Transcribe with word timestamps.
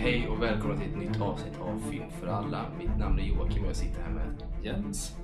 Hej 0.00 0.28
och 0.28 0.42
välkomna 0.42 0.76
till 0.76 0.90
ett 0.90 0.98
nytt 0.98 1.20
avsnitt 1.20 1.58
av 1.60 1.90
Film 1.90 2.10
för 2.20 2.26
alla. 2.26 2.72
Mitt 2.78 2.98
namn 2.98 3.18
är 3.18 3.22
Joakim 3.22 3.62
och 3.62 3.68
jag 3.68 3.76
sitter 3.76 4.00
här 4.00 4.10
med 4.10 4.42
Jens. 4.64 5.16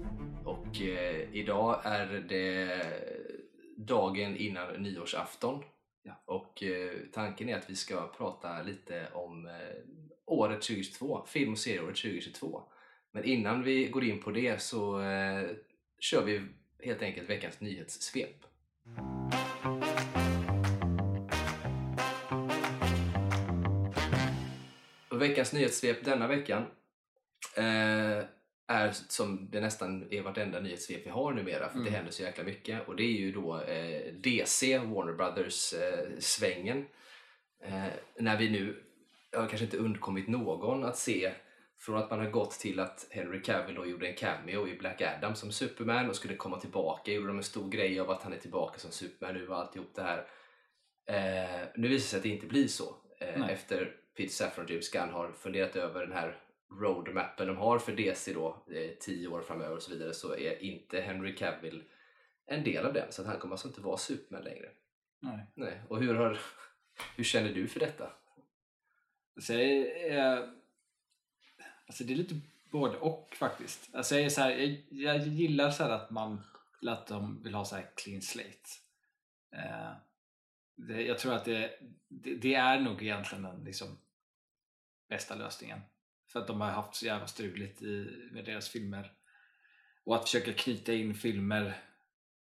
Och 0.45 0.80
eh, 0.80 1.34
idag 1.34 1.80
är 1.84 2.06
det 2.29 2.87
dagen 3.76 4.37
innan 4.37 4.82
nyårsafton. 4.82 5.62
Ja. 6.02 6.22
Och 6.24 6.62
eh, 6.62 6.92
tanken 7.12 7.48
är 7.48 7.56
att 7.56 7.70
vi 7.70 7.77
ska 7.77 8.12
prata 8.18 8.62
lite 8.62 9.09
om 9.12 9.46
eh, 9.46 9.52
året 10.27 10.62
2022, 10.62 11.25
film 11.27 11.52
och 11.52 11.59
serieåret 11.59 11.96
2022. 11.96 12.62
Men 13.12 13.25
innan 13.25 13.62
vi 13.62 13.88
går 13.88 14.04
in 14.04 14.20
på 14.20 14.30
det 14.30 14.62
så 14.62 15.00
eh, 15.00 15.50
kör 16.00 16.25
vi 16.25 16.43
helt 16.82 17.02
enkelt 17.02 17.30
veckans 17.30 17.61
nyhetssvep. 17.61 18.45
Och 25.14 25.23
veckans 25.23 25.52
nyhetssvep 25.52 26.04
denna 26.04 26.27
veckan 26.27 26.62
eh, 27.56 28.24
är 28.68 28.91
som 29.09 29.50
det 29.50 29.60
nästan 29.60 30.12
är 30.12 30.22
vartenda 30.22 30.60
nyhetssvep 30.60 31.06
vi 31.06 31.10
har 31.10 31.32
numera 31.32 31.68
för 31.68 31.74
Mm. 31.78 31.84
det 31.84 31.91
händer 31.91 32.12
så 32.12 32.22
jäkla 32.22 32.45
mycket. 32.45 32.88
Och 32.88 32.96
det 32.96 33.02
är 33.02 33.19
ju 33.20 33.32
då 33.32 33.60
eh, 33.60 34.14
DC, 34.14 34.78
Warner 34.78 35.12
Brothers-svängen. 35.12 36.86
Eh, 37.64 37.84
när 38.19 38.38
vi 38.38 38.50
nu 38.50 38.82
har 39.36 39.46
kanske 39.48 39.64
inte 39.64 39.77
undkommit 39.77 40.28
någon 40.28 40.84
att 40.84 40.96
se 40.98 41.33
från 41.78 41.96
att 41.96 42.10
man 42.10 42.19
har 42.19 42.30
gått 42.30 42.50
till 42.50 42.80
att 42.80 43.06
Henry 43.10 43.42
Cavill 43.42 43.74
då 43.74 43.86
gjorde 43.86 44.08
en 44.08 44.16
cameo 44.16 44.69
i 44.69 44.78
Black 44.78 45.02
Adam 45.02 45.34
som 45.34 45.52
Superman 45.52 46.08
och 46.08 46.16
skulle 46.16 46.36
komma 46.36 46.60
tillbaka. 46.60 47.12
Gjorde 47.12 47.28
de 47.28 47.36
en 47.36 47.42
stor 47.42 47.70
grej 47.70 48.00
av 48.00 48.10
att 48.10 48.22
han 48.22 48.33
är 48.33 48.38
tillbaka 48.38 48.78
som 48.78 48.91
Superman 48.91 49.34
nu 49.34 49.48
och 49.48 49.58
alltihop 49.58 49.94
det 49.94 50.02
här. 50.02 50.27
Eh, 51.06 51.69
nu 51.77 51.88
visar 51.88 51.94
det 51.94 52.00
sig 52.00 52.16
att 52.16 52.22
det 52.22 52.28
inte 52.28 52.46
blir 52.46 52.69
så. 52.69 52.96
Eh, 53.20 53.50
efter 53.50 53.96
Pete 54.16 54.33
Safran 54.33 54.64
och 54.64 54.70
James 54.70 54.91
Gunn 54.91 55.11
har 55.11 55.33
funderat 55.33 55.77
över 55.77 56.00
den 56.06 56.12
här 56.16 56.39
roadmappen 56.80 57.47
de 57.47 57.56
har 57.56 57.78
för 57.78 57.92
DC 57.97 58.33
då, 58.33 58.64
eh, 58.70 58.91
tio 59.00 59.28
år 59.28 59.41
framöver 59.42 59.77
och 59.77 59.83
så 59.83 59.91
vidare, 59.91 60.14
så 60.14 60.36
är 60.36 60.62
inte 60.62 61.00
Henry 61.00 61.36
Cavill 61.36 61.83
en 62.47 62.64
del 62.64 62.86
av 62.86 62.92
den. 62.92 63.12
Så 63.12 63.22
att 63.22 63.28
han 63.28 63.39
kommer 63.39 63.55
alltså 63.55 63.69
inte 63.69 63.80
vara 63.80 63.97
Superman 63.97 64.44
längre. 64.44 64.70
Nej. 65.20 65.47
Nej. 65.55 65.80
Och 65.89 65.98
hur, 66.02 66.14
har, 66.14 66.39
hur 67.16 67.24
känner 67.24 67.52
du 67.52 67.69
för 67.69 67.80
detta? 67.80 68.12
Så 69.41 69.52
jag, 69.52 69.62
är- 69.62 70.50
alltså 71.86 72.05
det 72.05 72.12
är 72.12 72.17
lite 72.17 72.41
både 72.70 72.98
och 72.98 73.34
faktiskt. 73.39 73.94
Alltså 73.94 74.14
jag, 74.14 74.24
är 74.24 74.28
så 74.28 74.41
här, 74.41 74.50
jag, 74.50 74.83
jag 74.91 75.27
gillar 75.27 75.70
så 75.70 75.83
här 75.84 75.91
att 75.91 76.11
man 76.11 76.41
att 76.86 77.06
de 77.06 77.42
vill 77.42 77.55
ha 77.55 77.64
så 77.64 77.77
här 77.77 77.91
clean 77.96 78.22
slate. 78.22 78.69
Eh, 79.52 79.92
det, 80.77 81.02
jag 81.02 81.19
tror 81.19 81.34
att 81.34 81.44
det, 81.44 81.78
det, 82.08 82.34
det 82.34 82.55
är 82.55 82.80
nog 82.80 83.02
egentligen 83.02 83.42
den 83.44 83.64
liksom, 83.64 83.98
bästa 85.08 85.34
lösningen. 85.34 85.80
För 86.33 86.41
att 86.41 86.47
de 86.47 86.60
har 86.60 86.70
haft 86.70 86.94
så 86.94 87.06
jävla 87.06 87.27
struligt 87.27 87.83
i, 87.83 88.28
med 88.33 88.44
deras 88.44 88.69
filmer. 88.69 89.12
Och 90.05 90.16
att 90.16 90.24
försöka 90.24 90.52
knyta 90.52 90.92
in 90.92 91.14
filmer, 91.14 91.83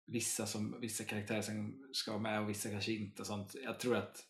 vissa, 0.06 0.46
som, 0.46 0.80
vissa 0.80 1.04
karaktärer 1.04 1.42
som 1.42 1.88
ska 1.92 2.10
vara 2.10 2.22
med 2.22 2.40
och 2.40 2.48
vissa 2.48 2.70
kanske 2.70 2.92
inte. 2.92 3.22
Och 3.22 3.26
sånt. 3.26 3.54
Jag 3.64 3.80
tror 3.80 3.96
att 3.96 4.26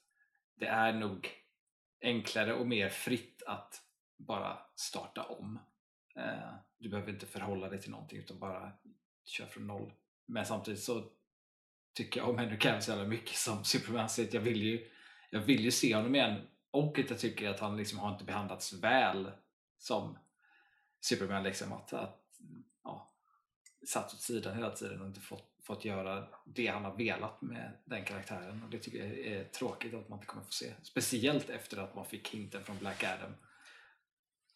det 0.54 0.66
är 0.66 0.92
nog 0.92 1.30
enklare 2.00 2.54
och 2.54 2.66
mer 2.66 2.88
fritt 2.88 3.42
att 3.46 3.82
bara 4.16 4.58
starta 4.74 5.22
om. 5.22 5.58
Eh, 6.16 6.54
du 6.78 6.88
behöver 6.88 7.12
inte 7.12 7.26
förhålla 7.26 7.68
dig 7.68 7.80
till 7.80 7.90
någonting 7.90 8.18
utan 8.18 8.38
bara 8.38 8.72
köra 9.24 9.48
från 9.48 9.66
noll. 9.66 9.92
Men 10.26 10.46
samtidigt 10.46 10.82
så 10.82 11.12
tycker 11.94 12.20
jag 12.20 12.28
om 12.28 12.38
Henry 12.38 12.58
Cavill 12.58 12.82
så 12.82 12.90
jävla 12.90 13.08
mycket 13.08 13.36
som 13.36 13.64
Superman 13.64 14.08
så 14.08 14.22
jag 14.32 14.40
vill 14.40 14.62
ju 14.62 14.88
jag 15.30 15.40
vill 15.40 15.64
ju 15.64 15.70
se 15.70 15.94
honom 15.94 16.14
igen 16.14 16.40
och 16.72 16.98
att 16.98 17.10
jag 17.10 17.18
tycker 17.18 17.50
att 17.50 17.60
han 17.60 17.76
liksom 17.76 17.98
har 17.98 18.12
inte 18.12 18.24
behandlats 18.24 18.72
väl 18.72 19.30
som 19.78 20.18
Superman 21.00 21.42
liksom 21.42 21.72
att, 21.72 21.92
att 21.92 22.28
ja, 22.84 23.14
satt 23.88 24.14
åt 24.14 24.20
sidan 24.20 24.56
hela 24.56 24.70
tiden 24.70 25.00
och 25.00 25.06
inte 25.06 25.20
fått, 25.20 25.56
fått 25.62 25.84
göra 25.84 26.28
det 26.44 26.66
han 26.66 26.84
har 26.84 26.96
velat 26.96 27.42
med 27.42 27.72
den 27.84 28.04
karaktären 28.04 28.62
och 28.62 28.70
det 28.70 28.78
tycker 28.78 28.98
jag 28.98 29.18
är 29.18 29.44
tråkigt 29.44 29.94
att 29.94 30.08
man 30.08 30.18
inte 30.18 30.26
kommer 30.26 30.44
få 30.44 30.52
se 30.52 30.74
speciellt 30.82 31.50
efter 31.50 31.76
att 31.76 31.94
man 31.94 32.06
fick 32.06 32.28
hinten 32.28 32.64
från 32.64 32.78
Black 32.78 33.04
Adam 33.04 33.34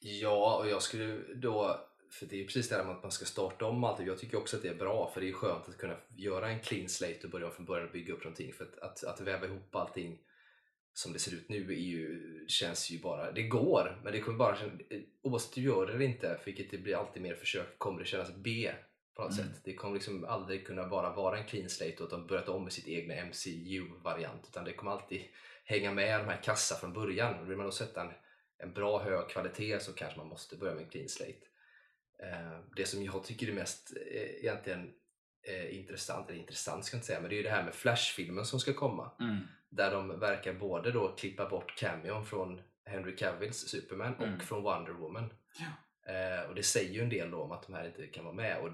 Ja, 0.00 0.56
och 0.56 0.68
jag 0.68 0.82
skulle 0.82 1.34
då, 1.34 1.80
för 2.10 2.26
det 2.26 2.36
är 2.36 2.38
ju 2.38 2.46
precis 2.46 2.68
det 2.68 2.76
här 2.76 2.84
med 2.84 2.96
att 2.96 3.02
man 3.02 3.12
ska 3.12 3.24
starta 3.24 3.64
om 3.66 3.84
allt. 3.84 4.06
Jag 4.06 4.18
tycker 4.18 4.38
också 4.38 4.56
att 4.56 4.62
det 4.62 4.68
är 4.68 4.74
bra, 4.74 5.10
för 5.14 5.20
det 5.20 5.28
är 5.28 5.32
skönt 5.32 5.68
att 5.68 5.78
kunna 5.78 5.96
göra 6.16 6.50
en 6.50 6.60
clean 6.60 6.88
slate 6.88 7.20
och 7.24 7.30
börja 7.30 7.50
från 7.50 7.66
början 7.66 7.86
och 7.86 7.92
bygga 7.92 8.14
upp 8.14 8.24
någonting. 8.24 8.52
För 8.52 8.64
att, 8.64 8.78
att, 8.78 9.04
att 9.04 9.20
väva 9.20 9.46
ihop 9.46 9.74
allting 9.76 10.18
som 10.96 11.12
det 11.12 11.18
ser 11.18 11.32
ut 11.34 11.48
nu 11.48 11.72
är 11.72 11.76
ju, 11.80 12.22
känns 12.48 12.90
ju 12.90 12.98
bara, 12.98 13.32
det 13.32 13.42
går, 13.42 14.00
men 14.04 14.12
det 14.12 14.20
kommer 14.20 14.38
bara, 14.38 14.56
känna- 14.56 14.78
oavsett 15.22 15.54
du 15.54 15.60
gör 15.60 15.86
det 15.86 15.92
eller 15.92 16.04
inte, 16.04 16.40
vilket 16.44 16.70
det 16.70 16.78
blir 16.78 16.96
alltid 16.96 17.22
mer 17.22 17.34
försök, 17.34 17.78
kommer 17.78 17.98
det 18.00 18.04
kännas 18.06 18.34
B 18.36 18.72
på 19.16 19.22
något 19.22 19.32
Mm. 19.38 19.44
sätt. 19.52 19.60
Det 19.64 19.74
kommer 19.74 19.94
liksom 19.94 20.24
aldrig 20.24 20.66
kunna 20.66 20.88
bara 20.88 21.12
vara 21.12 21.38
en 21.38 21.44
clean 21.46 21.68
slate 21.68 21.96
och 21.98 22.04
att 22.04 22.10
de 22.10 22.26
börjat 22.26 22.48
om 22.48 22.64
med 22.64 22.72
sitt 22.72 22.88
egna 22.88 23.14
MCU-variant, 23.14 24.44
utan 24.48 24.64
det 24.64 24.72
kommer 24.72 24.92
alltid 24.92 25.22
hänga 25.64 25.92
med 25.92 26.20
de 26.20 26.24
här 26.24 26.42
kassa 26.42 26.74
från 26.74 26.92
början. 26.92 27.40
Och 27.40 27.50
vill 27.50 27.56
man 27.56 27.66
då 27.66 27.72
sätta 27.72 28.00
en, 28.02 28.10
en 28.58 28.72
bra 28.72 29.02
hög 29.02 29.28
kvalitet 29.28 29.80
så 29.80 29.92
kanske 29.92 30.18
man 30.18 30.28
måste 30.28 30.56
börja 30.56 30.74
med 30.74 30.82
en 30.84 30.90
clean 30.90 31.08
slate. 31.08 31.46
Eh, 32.22 32.60
det 32.76 32.86
som 32.86 33.02
jag 33.02 33.24
tycker 33.24 33.48
är 33.48 33.52
mest 33.52 33.92
eh, 34.10 34.22
egentligen 34.44 34.92
eh, 35.48 35.78
intressant, 35.78 36.30
eller 36.30 36.40
intressant 36.40 36.84
ska 36.84 36.94
jag 36.94 36.98
inte 36.98 37.06
säga, 37.06 37.20
men 37.20 37.30
det 37.30 37.34
är 37.34 37.38
ju 37.38 37.42
det 37.42 37.50
här 37.50 37.64
med 37.64 37.74
Flash-filmen 37.74 38.44
som 38.44 38.60
ska 38.60 38.72
komma. 38.72 39.10
Där 39.70 39.90
de 39.90 40.20
verkar 40.20 40.52
både 40.54 40.90
då 40.92 41.08
klippa 41.16 41.48
bort 41.48 41.76
cameon 41.78 42.26
från 42.26 42.60
Henry 42.84 43.16
Cavills 43.16 43.56
Superman 43.68 44.14
och 44.14 44.26
Mm. 44.26 44.40
från 44.40 44.62
Wonder 44.62 44.92
Woman. 44.92 45.32
Ja. 45.58 46.12
Eh, 46.12 46.48
och 46.48 46.54
det 46.54 46.62
säger 46.62 46.92
ju 46.94 47.00
en 47.00 47.08
del 47.08 47.30
då 47.30 47.42
om 47.42 47.52
att 47.52 47.66
de 47.66 47.74
här 47.74 47.86
inte 47.86 48.06
kan 48.06 48.24
vara 48.24 48.34
med. 48.34 48.58
Och 48.58 48.70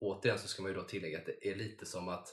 återigen 0.00 0.38
så 0.38 0.48
ska 0.48 0.62
man 0.62 0.70
ju 0.70 0.76
då 0.76 0.82
tillägga 0.84 1.18
att 1.18 1.26
det 1.26 1.48
är 1.48 1.54
lite 1.54 1.86
som 1.86 2.08
att, 2.08 2.28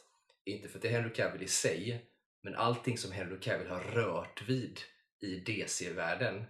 inte 0.46 0.68
för 0.70 0.78
att 0.78 0.82
det 0.82 0.88
är 0.88 0.92
Henry 0.92 1.14
Cavill 1.14 1.44
i 1.44 1.48
sig, 1.48 2.06
men 2.44 2.56
allting 2.56 2.98
som 2.98 3.12
Henry 3.12 3.40
Cavill 3.40 3.68
har 3.68 3.80
rört 3.80 4.42
vid 4.50 4.80
i 5.22 5.40
DC-världen 5.40 6.46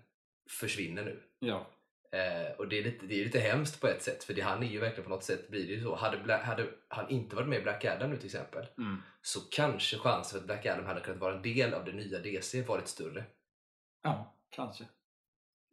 försvinner 0.60 1.04
nu. 1.06 1.24
Ja, 1.40 1.72
Eh, 2.12 2.52
och 2.58 2.68
det 2.68 2.80
är, 2.80 2.84
lite, 2.84 3.06
det 3.06 3.22
är 3.22 3.26
lite 3.26 3.40
hemskt 3.40 3.82
på 3.82 3.88
ett 3.88 4.04
sätt, 4.04 4.24
för 4.24 4.34
det, 4.34 4.42
han 4.42 4.64
är 4.64 4.68
ju 4.68 4.80
verkligen 4.80 5.04
på 5.04 5.10
något 5.10 5.24
sätt, 5.24 5.50
blir 5.50 5.68
det 5.68 5.74
ju 5.74 5.84
så. 5.84 5.96
Hade, 5.96 6.18
Bla- 6.18 6.44
hade 6.44 6.68
han 6.88 7.10
inte 7.10 7.36
varit 7.36 7.48
med 7.48 7.60
i 7.60 7.62
Black 7.62 7.86
Adam 7.86 8.10
nu 8.10 8.18
till 8.18 8.26
exempel, 8.26 8.66
mm. 8.78 9.02
så 9.22 9.40
kanske 9.40 9.98
chansen 9.98 10.32
för 10.32 10.40
att 10.40 10.46
Black 10.46 10.66
Adam 10.66 10.86
hade 10.86 11.02
kunnat 11.02 11.22
vara 11.22 11.36
en 11.36 11.42
del 11.42 11.74
av 11.74 11.86
det 11.86 11.92
nya 11.92 12.20
DC 12.20 12.62
varit 12.62 12.88
större. 12.88 13.24
ja 14.04 14.34
kanske. 14.50 14.84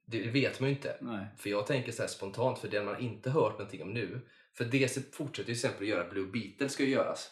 Det 0.06 0.22
det 0.22 0.30
vet 0.30 0.60
man 0.60 0.68
ju 0.68 0.74
inte. 0.74 0.96
Nej. 1.00 1.26
För 1.36 1.50
jag 1.50 1.66
tänker 1.66 1.92
så 1.92 2.02
här 2.02 2.08
spontant, 2.08 2.58
för 2.58 2.68
det 2.68 2.82
man 2.82 3.00
inte 3.00 3.30
hört 3.30 3.52
någonting 3.52 3.82
om 3.82 3.92
nu, 3.92 4.20
för 4.52 4.64
DC 4.64 5.00
fortsätter 5.12 5.38
ju 5.38 5.44
till 5.44 5.66
exempel 5.66 5.82
att 5.82 5.88
göra 5.88 6.10
Blue 6.10 6.26
Beetle 6.26 6.68
ska 6.68 6.82
ju 6.82 6.90
göras. 6.90 7.30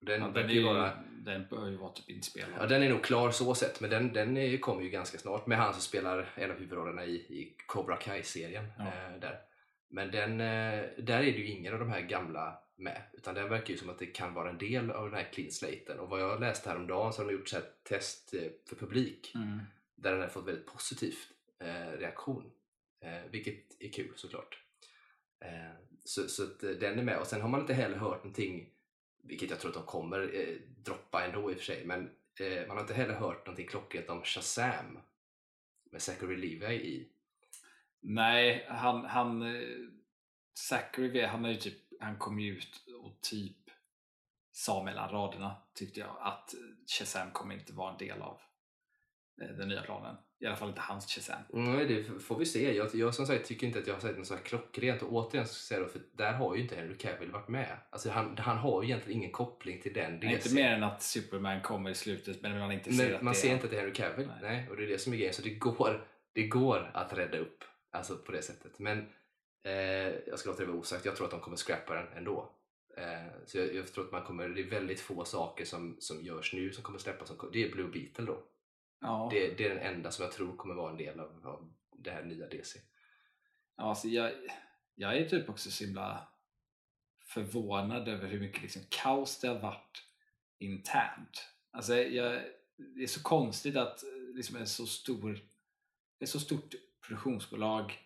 Den, 0.00 0.20
Ja, 0.20 0.26
den, 0.26 0.34
den, 0.34 0.50
är 0.50 0.54
ju 0.54 0.64
bara, 0.64 0.92
den 1.10 1.46
bör 1.50 1.68
ju 1.68 1.76
vara 1.76 1.92
typ 1.92 2.10
inspelad. 2.10 2.50
ja, 2.58 2.66
den 2.66 2.82
är 2.82 2.88
nog 2.90 3.02
klar 3.04 3.30
så 3.30 3.54
sett, 3.54 3.80
men 3.80 3.90
den, 3.90 4.12
den 4.12 4.58
kommer 4.58 4.82
ju 4.82 4.90
ganska 4.90 5.18
snart 5.18 5.46
med 5.46 5.58
han 5.58 5.72
som 5.72 5.82
spelar 5.82 6.32
en 6.34 6.50
av 6.50 6.56
huvudrollerna 6.56 7.04
i, 7.04 7.14
i 7.14 7.56
Cobra 7.66 7.96
Kai-serien. 7.96 8.64
Ja. 8.78 8.84
Eh, 8.86 9.20
där. 9.20 9.38
Men 9.88 10.10
den, 10.10 10.40
eh, 10.40 10.84
där 10.98 11.18
är 11.18 11.22
det 11.22 11.38
ju 11.38 11.46
ingen 11.46 11.72
av 11.72 11.78
de 11.80 11.90
här 11.90 12.00
gamla 12.00 12.58
med, 12.76 13.02
utan 13.12 13.34
den 13.34 13.48
verkar 13.48 13.70
ju 13.70 13.76
som 13.78 13.90
att 13.90 13.98
det 13.98 14.06
kan 14.06 14.34
vara 14.34 14.50
en 14.50 14.58
del 14.58 14.90
av 14.90 15.04
den 15.10 15.14
här 15.14 15.28
clean 15.32 15.50
slaten. 15.50 15.98
Och 15.98 16.08
vad 16.08 16.20
jag 16.20 16.40
läste 16.40 16.68
häromdagen 16.70 17.12
så 17.12 17.22
har 17.22 17.26
de 17.30 17.32
gjort 17.36 17.48
så 17.48 17.56
här 17.56 17.64
test 17.88 18.34
eh, 18.34 18.40
för 18.68 18.76
publik 18.76 19.32
Mm. 19.34 19.60
där 19.96 20.12
den 20.12 20.20
har 20.20 20.28
fått 20.28 20.48
väldigt 20.48 20.66
positiv 20.66 21.14
eh, 21.60 21.98
reaktion. 21.98 22.50
Eh, 23.04 23.30
vilket 23.30 23.82
är 23.82 23.88
kul 23.92 24.12
såklart. 24.16 24.58
Eh, 25.44 25.76
så 26.04 26.28
så 26.28 26.42
den 26.80 26.98
är 26.98 27.02
med. 27.02 27.18
Och 27.18 27.26
sen 27.26 27.40
har 27.40 27.48
man 27.48 27.60
inte 27.60 27.74
heller 27.74 27.96
hört 27.96 28.24
någonting, 28.24 28.68
vilket 29.22 29.50
jag 29.50 29.60
tror 29.60 29.70
att 29.70 29.76
de 29.76 29.86
kommer 29.86 30.34
eh, 30.34 30.56
droppa 30.84 31.24
ändå 31.24 31.50
i 31.50 31.54
och 31.54 31.58
för 31.58 31.64
sig, 31.64 31.84
men 31.84 32.10
eh, 32.40 32.66
man 32.66 32.76
har 32.76 32.80
inte 32.80 32.94
heller 32.94 33.14
hört 33.14 33.46
någonting 33.46 33.66
klockrent 33.66 34.10
om 34.10 34.22
Shazam 34.22 34.98
med 35.90 36.02
Zachary 36.02 36.36
Levi 36.36 36.74
i. 36.74 37.08
Nej, 38.00 38.66
han, 38.68 39.04
han 39.04 39.42
eh, 39.42 39.78
Zachary, 40.54 41.22
han, 41.22 41.44
är 41.44 41.50
ju 41.50 41.56
typ, 41.56 41.78
han 42.00 42.18
kom 42.18 42.40
ju 42.40 42.56
ut 42.56 42.84
och 43.02 43.20
typ 43.20 43.56
sa 44.52 44.82
mellan 44.84 45.10
raderna 45.10 45.56
tyckte 45.74 46.00
jag 46.00 46.16
att 46.20 46.54
Shazam 46.86 47.30
kommer 47.30 47.54
inte 47.54 47.72
vara 47.72 47.92
en 47.92 47.98
del 47.98 48.22
av 48.22 48.40
eh, 49.42 49.48
den 49.48 49.68
nya 49.68 49.82
planen. 49.82 50.16
I 50.40 50.46
alla 50.46 50.56
fall 50.56 50.68
inte 50.68 50.80
hans 50.80 51.06
Shazam. 51.06 51.42
Nej, 51.52 51.86
det 51.86 52.20
får 52.20 52.38
vi 52.38 52.46
se. 52.46 52.76
Jag, 52.76 52.94
jag 52.94 53.14
som 53.14 53.26
sagt 53.26 53.46
tycker 53.46 53.66
inte 53.66 53.78
att 53.78 53.86
jag 53.86 53.94
har 53.94 54.00
sett 54.00 54.18
något 54.18 54.26
så 54.26 54.34
här 54.34 54.42
klockrent 54.42 55.02
och 55.02 55.12
återigen 55.12 55.46
ska 55.46 55.54
säga 55.54 55.80
då, 55.80 55.88
för 55.88 56.00
där 56.12 56.32
har 56.32 56.54
ju 56.54 56.62
inte 56.62 56.76
Henry 56.76 56.96
Cavill 56.96 57.30
varit 57.30 57.48
med. 57.48 57.76
Alltså 57.90 58.10
han, 58.10 58.38
han 58.38 58.58
har 58.58 58.82
ju 58.82 58.88
egentligen 58.88 59.18
ingen 59.18 59.32
koppling 59.32 59.80
till 59.80 59.92
den 59.92 60.18
Nej, 60.22 60.32
inte 60.32 60.48
DC. 60.48 60.54
mer 60.54 60.72
än 60.72 60.82
att 60.82 61.02
Superman 61.02 61.60
kommer 61.60 61.90
i 61.90 61.94
slutet 61.94 62.42
men 62.42 62.58
man 62.58 62.72
inte 62.72 62.92
ser 62.92 63.06
Men 63.06 63.14
att 63.16 63.22
man 63.22 63.34
det 63.34 63.38
ser 63.38 63.52
inte 63.52 63.64
att 63.64 63.70
det 63.70 63.76
är 63.76 63.80
Henry 63.80 63.94
Cavill. 63.94 64.26
Nej. 64.26 64.36
Nej. 64.42 64.68
och 64.70 64.76
det 64.76 64.84
är 64.84 64.88
det 64.88 64.98
som 64.98 65.12
är 65.12 65.16
grejen. 65.16 65.34
Så 65.34 65.42
det 65.42 65.54
går, 65.54 66.06
det 66.34 66.46
går 66.46 66.90
att 66.94 67.12
rädda 67.18 67.38
upp 67.38 67.64
alltså 67.92 68.16
på 68.16 68.32
det 68.32 68.42
sättet. 68.42 68.78
Men 68.78 68.98
eh, 69.64 69.72
jag 70.26 70.38
ska 70.38 70.50
låta 70.50 70.62
det 70.62 70.68
vara 70.68 70.78
osagt. 70.78 71.04
Jag 71.04 71.16
tror 71.16 71.26
att 71.26 71.30
de 71.30 71.40
kommer 71.40 71.56
scrappa 71.56 71.94
den 71.94 72.06
ändå. 72.16 72.52
Eh, 72.96 73.32
så 73.46 73.58
jag, 73.58 73.74
jag 73.74 73.92
tror 73.92 74.04
att 74.04 74.12
man 74.12 74.22
kommer, 74.22 74.48
det 74.48 74.60
är 74.60 74.70
väldigt 74.70 75.00
få 75.00 75.24
saker 75.24 75.64
som, 75.64 75.96
som 75.98 76.24
görs 76.24 76.52
nu 76.52 76.72
som 76.72 76.82
kommer 76.82 76.98
släppas. 76.98 77.32
Det 77.52 77.64
är 77.64 77.72
Blue 77.72 77.88
Beetle 77.88 78.24
då. 78.24 78.42
Ja. 79.00 79.28
Det, 79.32 79.58
det 79.58 79.66
är 79.66 79.74
den 79.74 79.94
enda 79.94 80.10
som 80.10 80.22
jag 80.22 80.32
tror 80.32 80.56
kommer 80.56 80.74
vara 80.74 80.90
en 80.90 80.96
del 80.96 81.20
av, 81.20 81.46
av 81.46 81.72
det 81.98 82.10
här 82.10 82.24
nya 82.24 82.46
DC. 82.46 82.78
Ja, 83.76 83.84
alltså 83.84 84.08
jag, 84.08 84.32
jag 84.94 85.16
är 85.16 85.28
typ 85.28 85.48
också 85.48 85.70
så 85.70 85.84
himla 85.84 86.28
förvånad 87.24 88.08
över 88.08 88.28
hur 88.28 88.40
mycket 88.40 88.62
liksom 88.62 88.82
kaos 88.88 89.40
det 89.40 89.48
har 89.48 89.58
varit 89.58 90.04
internt. 90.58 91.48
Alltså 91.70 91.96
jag, 91.96 92.42
det 92.76 93.02
är 93.02 93.06
så 93.06 93.22
konstigt 93.22 93.76
att 93.76 94.04
liksom 94.34 94.56
en 94.56 94.66
så 94.66 94.86
stor, 94.86 95.40
ett 96.20 96.28
så 96.28 96.40
stort 96.40 96.74
produktionsbolag 97.06 97.98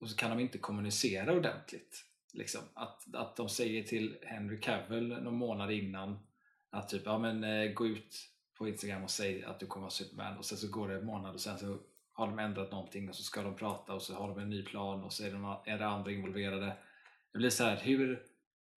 och 0.00 0.10
så 0.10 0.16
kan 0.16 0.30
de 0.30 0.40
inte 0.40 0.58
kommunicera 0.58 1.32
ordentligt. 1.32 2.04
Liksom. 2.32 2.60
Att, 2.74 3.14
att 3.14 3.36
de 3.36 3.48
säger 3.48 3.82
till 3.82 4.18
Henry 4.22 4.60
Cavill 4.60 5.08
någon 5.08 5.36
månad 5.36 5.72
innan 5.72 6.18
att 6.70 6.88
typ, 6.88 7.02
ja 7.04 7.18
men 7.18 7.44
eh, 7.44 7.72
gå 7.72 7.86
ut 7.86 8.35
på 8.58 8.68
Instagram 8.68 9.04
och 9.04 9.10
säg 9.10 9.44
att 9.44 9.60
du 9.60 9.66
kommer 9.66 9.82
vara 9.82 9.90
Superman 9.90 10.38
och 10.38 10.44
sen 10.44 10.58
så 10.58 10.68
går 10.68 10.88
det 10.88 10.94
en 10.94 11.06
månad 11.06 11.34
och 11.34 11.40
sen 11.40 11.58
så 11.58 11.78
har 12.12 12.26
de 12.26 12.38
ändrat 12.38 12.70
någonting 12.70 13.08
och 13.08 13.14
så 13.14 13.22
ska 13.22 13.42
de 13.42 13.54
prata 13.54 13.94
och 13.94 14.02
så 14.02 14.14
har 14.14 14.28
de 14.28 14.38
en 14.38 14.50
ny 14.50 14.64
plan 14.64 15.04
och 15.04 15.12
så 15.12 15.24
är 15.24 15.30
de 15.30 15.56
är 15.64 15.78
det 15.78 15.86
andra 15.86 16.10
involverade. 16.10 16.76
Det 17.32 17.38
blir 17.38 17.50
så 17.50 17.64
här, 17.64 17.76
hur, 17.76 18.22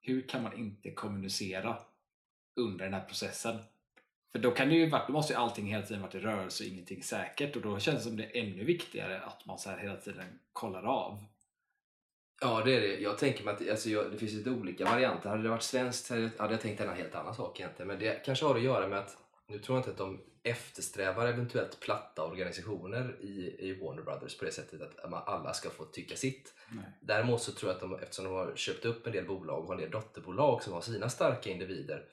hur 0.01 0.27
kan 0.27 0.43
man 0.43 0.57
inte 0.57 0.91
kommunicera 0.91 1.77
under 2.55 2.85
den 2.85 2.93
här 2.93 3.05
processen? 3.05 3.59
För 4.31 4.39
då, 4.39 4.51
kan 4.51 4.69
det 4.69 4.75
ju, 4.75 4.89
då 4.89 5.13
måste 5.13 5.33
ju 5.33 5.39
allting 5.39 5.65
hela 5.65 5.85
tiden 5.85 6.01
varit 6.01 6.15
i 6.15 6.19
rörelse 6.19 6.63
och 6.63 6.69
ingenting 6.69 7.03
säkert 7.03 7.55
och 7.55 7.61
då 7.61 7.79
känns 7.79 7.97
det 7.97 8.03
som 8.03 8.17
det 8.17 8.23
är 8.23 8.43
ännu 8.43 8.63
viktigare 8.63 9.21
att 9.21 9.45
man 9.45 9.59
så 9.59 9.69
här 9.69 9.77
hela 9.77 9.95
tiden 9.95 10.39
kollar 10.53 10.83
av. 10.83 11.25
Ja, 12.41 12.61
det 12.65 12.75
är 12.75 12.81
det. 12.81 12.99
Jag 12.99 13.17
tänker 13.17 13.43
mig 13.43 13.53
att 13.53 13.69
alltså, 13.69 13.89
jag, 13.89 14.11
det 14.11 14.17
finns 14.17 14.33
lite 14.33 14.49
olika 14.49 14.85
varianter. 14.85 15.29
Hade 15.29 15.43
det 15.43 15.49
varit 15.49 15.63
svenskt 15.63 16.09
hade 16.09 16.53
jag 16.53 16.61
tänkt 16.61 16.81
en 16.81 16.97
helt 16.97 17.15
annan 17.15 17.35
sak 17.35 17.59
egentligen. 17.59 17.87
Men 17.87 17.99
det 17.99 18.25
kanske 18.25 18.45
har 18.45 18.55
att 18.55 18.61
göra 18.61 18.87
med 18.87 18.99
att, 18.99 19.17
nu 19.49 19.59
tror 19.59 19.77
jag 19.77 19.79
inte 19.79 19.91
att 19.91 19.97
de 19.97 20.21
eftersträvar 20.43 21.27
eventuellt 21.27 21.79
platta 21.79 22.25
organisationer 22.25 23.17
i, 23.21 23.55
i 23.59 23.79
Warner 23.81 24.01
Brothers 24.01 24.37
på 24.37 24.45
det 24.45 24.51
sättet 24.51 24.81
att 24.81 25.27
alla 25.27 25.53
ska 25.53 25.69
få 25.69 25.85
tycka 25.85 26.15
sitt. 26.15 26.53
Nej. 26.71 26.85
Däremot 27.01 27.41
så 27.41 27.51
tror 27.51 27.69
jag 27.69 27.75
att 27.75 27.81
de, 27.81 27.99
eftersom 27.99 28.25
de 28.25 28.33
har 28.33 28.55
köpt 28.55 28.85
upp 28.85 29.07
en 29.07 29.13
del 29.13 29.25
bolag 29.25 29.59
och 29.59 29.67
har 29.67 29.73
en 29.73 29.81
del 29.81 29.91
dotterbolag 29.91 30.63
som 30.63 30.73
har 30.73 30.81
sina 30.81 31.09
starka 31.09 31.49
individer 31.49 32.05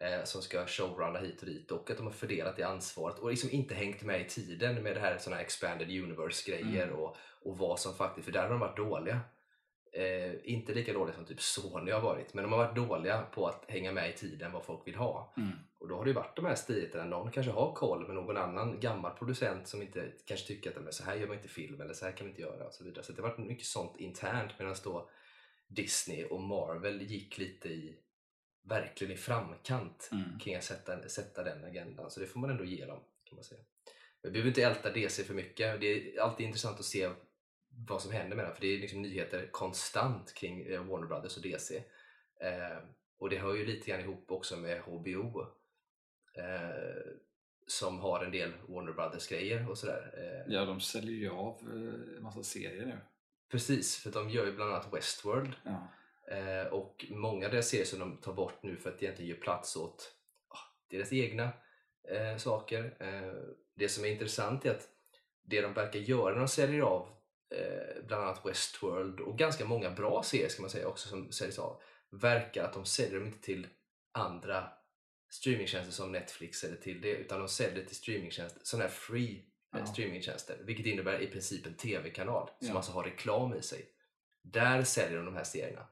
eh, 0.00 0.24
som 0.24 0.42
ska 0.42 0.66
showrunna 0.66 1.18
hit 1.18 1.40
och 1.40 1.46
dit 1.46 1.70
och 1.70 1.90
att 1.90 1.96
de 1.96 2.06
har 2.06 2.12
fördelat 2.12 2.56
det 2.56 2.62
ansvaret 2.62 3.18
och 3.18 3.30
liksom 3.30 3.50
inte 3.50 3.74
hängt 3.74 4.02
med 4.02 4.20
i 4.20 4.24
tiden 4.24 4.82
med 4.82 4.96
det 4.96 5.00
här 5.00 5.18
såna 5.18 5.36
här 5.36 5.42
expanded 5.42 5.88
universe 5.88 6.50
grejer 6.50 6.86
Mm. 6.86 6.96
och, 6.96 7.16
och 7.42 7.58
vad 7.58 7.80
som 7.80 7.94
faktiskt, 7.94 8.24
för 8.24 8.32
där 8.32 8.42
har 8.42 8.50
de 8.50 8.60
varit 8.60 8.76
dåliga. 8.76 9.20
Eh, 9.92 10.32
inte 10.44 10.74
lika 10.74 10.92
dåliga 10.92 11.14
som 11.14 11.24
typ 11.24 11.40
Sony 11.40 11.92
har 11.92 12.00
varit, 12.00 12.34
men 12.34 12.44
de 12.44 12.52
har 12.52 12.58
varit 12.58 12.76
dåliga 12.76 13.22
på 13.22 13.46
att 13.46 13.64
hänga 13.68 13.92
med 13.92 14.10
i 14.10 14.12
tiden 14.12 14.52
vad 14.52 14.64
folk 14.64 14.86
vill 14.86 14.94
ha. 14.94 15.34
Mm. 15.36 15.52
Och 15.84 15.90
då 15.90 15.96
har 15.96 16.04
det 16.04 16.10
ju 16.10 16.14
varit 16.14 16.36
de 16.36 16.44
här 16.44 16.54
striderna, 16.54 17.04
någon 17.04 17.30
kanske 17.30 17.52
har 17.52 17.72
koll 17.74 18.06
men 18.06 18.16
någon 18.16 18.36
annan 18.36 18.80
gammal 18.80 19.16
producent 19.18 19.68
som 19.68 19.82
inte 19.82 20.12
kanske 20.24 20.46
tycker 20.46 20.70
att 20.70 20.82
"Men 20.84 20.92
så 20.92 21.04
här 21.04 21.14
gör 21.16 21.26
man 21.26 21.36
inte 21.36 21.48
film 21.48 21.80
eller 21.80 21.94
så 21.94 22.04
här 22.04 22.12
kan 22.12 22.26
vi 22.26 22.30
inte 22.30 22.42
göra 22.42 22.66
och 22.66 22.74
så 22.74 22.84
vidare. 22.84 23.04
Så 23.04 23.12
det 23.12 23.22
har 23.22 23.28
varit 23.28 23.38
mycket 23.38 23.66
sånt 23.66 23.96
internt 23.96 24.52
medan 24.58 24.74
då 24.84 25.10
Disney 25.68 26.24
och 26.24 26.40
Marvel 26.40 27.02
gick 27.02 27.38
lite 27.38 27.68
i 27.68 27.96
verkligen 28.68 29.12
i 29.14 29.16
framkant 29.16 30.08
Mm. 30.12 30.38
kring 30.38 30.54
att 30.54 30.64
sätta, 30.64 31.08
sätta 31.08 31.42
den 31.44 31.64
agendan. 31.64 32.10
Så 32.10 32.20
det 32.20 32.26
får 32.26 32.40
man 32.40 32.50
ändå 32.50 32.64
ge 32.64 32.86
dem 32.86 33.00
kan 33.24 33.36
man 33.36 33.44
säga. 33.44 33.60
Vi 34.22 34.30
behöver 34.30 34.48
inte 34.48 34.62
älta 34.62 34.90
DC 34.92 35.24
för 35.24 35.34
mycket. 35.34 35.80
Det 35.80 35.86
är 35.86 36.20
alltid 36.20 36.46
intressant 36.46 36.78
att 36.78 36.84
se 36.84 37.10
vad 37.88 38.02
som 38.02 38.12
händer 38.12 38.36
med 38.36 38.44
den 38.44 38.54
för 38.54 38.60
det 38.60 38.74
är 38.74 38.78
liksom 38.78 39.02
nyheter 39.02 39.48
konstant 39.52 40.34
kring 40.34 40.66
eh, 40.66 40.84
Warner 40.84 41.06
Brothers 41.06 41.36
och 41.36 41.42
DC. 41.42 41.76
Eh, 42.40 42.78
och 43.18 43.30
det 43.30 43.38
hör 43.38 43.54
ju 43.54 43.66
lite 43.66 43.90
grann 43.90 44.00
ihop 44.00 44.30
också 44.30 44.56
med 44.56 44.80
HBO 44.80 45.46
eh, 46.34 47.12
som 47.66 47.98
har 47.98 48.24
en 48.24 48.30
del 48.30 48.52
Warner 48.68 48.92
Brothers 48.92 49.28
grejer 49.28 49.70
och 49.70 49.78
sådär. 49.78 50.14
Eh, 50.16 50.54
Ja, 50.54 50.64
de 50.64 50.80
säljer 50.80 51.14
ju 51.14 51.30
av 51.30 51.60
eh, 51.62 52.16
en 52.16 52.22
massa 52.22 52.42
serier 52.42 52.86
nu. 52.86 52.98
Precis, 53.50 53.96
för 53.96 54.10
de 54.10 54.30
gör 54.30 54.46
ju 54.46 54.52
bland 54.52 54.70
annat 54.70 54.92
Westworld 54.92 55.52
Ja. 55.62 55.88
Eh, 56.36 56.66
och 56.66 57.06
många 57.10 57.46
av 57.46 57.52
deras 57.52 57.68
serier 57.68 57.84
som 57.86 57.98
de 57.98 58.16
tar 58.16 58.32
bort 58.32 58.62
nu 58.62 58.76
för 58.76 58.90
att 58.90 59.02
egentligen 59.02 59.28
ge 59.28 59.36
plats 59.40 59.76
åt 59.76 60.12
ah, 60.48 60.58
deras 60.90 61.12
egna 61.12 61.48
eh, 62.08 62.36
saker. 62.36 62.96
Eh, 63.00 63.54
det 63.76 63.88
som 63.88 64.04
är 64.04 64.08
intressant 64.08 64.64
är 64.66 64.70
att 64.70 64.88
det 65.42 65.60
de 65.60 65.72
verkar 65.74 65.98
göra 66.00 66.32
när 66.32 66.38
de 66.38 66.48
säljer 66.48 66.80
av 66.80 67.08
eh, 67.54 68.04
bland 68.06 68.22
annat 68.22 68.46
Westworld 68.46 69.20
och 69.20 69.38
ganska 69.38 69.64
många 69.64 69.90
bra 69.90 70.22
serier 70.22 70.48
ska 70.48 70.62
man 70.62 70.70
säga 70.70 70.88
också 70.88 71.08
som 71.08 71.32
säljs 71.32 71.58
av 71.58 71.80
verkar 72.10 72.64
att 72.64 72.72
de 72.72 72.84
säljer 72.84 73.18
dem 73.18 73.26
inte 73.26 73.42
till 73.42 73.66
andra 74.12 74.68
streamingtjänster 75.34 75.92
som 75.92 76.12
Netflix 76.12 76.64
eller 76.64 76.76
till 76.76 77.00
det 77.00 77.10
utan 77.10 77.38
de 77.38 77.48
säljer 77.48 77.84
till 77.84 77.96
streamingtjänster, 77.96 78.60
sådana 78.64 78.84
här 78.88 78.94
free 78.94 79.36
eh, 79.74 79.80
Ja. 79.80 79.86
streamingtjänster 79.86 80.58
vilket 80.62 80.86
innebär 80.86 81.20
i 81.20 81.26
princip 81.26 81.66
en 81.66 81.74
tv-kanal 81.76 82.50
som 82.58 82.68
Ja. 82.68 82.74
alltså 82.76 82.92
har 82.92 83.04
reklam 83.04 83.54
i 83.54 83.62
sig. 83.62 83.88
Där 84.42 84.82
säljer 84.82 85.16
de 85.16 85.24
de 85.26 85.36
här 85.36 85.44
serierna. 85.44 85.86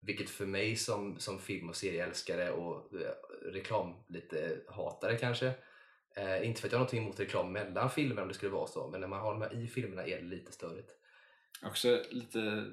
Vilket 0.00 0.30
för 0.30 0.46
mig 0.46 0.76
som, 0.76 1.18
som 1.18 1.38
film 1.38 1.68
och 1.68 1.76
serieälskare 1.76 2.50
och 2.50 2.94
eh, 3.00 3.14
reklam 3.52 3.94
lite 4.08 4.60
hatare 4.68 5.16
kanske 5.16 5.52
eh, 6.16 6.46
inte 6.48 6.60
för 6.60 6.68
att 6.68 6.72
jag 6.72 6.78
har 6.78 6.84
någonting 6.84 7.02
emot 7.02 7.20
reklam 7.20 7.52
mellan 7.52 7.90
filmer 7.90 8.22
om 8.22 8.28
det 8.28 8.34
skulle 8.34 8.52
vara 8.52 8.66
så 8.66 8.88
men 8.90 9.00
när 9.00 9.08
man 9.08 9.20
har 9.20 9.32
de 9.32 9.42
här 9.42 9.54
i 9.62 9.68
filmerna 9.68 10.06
är 10.06 10.16
det 10.16 10.26
lite 10.26 10.52
störigt. 10.52 10.90
Också 11.62 12.02
lite 12.10 12.70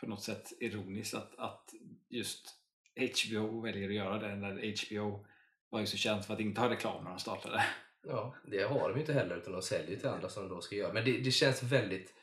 på 0.00 0.06
något 0.06 0.22
sätt 0.22 0.52
ironiskt 0.60 1.14
att, 1.14 1.38
att 1.38 1.70
just 2.08 2.56
HBO 2.96 3.60
väljer 3.60 3.88
att 3.88 3.94
göra 3.94 4.18
det 4.18 4.36
när 4.36 4.74
HBO 4.86 5.26
var 5.70 5.80
ju 5.80 5.86
så 5.86 5.96
känt 5.96 6.26
för 6.26 6.34
att 6.34 6.40
inte 6.40 6.60
ha 6.60 6.70
reklam 6.70 7.04
när 7.04 7.10
de 7.10 7.18
startade. 7.18 7.64
Ja, 8.06 8.34
det 8.46 8.62
har 8.62 8.88
de 8.88 8.94
ju 8.94 9.00
inte 9.00 9.12
heller 9.12 9.36
utan 9.36 9.52
de 9.52 9.62
säljer 9.62 9.96
till 9.96 10.08
andra 10.08 10.28
som 10.28 10.42
de 10.42 10.54
då 10.54 10.60
ska 10.60 10.76
göra. 10.76 10.92
Men 10.92 11.04
det, 11.04 11.18
det 11.18 11.30
känns 11.30 11.62
väldigt 11.62 12.14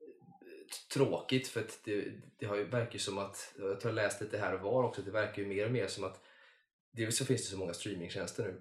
eh, 0.00 0.76
tråkigt 0.94 1.48
för 1.48 1.60
att 1.60 1.80
det, 1.84 2.12
det 2.38 2.46
har 2.46 2.56
ju, 2.56 2.64
verkar 2.64 2.92
ju 2.92 2.98
som 2.98 3.18
att, 3.18 3.54
jag 3.58 3.80
tror 3.80 3.90
jag 3.90 4.04
läst 4.04 4.20
lite 4.20 4.38
här 4.38 4.54
och 4.54 4.60
var 4.60 4.82
också, 4.82 5.02
det 5.02 5.10
verkar 5.10 5.42
ju 5.42 5.48
mer 5.48 5.66
och 5.66 5.72
mer 5.72 5.86
som 5.86 6.04
att 6.04 6.20
dels 6.92 7.16
så 7.16 7.24
finns 7.24 7.42
det 7.42 7.50
så 7.50 7.58
många 7.58 7.74
streamingtjänster 7.74 8.44
nu 8.44 8.60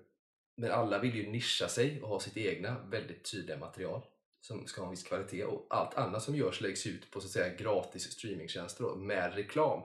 men 0.62 0.72
alla 0.72 1.00
vill 1.00 1.16
ju 1.16 1.32
nischa 1.32 1.68
sig 1.68 2.02
och 2.02 2.10
ha 2.10 2.20
sitt 2.20 2.38
egna 2.38 2.80
väldigt 2.80 3.32
tydliga 3.32 3.58
material 3.58 4.02
som 4.42 4.68
ska 4.68 4.82
ha 4.82 4.86
en 4.86 4.92
viss 4.92 5.04
kvalitet 5.04 5.44
och 5.44 5.68
allt 5.70 5.94
annat 5.94 6.24
som 6.24 6.36
görs 6.36 6.62
läggs 6.62 6.88
ut 6.88 7.12
på 7.12 7.22
så 7.22 7.26
att 7.26 7.32
säga 7.32 7.56
gratis 7.56 8.12
streamingtjänster 8.12 8.84
då, 8.84 8.96
med 8.96 9.36
reklam. 9.36 9.82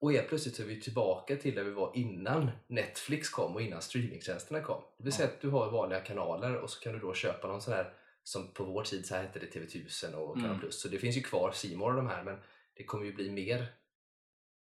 Och 0.00 0.12
helt 0.12 0.28
plötsligt 0.28 0.58
är 0.58 0.64
vi 0.64 0.80
tillbaka 0.80 1.36
till 1.36 1.54
där 1.54 1.64
vi 1.64 1.70
var 1.70 1.92
innan 1.94 2.50
Netflix 2.66 3.28
kom 3.28 3.54
och 3.54 3.62
innan 3.62 3.82
streamingtjänsterna 3.82 4.60
kom. 4.62 4.82
Det 4.98 5.04
vill 5.04 5.12
säga 5.12 5.28
att 5.28 5.40
du 5.40 5.48
har 5.48 5.70
vanliga 5.70 6.00
kanaler 6.00 6.56
och 6.56 6.70
så 6.70 6.80
kan 6.80 6.92
du 6.92 6.98
då 6.98 7.14
köpa 7.14 7.48
någon 7.48 7.62
sån 7.62 7.74
här 7.74 7.94
som 8.22 8.52
på 8.52 8.64
vår 8.64 8.82
tid 8.84 9.06
så 9.06 9.14
här 9.14 9.22
hette 9.22 9.38
det 9.38 9.46
TV1000 9.46 10.14
och 10.14 10.34
Kanal 10.34 10.50
Mm. 10.50 10.60
Plus. 10.60 10.80
Så 10.80 10.88
det 10.88 10.98
finns 10.98 11.16
ju 11.16 11.20
kvar 11.22 11.76
More 11.76 11.90
och 11.90 11.96
de 11.96 12.06
här 12.06 12.24
men 12.24 12.38
det 12.74 12.84
kommer 12.84 13.04
ju 13.04 13.12
bli 13.12 13.30
mer, 13.30 13.66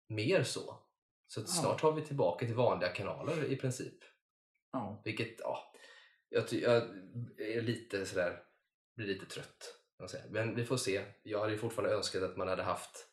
mer 0.10 0.44
så. 0.44 0.79
Så 1.27 1.41
Ja. 1.41 1.46
snart 1.46 1.82
har 1.82 1.91
vi 1.91 2.01
tillbaka 2.01 2.46
till 2.46 2.56
vanliga 2.56 2.89
kanaler 2.89 3.44
i 3.51 3.56
princip. 3.56 4.03
Ja. 4.72 5.01
Vilket, 5.06 5.39
ja, 5.39 5.74
jag, 6.29 6.44
jag 6.51 6.77
är 7.38 7.62
lite 7.62 8.06
sådär, 8.06 8.39
blir 8.96 9.08
lite 9.08 9.25
trött. 9.25 9.77
Men 10.29 10.56
vi 10.56 10.65
får 10.65 10.77
se. 10.77 11.06
Jag 11.24 11.39
hade 11.39 11.51
ju 11.51 11.58
fortfarande 11.58 11.96
önskat 11.96 12.24
att 12.24 12.38
man 12.38 12.48
hade 12.48 12.63
haft 12.63 13.08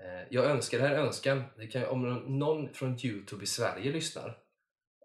Eh, 0.00 0.26
jag 0.30 0.44
önskar, 0.44 0.78
det 0.78 0.84
här 0.88 0.94
är 0.94 0.98
önskan, 0.98 1.42
det 1.56 1.66
kan, 1.66 1.84
om 1.86 2.02
någon- 2.38 2.74
från 2.74 2.98
Youtube 3.06 3.44
i 3.44 3.46
Sverige 3.46 3.92
lyssnar. 3.92 4.38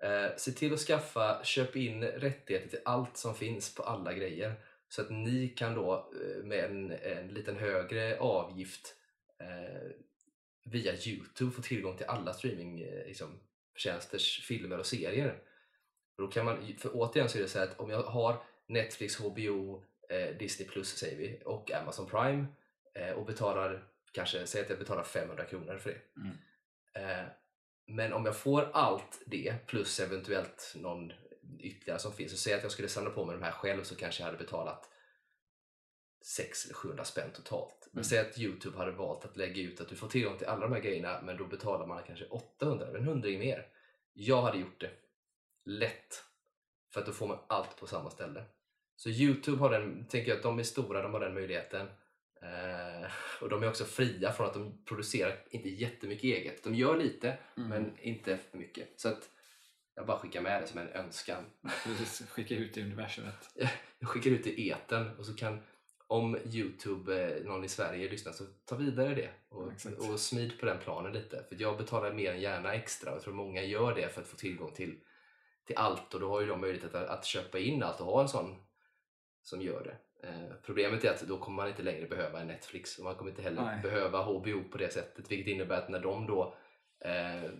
Eh, 0.03 0.35
se 0.37 0.51
till 0.51 0.73
att 0.73 0.79
skaffa, 0.79 1.43
köp 1.43 1.75
in 1.75 2.03
rättigheter 2.03 2.69
till 2.69 2.79
allt 2.85 3.17
som 3.17 3.35
finns 3.35 3.75
på 3.75 3.83
alla 3.83 4.13
grejer. 4.13 4.53
Så 4.89 5.01
att 5.01 5.09
ni 5.09 5.47
kan 5.49 5.75
då 5.75 6.11
eh, 6.23 6.43
med 6.43 6.63
en, 6.65 6.91
en 6.91 7.27
liten 7.27 7.55
högre 7.57 8.19
avgift 8.19 8.95
eh, 9.41 9.91
via 10.65 10.93
Youtube 10.93 11.51
få 11.51 11.61
tillgång 11.61 11.97
till 11.97 12.05
alla 12.05 12.33
streamingtjänsters 12.33 13.01
eh, 13.01 13.07
liksom, 13.07 13.39
tjänsters 13.75 14.45
filmer 14.47 14.79
och 14.79 14.85
serier. 14.85 15.41
Och 16.17 16.23
då 16.23 16.27
kan 16.27 16.45
man, 16.45 16.75
för 16.77 16.89
återigen 16.93 17.29
så 17.29 17.37
är 17.37 17.41
det 17.41 17.47
så 17.47 17.59
här 17.59 17.65
att 17.67 17.79
om 17.79 17.89
jag 17.89 18.03
har 18.03 18.43
Netflix, 18.67 19.15
HBO, 19.19 19.83
eh, 20.09 20.37
Disney 20.37 20.69
Plus 20.69 20.97
säger 20.97 21.17
vi 21.17 21.41
och 21.45 21.71
Amazon 21.71 22.09
Prime 22.09 22.45
eh, 22.95 23.11
och 23.11 23.25
betalar 23.25 23.83
kanske, 24.13 24.47
säg 24.47 24.61
att 24.61 24.69
jag 24.69 24.79
betalar 24.79 25.03
500 25.03 25.45
kronor 25.45 25.77
för 25.77 25.89
det. 25.89 26.21
Mm. 26.21 26.37
Eh, 26.93 27.25
men 27.87 28.13
om 28.13 28.25
jag 28.25 28.35
får 28.37 28.69
allt 28.73 29.21
det 29.25 29.67
plus 29.67 29.99
eventuellt 29.99 30.73
någon 30.75 31.11
ytterligare 31.59 31.99
som 31.99 32.13
finns 32.13 32.33
och 32.33 32.39
säg 32.39 32.53
att 32.53 32.63
jag 32.63 32.71
skulle 32.71 32.87
samla 32.87 33.09
på 33.09 33.25
mig 33.25 33.35
de 33.35 33.43
här 33.43 33.51
själv 33.51 33.83
så 33.83 33.95
kanske 33.95 34.21
jag 34.21 34.25
hade 34.25 34.37
betalat 34.37 34.89
600 36.25 36.67
eller 36.69 36.75
700 36.79 37.03
spänn 37.05 37.31
totalt. 37.33 37.87
Men 37.91 37.99
Mm. 37.99 38.03
säg 38.03 38.19
att 38.19 38.37
Youtube 38.39 38.77
hade 38.77 38.91
valt 38.91 39.25
att 39.25 39.37
lägga 39.37 39.61
ut 39.61 39.81
att 39.81 39.89
du 39.89 39.95
får 39.95 40.07
tillgång 40.07 40.37
till 40.37 40.47
alla 40.47 40.61
de 40.61 40.73
här 40.73 40.81
grejerna 40.81 41.21
men 41.23 41.37
då 41.37 41.45
betalar 41.45 41.87
man 41.87 42.03
kanske 42.07 42.25
800 42.25 42.87
eller 42.87 42.99
en 42.99 43.05
hundring 43.05 43.39
mer. 43.39 43.67
Jag 44.13 44.41
hade 44.41 44.57
gjort 44.57 44.79
det. 44.81 44.91
Lätt. 45.65 46.23
För 46.93 46.99
att 46.99 47.05
då 47.05 47.11
får 47.11 47.27
man 47.27 47.39
allt 47.47 47.77
på 47.79 47.87
samma 47.87 48.09
ställe. 48.09 48.43
Så 48.95 49.09
Youtube 49.09 49.57
har 49.57 49.69
den, 49.69 50.07
tänker 50.07 50.29
jag 50.29 50.37
att 50.37 50.43
de 50.43 50.59
är 50.59 50.63
stora, 50.63 51.01
de 51.01 51.13
har 51.13 51.19
den 51.19 51.33
möjligheten. 51.33 51.87
Eh, 52.41 53.11
och 53.41 53.49
de 53.49 53.63
är 53.63 53.69
också 53.69 53.85
fria 53.85 54.31
från 54.31 54.47
att 54.47 54.53
de 54.53 54.85
producerar 54.85 55.35
inte 55.49 55.69
jättemycket 55.69 56.23
eget. 56.23 56.63
De 56.63 56.75
gör 56.75 56.97
lite, 56.97 57.37
Mm. 57.57 57.69
men 57.69 57.97
inte 57.99 58.37
för 58.37 58.57
mycket. 58.57 58.99
Så 58.99 59.09
att 59.09 59.29
Jag 59.95 60.05
bara 60.07 60.19
skickar 60.19 60.41
med 60.41 60.61
det 60.61 60.67
som 60.67 60.79
en 60.79 60.87
önskan. 60.87 61.45
Precis, 61.83 62.29
skicka 62.29 62.55
ut 62.55 62.77
i 62.77 62.81
universumet. 62.81 63.49
Jag 63.99 64.09
skickar 64.09 64.31
ut 64.31 64.47
i 64.47 64.69
etern 64.71 65.17
och 65.17 65.25
så 65.25 65.35
kan 65.35 65.61
om 66.07 66.37
Youtube, 66.45 67.37
eh, 67.37 67.43
någon 67.45 67.63
i 67.63 67.67
Sverige 67.67 68.09
lyssnar, 68.09 68.31
så 68.31 68.43
ta 68.65 68.75
vidare 68.75 69.15
det 69.15 69.29
och, 69.49 69.71
Exakt. 69.71 69.97
och 69.99 70.19
smid 70.19 70.59
på 70.59 70.65
den 70.65 70.79
planen 70.79 71.13
lite. 71.13 71.43
För 71.49 71.55
jag 71.59 71.77
betalar 71.77 72.13
mer 72.13 72.31
än 72.33 72.41
gärna 72.41 72.73
extra 72.73 73.11
och 73.11 73.15
jag 73.15 73.23
tror 73.23 73.33
många 73.33 73.63
gör 73.63 73.95
det 73.95 74.09
för 74.09 74.21
att 74.21 74.27
få 74.27 74.37
tillgång 74.37 74.71
till, 74.73 74.99
till 75.65 75.77
allt 75.77 76.13
och 76.13 76.19
då 76.19 76.29
har 76.29 76.41
ju 76.41 76.47
de 76.47 76.61
möjlighet 76.61 76.95
att, 76.95 77.07
att 77.09 77.25
köpa 77.25 77.59
in 77.59 77.83
allt 77.83 77.99
och 77.99 78.05
ha 78.05 78.21
en 78.21 78.29
sån 78.29 78.55
som 79.41 79.61
gör 79.61 79.83
det. 79.83 79.97
Eh, 80.23 80.53
problemet 80.63 81.03
är 81.03 81.09
att 81.09 81.21
då 81.21 81.37
kommer 81.37 81.55
man 81.55 81.67
inte 81.67 81.83
längre 81.83 82.07
behöva 82.07 82.43
Netflix 82.43 82.97
och 82.97 83.03
man 83.03 83.15
kommer 83.15 83.31
inte 83.31 83.41
heller 83.41 83.61
Nej. 83.61 83.81
behöva 83.81 84.23
HBO 84.23 84.63
på 84.63 84.77
det 84.77 84.93
sättet 84.93 85.31
vilket 85.31 85.47
innebär 85.47 85.77
att 85.77 85.89
när 85.89 85.99
de 85.99 86.27
då 86.27 86.55
eh, 86.99 87.51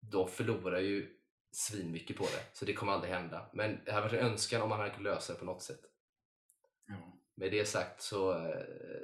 de 0.00 0.28
förlorar 0.28 0.78
ju 0.78 1.08
svinmycket 1.52 2.16
på 2.16 2.24
det 2.24 2.44
så 2.52 2.64
det 2.64 2.72
kommer 2.72 2.92
aldrig 2.92 3.12
hända. 3.12 3.46
Men 3.52 3.80
det 3.84 3.92
hade 3.92 4.06
varit 4.06 4.20
en 4.20 4.26
önskan 4.26 4.62
om 4.62 4.68
man 4.68 4.78
hade 4.78 4.90
kunnat 4.90 5.14
lösa 5.14 5.32
det 5.32 5.38
på 5.38 5.44
något 5.44 5.62
sätt. 5.62 5.80
Ja. 6.86 6.94
Med 7.34 7.52
det 7.52 7.64
sagt 7.64 8.02
så, 8.02 8.32
eh, 8.32 8.62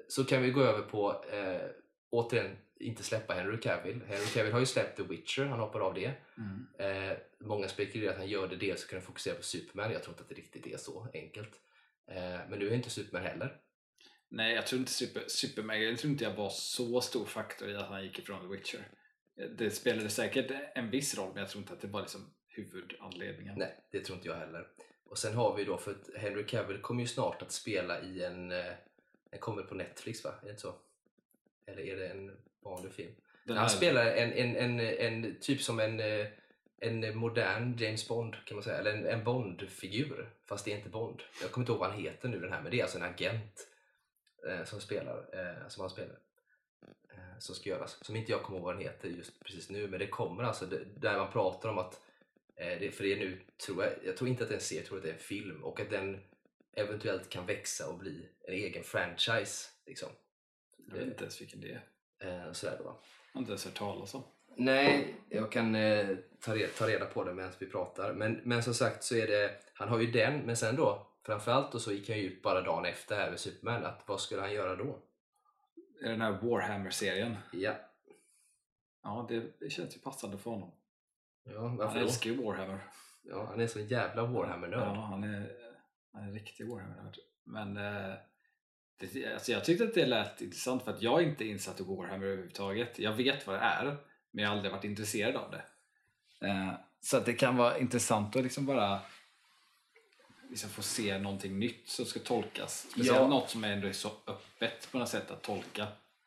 så 0.08 0.24
kan 0.24 0.42
vi 0.42 0.50
gå 0.50 0.60
över 0.60 0.82
på, 0.82 1.24
eh, 1.24 1.70
återigen, 2.10 2.56
inte 2.76 3.02
släppa 3.02 3.34
Henry 3.34 3.60
Cavill. 3.60 4.00
Henry 4.06 4.26
Cavill 4.26 4.52
har 4.52 4.60
ju 4.60 4.66
släppt 4.66 4.96
The 4.96 5.02
Witcher, 5.02 5.44
han 5.44 5.60
hoppar 5.60 5.80
av 5.80 5.94
det. 5.94 6.12
Mm. 6.38 6.66
Eh, 6.78 7.16
många 7.38 7.68
spekulerar 7.68 8.12
att 8.12 8.18
han 8.18 8.28
gör 8.28 8.48
det 8.48 8.56
dels 8.56 8.80
för 8.80 8.86
att 8.86 8.90
kunna 8.90 9.02
fokusera 9.02 9.34
på 9.34 9.42
Superman. 9.42 9.92
Jag 9.92 10.02
tror 10.02 10.12
inte 10.12 10.22
att 10.22 10.28
det 10.28 10.34
riktigt 10.34 10.66
är 10.66 10.76
så 10.76 11.06
enkelt. 11.14 11.60
Eh, 12.10 12.40
men 12.48 12.58
nu 12.58 12.68
är 12.68 12.74
inte 12.74 12.90
Superman 12.90 13.26
heller. 13.26 13.56
Nej, 14.28 14.54
jag 14.54 14.66
tror 14.66 14.78
inte 14.80 14.92
Super, 14.92 15.24
Superman, 15.28 15.82
jag 15.82 15.98
tror 15.98 16.10
inte 16.12 16.24
jag 16.24 16.34
var 16.34 16.50
så 16.50 17.00
stor 17.00 17.26
faktor 17.26 17.70
i 17.70 17.76
att 17.76 17.88
han 17.88 18.04
gick 18.04 18.18
ifrån 18.18 18.40
The 18.40 18.56
Witcher. 18.56 18.88
Det 19.58 19.70
spelade 19.70 20.10
säkert 20.10 20.50
en 20.74 20.90
viss 20.90 21.18
roll, 21.18 21.28
men 21.34 21.40
jag 21.40 21.48
tror 21.50 21.62
inte 21.62 21.72
att 21.72 21.80
det 21.80 21.88
var 21.88 22.00
liksom 22.00 22.34
huvudanledningen. 22.48 23.54
Nej, 23.58 23.76
det 23.90 24.00
tror 24.00 24.16
inte 24.16 24.28
jag 24.28 24.36
heller. 24.36 24.68
Och 25.04 25.18
sen 25.18 25.34
har 25.34 25.56
vi 25.56 25.64
då, 25.64 25.78
för 25.78 25.90
att 25.90 26.20
Henry 26.22 26.46
Cavill 26.46 26.78
kommer 26.80 27.00
ju 27.00 27.06
snart 27.06 27.42
att 27.42 27.52
spela 27.52 28.00
i 28.02 28.24
en, 28.24 28.52
eh, 28.52 28.72
den 29.30 29.40
kommer 29.40 29.62
på 29.62 29.74
Netflix 29.74 30.24
va? 30.24 30.30
Är 30.40 30.44
det 30.44 30.50
inte 30.50 30.62
så? 30.62 30.74
Eller 31.66 31.82
är 31.82 31.96
det 31.96 32.08
en 32.08 32.36
vanlig 32.64 32.92
film? 32.92 33.12
Den 33.44 33.56
Han 33.56 33.66
här- 33.68 33.76
spelar 33.76 34.06
en, 34.06 34.32
en, 34.32 34.56
en, 34.56 34.80
en 34.80 35.40
typ 35.40 35.62
som 35.62 35.80
en, 35.80 36.00
eh, 36.00 36.26
en 36.80 37.18
modern 37.18 37.76
James 37.78 38.08
Bond 38.08 38.36
kan 38.44 38.56
man 38.56 38.64
säga, 38.64 38.78
eller 38.78 38.92
en, 38.92 39.06
en 39.06 39.24
Bond-figur. 39.24 40.30
Fast 40.46 40.64
det 40.64 40.72
är 40.72 40.76
inte 40.76 40.88
Bond. 40.88 41.22
Jag 41.42 41.50
kommer 41.50 41.62
inte 41.62 41.72
ihåg 41.72 41.80
vad 41.80 41.90
han 41.90 42.00
heter 42.00 42.28
nu 42.28 42.40
den 42.40 42.52
här, 42.52 42.62
men 42.62 42.70
det 42.70 42.78
är 42.78 42.82
alltså 42.82 42.98
en 42.98 43.04
agent 43.04 43.68
eh, 44.48 44.64
som 44.64 44.80
spelar, 44.80 45.26
eh, 45.32 45.68
som 45.68 45.80
han 45.80 45.90
spelar. 45.90 46.18
Eh, 47.12 47.38
som 47.38 47.54
ska 47.54 47.70
göras. 47.70 48.04
Som 48.04 48.16
inte 48.16 48.32
jag 48.32 48.42
kommer 48.42 48.58
ihåg 48.58 48.66
vad 48.66 48.74
den 48.74 48.82
heter 48.82 49.08
just 49.08 49.40
precis 49.44 49.70
nu, 49.70 49.88
men 49.88 49.98
det 49.98 50.06
kommer 50.06 50.42
alltså 50.42 50.66
det, 50.66 50.84
där 50.96 51.18
man 51.18 51.32
pratar 51.32 51.68
om 51.68 51.78
att 51.78 52.00
eh, 52.56 52.78
det, 52.80 52.90
för 52.90 53.04
det 53.04 53.12
är 53.12 53.16
nu, 53.16 53.40
tror 53.66 53.84
jag, 53.84 53.92
jag 54.04 54.16
tror 54.16 54.30
inte 54.30 54.42
att 54.42 54.48
det 54.48 54.54
är 54.54 54.58
en 54.58 54.64
serie, 54.64 54.80
jag 54.80 54.88
tror 54.88 54.98
att 54.98 55.04
det 55.04 55.10
är 55.10 55.14
en 55.14 55.18
film 55.18 55.64
och 55.64 55.80
att 55.80 55.90
den 55.90 56.20
eventuellt 56.72 57.28
kan 57.28 57.46
växa 57.46 57.88
och 57.88 57.98
bli 57.98 58.28
en 58.40 58.54
egen 58.54 58.84
franchise. 58.84 59.68
Liksom. 59.86 60.08
Jag 60.86 60.94
vet 60.94 61.06
inte 61.06 61.24
ens 61.24 61.40
vilken 61.40 61.60
det 61.60 61.80
är. 62.18 62.46
Eh, 62.46 62.52
sådär 62.52 62.76
då. 62.78 62.84
Jag 62.84 62.94
har 63.32 63.40
inte 63.40 63.50
ens 63.50 63.64
hört 63.64 63.74
talas 63.74 64.14
om. 64.14 64.22
Nej, 64.56 65.14
jag 65.28 65.52
kan 65.52 65.74
eh, 65.74 66.06
ta, 66.40 66.54
re- 66.54 66.78
ta 66.78 66.86
reda 66.88 67.04
på 67.06 67.24
det 67.24 67.34
medan 67.34 67.52
vi 67.58 67.66
pratar. 67.66 68.12
Men, 68.12 68.40
men 68.44 68.62
som 68.62 68.74
sagt 68.74 69.04
så 69.04 69.14
är 69.16 69.26
det, 69.26 69.50
han 69.74 69.88
har 69.88 69.98
ju 70.00 70.10
den, 70.10 70.38
men 70.38 70.56
sen 70.56 70.76
då 70.76 71.06
framförallt 71.26 71.74
och 71.74 71.80
så 71.80 71.92
gick 71.92 72.08
han 72.08 72.18
ju 72.18 72.24
ut 72.24 72.42
bara 72.42 72.60
dagen 72.62 72.84
efter 72.84 73.16
här 73.16 73.30
med 73.30 73.40
Superman, 73.40 73.84
att 73.84 74.02
vad 74.06 74.20
skulle 74.20 74.40
han 74.40 74.52
göra 74.52 74.76
då? 74.76 74.98
Är 76.02 76.08
Den 76.10 76.20
här 76.20 76.32
Warhammer-serien. 76.42 77.36
Ja, 77.52 77.74
Ja, 79.02 79.26
det, 79.28 79.60
det 79.60 79.70
känns 79.70 79.96
ju 79.96 80.00
passande 80.00 80.38
för 80.38 80.50
honom. 80.50 80.70
ja 81.44 81.60
Han 81.60 81.76
varför 81.76 81.94
då? 81.98 82.04
älskar 82.04 82.30
ju 82.30 82.42
Warhammer. 82.44 82.78
Ja, 83.22 83.44
han 83.50 83.60
är 83.60 83.66
så 83.66 83.80
jävla 83.80 84.24
Warhammer-nörd. 84.26 84.96
Ja, 84.96 85.00
han 85.00 85.24
är, 85.24 85.52
han 86.12 86.22
är 86.22 86.26
en 86.26 86.34
riktig 86.34 86.68
Warhammer-nörd. 86.68 87.16
Men 87.44 87.76
eh, 87.76 88.14
det, 89.00 89.32
alltså 89.32 89.52
jag 89.52 89.64
tyckte 89.64 89.84
att 89.84 89.94
det 89.94 90.06
lät 90.06 90.40
intressant 90.40 90.82
för 90.84 90.90
att 90.92 91.02
jag 91.02 91.20
är 91.22 91.26
inte 91.26 91.44
insatt 91.44 91.80
i 91.80 91.82
Warhammer 91.84 92.26
överhuvudtaget. 92.26 92.98
Jag 92.98 93.12
vet 93.12 93.46
vad 93.46 93.56
det 93.56 93.60
är, 93.60 93.96
men 94.30 94.42
jag 94.42 94.50
har 94.50 94.56
aldrig 94.56 94.72
varit 94.72 94.84
intresserad 94.84 95.36
av 95.36 95.50
det. 95.50 95.62
Eh, 96.46 96.72
så 97.00 97.16
att 97.16 97.26
det 97.26 97.32
kan 97.32 97.56
vara 97.56 97.78
intressant 97.78 98.36
att 98.36 98.42
liksom 98.42 98.66
bara 98.66 99.00
liksom 100.50 100.70
få 100.70 100.82
se 100.82 101.18
någonting 101.18 101.58
nytt 101.58 101.88
som 101.88 102.04
ska 102.04 102.20
tolkas. 102.20 102.86
Speciellt 102.90 103.18
Ja. 103.18 103.28
något 103.28 103.50
som 103.50 103.64
ändå 103.64 103.88
är 103.88 103.92
så 103.92 104.10
öppet 104.26 104.88
på 104.92 104.98
något 104.98 105.08
sätt 105.08 105.30
att 105.30 105.42
tolka. 105.42 105.86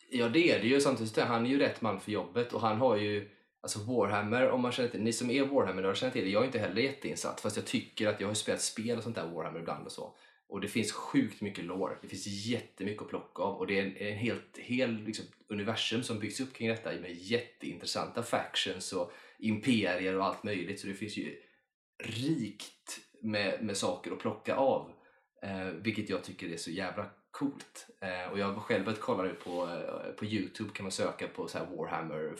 Ja, 0.10 0.30
det 0.30 0.52
är 0.52 0.60
det 0.60 0.68
ju. 0.68 0.82
Samtidigt 0.82 1.18
är 1.18 1.26
han 1.26 1.46
är 1.46 1.50
ju 1.50 1.60
rätt 1.60 1.82
man 1.82 2.00
för 2.00 2.12
jobbet 2.12 2.54
och 2.54 2.62
han 2.62 2.78
har 2.78 2.96
ju 2.98 3.30
Alltså 3.62 3.80
Warhammer, 3.80 4.50
om 4.50 4.62
man 4.62 4.72
känner 4.72 4.90
till, 4.90 5.02
ni 5.02 5.14
som 5.14 5.30
är 5.32 5.44
Warhammer 5.44 5.94
känner 5.96 6.14
till 6.14 6.24
det, 6.24 6.30
jag 6.30 6.42
är 6.42 6.46
inte 6.46 6.60
heller 6.60 6.82
jätteinsatt 6.82 7.42
fast 7.42 7.56
jag 7.56 7.66
tycker 7.66 8.08
att 8.08 8.20
jag 8.22 8.28
har 8.28 8.34
spelat 8.34 8.62
spel 8.62 8.98
och 8.98 9.04
sånt 9.04 9.16
där 9.16 9.28
Warhammer 9.28 9.60
ibland 9.60 9.86
och 9.86 9.92
så. 9.92 10.14
Och 10.54 10.62
det 10.62 10.68
finns 10.68 10.92
sjukt 10.92 11.42
mycket 11.42 11.66
lår. 11.66 12.00
det 12.02 12.08
finns 12.08 12.28
jättemycket 12.28 13.02
att 13.02 13.10
plocka 13.10 13.42
av 13.42 13.58
och 13.58 13.68
det 13.68 13.80
är 13.80 13.84
en, 13.84 13.98
en 13.98 14.18
helt, 14.18 14.58
hel 14.58 15.04
liksom, 15.04 15.26
universum 15.48 16.04
som 16.04 16.20
byggs 16.20 16.40
upp 16.40 16.54
kring 16.54 16.70
detta 16.70 16.92
med 16.92 17.14
jätteintressanta 17.14 18.24
factions 18.24 18.94
och 18.94 19.12
imperier 19.40 20.16
och 20.16 20.26
allt 20.26 20.44
möjligt 20.44 20.80
så 20.80 20.88
det 20.88 20.94
finns 20.94 21.18
ju 21.18 21.36
rikt 22.04 23.00
med, 23.22 23.64
med 23.64 23.78
saker 23.78 24.12
att 24.12 24.20
plocka 24.20 24.56
av. 24.56 24.92
Eh, 25.44 25.68
vilket 25.68 26.10
jag 26.10 26.24
tycker 26.24 26.50
är 26.50 26.58
så 26.58 26.72
jävla 26.72 27.10
coolt. 27.32 27.88
Eh, 28.02 28.32
och 28.32 28.40
jag 28.40 28.46
har 28.46 28.60
själv 28.60 28.86
börjat 28.86 29.02
kolla 29.02 29.24
nu 29.24 29.34
på, 29.34 29.50
eh, 29.50 30.12
på 30.12 30.26
Youtube 30.26 30.70
kan 30.74 30.84
man 30.84 30.92
söka 30.92 31.28
på 31.28 31.48
så 31.48 31.58
här 31.58 31.66
Warhammer 31.66 32.36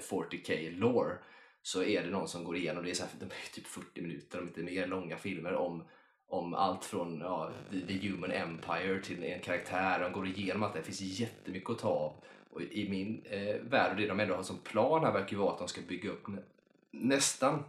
40k 0.00 0.66
eh, 0.66 0.72
lore. 0.72 1.18
Så 1.62 1.82
är 1.82 2.02
det 2.02 2.10
någon 2.10 2.28
som 2.28 2.44
går 2.44 2.56
igenom, 2.56 2.84
det 2.84 2.90
är, 2.90 2.94
så 2.94 3.02
här, 3.02 3.12
de 3.18 3.24
är 3.24 3.54
typ 3.54 3.66
40 3.66 4.02
minuter 4.02 4.40
om 4.40 4.48
inte 4.48 4.62
mer 4.62 4.86
långa 4.86 5.16
filmer 5.16 5.54
om, 5.54 5.88
om 6.28 6.54
allt 6.54 6.84
från 6.84 7.20
ja, 7.20 7.50
the, 7.70 7.80
the 7.86 8.08
Human 8.08 8.32
Empire 8.32 9.02
till 9.02 9.24
en 9.24 9.40
karaktär. 9.40 10.00
De 10.00 10.12
går 10.12 10.26
igenom 10.26 10.62
allt 10.62 10.72
det, 10.72 10.78
det 10.78 10.84
finns 10.84 11.20
jättemycket 11.20 11.70
att 11.70 11.78
ta 11.78 11.88
av. 11.88 12.24
Och 12.50 12.62
i 12.62 12.88
min 12.88 13.22
eh, 13.30 13.56
värld, 13.62 13.90
och 13.90 13.96
det 13.96 14.06
de 14.06 14.20
ändå 14.20 14.34
har 14.34 14.42
som 14.42 14.58
plan 14.58 15.04
här 15.04 15.12
verkar 15.12 15.32
ju 15.32 15.38
vara 15.38 15.52
att 15.52 15.58
de 15.58 15.68
ska 15.68 15.80
bygga 15.80 16.10
upp 16.10 16.28
nä- 16.28 16.42
nästan 16.90 17.64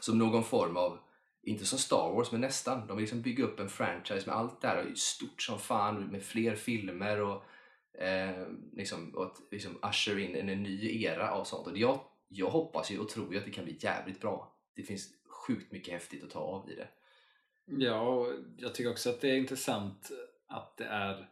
som 0.00 0.18
någon 0.18 0.44
form 0.44 0.76
av 0.76 0.98
inte 1.42 1.66
som 1.66 1.78
Star 1.78 2.12
Wars, 2.14 2.32
men 2.32 2.40
nästan. 2.40 2.86
De 2.86 2.96
vill 2.96 3.02
liksom 3.02 3.22
bygga 3.22 3.44
upp 3.44 3.60
en 3.60 3.68
franchise 3.68 4.26
med 4.26 4.36
allt 4.36 4.60
det 4.60 4.68
här 4.68 4.86
och 4.90 4.98
stort 4.98 5.42
som 5.42 5.58
fan 5.58 6.06
med 6.06 6.22
fler 6.22 6.54
filmer 6.54 7.20
och, 7.20 7.42
eh, 8.02 8.46
liksom, 8.72 9.14
och 9.14 9.24
att 9.24 9.36
liksom 9.50 9.78
usher 9.82 10.18
in 10.18 10.36
en, 10.36 10.48
en 10.48 10.62
ny 10.62 11.02
era 11.02 11.30
av 11.30 11.44
sånt. 11.44 11.66
Och 11.66 11.78
jag, 11.78 12.00
jag 12.28 12.50
hoppas 12.50 12.90
ju 12.90 12.98
och 12.98 13.08
tror 13.08 13.32
ju 13.32 13.38
att 13.38 13.44
det 13.44 13.50
kan 13.50 13.64
bli 13.64 13.76
jävligt 13.80 14.20
bra. 14.20 14.54
Det 14.76 14.82
finns 14.82 15.08
sjukt 15.46 15.72
mycket 15.72 15.92
häftigt 15.94 16.24
att 16.24 16.30
ta 16.30 16.40
av 16.40 16.70
i 16.70 16.74
det. 16.74 16.88
Ja, 17.68 18.00
och 18.00 18.32
jag 18.56 18.74
tycker 18.74 18.90
också 18.90 19.10
att 19.10 19.20
det 19.20 19.30
är 19.30 19.36
intressant 19.36 20.10
att 20.46 20.76
det 20.76 20.84
är 20.84 21.30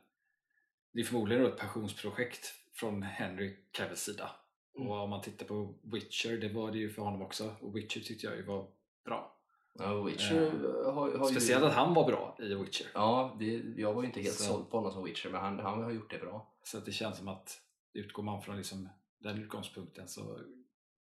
det 0.93 1.01
är 1.01 1.05
förmodligen 1.05 1.47
ett 1.47 1.59
passionsprojekt 1.59 2.55
från 2.73 3.03
Henry 3.03 3.57
Cavills 3.71 4.01
sida. 4.01 4.31
Mm. 4.77 4.89
Och 4.89 4.97
om 5.03 5.11
man 5.11 5.23
tittar 5.23 5.47
på 5.47 5.75
Witcher, 5.83 6.37
det 6.37 6.49
var 6.49 6.71
det 6.71 6.79
ju 6.79 6.91
för 6.91 7.03
honom 7.03 7.23
också. 7.23 7.55
Och 7.61 7.77
Witcher 7.77 8.01
tyckte 8.01 8.27
jag 8.27 8.37
ju 8.37 8.43
var 8.43 8.69
bra. 9.05 9.37
Ja, 9.79 10.03
Witcher 10.03 10.51
har, 10.85 11.19
har 11.19 11.29
Speciellt 11.29 11.63
ju... 11.63 11.67
att 11.67 11.75
han 11.75 11.95
var 11.95 12.07
bra 12.07 12.37
i 12.41 12.55
Witcher. 12.55 12.87
Ja, 12.95 13.37
det, 13.39 13.63
jag 13.77 13.95
var 13.95 14.03
ju 14.03 14.09
inte 14.09 14.21
helt 14.21 14.35
Så- 14.35 14.45
såld 14.45 14.71
på 14.71 14.77
honom 14.77 14.93
som 14.93 15.05
Witcher, 15.05 15.29
men 15.31 15.41
han, 15.41 15.59
han 15.59 15.83
har 15.83 15.91
gjort 15.91 16.11
det 16.11 16.19
bra. 16.19 16.55
Så 16.65 16.79
att 16.79 16.85
det 16.85 16.93
känns 16.93 17.19
som 17.19 17.29
att 17.29 17.61
utgår 17.93 18.23
man 18.23 18.43
från 18.43 18.57
liksom 18.57 18.89
den 19.19 19.43
utgångspunkten 19.43 20.09
så 20.09 20.41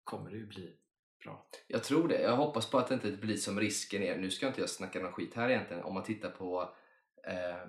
kommer 0.04 0.30
det 0.30 0.36
ju 0.36 0.46
bli 0.46 0.76
bra. 1.26 1.46
Jag 1.66 1.84
tror 1.84 2.08
det. 2.08 2.22
Jag 2.22 2.36
hoppas 2.36 2.70
på 2.70 2.78
att 2.78 2.88
det 2.88 2.94
inte 2.94 3.10
blir 3.12 3.36
som 3.36 3.60
risken 3.60 4.02
är. 4.02 4.18
Nu 4.18 4.30
ska 4.30 4.46
inte 4.46 4.60
jag 4.60 4.70
snacka 4.70 5.00
någon 5.00 5.12
skit 5.12 5.34
här 5.34 5.50
egentligen. 5.50 5.82
Om 5.82 5.94
man 5.94 6.04
tittar 6.04 6.30
på 6.30 6.74
eh, 7.26 7.68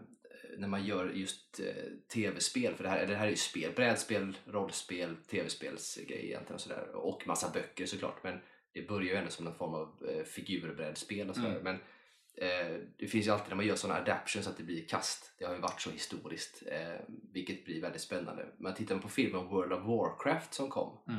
när 0.58 0.68
man 0.68 0.86
gör 0.86 1.10
just 1.10 1.60
eh, 1.60 1.92
tv-spel. 2.14 2.76
För 2.76 2.84
det 2.84 2.90
här, 2.90 3.08
det 3.08 3.16
här 3.16 3.26
är 3.26 3.30
ju 3.30 3.36
spel. 3.36 3.72
Brädspel, 3.76 4.38
rollspel, 4.46 5.16
tv-spelsgrejer 5.16 6.24
egentligen 6.24 6.56
och 6.56 6.62
sådär. 6.62 6.96
Och 6.96 7.28
massa 7.28 7.50
böcker 7.50 7.86
såklart. 7.86 8.24
Men 8.24 8.40
det 8.74 8.88
börjar 8.88 9.12
ju 9.12 9.16
ändå 9.16 9.32
som 9.32 9.46
någon 9.46 9.56
form 9.56 9.74
av 9.74 10.10
eh, 10.10 10.24
figurbrädspel 10.24 11.30
och 11.30 11.36
sådär. 11.36 11.60
Mm. 11.60 11.64
Men 11.64 11.76
eh, 12.36 12.80
det 12.98 13.08
finns 13.08 13.28
ju 13.28 13.32
alltid 13.32 13.50
när 13.50 13.56
man 13.56 13.66
gör 13.66 13.76
sådana 13.76 14.00
adaptions 14.00 14.48
att 14.48 14.58
det 14.58 14.64
blir 14.64 14.88
kast. 14.88 15.34
Det 15.40 15.46
har 15.46 15.56
ju 15.56 15.62
varit 15.62 15.82
så 15.82 15.90
historiskt. 15.90 16.64
Eh, 16.72 17.02
vilket 17.34 17.66
blir 17.66 17.82
väldigt 17.82 18.02
spännande. 18.02 18.46
Men 18.58 18.76
tittar 18.76 18.96
man 18.96 19.02
på 19.02 19.10
filmen 19.10 19.48
World 19.48 19.74
of 19.74 19.86
Warcraft 19.86 20.54
som 20.54 20.70
kom. 20.70 20.98
Eh, 21.08 21.14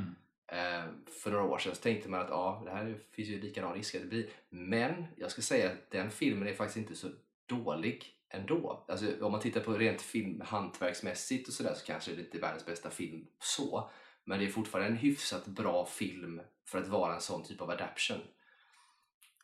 Eh, 0.49 0.85
för 1.23 1.31
några 1.31 1.45
år 1.45 1.59
sedan 1.59 1.75
så 1.75 1.83
tänkte 1.83 2.09
man 2.09 2.21
att 2.21 2.31
ja, 2.31 2.63
det 2.65 2.71
här 2.71 2.99
finns 3.13 3.29
ju 3.29 3.41
likadan 3.41 3.75
risk 3.75 3.95
att 3.95 4.01
det 4.01 4.07
blir. 4.07 4.31
Men 4.49 5.07
jag 5.17 5.31
ska 5.31 5.43
säga 5.43 5.71
att 5.71 5.91
den 5.91 6.11
filmen 6.11 6.49
är 6.49 6.55
faktiskt 6.55 6.77
inte 6.77 6.95
så 6.95 7.09
dålig 7.47 8.19
ändå. 8.31 8.85
Alltså, 8.89 9.25
om 9.25 9.33
man 9.33 9.41
tittar 9.41 9.61
på 9.61 9.73
rent 9.73 10.03
filmhantverksmässigt 10.03 11.49
och 11.49 11.55
sådär 11.55 11.75
så 11.75 11.87
kanske 11.87 12.15
det 12.15 12.21
inte 12.21 12.39
är 12.39 12.41
världens 12.41 12.67
bästa 12.67 12.91
film 12.91 13.27
så. 13.39 13.91
Men 14.25 14.39
det 14.39 14.47
är 14.47 14.51
fortfarande 14.51 14.91
en 14.91 14.97
hyfsat 14.97 15.47
bra 15.47 15.87
film 15.87 16.41
för 16.67 16.79
att 16.79 16.89
vara 16.89 17.15
en 17.15 17.21
sån 17.21 17.45
typ 17.45 17.61
av 17.61 17.71
adaption. 17.71 18.21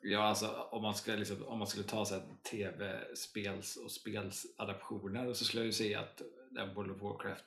Ja, 0.02 0.22
alltså 0.22 0.46
om 0.70 0.82
man, 0.82 0.94
skulle, 0.94 1.16
liksom, 1.16 1.42
om 1.42 1.58
man 1.58 1.66
skulle 1.66 1.84
ta 1.84 2.04
så 2.04 2.20
tv-spels 2.50 3.76
och 3.76 3.90
spelsadaptioner 3.90 5.32
så 5.32 5.44
skulle 5.44 5.60
jag 5.60 5.66
ju 5.66 5.72
säga 5.72 6.00
att 6.00 6.22
den 6.50 6.74
World 6.74 6.90
of 6.90 7.02
Warcraft 7.02 7.44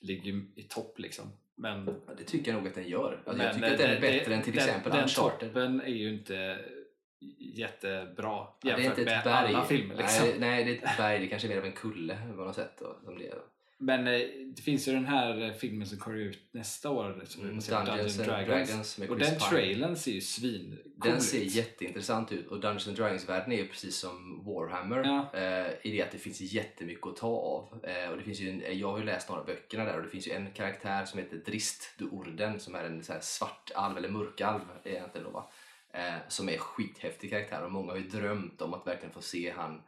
ligger 0.00 0.58
i 0.58 0.62
topp 0.62 0.98
liksom. 0.98 1.32
Men, 1.62 1.86
Ja, 2.06 2.12
det 2.18 2.24
tycker 2.24 2.52
jag 2.52 2.58
nog 2.58 2.68
att 2.68 2.74
den 2.74 2.88
gör. 2.88 3.12
Alltså, 3.12 3.32
men 3.36 3.46
jag 3.46 3.54
tycker 3.54 3.72
att 3.72 3.78
den 3.78 3.90
är 3.90 4.00
bättre 4.00 4.30
det- 4.30 4.34
än 4.34 4.42
till 4.42 4.52
den, 4.54 4.64
exempel 4.68 4.92
Den 4.92 5.02
Uncharted. 5.02 5.48
toppen 5.48 5.80
är 5.80 5.86
ju 5.86 6.08
inte 6.14 6.58
jättebra 7.38 8.30
Ja, 8.30 8.56
det 8.60 8.70
är 8.70 8.78
jämfört 8.78 8.98
inte 8.98 9.10
med 9.10 9.18
ett 9.18 9.24
berg. 9.24 9.54
alla 9.54 9.64
filmer. 9.64 9.94
Liksom. 9.96 10.26
nej, 10.28 10.36
nej, 10.38 10.64
det 10.64 10.70
är 10.70 10.88
ett 10.90 10.96
berg. 10.96 11.18
Det 11.18 11.26
kanske 11.26 11.48
är 11.48 11.50
mer 11.50 11.58
av 11.58 11.64
en 11.64 11.72
kulle 11.72 12.18
på 12.36 12.44
något 12.44 12.54
sätt. 12.56 12.72
Då, 12.78 12.96
som 13.04 13.18
det 13.18 13.26
är. 13.28 13.38
Men 13.84 14.06
eh, 14.06 14.20
det 14.56 14.62
finns 14.62 14.88
ju 14.88 14.92
den 14.92 15.04
här 15.06 15.42
eh, 15.42 15.52
filmen 15.52 15.86
som 15.86 15.98
kommer 15.98 16.16
ut 16.16 16.38
nästa 16.52 16.90
år 16.90 17.22
som 17.24 17.42
Mm, 17.42 17.58
Dungeons 17.58 18.18
and 18.18 18.28
Dragons 18.28 18.98
med 18.98 19.10
och 19.10 19.18
den 19.18 19.28
Pine. 19.28 19.40
trailern 19.40 19.96
ser 19.96 20.12
ju 20.12 20.20
svin 20.20 20.78
Den 20.96 21.20
ser 21.20 21.42
jätteintressant 21.42 22.32
ut 22.32 22.46
och 22.46 22.60
Dungeons 22.60 22.88
and 22.88 22.96
Dragons-världen 22.96 23.52
är 23.52 23.56
ju 23.56 23.68
precis 23.68 23.96
som 23.96 24.42
Warhammer 24.44 25.04
Ja. 25.04 25.30
eh, 25.40 25.72
i 25.82 25.92
det 25.92 26.02
att 26.02 26.10
det 26.12 26.18
finns 26.18 26.40
jättemycket 26.40 27.06
att 27.06 27.16
ta 27.16 27.28
av. 27.28 27.84
Eh, 27.84 28.10
och 28.10 28.16
det 28.16 28.22
finns 28.22 28.40
ju 28.40 28.50
en, 28.50 28.78
jag 28.78 28.90
har 28.90 28.98
ju 28.98 29.04
läst 29.04 29.28
några 29.28 29.44
böckerna 29.44 29.84
där 29.84 29.96
och 29.96 30.02
det 30.02 30.08
finns 30.08 30.26
ju 30.28 30.32
en 30.32 30.50
karaktär 30.50 31.04
som 31.04 31.18
heter 31.18 31.36
Drist 31.36 31.94
du 31.98 32.08
Orden 32.08 32.60
som 32.60 32.74
är 32.74 32.84
en 32.84 33.02
så 33.04 33.12
här 33.12 33.20
svart 33.20 33.70
alv, 33.74 33.96
eller 33.98 34.08
mörkalv 34.08 34.60
egentligen 34.84 35.24
då 35.24 35.30
va. 35.30 35.50
Eh, 35.94 36.14
som 36.28 36.48
är 36.48 36.56
skithäftig 36.58 37.30
karaktär 37.30 37.64
och 37.64 37.72
många 37.72 37.90
har 37.92 37.98
ju 37.98 38.08
drömt 38.08 38.62
om 38.62 38.74
att 38.74 38.86
verkligen 38.86 39.12
få 39.14 39.20
se 39.22 39.52
han 39.56 39.82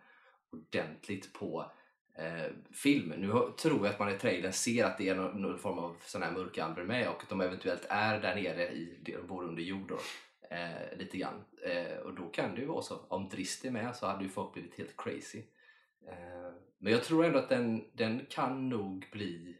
ordentligt 0.53 1.33
på 1.33 1.71
eh, 2.15 2.53
film. 2.73 3.15
Nu 3.17 3.33
tror 3.59 3.87
jag 3.87 3.87
att 3.87 3.99
man 3.99 4.15
i 4.15 4.19
trailern 4.19 4.53
ser 4.53 4.85
att 4.85 4.99
det 4.99 5.09
är 5.09 5.15
någon, 5.15 5.43
någon 5.43 5.59
form 5.59 5.79
av 5.79 5.97
sån 6.01 6.23
här 6.23 6.33
mörkalver 6.33 6.85
med 6.85 7.09
och 7.09 7.23
att 7.23 7.29
de 7.29 7.41
eventuellt 7.41 7.87
är 7.89 8.21
där 8.21 8.35
nere 8.35 8.69
i 8.69 8.99
det 9.03 9.17
de 9.17 9.27
bor 9.27 9.45
under 9.45 9.63
jord 9.63 9.89
då, 9.89 9.99
eh, 10.57 10.99
lite 10.99 11.19
grann. 11.19 11.45
Eh, 11.63 11.99
och 11.99 12.15
då 12.15 12.29
kan 12.29 12.55
det 12.55 12.61
ju 12.61 12.67
vara 12.67 12.83
så. 12.83 12.97
Om 13.09 13.29
Drist 13.29 13.65
är 13.65 13.71
med 13.71 13.97
så 13.97 14.07
hade 14.07 14.25
ju 14.25 14.31
folk 14.31 14.53
blivit 14.53 14.79
helt 14.79 14.97
crazy. 14.97 15.43
Eh, 16.09 16.53
men 16.79 16.93
jag 16.93 17.05
tror 17.05 17.25
ändå 17.25 17.39
att 17.39 17.49
den, 17.49 17.85
den 17.93 18.27
kan 18.31 18.69
nog 18.69 19.07
bli 19.13 19.57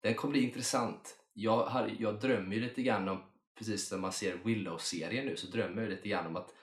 den 0.00 0.14
kommer 0.14 0.32
bli 0.32 0.42
intressant. 0.42 1.18
Jag, 1.32 1.64
har, 1.64 1.90
jag 1.98 2.20
drömmer 2.20 2.56
ju 2.56 2.62
lite 2.62 2.82
grann 2.82 3.08
om, 3.08 3.22
precis 3.54 3.88
som 3.88 4.00
man 4.00 4.12
ser 4.12 4.36
Willow-serien 4.44 5.26
nu, 5.26 5.36
så 5.36 5.46
drömmer 5.46 5.82
jag 5.82 5.90
lite 5.90 6.08
grann 6.08 6.26
om 6.26 6.36
att 6.36 6.54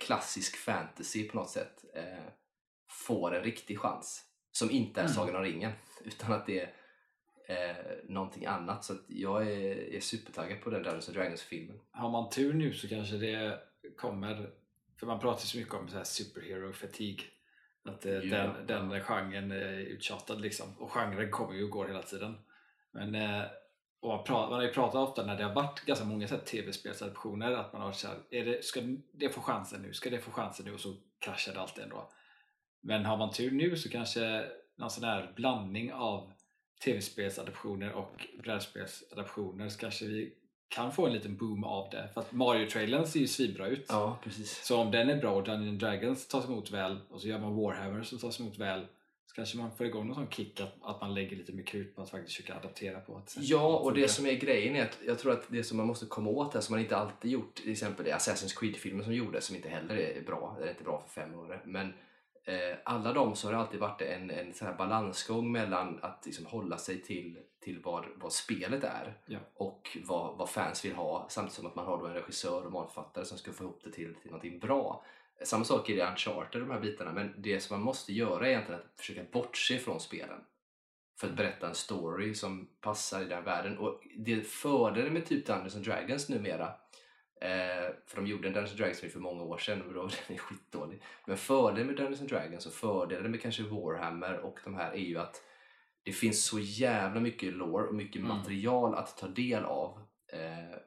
klassisk 0.00 0.56
fantasy 0.56 1.28
på 1.28 1.36
något 1.36 1.50
sätt 1.50 1.84
eh, 1.94 2.32
får 3.08 3.34
en 3.34 3.42
riktig 3.42 3.78
chans. 3.78 4.24
Som 4.52 4.70
inte 4.70 5.00
är 5.00 5.04
Mm. 5.04 5.14
Sagan 5.14 5.36
om 5.36 5.42
ringen, 5.42 5.72
utan 6.04 6.32
att 6.32 6.46
det 6.46 6.60
är 6.60 6.72
eh, 7.48 7.86
någonting 8.08 8.46
annat. 8.46 8.84
Så 8.84 8.92
att 8.92 9.04
jag 9.08 9.42
är, 9.42 9.94
är 9.94 10.00
supertaggad 10.00 10.60
på 10.60 10.70
den 10.70 10.82
Dungeons 10.82 11.06
Dragons-filmen. 11.06 11.80
Har 11.90 12.10
man 12.10 12.30
tur 12.30 12.54
nu 12.54 12.74
så 12.74 12.88
kanske 12.88 13.16
det 13.16 13.60
kommer, 13.96 14.50
för 15.00 15.06
man 15.06 15.20
pratar 15.20 15.40
ju 15.40 15.46
så 15.46 15.58
mycket 15.58 15.74
om 15.74 15.88
så 15.88 15.96
här 15.96 16.04
superhero 16.04 16.72
fatigue. 16.72 17.24
Att 17.84 18.06
eh, 18.06 18.12
Ja, 18.12 18.54
den, 18.66 18.88
den 18.88 19.00
genren 19.00 19.50
är 19.52 19.78
uttjatad 19.78 20.40
liksom. 20.40 20.66
Och 20.78 20.92
genren 20.92 21.30
kommer 21.30 21.54
ju 21.54 21.64
och 21.64 21.70
går 21.70 21.86
hela 21.86 22.02
tiden. 22.02 22.34
Men 22.92 23.14
eh, 23.14 23.42
och 24.00 24.08
man, 24.08 24.24
pratar, 24.24 24.50
man 24.50 24.58
har 24.58 24.66
ju 24.66 24.72
pratat 24.72 25.08
ofta 25.08 25.26
när 25.26 25.36
det 25.36 25.44
har 25.44 25.54
varit 25.54 25.80
ganska 25.80 26.04
många 26.04 26.28
tv-spelsadaptioner 26.28 27.52
att 27.52 27.72
man 27.72 27.82
har 27.82 27.88
varit 27.88 27.96
så 27.96 28.08
här, 28.08 28.16
är 28.30 28.44
det, 28.44 28.64
ska 28.64 28.80
det 29.12 29.30
få 29.30 29.40
chansen 29.40 29.82
nu? 29.82 29.92
Ska 29.92 30.10
det 30.10 30.18
få 30.18 30.30
chansen 30.30 30.66
nu? 30.66 30.74
Och 30.74 30.80
så 30.80 30.96
kraschar 31.18 31.52
det 31.52 31.60
alltid 31.60 31.84
ändå. 31.84 32.10
Men 32.80 33.04
har 33.04 33.16
man 33.16 33.32
tur 33.32 33.50
nu 33.50 33.76
så 33.76 33.88
kanske 33.88 34.44
någon 34.76 34.90
sån 34.90 35.04
här 35.04 35.32
blandning 35.36 35.92
av 35.92 36.32
tv-spelsadaptioner 36.84 37.92
och 37.92 38.26
brädspelsadaptioner 38.42 39.68
så 39.68 39.78
kanske 39.78 40.04
vi 40.04 40.34
kan 40.68 40.92
få 40.92 41.06
en 41.06 41.12
liten 41.12 41.36
boom 41.36 41.64
av 41.64 41.90
det. 41.90 42.08
För 42.14 42.20
att 42.20 42.32
Mario-trailern 42.32 43.06
ser 43.06 43.20
ju 43.20 43.26
svinbra 43.26 43.66
ut. 43.68 43.86
Ja, 43.88 44.18
precis. 44.24 44.64
Så 44.64 44.76
om 44.76 44.90
den 44.90 45.10
är 45.10 45.16
bra 45.16 45.30
och 45.30 45.44
Dungeons 45.44 45.80
Dragons 45.80 46.28
tas 46.28 46.44
emot 46.44 46.70
väl 46.70 46.98
och 47.10 47.20
så 47.20 47.28
gör 47.28 47.38
man 47.38 47.56
Warhammer 47.56 48.02
som 48.02 48.18
tas 48.18 48.40
emot 48.40 48.58
väl 48.58 48.86
så 49.26 49.34
kanske 49.34 49.58
man 49.58 49.76
får 49.76 49.86
igång 49.86 50.06
någon 50.06 50.14
sån 50.14 50.30
kick 50.30 50.60
att, 50.60 50.74
att 50.82 51.00
man 51.00 51.14
lägger 51.14 51.36
lite 51.36 51.52
mer 51.52 51.62
krut 51.62 51.96
på 51.96 52.02
att 52.02 52.10
faktiskt 52.10 52.36
försöka 52.36 52.58
adaptera 52.58 53.00
på 53.00 53.22
sätt 53.26 53.42
Ja, 53.42 53.78
och 53.78 53.94
det 53.94 54.08
som 54.08 54.26
är 54.26 54.32
grejen 54.32 54.76
är 54.76 54.82
att 54.82 54.98
jag 55.06 55.18
tror 55.18 55.32
att 55.32 55.44
det 55.48 55.64
som 55.64 55.76
man 55.76 55.86
måste 55.86 56.06
komma 56.06 56.30
åt 56.30 56.54
här, 56.54 56.60
som 56.60 56.72
man 56.72 56.80
inte 56.80 56.96
alltid 56.96 57.30
gjort, 57.30 57.54
till 57.54 57.72
exempel 57.72 58.06
i 58.06 58.10
Assassin's 58.10 58.58
Creed-filmen 58.60 59.04
som 59.04 59.14
gjordes, 59.14 59.44
som 59.44 59.56
inte 59.56 59.68
heller 59.68 59.96
är 59.96 60.22
bra, 60.22 60.56
det 60.60 60.66
är 60.66 60.70
inte 60.70 60.84
bra 60.84 61.04
för 61.06 61.20
fem 61.20 61.34
öre, 61.34 61.60
men 61.64 61.92
alla 62.84 63.12
de 63.12 63.36
så 63.36 63.46
har 63.46 63.52
det 63.52 63.58
alltid 63.58 63.80
varit 63.80 64.00
en, 64.00 64.30
en 64.30 64.54
så 64.54 64.64
här 64.64 64.74
balansgång 64.74 65.52
mellan 65.52 65.98
att 66.02 66.26
liksom 66.26 66.46
hålla 66.46 66.78
sig 66.78 67.02
till, 67.02 67.38
till 67.60 67.80
vad, 67.82 68.04
vad 68.16 68.32
spelet 68.32 68.84
är 68.84 69.18
Ja. 69.26 69.38
och 69.54 69.98
vad, 70.04 70.38
vad 70.38 70.50
fans 70.50 70.84
vill 70.84 70.94
ha, 70.94 71.26
samtidigt 71.28 71.54
som 71.54 71.66
att 71.66 71.74
man 71.74 71.86
har 71.86 71.98
då 71.98 72.06
en 72.06 72.14
regissör 72.14 72.66
och 72.66 72.72
manusförfattare 72.72 73.24
som 73.24 73.38
ska 73.38 73.52
få 73.52 73.64
ihop 73.64 73.80
det 73.84 73.92
till, 73.92 74.14
till 74.14 74.30
någonting 74.30 74.58
bra. 74.58 75.04
Samma 75.44 75.64
sak 75.64 75.88
är 75.88 75.96
det 75.96 76.02
i 76.02 76.06
Uncharted, 76.06 76.62
de 76.62 76.70
här 76.70 76.80
bitarna, 76.80 77.12
men 77.12 77.34
det 77.36 77.60
som 77.60 77.76
man 77.76 77.84
måste 77.84 78.12
göra 78.12 78.46
är 78.46 78.50
egentligen 78.50 78.80
att 78.80 79.00
försöka 79.00 79.22
bortse 79.32 79.78
från 79.78 80.00
spelen 80.00 80.40
för 81.20 81.26
att 81.26 81.36
berätta 81.36 81.68
en 81.68 81.74
story 81.74 82.34
som 82.34 82.68
passar 82.80 83.22
i 83.22 83.24
den 83.24 83.44
världen. 83.44 83.78
Och 83.78 84.00
det 84.16 84.46
fördelen 84.46 85.12
med 85.12 85.26
typ 85.26 85.46
Dungeons 85.46 85.76
and 85.76 85.84
Dragons 85.84 86.28
numera, 86.28 86.72
eh, 87.40 87.94
för 88.06 88.16
de 88.16 88.26
gjorde 88.26 88.48
en 88.48 88.54
Dungeons 88.54 88.76
Dragons 88.76 89.00
för 89.12 89.20
många 89.20 89.42
år 89.42 89.58
sedan 89.58 89.82
och 89.82 89.94
då 89.94 90.02
den 90.28 90.36
är 90.36 90.40
skitdålig. 90.40 91.02
Men 91.26 91.36
fördelen 91.36 91.86
med 91.86 91.96
Dungeons 91.96 92.20
Dragons 92.20 92.66
och 92.66 92.72
fördelen 92.72 93.30
med 93.30 93.42
kanske 93.42 93.62
Warhammer 93.62 94.38
och 94.38 94.58
de 94.64 94.74
här 94.74 94.92
är 94.92 94.96
ju 94.98 95.18
att 95.18 95.42
det 96.02 96.12
finns 96.12 96.44
så 96.44 96.58
jävla 96.60 97.20
mycket 97.20 97.52
lore 97.54 97.86
och 97.88 97.94
mycket 97.94 98.22
Mm. 98.22 98.36
material 98.36 98.94
att 98.94 99.16
ta 99.18 99.28
del 99.28 99.64
av. 99.64 99.98
Eh, 100.32 100.78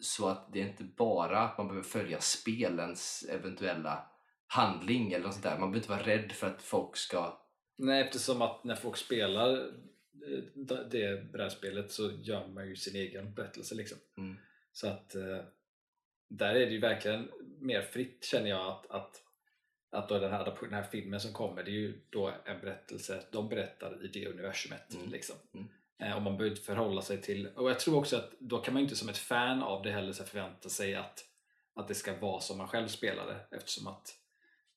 så 0.00 0.28
att 0.28 0.52
det 0.52 0.60
är 0.62 0.66
inte 0.68 0.84
bara 0.84 1.38
att 1.40 1.58
man 1.58 1.68
behöver 1.68 1.88
följa 1.88 2.20
spelens 2.20 3.26
eventuella 3.30 4.10
handling 4.46 5.12
eller 5.12 5.24
något 5.24 5.32
sånt 5.34 5.44
där. 5.44 5.58
Man 5.58 5.70
behöver 5.72 5.76
inte 5.76 5.90
vara 5.90 6.16
rädd 6.16 6.32
för 6.32 6.46
att 6.46 6.62
folk 6.62 6.96
ska 6.96 7.38
Nej, 7.78 8.02
eftersom 8.02 8.42
att 8.42 8.64
när 8.64 8.74
folk 8.74 8.96
spelar 8.96 9.52
eh, 9.52 10.42
det- 10.54 10.88
det 10.90 11.32
brädspelet 11.32 11.90
så 11.92 12.10
gör 12.22 12.46
man 12.48 12.68
ju 12.68 12.76
sin 12.76 12.96
egen 12.96 13.34
berättelse 13.34 13.74
liksom. 13.74 13.98
Mm. 14.18 14.36
Så 14.80 14.88
att 14.88 15.14
eh, 15.14 15.38
där 16.28 16.54
är 16.54 16.66
det 16.66 16.72
ju 16.72 16.80
verkligen 16.80 17.30
mer 17.60 17.82
fritt 17.82 18.24
känner 18.24 18.50
jag 18.50 18.66
att, 18.66 18.90
att, 18.90 19.22
att 19.90 20.08
då 20.08 20.18
den, 20.18 20.32
här, 20.32 20.56
den 20.60 20.72
här 20.72 20.82
filmen 20.82 21.20
som 21.20 21.32
kommer 21.32 21.62
det 21.62 21.70
är 21.70 21.72
ju 21.72 22.00
då 22.10 22.32
en 22.44 22.60
berättelse, 22.60 23.22
de 23.30 23.48
berättar 23.48 24.04
i 24.04 24.08
det 24.08 24.26
universumet. 24.26 24.94
Mm. 24.94 25.10
Liksom. 25.10 25.36
Mm. 25.54 25.68
Eh, 26.02 26.16
och 26.16 26.22
man 26.22 26.36
behöver 26.36 26.56
inte 26.56 26.66
förhålla 26.66 27.02
sig 27.02 27.22
till, 27.22 27.46
och 27.46 27.70
jag 27.70 27.80
tror 27.80 27.98
också 27.98 28.16
att 28.16 28.30
då 28.38 28.58
kan 28.58 28.74
man 28.74 28.82
inte 28.82 28.96
som 28.96 29.08
ett 29.08 29.18
fan 29.18 29.62
av 29.62 29.82
det 29.82 29.90
heller 29.90 30.12
förvänta 30.12 30.68
sig 30.68 30.94
att, 30.94 31.24
att 31.74 31.88
det 31.88 31.94
ska 31.94 32.16
vara 32.16 32.40
som 32.40 32.58
man 32.58 32.68
själv 32.68 32.88
spelade 32.88 33.36
eftersom 33.50 33.86
att 33.86 34.14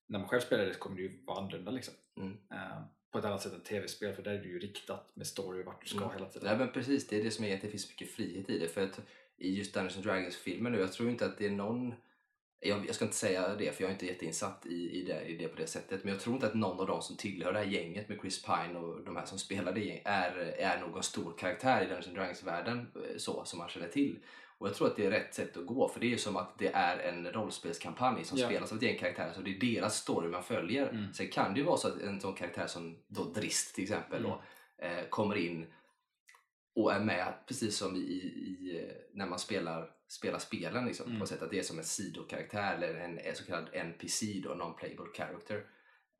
när 0.07 0.19
man 0.19 0.27
själv 0.27 0.41
spelar 0.41 0.65
det 0.65 0.73
så 0.73 0.79
kommer 0.79 0.95
det 0.95 1.01
ju 1.01 1.25
vara 1.25 1.39
annorlunda 1.39 1.71
liksom. 1.71 1.93
Mm. 2.17 2.37
Eh, 2.51 2.81
på 3.11 3.19
ett 3.19 3.25
annat 3.25 3.41
sätt 3.41 3.53
än 3.53 3.61
tv-spel 3.61 4.15
för 4.15 4.23
där 4.23 4.31
är 4.31 4.41
det 4.41 4.47
ju 4.47 4.59
riktat 4.59 5.15
med 5.15 5.27
story 5.27 5.63
vart 5.63 5.81
du 5.81 5.87
ska 5.87 5.97
Mm. 5.97 6.13
hela 6.13 6.29
tiden. 6.29 6.47
Nej 6.47 6.57
men 6.57 6.71
precis, 6.71 7.07
det 7.07 7.19
är 7.19 7.23
det 7.23 7.31
som 7.31 7.45
är 7.45 7.55
att 7.55 7.61
det 7.61 7.69
finns 7.69 7.89
mycket 7.89 8.11
frihet 8.15 8.49
i 8.49 8.59
det. 8.59 8.67
För 8.67 8.83
att 8.83 8.99
i 9.41 9.57
just 9.57 9.73
Dungeons 9.73 9.95
and 9.95 10.05
Dragons-filmen 10.05 10.71
nu, 10.71 10.79
jag 10.79 10.93
tror 10.93 11.09
inte 11.09 11.25
att 11.25 11.37
det 11.37 11.45
är 11.45 11.51
någon 11.51 11.93
jag, 12.63 12.87
jag 12.87 12.95
ska 12.95 13.05
inte 13.05 13.17
säga 13.17 13.55
det 13.55 13.75
för 13.75 13.83
jag 13.83 13.89
är 13.89 13.93
inte 13.93 14.05
jätteinsatt 14.05 14.65
i, 14.65 14.99
i, 14.99 15.03
det, 15.03 15.25
i 15.25 15.37
det 15.37 15.47
på 15.47 15.55
det 15.55 15.67
sättet. 15.67 16.03
Men 16.03 16.13
jag 16.13 16.21
tror 16.21 16.35
inte 16.35 16.47
att 16.47 16.53
någon 16.53 16.79
av 16.79 16.87
dem 16.87 17.01
som 17.01 17.17
tillhör 17.17 17.53
det 17.53 17.59
här 17.59 17.65
gänget 17.65 18.09
med 18.09 18.17
Chris 18.21 18.43
Pine 18.43 18.79
och 18.79 19.03
de 19.05 19.15
här 19.15 19.25
som 19.25 19.39
spelar 19.39 19.73
det 19.73 20.01
är, 20.05 20.31
är 20.59 20.79
någon 20.79 21.03
stor 21.03 21.33
karaktär 21.37 21.81
i 21.81 21.85
Dungeons 21.85 22.13
Dragons-världen 22.13 22.91
eh, 22.95 23.17
så 23.17 23.45
som 23.45 23.59
man 23.59 23.69
känner 23.69 23.87
till. 23.87 24.19
Och 24.57 24.67
jag 24.67 24.75
tror 24.75 24.87
att 24.87 24.95
det 24.95 25.05
är 25.05 25.11
rätt 25.11 25.33
sätt 25.33 25.57
att 25.57 25.65
gå 25.65 25.87
för 25.89 25.99
det 25.99 26.05
är 26.05 26.09
ju 26.09 26.17
som 26.17 26.37
att 26.37 26.59
det 26.59 26.67
är 26.73 26.97
en 26.97 27.31
rollspelskampanj 27.31 28.23
som 28.23 28.37
Ja. 28.37 28.47
spelas 28.47 28.71
av 28.71 28.77
ett 28.77 28.83
gäng 28.83 28.97
karaktärer 28.97 29.33
så 29.33 29.41
det 29.41 29.55
är 29.55 29.59
deras 29.59 29.97
story 29.97 30.29
man 30.29 30.43
följer. 30.43 30.89
Mm. 30.89 31.13
Sen 31.13 31.27
kan 31.27 31.53
det 31.53 31.59
ju 31.59 31.65
vara 31.65 31.77
så 31.77 31.87
att 31.87 32.01
en 32.01 32.21
sån 32.21 32.33
karaktär 32.33 32.67
som 32.67 32.97
då 33.07 33.23
Drist 33.23 33.75
till 33.75 33.83
exempel 33.83 34.23
då, 34.23 34.41
eh, 34.77 35.05
kommer 35.09 35.35
in 35.35 35.65
och 36.75 36.93
är 36.93 36.99
med 36.99 37.33
precis 37.47 37.77
som 37.77 37.95
i, 37.95 37.99
i, 37.99 38.91
när 39.13 39.25
man 39.25 39.39
spelar, 39.39 39.89
spelar 40.07 40.39
spelen 40.39 40.85
liksom, 40.85 41.05
Mm. 41.07 41.19
på 41.19 41.25
sätt 41.25 41.41
att 41.41 41.51
det 41.51 41.59
är 41.59 41.63
som 41.63 41.77
en 41.77 41.83
sidokaraktär 41.83 42.75
eller 42.75 42.95
en, 42.95 43.19
en 43.19 43.35
så 43.35 43.45
kallad 43.45 43.69
NPC 43.73 44.41
då, 44.43 44.49
non-playable 44.49 45.13
character. 45.17 45.65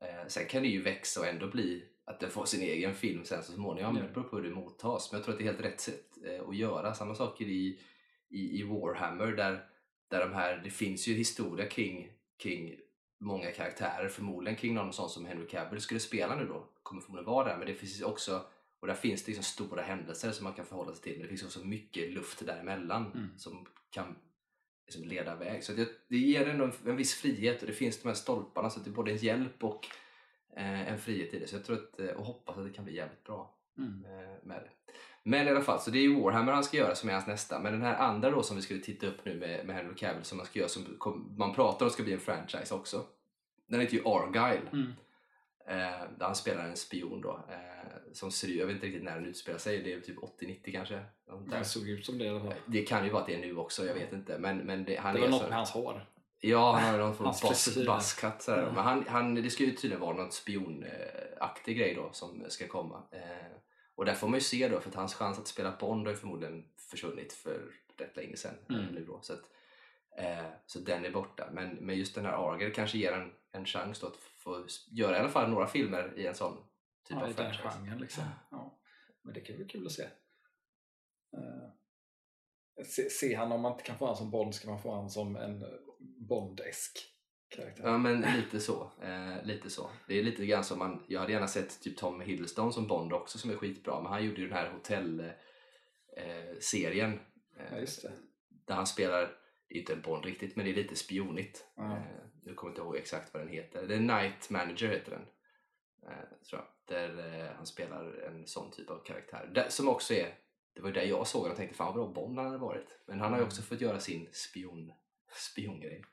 Eh, 0.00 0.26
sen 0.28 0.46
kan 0.46 0.62
det 0.62 0.68
ju 0.68 0.82
växa 0.82 1.20
och 1.20 1.26
ändå 1.26 1.46
bli 1.48 1.84
att 2.04 2.20
det 2.20 2.28
får 2.28 2.44
sin 2.44 2.62
egen 2.62 2.94
film 2.94 3.24
sen 3.24 3.42
så 3.42 3.52
småningom. 3.52 3.94
Det 3.94 4.12
beror 4.14 4.24
på 4.24 4.36
hur 4.36 4.42
det 4.42 4.54
mottas. 4.54 5.12
Men 5.12 5.18
jag 5.18 5.24
tror 5.24 5.32
att 5.34 5.38
det 5.38 5.44
är 5.44 5.52
helt 5.52 5.64
rätt 5.64 5.80
sätt 5.80 6.04
eh, 6.26 6.48
att 6.48 6.56
göra. 6.56 6.94
Samma 6.94 7.14
sak 7.14 7.40
är 7.40 7.44
det 7.44 7.52
i, 7.52 7.80
i, 8.30 8.60
i 8.60 8.62
Warhammer 8.62 9.26
där, 9.26 9.64
där 10.10 10.20
de 10.20 10.32
här, 10.34 10.60
det 10.64 10.70
finns 10.70 11.08
ju 11.08 11.14
historia 11.14 11.66
kring, 11.66 12.08
kring 12.42 12.76
många 13.20 13.50
karaktärer. 13.50 14.08
Förmodligen 14.08 14.56
kring 14.58 14.74
någon 14.74 14.92
sån 14.92 15.08
som 15.10 15.26
Henry 15.26 15.46
Cavill 15.46 15.80
skulle 15.80 16.00
spela 16.00 16.36
nu 16.36 16.46
då. 16.46 16.68
Kommer 16.82 17.02
förmodligen 17.02 17.30
vara 17.32 17.48
där. 17.48 17.58
Men 17.58 17.66
det 17.66 17.74
finns 17.74 18.02
också 18.02 18.46
och 18.82 18.88
där 18.88 18.94
finns 18.94 19.22
det 19.22 19.28
liksom 19.28 19.44
stora 19.44 19.82
händelser 19.82 20.30
som 20.32 20.44
man 20.44 20.52
kan 20.52 20.64
förhålla 20.66 20.92
sig 20.92 21.02
till. 21.02 21.12
Men 21.12 21.22
det 21.22 21.28
finns 21.28 21.42
också 21.42 21.58
mycket 21.66 22.10
luft 22.12 22.46
däremellan 22.46 23.12
Mm. 23.14 23.28
som 23.38 23.66
kan 23.90 24.16
liksom 24.86 25.04
leda 25.04 25.32
iväg. 25.32 25.64
Så 25.64 25.72
det, 25.72 25.88
det 26.08 26.16
ger 26.16 26.48
ändå 26.48 26.64
en, 26.64 26.72
en 26.86 26.96
viss 26.96 27.14
frihet 27.14 27.60
och 27.60 27.66
det 27.66 27.72
finns 27.74 28.02
de 28.02 28.08
här 28.08 28.14
stolparna 28.14 28.70
så 28.70 28.78
att 28.78 28.84
det 28.84 28.90
är 28.90 28.94
både 28.94 29.10
en 29.10 29.16
hjälp 29.16 29.64
och 29.64 29.86
eh, 30.56 30.88
en 30.92 30.98
frihet 30.98 31.34
i 31.34 31.38
det. 31.38 31.46
Så 31.46 31.56
jag 31.56 31.64
tror 31.64 31.76
att, 31.76 32.00
eh, 32.00 32.06
och 32.08 32.24
hoppas 32.26 32.58
att 32.58 32.64
det 32.64 32.72
kan 32.72 32.84
bli 32.84 32.94
jävligt 32.96 33.24
bra 33.24 33.58
Mm. 33.78 34.04
eh, 34.04 34.36
med 34.42 34.62
det. 34.62 34.70
Men 35.24 35.46
i 35.46 35.50
alla 35.50 35.60
fall, 35.62 35.80
så 35.80 35.90
det 35.90 35.98
är 35.98 36.02
ju 36.02 36.20
Warhammer 36.20 36.52
han 36.52 36.64
ska 36.64 36.76
göra 36.76 36.94
som 36.94 37.08
är 37.08 37.12
hans 37.12 37.26
nästa. 37.26 37.60
Men 37.60 37.72
den 37.72 37.82
här 37.82 37.94
andra 37.96 38.30
då 38.30 38.42
som 38.42 38.56
vi 38.56 38.62
skulle 38.62 38.80
titta 38.80 39.06
upp 39.06 39.24
nu 39.24 39.34
med, 39.34 39.66
med 39.66 39.76
Henry 39.76 39.94
Cavill 39.94 40.24
som 40.24 40.36
man 40.38 40.46
ska 40.46 40.58
göra, 40.58 40.68
som 40.68 40.84
kom, 40.98 41.34
man 41.38 41.54
pratar 41.54 41.86
om 41.86 41.90
ska 41.92 42.02
bli 42.02 42.12
en 42.12 42.20
franchise 42.20 42.74
också. 42.74 43.04
Den 43.66 43.80
heter 43.80 43.94
ju 43.94 44.02
Argyle. 44.04 44.68
Mm. 44.72 44.92
Eh, 45.66 45.74
där 46.18 46.26
han 46.26 46.34
spelar 46.34 46.64
en 46.64 46.76
spion 46.76 47.20
då. 47.20 47.44
Eh, 47.50 48.12
som 48.12 48.30
ser 48.30 48.48
jag 48.48 48.66
vet 48.66 48.74
inte 48.74 48.86
riktigt 48.86 49.02
när 49.04 49.14
den 49.14 49.26
utspelar 49.26 49.58
sig, 49.58 49.82
det 49.82 49.92
är 49.92 50.00
typ 50.00 50.18
80-90 50.18 50.72
kanske. 50.72 51.04
Det 51.50 51.64
såg 51.64 51.88
ut 51.88 52.06
som 52.06 52.18
det 52.18 52.24
i 52.24 52.28
alla 52.28 52.40
fall. 52.40 52.54
Det 52.66 52.82
kan 52.82 53.04
ju 53.04 53.10
vara 53.10 53.22
att 53.22 53.28
det 53.28 53.34
är 53.34 53.40
nu 53.40 53.56
också, 53.56 53.86
jag 53.86 53.94
vet 53.94 54.12
inte. 54.12 54.38
Men, 54.38 54.58
men 54.58 54.84
det, 54.84 54.96
han 54.96 55.14
Det 55.14 55.20
är 55.20 55.22
var 55.22 55.28
något 55.28 55.42
så- 55.42 55.48
med 55.48 55.56
hans 55.56 55.70
hår. 55.70 56.06
Ja, 56.44 56.72
han 56.72 56.90
har 56.90 56.98
någon 56.98 57.14
form 57.14 57.26
av 57.26 57.34
buzzcut. 57.96 58.46
Men 58.48 58.74
han, 58.76 59.04
han, 59.08 59.34
det 59.34 59.50
ska 59.50 59.64
ju 59.64 59.70
tydligen 59.70 60.00
vara 60.00 60.16
något 60.16 60.32
spionaktig 60.32 61.76
grej 61.78 61.94
då 61.94 62.08
som 62.12 62.44
ska 62.48 62.68
komma. 62.68 63.02
Eh, 63.12 63.52
och 63.94 64.04
där 64.04 64.14
får 64.14 64.28
man 64.28 64.34
ju 64.34 64.40
se 64.40 64.68
då, 64.68 64.80
för 64.80 64.88
att 64.88 64.94
hans 64.94 65.14
chans 65.14 65.38
att 65.38 65.46
spela 65.48 65.76
Bond 65.80 66.06
har 66.06 66.12
ju 66.12 66.18
förmodligen 66.18 66.64
försvunnit 66.90 67.32
för 67.32 67.60
rätt 67.98 68.16
länge 68.16 68.36
sedan. 68.36 68.54
Mm. 68.68 68.84
Nu 68.86 69.04
då, 69.04 69.18
så, 69.22 69.32
att, 69.32 69.50
eh, 70.18 70.46
så 70.66 70.78
den 70.78 71.04
är 71.04 71.10
borta. 71.10 71.48
Men, 71.52 71.68
men 71.70 71.96
just 71.98 72.14
den 72.14 72.24
här 72.24 72.52
Arger 72.52 72.70
kanske 72.70 72.98
ger 72.98 73.12
en, 73.12 73.32
en 73.52 73.64
chans 73.66 74.00
då 74.00 74.06
att 74.06 74.16
få 74.42 74.66
göra 74.90 75.16
i 75.16 75.20
alla 75.20 75.28
fall 75.28 75.50
några 75.50 75.66
filmer 75.66 76.18
i 76.18 76.26
en 76.26 76.34
sån 76.34 76.56
typ 77.08 77.16
ja, 77.16 77.22
av 77.22 77.30
i 77.30 77.32
den 77.32 77.36
franchise. 77.36 77.68
genren 77.78 77.98
liksom. 77.98 78.24
Ja. 78.50 78.78
Men 79.22 79.34
det 79.34 79.40
kan 79.40 79.56
bli 79.56 79.64
kul 79.64 79.86
att 79.86 79.92
se. 79.92 80.02
Eh, 80.02 80.08
se, 82.84 83.10
se 83.10 83.34
han 83.34 83.52
om 83.52 83.60
man 83.60 83.72
inte 83.72 83.84
kan 83.84 83.98
få 83.98 84.06
han 84.06 84.16
som 84.16 84.30
Bond 84.30 84.54
ska 84.54 84.70
man 84.70 84.82
få 84.82 84.94
han 84.94 85.10
som 85.10 85.36
en 85.36 85.62
eh, 85.62 85.68
Bond-esk 86.28 86.98
karaktär. 87.48 87.84
Ja 87.84 87.98
men 87.98 88.20
lite 88.20 88.60
så. 88.60 88.90
Eh, 89.02 89.44
lite 89.44 89.70
så. 89.70 89.90
Det 90.08 90.18
är 90.18 90.22
lite 90.22 90.46
grann 90.46 90.64
som 90.64 90.78
man, 90.78 91.04
jag 91.08 91.20
hade 91.20 91.32
gärna 91.32 91.48
sett 91.48 91.80
typ 91.82 91.96
Tom 91.96 92.20
Hiddleston 92.20 92.72
som 92.72 92.86
Bond 92.86 93.12
också 93.12 93.38
som 93.38 93.50
är 93.50 93.56
skitbra. 93.56 94.02
Men 94.02 94.12
han 94.12 94.24
gjorde 94.24 94.40
ju 94.40 94.48
den 94.48 94.56
här 94.56 94.70
hotellserien. 94.70 95.34
Eh, 96.16 96.58
serien, 96.60 97.12
eh, 97.56 97.72
Ja, 97.72 97.78
just 97.78 98.02
det. 98.02 98.12
Där 98.66 98.74
han 98.74 98.86
spelar, 98.86 99.36
inte 99.78 99.92
en 99.92 100.00
Bond 100.00 100.24
riktigt 100.24 100.56
men 100.56 100.64
det 100.64 100.70
är 100.70 100.74
lite 100.74 100.96
spionigt. 100.96 101.64
Nu 102.44 102.54
kommer 102.54 102.70
jag 102.70 102.72
inte 102.72 102.82
ihåg 102.82 102.96
exakt 102.96 103.34
vad 103.34 103.42
den 103.42 103.48
heter. 103.52 103.86
The 103.88 103.98
Night 104.00 104.50
Manager 104.50 104.88
heter 104.88 105.10
den. 105.10 105.26
Eh, 106.10 106.38
tror 106.50 106.60
jag. 106.62 106.66
Där 106.84 107.40
eh, 107.40 107.50
han 107.56 107.66
spelar 107.66 108.14
en 108.28 108.46
sån 108.46 108.70
typ 108.70 108.90
av 108.90 109.04
karaktär. 109.04 109.66
Som 109.68 109.88
också 109.88 110.14
är, 110.14 110.34
det 110.74 110.80
var 110.80 110.88
ju 110.88 110.94
där 110.94 111.02
jag 111.02 111.26
såg 111.26 111.44
den 111.44 111.50
och 111.50 111.56
tänkte 111.56 111.76
fan 111.76 111.96
vad 111.96 112.12
bra 112.12 112.22
Bond 112.22 112.38
han 112.38 112.46
hade 112.46 112.58
varit. 112.58 112.98
Men 113.06 113.20
han 113.20 113.30
har 113.30 113.38
ju 113.38 113.42
Mm. 113.42 113.48
också 113.48 113.62
fått 113.62 113.80
göra 113.80 114.00
sin 114.00 114.28
spion, 114.32 114.92
spiongrej. 115.34 116.04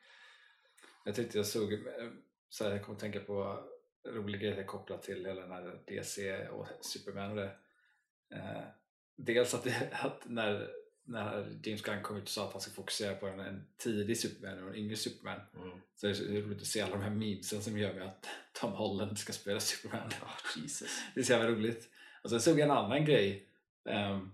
Jag 1.05 1.15
tyckte 1.15 1.37
jag 1.37 1.45
såg, 1.47 1.69
så 2.49 2.63
här, 2.63 2.71
jag 2.71 2.83
kommer 2.83 2.95
att 2.95 3.01
tänka 3.01 3.19
på 3.19 3.63
roliga 4.07 4.41
grejer 4.41 4.63
kopplat 4.63 5.03
till 5.03 5.25
hela 5.25 5.41
den 5.41 5.51
här 5.51 5.83
DC 5.87 6.47
och 6.47 6.67
Superman 6.81 7.29
och 7.29 7.35
det. 7.35 7.55
Eh, 8.35 8.61
dels 9.15 9.53
att, 9.53 9.63
det, 9.63 9.89
att 9.91 10.25
när, 10.25 10.69
när 11.09 11.59
James 11.63 11.81
Gunn 11.81 12.03
kom 12.03 12.17
ut 12.17 12.23
och 12.23 12.29
sa 12.29 12.45
att 12.47 12.51
han 12.51 12.61
ska 12.61 12.71
fokusera 12.71 13.15
på 13.15 13.27
en, 13.27 13.39
en 13.39 13.65
tidig 13.77 14.17
Superman 14.17 14.63
och 14.63 14.69
en 14.69 14.75
yngre 14.75 14.95
Superman 14.95 15.39
Mm. 15.55 15.79
så 15.95 16.07
är 16.07 16.09
det 16.09 16.15
så 16.15 16.23
roligt 16.23 16.61
att 16.61 16.67
se 16.67 16.81
alla 16.81 16.95
de 16.95 17.01
här 17.03 17.09
memesen 17.09 17.61
som 17.61 17.77
gör 17.77 17.93
med 17.93 18.07
att 18.07 18.27
Tom 18.53 18.71
Holland 18.71 19.19
ska 19.19 19.33
spela 19.33 19.59
Superman. 19.59 20.07
Oh, 20.21 20.61
Jesus. 20.61 21.01
Det 21.15 21.19
är 21.19 21.23
så 21.23 21.31
jävla 21.31 21.49
roligt. 21.49 21.89
Och 22.23 22.29
sen 22.29 22.41
såg 22.41 22.59
jag 22.59 22.65
en 22.65 22.77
annan 22.77 23.05
grej 23.05 23.47
ehm, 23.85 24.31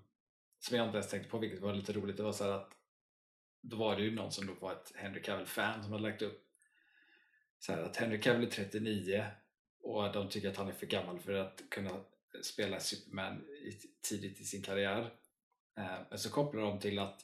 som 0.60 0.78
jag 0.78 0.88
inte 0.88 0.98
ens 0.98 1.10
tänkte 1.12 1.30
på 1.30 1.38
vilket 1.38 1.60
var 1.62 1.74
lite 1.74 1.94
roligt. 1.94 2.18
Det 2.18 2.24
var 2.24 2.32
så 2.32 2.52
att 2.52 2.72
då 3.62 3.78
var 3.78 3.96
det 3.96 4.02
ju 4.04 4.12
någon 4.16 4.32
som 4.32 4.48
då 4.48 4.54
var 4.54 4.72
ett 4.72 4.92
Henry 4.96 5.22
Cavill-fan 5.22 5.84
som 5.84 5.92
hade 5.92 6.04
lagt 6.04 6.22
upp 6.22 6.46
så 7.60 7.74
att 7.74 7.96
Henry 7.98 8.22
Cavill 8.22 8.48
är 8.48 8.52
39 8.52 9.26
och 9.82 10.12
de 10.14 10.30
tycker 10.30 10.50
att 10.50 10.58
han 10.58 10.68
är 10.68 10.72
för 10.72 10.86
gammal 10.86 11.20
för 11.20 11.34
att 11.34 11.62
kunna 11.70 11.90
spela 12.44 12.80
Superman 12.80 13.42
i, 13.48 13.72
tidigt 14.02 14.42
i 14.42 14.44
sin 14.44 14.62
karriär. 14.62 15.14
Eh, 15.78 15.98
men 16.10 16.20
så 16.20 16.30
kopplar 16.30 16.62
de 16.62 16.80
till 16.80 17.00
att 17.00 17.22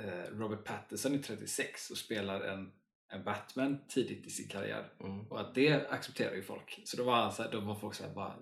eh, 0.00 0.24
Robert 0.30 0.64
Pattinson 0.64 1.14
är 1.14 1.18
36 1.18 1.90
och 1.90 1.96
spelar 1.96 2.40
en, 2.40 2.72
en 3.08 3.24
Batman 3.24 3.78
tidigt 3.88 4.26
i 4.26 4.30
sin 4.30 4.48
karriär. 4.48 4.92
Mm. 5.00 5.26
Och 5.26 5.40
att 5.40 5.54
det 5.54 5.90
accepterar 5.90 6.34
ju 6.34 6.42
folk. 6.42 6.80
Så 6.84 6.96
då 6.96 7.04
var, 7.04 7.16
han 7.16 7.32
så 7.32 7.42
här, 7.42 7.52
då 7.52 7.60
var 7.60 7.74
folk 7.74 7.94
såhär 7.94 8.14
bara 8.14 8.36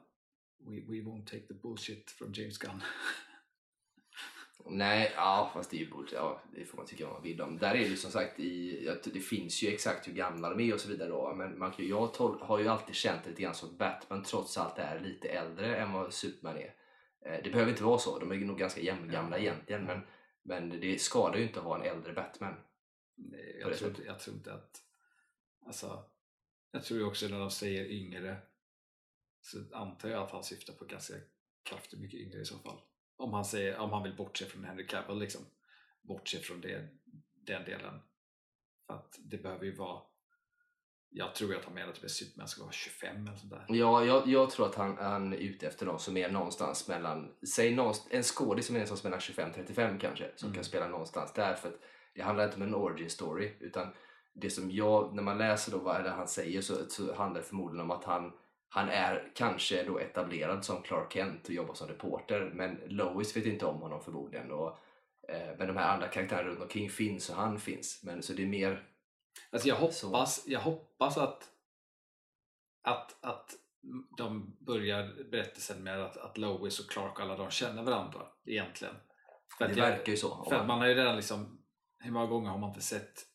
We, 0.64 0.80
we 0.80 1.02
won't 1.02 1.26
take 1.26 1.46
the 1.46 1.54
bullshit 1.54 2.10
from 2.10 2.32
James 2.32 2.58
Gunn. 2.58 2.82
Nej, 4.64 5.12
ja 5.16 5.50
fast 5.54 5.70
det 5.70 5.76
är 5.76 5.78
ju 5.78 5.90
bullshit. 5.90 6.14
Ja, 6.14 6.42
det 6.54 6.64
får 6.64 6.76
man 6.76 6.86
tycka 6.86 7.04
vad 7.04 7.14
man 7.14 7.22
vill 7.22 7.40
om. 7.40 7.58
Där 7.58 7.74
är 7.74 7.90
det 7.90 7.96
som 7.96 8.10
sagt 8.10 8.40
i, 8.40 8.88
det 9.04 9.20
finns 9.20 9.62
ju 9.62 9.68
exakt 9.68 10.08
hur 10.08 10.12
gamla 10.12 10.50
de 10.50 10.60
är 10.60 10.74
och 10.74 10.80
så 10.80 10.88
vidare 10.88 11.08
då. 11.08 11.34
Men 11.34 11.58
man, 11.58 11.72
jag 11.76 12.14
tol, 12.14 12.42
har 12.42 12.58
ju 12.58 12.68
alltid 12.68 12.94
känt 12.94 13.26
lite 13.26 13.42
grann 13.42 13.54
som 13.54 13.76
Batman 13.76 14.22
trots 14.22 14.58
allt 14.58 14.78
är 14.78 15.00
lite 15.00 15.28
äldre 15.28 15.76
än 15.76 15.92
vad 15.92 16.12
Superman 16.12 16.56
är. 16.56 16.74
Eh, 17.24 17.40
Det 17.44 17.50
behöver 17.50 17.70
inte 17.70 17.84
vara 17.84 17.98
så, 17.98 18.18
de 18.18 18.32
är 18.32 18.36
nog 18.36 18.58
ganska 18.58 18.80
jämngamla 18.80 19.38
egentligen. 19.38 19.84
Men, 19.84 20.00
men 20.42 20.80
det 20.80 21.00
skadar 21.00 21.36
ju 21.38 21.42
inte 21.46 21.58
att 21.58 21.64
ha 21.64 21.76
en 21.80 21.96
äldre 21.96 22.12
Batman. 22.12 22.54
Nej, 23.14 23.60
På 23.62 23.70
jag, 23.70 23.78
tror, 23.78 23.90
inte- 23.90 24.02
jag 24.04 24.20
tror 24.20 24.36
inte 24.36 24.54
att... 24.54 24.82
Alltså, 25.66 26.04
jag 26.70 26.84
tror 26.84 27.00
ju 27.00 27.06
också 27.06 27.28
när 27.28 27.38
de 27.38 27.50
säger 27.50 27.84
yngre 27.84 28.36
så 29.40 29.58
antar 29.76 30.08
jag 30.08 30.22
att 30.22 30.30
han 30.30 30.44
syftar 30.44 30.72
på 30.72 30.84
ganska 30.84 31.14
kraftigt 31.62 32.00
mycket 32.00 32.20
yngre 32.20 32.40
i 32.40 32.44
så 32.44 32.58
fall. 32.58 32.80
Om 33.16 33.32
han, 33.32 33.44
säger, 33.44 33.78
om 33.78 33.90
han 33.92 34.02
vill 34.02 34.16
bortse 34.16 34.46
från 34.46 34.64
Henry 34.64 34.86
Cavill 34.86 35.18
liksom. 35.18 35.42
Bortse 36.02 36.38
från 36.38 36.60
det, 36.60 36.88
den 37.34 37.64
delen. 37.64 38.00
För 38.86 38.94
att 38.94 39.18
det 39.18 39.38
behöver 39.38 39.64
ju 39.64 39.74
vara... 39.76 40.02
Jag 41.14 41.34
tror 41.34 41.56
att 41.56 41.64
han 41.64 41.74
menar 41.74 41.88
att 41.92 42.10
Superman 42.10 42.48
ska 42.48 42.62
vara 42.62 42.72
25 42.72 43.26
eller 43.26 43.36
sånt 43.36 43.50
där. 43.52 43.64
Ja, 43.68 44.04
jag, 44.04 44.26
jag 44.28 44.50
tror 44.50 44.66
att 44.66 44.74
han, 44.74 44.96
han 44.98 45.32
är 45.32 45.36
ute 45.36 45.66
efter 45.66 45.86
någon 45.86 45.98
som 45.98 46.16
är 46.16 46.30
någonstans 46.30 46.88
mellan, 46.88 47.32
säg 47.54 47.74
någonstans, 47.74 48.08
en 48.12 48.22
skådis 48.22 48.66
som 48.66 48.76
är 48.76 48.80
någonstans 48.80 49.04
mellan 49.04 49.18
25-35 49.20 49.98
kanske, 49.98 50.30
som 50.36 50.46
Mm. 50.46 50.54
kan 50.54 50.64
spela 50.64 50.88
någonstans 50.88 51.32
där. 51.32 51.54
För 51.54 51.68
att 51.68 51.80
det 52.14 52.22
handlar 52.22 52.44
inte 52.44 52.56
om 52.56 52.62
en 52.62 52.74
origin 52.74 53.10
story, 53.10 53.52
utan 53.60 53.88
det 54.34 54.50
som 54.50 54.70
jag, 54.70 55.14
när 55.14 55.22
man 55.22 55.38
läser 55.38 55.72
då 55.72 55.78
vad 55.78 56.06
han 56.06 56.28
säger 56.28 56.60
så, 56.60 56.74
så 56.88 57.14
handlar 57.14 57.40
det 57.40 57.46
förmodligen 57.46 57.80
om 57.84 57.90
att 57.90 58.04
han, 58.04 58.32
han 58.68 58.88
är 58.88 59.32
kanske 59.34 59.82
då 59.82 59.98
etablerad 59.98 60.64
som 60.64 60.82
Clark 60.82 61.12
Kent 61.12 61.48
och 61.48 61.54
jobbar 61.54 61.74
som 61.74 61.88
reporter, 61.88 62.50
men 62.54 62.80
Lois 62.86 63.36
vet 63.36 63.46
inte 63.46 63.66
om 63.66 63.80
honom 63.80 64.00
förmodligen. 64.02 64.50
Och, 64.52 64.68
eh, 65.28 65.56
men 65.58 65.66
de 65.66 65.76
här 65.76 65.94
andra 65.94 66.08
karaktärerna 66.08 66.48
runt 66.50 66.62
omkring 66.62 66.90
finns 66.90 67.30
och 67.30 67.36
han 67.36 67.58
finns. 67.60 68.00
Men 68.04 68.22
så 68.22 68.32
det 68.32 68.42
är 68.42 68.46
mer, 68.46 68.82
Alltså 69.50 69.68
jag 69.68 69.76
hoppas, 69.76 70.44
jag 70.46 70.60
hoppas 70.60 71.18
att, 71.18 71.48
att, 72.82 73.24
att 73.24 73.54
de 74.18 74.56
börjar 74.60 75.24
berättelsen 75.30 75.82
med 75.84 76.02
att, 76.04 76.16
att 76.16 76.38
Lois 76.38 76.80
och 76.80 76.90
Clark 76.90 77.12
och 77.18 77.20
alla 77.24 77.36
de 77.36 77.50
känner 77.50 77.82
varandra 77.82 78.26
egentligen. 78.44 78.94
För 79.58 79.68
det 79.68 79.74
jag- 79.74 79.88
verkar 79.90 80.12
ju 80.12 80.16
så. 80.18 80.44
För 80.48 80.64
man- 80.64 80.78
har 80.80 80.86
ju 80.86 80.94
redan 80.94 81.16
liksom, 81.16 81.62
hur 81.98 82.10
många 82.12 82.26
gånger 82.26 82.50
har 82.50 82.58
man 82.58 82.68
inte 82.68 82.80
sett 82.82 83.26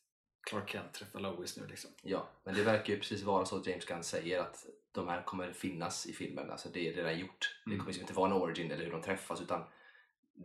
Clark 0.50 0.70
Kent 0.70 0.92
träffa 0.94 1.18
Lois 1.18 1.56
nu 1.56 1.66
liksom? 1.66 1.90
Ja, 2.02 2.28
men 2.44 2.54
det 2.54 2.62
verkar 2.62 2.92
ju 2.92 2.98
precis 2.98 3.22
vara 3.22 3.44
så 3.44 3.56
att 3.56 3.66
James 3.66 3.84
Gunn 3.84 4.04
säger 4.04 4.40
att 4.40 4.66
de 4.92 5.08
här 5.08 5.22
kommer 5.22 5.52
finnas 5.52 6.06
i 6.06 6.12
filmen. 6.12 6.50
Alltså 6.50 6.68
det 6.68 6.88
är 6.88 6.92
redan 6.94 7.18
gjort. 7.18 7.60
Det 7.64 7.70
Mm. 7.70 7.78
kommer 7.78 7.88
liksom 7.88 8.02
inte 8.02 8.14
vara 8.14 8.30
en 8.30 8.36
origin 8.42 8.70
eller 8.70 8.84
hur 8.84 8.92
de 8.92 9.02
träffas 9.02 9.40
utan 9.40 9.64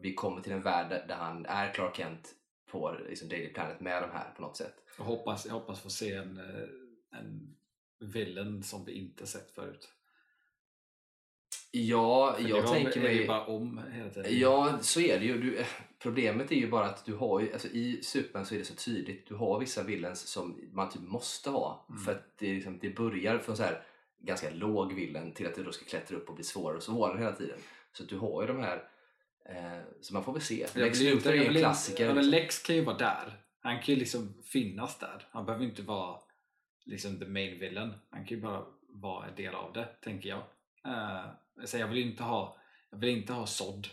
vi 0.02 0.14
kommer 0.14 0.42
till 0.42 0.52
en 0.52 0.62
värld 0.62 0.90
där- 0.90 1.08
där 1.08 1.16
han 1.16 1.46
är 1.46 1.74
Clark 1.74 1.96
Kent 1.98 2.36
på 2.74 2.98
liksom 3.10 3.30
Daily 3.30 3.54
Planet 3.54 3.80
med 3.80 4.02
de 4.02 4.12
här 4.12 4.34
på 4.36 4.42
något 4.42 4.58
sätt. 4.58 4.76
Jag 4.98 5.06
hoppas, 5.06 5.46
jag 5.46 5.54
hoppas 5.54 5.82
få 5.82 5.90
se 5.90 6.14
en, 6.14 6.38
eh, 6.38 7.20
en 7.20 7.56
villain 8.00 8.64
som 8.64 8.86
vi 8.86 8.92
inte 8.92 9.28
sett 9.28 9.52
förut. 9.52 9.90
Ja, 11.72 12.34
För 12.38 12.44
det 12.44 12.50
jag 12.50 12.68
tänker 12.68 13.02
mig... 13.02 13.28
bara 13.28 13.46
om 13.46 13.82
hela 13.92 14.10
tiden. 14.10 14.40
Ja, 14.40 14.78
så 14.82 15.00
är 15.00 15.20
det 15.20 15.26
ju. 15.26 15.42
Du, 15.42 15.58
eh, 15.58 15.68
problemet 16.00 16.52
är 16.52 16.56
ju 16.56 16.70
bara 16.70 16.86
att 16.86 17.06
du 17.06 17.16
har 17.16 17.40
ju, 17.40 17.54
alltså 17.54 17.68
i 17.68 18.00
Superman 18.04 18.46
så 18.46 18.56
är 18.56 18.60
det 18.60 18.66
så 18.66 18.76
tydligt. 18.76 19.28
Du 19.28 19.36
har 19.36 19.60
vissa 19.60 19.84
villains 19.84 20.28
som 20.28 20.62
man 20.72 20.90
typ 20.90 21.02
måste 21.02 21.50
ha. 21.50 21.86
Mm. 21.90 22.02
För 22.02 22.12
att 22.12 22.38
det, 22.38 22.54
liksom, 22.54 22.80
det 22.82 22.90
börjar 22.90 23.38
från 23.38 23.58
så 23.58 23.64
här 23.64 23.84
ganska 24.20 24.50
låg 24.50 24.94
villain 24.94 25.34
till 25.34 25.48
att 25.48 25.56
det 25.56 25.64
då 25.64 25.72
ska 25.72 25.86
klättra 25.86 26.18
upp 26.18 26.30
och 26.30 26.36
bli 26.36 26.44
svårare 26.44 26.78
och 26.78 26.84
svårare 26.84 27.18
hela 27.20 27.36
tiden. 27.36 27.60
Så 27.94 28.04
du 28.04 28.18
har 28.18 28.42
ju 28.42 28.48
de 28.48 28.60
här, 28.60 28.88
så 30.02 30.14
man 30.14 30.24
får 30.24 30.34
väl 30.34 30.42
se. 30.42 30.68
Lex 30.76 31.00
Luthor 31.00 31.34
är 31.34 31.48
en 31.48 31.54
klassiker. 31.54 32.06
Ja, 32.06 32.14
men. 32.14 32.30
Lex 32.30 32.64
kan 32.64 32.76
ju 32.76 32.84
vara 32.84 32.98
där. 32.98 33.40
Han 33.62 33.76
kan 33.76 33.94
ju 33.94 33.96
liksom 33.96 34.34
finnas 34.44 35.00
där. 35.00 35.28
Han 35.32 35.46
behöver 35.46 35.66
inte 35.66 35.82
vara 35.82 36.20
liksom 36.86 37.20
the 37.20 37.26
main 37.26 37.60
villain. 37.60 37.94
Han 38.10 38.26
kan 38.26 38.38
ju 38.38 38.44
bara 38.44 38.66
vara 38.90 39.28
en 39.28 39.36
del 39.36 39.56
av 39.56 39.74
det, 39.74 39.86
tänker 39.86 40.30
jag. 40.30 40.44
Uh, 40.88 41.32
så 41.66 41.78
jag 41.78 41.88
vill 41.88 41.98
inte 41.98 42.24
ha 42.24 42.58
jag 42.94 43.00
vill 43.00 43.10
inte 43.10 43.34
ha 43.34 43.46
Sod. 43.46 43.88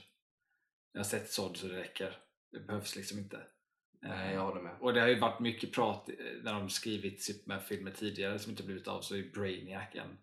Jag 0.93 0.99
har 0.99 1.05
sett 1.05 1.31
Sod 1.31 1.57
så 1.57 1.67
det 1.67 1.79
räcker. 1.79 2.19
Det 2.53 2.61
behövs 2.61 2.97
liksom 2.97 3.19
inte. 3.19 3.37
Eh, 3.37 4.09
Nej, 4.09 4.35
jag 4.35 4.47
håller 4.47 4.63
med. 4.63 4.77
Och 4.81 4.95
det 4.95 5.01
har 5.01 5.09
ju 5.09 5.19
varit 5.19 5.41
mycket 5.41 5.73
prat 5.73 6.09
eh, 6.09 6.15
när 6.43 6.53
de 6.53 6.71
skrivit 6.71 7.23
Superman-filmer 7.23 7.91
tidigare 7.91 8.39
som 8.39 8.51
inte 8.51 8.63
blivit 8.63 8.89
av 8.89 9.01
så 9.01 9.17
är 9.17 9.23
Brainiac 9.23 9.89
en, 9.93 10.19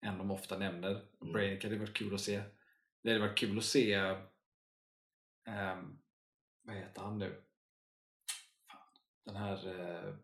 en 0.00 0.18
de 0.18 0.30
ofta 0.30 0.58
nämner. 0.58 0.90
Mm. 0.90 1.32
Brainiac 1.32 1.64
hade 1.64 1.78
varit 1.78 1.96
kul 1.96 2.14
att 2.14 2.20
se. 2.20 2.42
Det 3.02 3.08
hade 3.08 3.20
varit 3.20 3.38
kul 3.38 3.58
att 3.58 3.64
se 3.64 4.14
ehm, 5.44 5.98
vad 6.62 6.76
heter 6.76 7.02
han 7.02 7.18
nu? 7.18 7.42
Fan, 8.70 8.78
den 9.24 9.36
här 9.36 9.66
eh, 9.80 10.14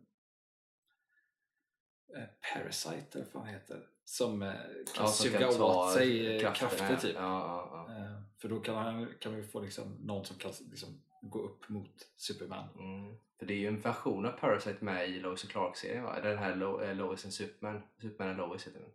Parasite 2.55 3.19
eller 3.19 3.27
vad 3.33 3.43
han 3.43 3.53
heter. 3.53 3.87
Som 4.05 4.43
eh, 4.43 4.53
kan 4.95 5.05
Ja, 5.05 5.07
suga 5.07 5.39
kan 5.39 5.63
åt 5.63 5.93
sig 5.93 6.41
krafterna, 6.41 6.71
krafter 6.71 6.97
typ. 6.97 7.17
Ja, 7.17 7.87
ja. 7.89 7.97
Eh, 7.97 8.21
för 8.39 8.49
då 8.49 8.61
kan, 8.61 8.75
han, 8.77 9.09
kan 9.21 9.35
vi 9.37 9.43
få 9.43 9.61
liksom 9.61 9.97
någon 10.01 10.25
som 10.25 10.37
kan 10.39 10.53
liksom 10.71 11.03
gå 11.23 11.39
upp 11.39 11.69
mot 11.69 12.09
Superman. 12.17 12.69
Mm. 12.79 13.17
För 13.39 13.47
det 13.47 13.55
är 13.55 13.59
ju 13.59 13.67
en 13.69 13.81
version 13.81 14.27
av 14.27 14.31
Parasite 14.33 14.85
med 14.85 15.09
i 15.09 15.21
Lois 15.21 15.45
och 15.45 15.51
Clark-serien 15.51 16.05
va? 16.05 16.21
Den 16.21 16.39
här 16.39 16.55
Lo- 16.55 16.93
Lois 16.95 17.25
and 17.25 17.35
Superman. 17.35 17.83
Superman 18.01 18.29
and 18.29 18.39
Lois 18.39 18.67
heter 18.67 18.81
den. 18.81 18.91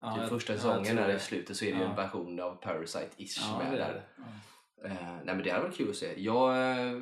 Ja, 0.00 0.20
typ 0.20 0.28
första 0.28 0.54
säsongen 0.54 0.96
när 0.96 1.08
det 1.08 1.14
är 1.14 1.18
slut 1.18 1.56
så 1.56 1.64
är 1.64 1.72
det 1.72 1.78
ju 1.78 1.84
en 1.84 1.96
version 1.96 2.40
av 2.40 2.62
Parasite-ish 2.62 3.58
med 3.58 3.78
där. 3.78 4.08
Eh, 4.84 5.16
nej 5.24 5.34
men 5.34 5.42
det 5.42 5.50
hade 5.50 5.64
varit 5.64 5.76
kul 5.76 5.90
att 5.90 5.96
se. 5.96 6.20
Jag 6.22 6.70
eh, 6.70 7.00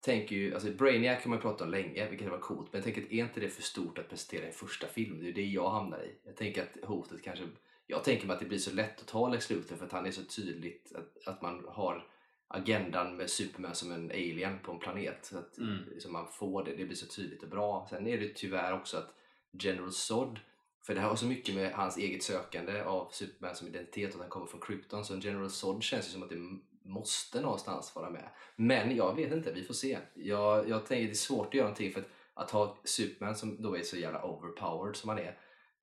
tänker 0.00 0.36
ju, 0.36 0.54
alltså 0.54 0.70
Brainiac 0.70 1.22
kan 1.22 1.30
man 1.30 1.38
ju 1.38 1.42
prata 1.42 1.64
om 1.64 1.70
länge, 1.70 2.10
vilket 2.10 2.30
var 2.30 2.38
coolt, 2.38 2.72
men 2.72 2.78
jag 2.78 2.84
tänker 2.84 3.02
att 3.02 3.12
är 3.12 3.24
inte 3.24 3.40
det 3.40 3.48
för 3.48 3.62
stort 3.62 3.98
att 3.98 4.08
presentera 4.08 4.46
en 4.46 4.52
första 4.52 4.86
film? 4.86 5.18
Det 5.18 5.24
är 5.24 5.26
ju 5.26 5.32
det 5.32 5.46
jag 5.46 5.70
hamnar 5.70 5.98
i. 6.02 6.14
Jag 6.24 6.36
tänker 6.36 6.62
att 6.62 6.88
hotet 6.88 7.22
kanske, 7.22 7.44
jag 7.86 8.04
tänker 8.04 8.26
mig 8.26 8.34
att 8.34 8.40
det 8.40 8.46
blir 8.46 8.58
så 8.58 8.74
lätt 8.74 9.00
att 9.00 9.06
ta 9.06 9.28
Lex 9.28 9.50
Luthor 9.50 9.76
för 9.76 9.86
att 9.86 9.92
han 9.92 10.06
är 10.06 10.10
så 10.10 10.24
tydligt 10.24 10.92
att, 10.94 11.28
att 11.28 11.42
man 11.42 11.64
har 11.68 12.06
agendan 12.48 13.16
med 13.16 13.30
Superman 13.30 13.74
som 13.74 13.92
en 13.92 14.10
alien 14.10 14.58
på 14.62 14.72
en 14.72 14.78
planet. 14.78 15.18
Så 15.22 15.38
att 15.38 15.58
Mm. 15.58 15.78
liksom 15.90 16.12
man 16.12 16.26
får 16.32 16.64
det, 16.64 16.74
det 16.76 16.84
blir 16.84 16.96
så 16.96 17.06
tydligt 17.06 17.42
och 17.42 17.48
bra. 17.48 17.86
Sen 17.90 18.06
är 18.06 18.18
det 18.18 18.34
tyvärr 18.34 18.72
också 18.72 18.96
att 18.96 19.14
General 19.52 19.92
Zod 19.92 20.40
för 20.86 20.94
det 20.94 21.00
här 21.00 21.08
har 21.08 21.16
så 21.16 21.26
mycket 21.26 21.54
med 21.54 21.72
hans 21.72 21.96
eget 21.96 22.22
sökande 22.22 22.82
av 22.82 23.08
Superman 23.12 23.54
som 23.54 23.68
identitet 23.68 24.10
och 24.10 24.14
att 24.14 24.20
han 24.20 24.30
kommer 24.30 24.46
från 24.46 24.60
Krypton. 24.60 25.04
Så 25.04 25.14
en 25.14 25.20
General 25.20 25.50
Zod 25.50 25.82
känns 25.82 26.06
ju 26.06 26.10
som 26.10 26.22
att 26.22 26.30
det 26.30 26.58
måste 26.84 27.40
någonstans 27.40 27.94
vara 27.94 28.10
med. 28.10 28.28
Men 28.56 28.96
jag 28.96 29.16
vet 29.16 29.32
inte, 29.32 29.52
vi 29.52 29.64
får 29.64 29.74
se. 29.74 29.98
Jag, 30.14 30.68
jag 30.68 30.86
tänker 30.86 31.04
att 31.04 31.10
det 31.10 31.12
är 31.12 31.14
svårt 31.14 31.46
att 31.46 31.54
göra 31.54 31.66
någonting 31.66 31.92
för 31.92 32.00
att, 32.00 32.08
att 32.34 32.50
ha 32.50 32.78
Superman 32.84 33.36
som 33.36 33.62
då 33.62 33.76
är 33.76 33.82
så 33.82 33.96
jävla 33.96 34.24
overpowered 34.24 34.96
som 34.96 35.08
han 35.08 35.18
är. 35.18 35.38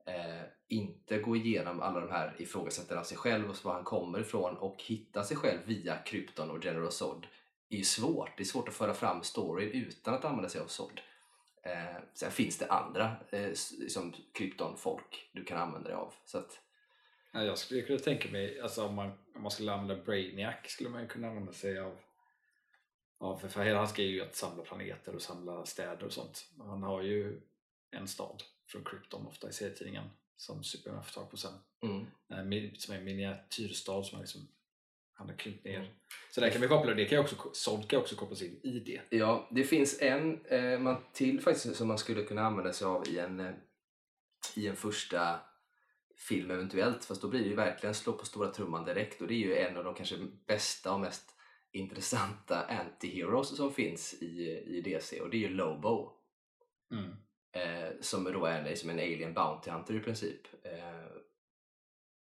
Eh, 0.05 0.43
inte 0.67 1.17
gå 1.17 1.35
igenom 1.35 1.81
alla 1.81 1.99
de 1.99 2.11
här 2.11 2.35
ifrågasättanden 2.39 2.99
av 2.99 3.03
sig 3.03 3.17
själv 3.17 3.49
och 3.49 3.65
var 3.65 3.73
han 3.73 3.83
kommer 3.83 4.19
ifrån 4.19 4.57
och 4.57 4.83
hitta 4.83 5.23
sig 5.23 5.37
själv 5.37 5.59
via 5.65 5.97
Krypton 5.97 6.51
och 6.51 6.65
General 6.65 6.91
Zod 6.91 7.27
är 7.69 7.77
ju 7.77 7.83
svårt. 7.83 8.37
Det 8.37 8.43
är 8.43 8.45
svårt 8.45 8.67
att 8.67 8.73
föra 8.73 8.93
fram 8.93 9.23
storyn 9.23 9.71
utan 9.71 10.13
att 10.13 10.25
använda 10.25 10.49
sig 10.49 10.61
av 10.61 10.67
Zod. 10.67 11.01
Eh, 11.63 12.01
sen 12.13 12.31
finns 12.31 12.57
det 12.57 12.67
andra 12.67 13.11
eh, 13.29 13.53
som 13.53 13.79
liksom 13.79 14.13
kryptonfolk 14.33 15.29
du 15.33 15.43
kan 15.43 15.57
använda 15.57 15.89
dig 15.89 15.97
av. 15.97 16.13
Så 16.25 16.37
att, 16.37 16.59
Ja, 17.31 17.43
jag 17.43 17.57
skulle 17.57 17.81
kunna 17.81 17.99
tänka 17.99 18.29
mig, 18.29 18.59
alltså 18.61 18.85
om 18.85 18.95
man, 18.95 19.11
om 19.35 19.41
man 19.41 19.51
skulle 19.51 19.71
använda 19.73 20.03
Brainiac 20.03 20.55
skulle 20.67 20.89
man 20.89 21.07
kunna 21.07 21.27
använda 21.27 21.53
sig 21.53 21.79
av 21.79 21.97
Ja, 23.19 23.37
för, 23.37 23.47
för 23.47 23.63
hela 23.63 23.77
hans 23.79 23.93
grej 23.93 24.07
är 24.07 24.11
ju 24.11 24.21
att 24.21 24.35
samla 24.35 24.63
planeter 24.63 25.15
och 25.15 25.21
samla 25.21 25.65
städer 25.65 26.03
och 26.05 26.13
sånt. 26.13 26.45
Han 26.59 26.83
har 26.83 27.01
ju 27.01 27.41
en 27.91 28.07
stad 28.07 28.43
från 28.67 28.83
Krypton 28.83 29.27
ofta 29.27 29.49
i 29.49 29.53
serietidningen 29.53 30.09
som 30.37 30.63
Superman 30.63 31.03
får 31.03 31.11
tag 31.21 31.31
på 31.31 31.37
sen. 31.37 31.53
mm. 31.83 32.63
Eh, 32.63 32.73
Som 32.77 32.93
är 32.93 32.97
en 32.99 33.03
miniatyrstad 33.03 34.03
som 34.03 34.15
han, 34.15 34.21
liksom, 34.21 34.47
han 35.13 35.29
har 35.29 35.35
krympt 35.35 35.65
ner. 35.65 35.79
Mm. 35.79 35.91
Så 36.31 36.41
där 36.41 36.49
kan 36.49 36.61
vi 36.61 36.67
koppla, 36.67 36.93
det 36.93 37.05
kan 37.05 37.19
också, 37.19 37.35
sånt 37.53 37.87
kan 37.87 37.99
också 37.99 38.15
kopplas 38.15 38.41
in 38.41 38.59
i 38.63 38.79
det. 38.79 39.01
Ja, 39.17 39.47
det 39.51 39.63
finns 39.63 40.01
en 40.01 40.45
eh, 40.45 40.79
man 40.79 41.03
till 41.13 41.41
faktiskt 41.41 41.75
som 41.75 41.87
man 41.87 41.97
skulle 41.97 42.23
kunna 42.23 42.41
använda 42.41 42.73
sig 42.73 42.87
av 42.87 43.07
i 43.07 43.19
en, 43.19 43.39
eh, 43.39 43.53
i 44.55 44.67
en 44.67 44.75
första 44.75 45.39
film 46.29 46.51
eventuellt. 46.51 47.05
Fast 47.05 47.21
då 47.21 47.27
blir 47.27 47.39
det 47.39 47.49
ju 47.49 47.55
verkligen 47.55 47.95
slå 47.95 48.13
på 48.13 48.25
stora 48.25 48.51
trumman 48.51 48.85
direkt 48.85 49.21
och 49.21 49.27
det 49.27 49.33
är 49.33 49.37
ju 49.37 49.57
en 49.57 49.77
av 49.77 49.83
de 49.83 49.93
kanske 49.95 50.15
bästa 50.47 50.93
och 50.93 50.99
mest 50.99 51.35
intressanta 51.73 52.65
anti-heroes 52.69 53.43
som 53.43 53.73
finns 53.73 54.13
i, 54.13 54.63
i 54.67 54.81
DC 54.81 55.21
och 55.21 55.29
det 55.29 55.37
är 55.37 55.49
ju 55.49 55.49
Lobo. 55.49 56.11
Mm. 56.91 57.11
eh, 57.53 57.89
som 58.01 58.23
då 58.23 58.45
är 58.45 58.63
liksom 58.63 58.89
en 58.89 58.99
alien 58.99 59.33
bounty 59.33 59.71
hunter 59.71 59.93
i 59.93 59.99
princip. 59.99 60.41
Eh, 60.65 61.11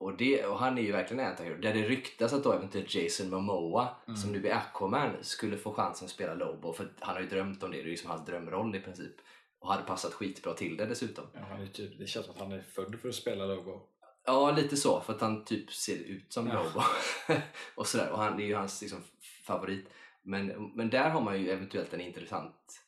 och, 0.00 0.16
det, 0.16 0.46
och 0.46 0.58
han 0.58 0.78
är 0.78 0.82
ju 0.82 0.92
verkligen 0.92 1.24
en 1.24 1.30
antihero. 1.30 1.60
Där 1.60 1.74
det 1.74 1.88
ryktas 1.88 2.32
att 2.32 2.44
då 2.44 2.52
eventuellt 2.52 2.94
Jason 2.94 3.30
Momoa, 3.30 3.88
Mm. 4.06 4.16
som 4.16 4.32
nu 4.32 4.48
är 4.48 4.54
Aquaman, 4.54 5.16
skulle 5.20 5.56
få 5.56 5.72
chansen 5.72 6.04
att 6.06 6.10
spela 6.10 6.34
Lobo. 6.34 6.72
För 6.72 6.92
han 7.00 7.14
har 7.14 7.22
ju 7.22 7.28
drömt 7.28 7.62
om 7.62 7.70
det, 7.70 7.76
det 7.76 7.82
är 7.82 7.90
ju 7.90 7.96
som 7.96 8.10
hans 8.10 8.26
drömroll 8.26 8.76
i 8.76 8.80
princip. 8.80 9.14
Och 9.58 9.72
hade 9.72 9.82
passat 9.82 10.12
skitbra 10.12 10.54
till 10.54 10.76
det 10.76 10.86
dessutom. 10.86 11.24
Ja, 11.34 11.40
han 11.40 11.62
är 11.62 11.66
typ, 11.66 11.98
det 11.98 12.06
känns 12.06 12.26
som 12.26 12.34
att 12.34 12.40
han 12.40 12.52
är 12.52 12.62
född 12.62 13.00
för 13.00 13.08
att 13.08 13.14
spela 13.14 13.46
Lobo. 13.46 13.80
Ja, 14.24 14.50
lite 14.50 14.76
så. 14.76 15.00
För 15.00 15.12
att 15.12 15.20
han 15.20 15.44
typ 15.44 15.72
ser 15.72 15.96
ut 15.96 16.32
som 16.32 16.46
Ja. 16.46 16.62
Lobo. 16.62 16.80
och 17.74 17.86
sådär. 17.86 18.10
Och 18.10 18.18
han, 18.18 18.36
det 18.36 18.42
är 18.42 18.46
ju 18.46 18.54
hans 18.54 18.82
liksom, 18.82 19.02
favorit. 19.44 19.88
Men, 20.22 20.72
men 20.74 20.90
där 20.90 21.10
har 21.10 21.20
man 21.20 21.42
ju 21.42 21.50
eventuellt 21.50 21.94
en 21.94 22.00
intressant 22.00 22.84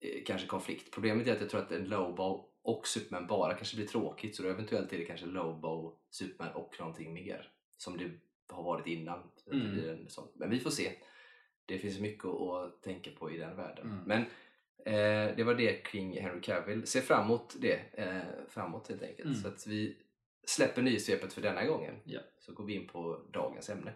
eh, 0.00 0.24
kanske 0.26 0.46
konflikt. 0.46 0.94
Problemet 0.94 1.26
är 1.26 1.32
att 1.32 1.40
jag 1.40 1.50
tror 1.50 1.60
att 1.60 1.72
en 1.72 1.84
Lobo 1.84 2.44
och 2.62 2.86
Superman 2.86 3.26
bara 3.26 3.54
kanske 3.54 3.76
blir 3.76 3.86
tråkigt. 3.86 4.36
Så 4.36 4.42
då 4.42 4.48
eventuellt 4.48 4.92
är 4.92 4.98
det 4.98 5.04
kanske 5.04 5.26
Lobo, 5.26 5.98
Superman 6.10 6.52
och 6.52 6.76
någonting 6.78 7.14
mer. 7.14 7.50
Som 7.76 7.98
det 7.98 8.10
har 8.48 8.62
varit 8.62 8.86
innan. 8.86 9.22
Mm. 9.52 10.06
Men 10.34 10.50
vi 10.50 10.60
får 10.60 10.70
se. 10.70 10.92
Det 11.66 11.78
finns 11.78 12.00
mycket 12.00 12.24
att 12.24 12.82
tänka 12.82 13.10
på 13.10 13.30
i 13.30 13.36
den 13.36 13.56
världen. 13.56 13.86
Mm. 13.86 14.04
Men 14.04 14.24
eh, 14.84 15.36
det 15.36 15.44
var 15.44 15.54
det 15.54 15.84
kring 15.84 16.20
Henry 16.20 16.40
Cavill. 16.40 16.86
Se 16.86 17.00
fram 17.00 17.24
emot 17.24 17.56
det. 17.60 17.80
Eh, 17.92 18.20
framåt 18.48 18.88
helt 18.88 19.02
enkelt. 19.02 19.24
Mm. 19.24 19.34
Så 19.34 19.48
att 19.48 19.66
vi 19.66 19.96
släpper 20.46 20.82
nyhetssvepet 20.82 21.32
för 21.32 21.42
denna 21.42 21.64
gången. 21.64 21.94
Ja. 22.04 22.20
Så 22.38 22.52
går 22.52 22.64
vi 22.64 22.74
in 22.74 22.86
på 22.86 23.20
dagens 23.32 23.70
ämne. 23.70 23.92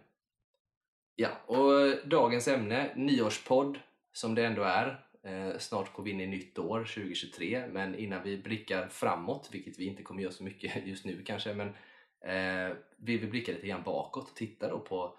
Ja, 1.16 1.28
och 1.46 2.08
dagens 2.08 2.48
ämne, 2.48 2.92
nyårspodd 2.96 3.78
som 4.12 4.34
det 4.34 4.46
ändå 4.46 4.62
är. 4.62 5.06
Eh, 5.22 5.58
snart 5.58 5.92
går 5.92 6.02
vi 6.02 6.10
in 6.10 6.20
i 6.20 6.26
nytt 6.26 6.58
år, 6.58 6.78
2023, 6.84 7.66
men 7.68 7.94
innan 7.94 8.22
vi 8.22 8.38
blickar 8.38 8.88
framåt, 8.88 9.48
vilket 9.52 9.78
vi 9.78 9.84
inte 9.84 10.02
kommer 10.02 10.22
göra 10.22 10.32
så 10.32 10.44
mycket 10.44 10.86
just 10.86 11.04
nu 11.04 11.22
kanske, 11.26 11.54
men 11.54 11.68
eh, 12.20 12.76
vill 12.96 13.20
vi 13.20 13.26
blicka 13.26 13.52
lite 13.52 13.66
grann 13.66 13.82
bakåt 13.82 14.30
och 14.30 14.36
titta 14.36 14.68
då 14.68 14.80
på, 14.80 15.18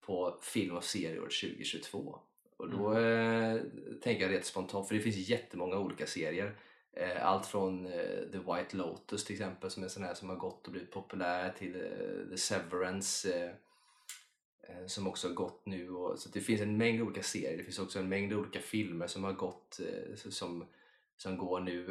på 0.00 0.38
film 0.42 0.76
och 0.76 0.84
serieår 0.84 1.22
2022. 1.22 2.20
Och 2.60 2.70
då 2.70 2.98
eh, 2.98 3.60
tänker 4.02 4.22
jag 4.22 4.32
rätt 4.34 4.46
spontant, 4.46 4.88
för 4.88 4.94
det 4.94 5.00
finns 5.00 5.16
jättemånga 5.16 5.78
olika 5.78 6.06
serier. 6.06 6.56
Eh, 6.92 7.26
allt 7.26 7.46
från 7.46 7.86
eh, 7.86 8.30
The 8.32 8.38
White 8.38 8.76
Lotus 8.76 9.24
till 9.24 9.34
exempel 9.34 9.70
som 9.70 9.82
är 9.82 9.86
en 9.86 9.90
sån 9.90 10.04
här 10.04 10.14
som 10.14 10.28
har 10.28 10.36
gått 10.36 10.66
och 10.66 10.72
blivit 10.72 10.90
populär 10.90 11.52
till 11.58 11.76
eh, 11.76 12.30
The 12.30 12.36
Severance 12.36 13.34
eh, 13.34 13.50
eh, 14.62 14.86
som 14.86 15.06
också 15.06 15.28
har 15.28 15.34
gått 15.34 15.66
nu. 15.66 15.90
Och, 15.90 16.18
så 16.18 16.28
det 16.28 16.40
finns 16.40 16.60
en 16.60 16.76
mängd 16.76 17.02
olika 17.02 17.22
serier. 17.22 17.56
Det 17.56 17.64
finns 17.64 17.78
också 17.78 17.98
en 17.98 18.08
mängd 18.08 18.32
olika 18.32 18.60
filmer 18.60 19.06
som 19.06 19.24
har 19.24 19.32
gått 19.32 19.80
som, 20.14 20.64
som 21.16 21.36
går 21.36 21.60
nu. 21.60 21.86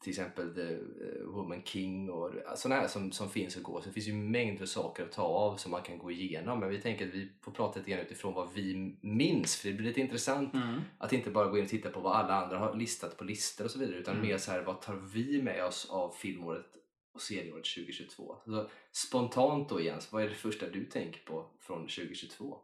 Till 0.00 0.10
exempel 0.10 0.54
The 0.54 0.72
eh, 0.74 1.24
Woman 1.24 1.62
King 1.64 2.10
och 2.10 2.32
sådana 2.56 2.80
här 2.80 2.88
som, 2.88 3.12
som 3.12 3.30
finns 3.30 3.56
och 3.56 3.62
går. 3.62 3.80
Så 3.80 3.86
det 3.86 3.92
finns 3.92 4.08
ju 4.08 4.12
mängder 4.12 4.62
av 4.62 4.66
saker 4.66 5.02
att 5.04 5.12
ta 5.12 5.22
av 5.22 5.56
som 5.56 5.70
man 5.70 5.82
kan 5.82 5.98
gå 5.98 6.10
igenom. 6.10 6.60
Men 6.60 6.68
vi 6.68 6.80
tänker 6.80 7.08
att 7.08 7.14
vi 7.14 7.32
får 7.40 7.52
prata 7.52 7.78
lite 7.78 7.90
grann 7.90 8.00
utifrån 8.00 8.34
vad 8.34 8.52
vi 8.54 8.96
minns. 9.00 9.56
För 9.56 9.68
det 9.68 9.74
blir 9.74 9.86
lite 9.88 10.00
intressant 10.00 10.54
Mm. 10.54 10.80
att 10.98 11.12
inte 11.12 11.30
bara 11.30 11.48
gå 11.50 11.58
in 11.58 11.64
och 11.64 11.70
titta 11.70 11.90
på 11.90 12.00
vad 12.00 12.16
alla 12.16 12.34
andra 12.44 12.58
har 12.58 12.74
listat 12.76 13.16
på 13.16 13.24
listor 13.24 13.64
och 13.64 13.70
så 13.70 13.78
vidare 13.78 13.96
utan 13.96 14.14
Mm. 14.16 14.26
mer 14.28 14.38
så 14.38 14.50
här 14.50 14.62
vad 14.62 14.80
tar 14.82 14.94
vi 14.94 15.42
med 15.42 15.64
oss 15.64 15.90
av 15.90 16.10
filmåret 16.10 16.66
och 17.12 17.20
serieåret 17.22 17.64
2022? 17.64 18.36
Så 18.46 18.68
spontant 18.92 19.68
då 19.68 19.80
Jens, 19.80 20.12
vad 20.12 20.22
är 20.22 20.28
det 20.28 20.34
första 20.34 20.68
du 20.68 20.84
tänker 20.84 21.20
på 21.24 21.50
från 21.60 21.80
2022? 21.88 22.58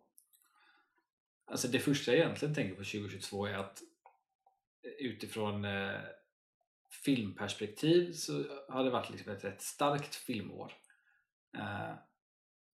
Alltså 1.46 1.68
det 1.68 1.78
första 1.78 2.12
jag 2.12 2.20
egentligen 2.20 2.54
tänker 2.54 2.74
på 2.74 2.84
2022 2.84 3.46
är 3.46 3.54
att 3.58 3.82
utifrån 4.98 5.64
eh, 5.64 5.90
filmperspektiv 7.04 8.12
så 8.12 8.44
har 8.68 8.84
det 8.84 8.90
varit 8.90 9.10
liksom 9.10 9.32
ett 9.32 9.44
rätt 9.44 9.62
starkt 9.62 10.14
filmår. 10.14 10.72
Eh, 11.56 11.94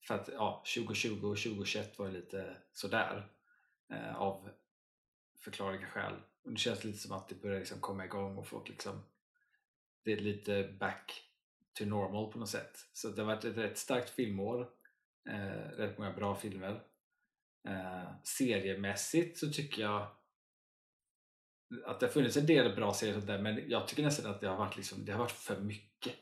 för 0.07 0.15
att 0.15 0.29
ja, 0.29 0.65
2020 0.75 1.11
och 1.13 1.39
2021 1.39 1.99
var 1.99 2.07
ju 2.07 2.13
lite 2.13 2.57
sådär 2.73 3.29
eh, 3.93 4.17
av 4.17 4.51
förklarliga 5.39 5.87
skäl. 5.87 6.15
Och 6.45 6.53
det 6.53 6.59
känns 6.59 6.85
lite 6.85 6.99
som 6.99 7.13
att 7.13 7.29
det 7.29 7.35
börjar 7.35 7.59
liksom 7.59 7.81
komma 7.81 8.05
igång 8.05 8.37
och 8.37 8.47
folk 8.47 8.69
liksom 8.69 9.03
det 10.05 10.13
är 10.13 10.17
lite 10.17 10.75
back 10.81 11.23
to 11.73 11.85
normal 11.85 12.33
på 12.33 12.39
något 12.39 12.49
sätt. 12.49 12.89
Så 12.93 13.09
det 13.09 13.23
har 13.23 13.27
varit 13.27 13.45
ett 13.45 13.57
rätt 13.57 13.79
starkt 13.79 14.11
filmår. 14.11 14.69
Eh, 15.29 15.77
rätt 15.77 15.99
många 15.99 16.13
bra 16.13 16.37
filmer. 16.37 16.83
Eh, 17.69 18.13
seriemässigt 18.23 19.39
så 19.39 19.51
tycker 19.51 19.83
jag 19.83 20.07
att 21.85 22.01
det 22.01 22.07
har 22.07 22.13
funnits 22.13 22.37
en 22.37 22.47
del 22.47 22.77
bra 22.77 22.95
serier 22.95 23.15
sånt 23.15 23.27
där, 23.27 23.43
men 23.43 23.71
jag 23.71 23.89
tycker 23.89 24.03
nästan 24.03 24.31
att 24.31 24.41
det 24.41 24.49
har 24.49 24.57
varit, 24.57 24.77
liksom, 24.77 25.05
det 25.05 25.13
har 25.13 25.19
varit 25.19 25.31
för 25.31 25.61
mycket 25.61 26.15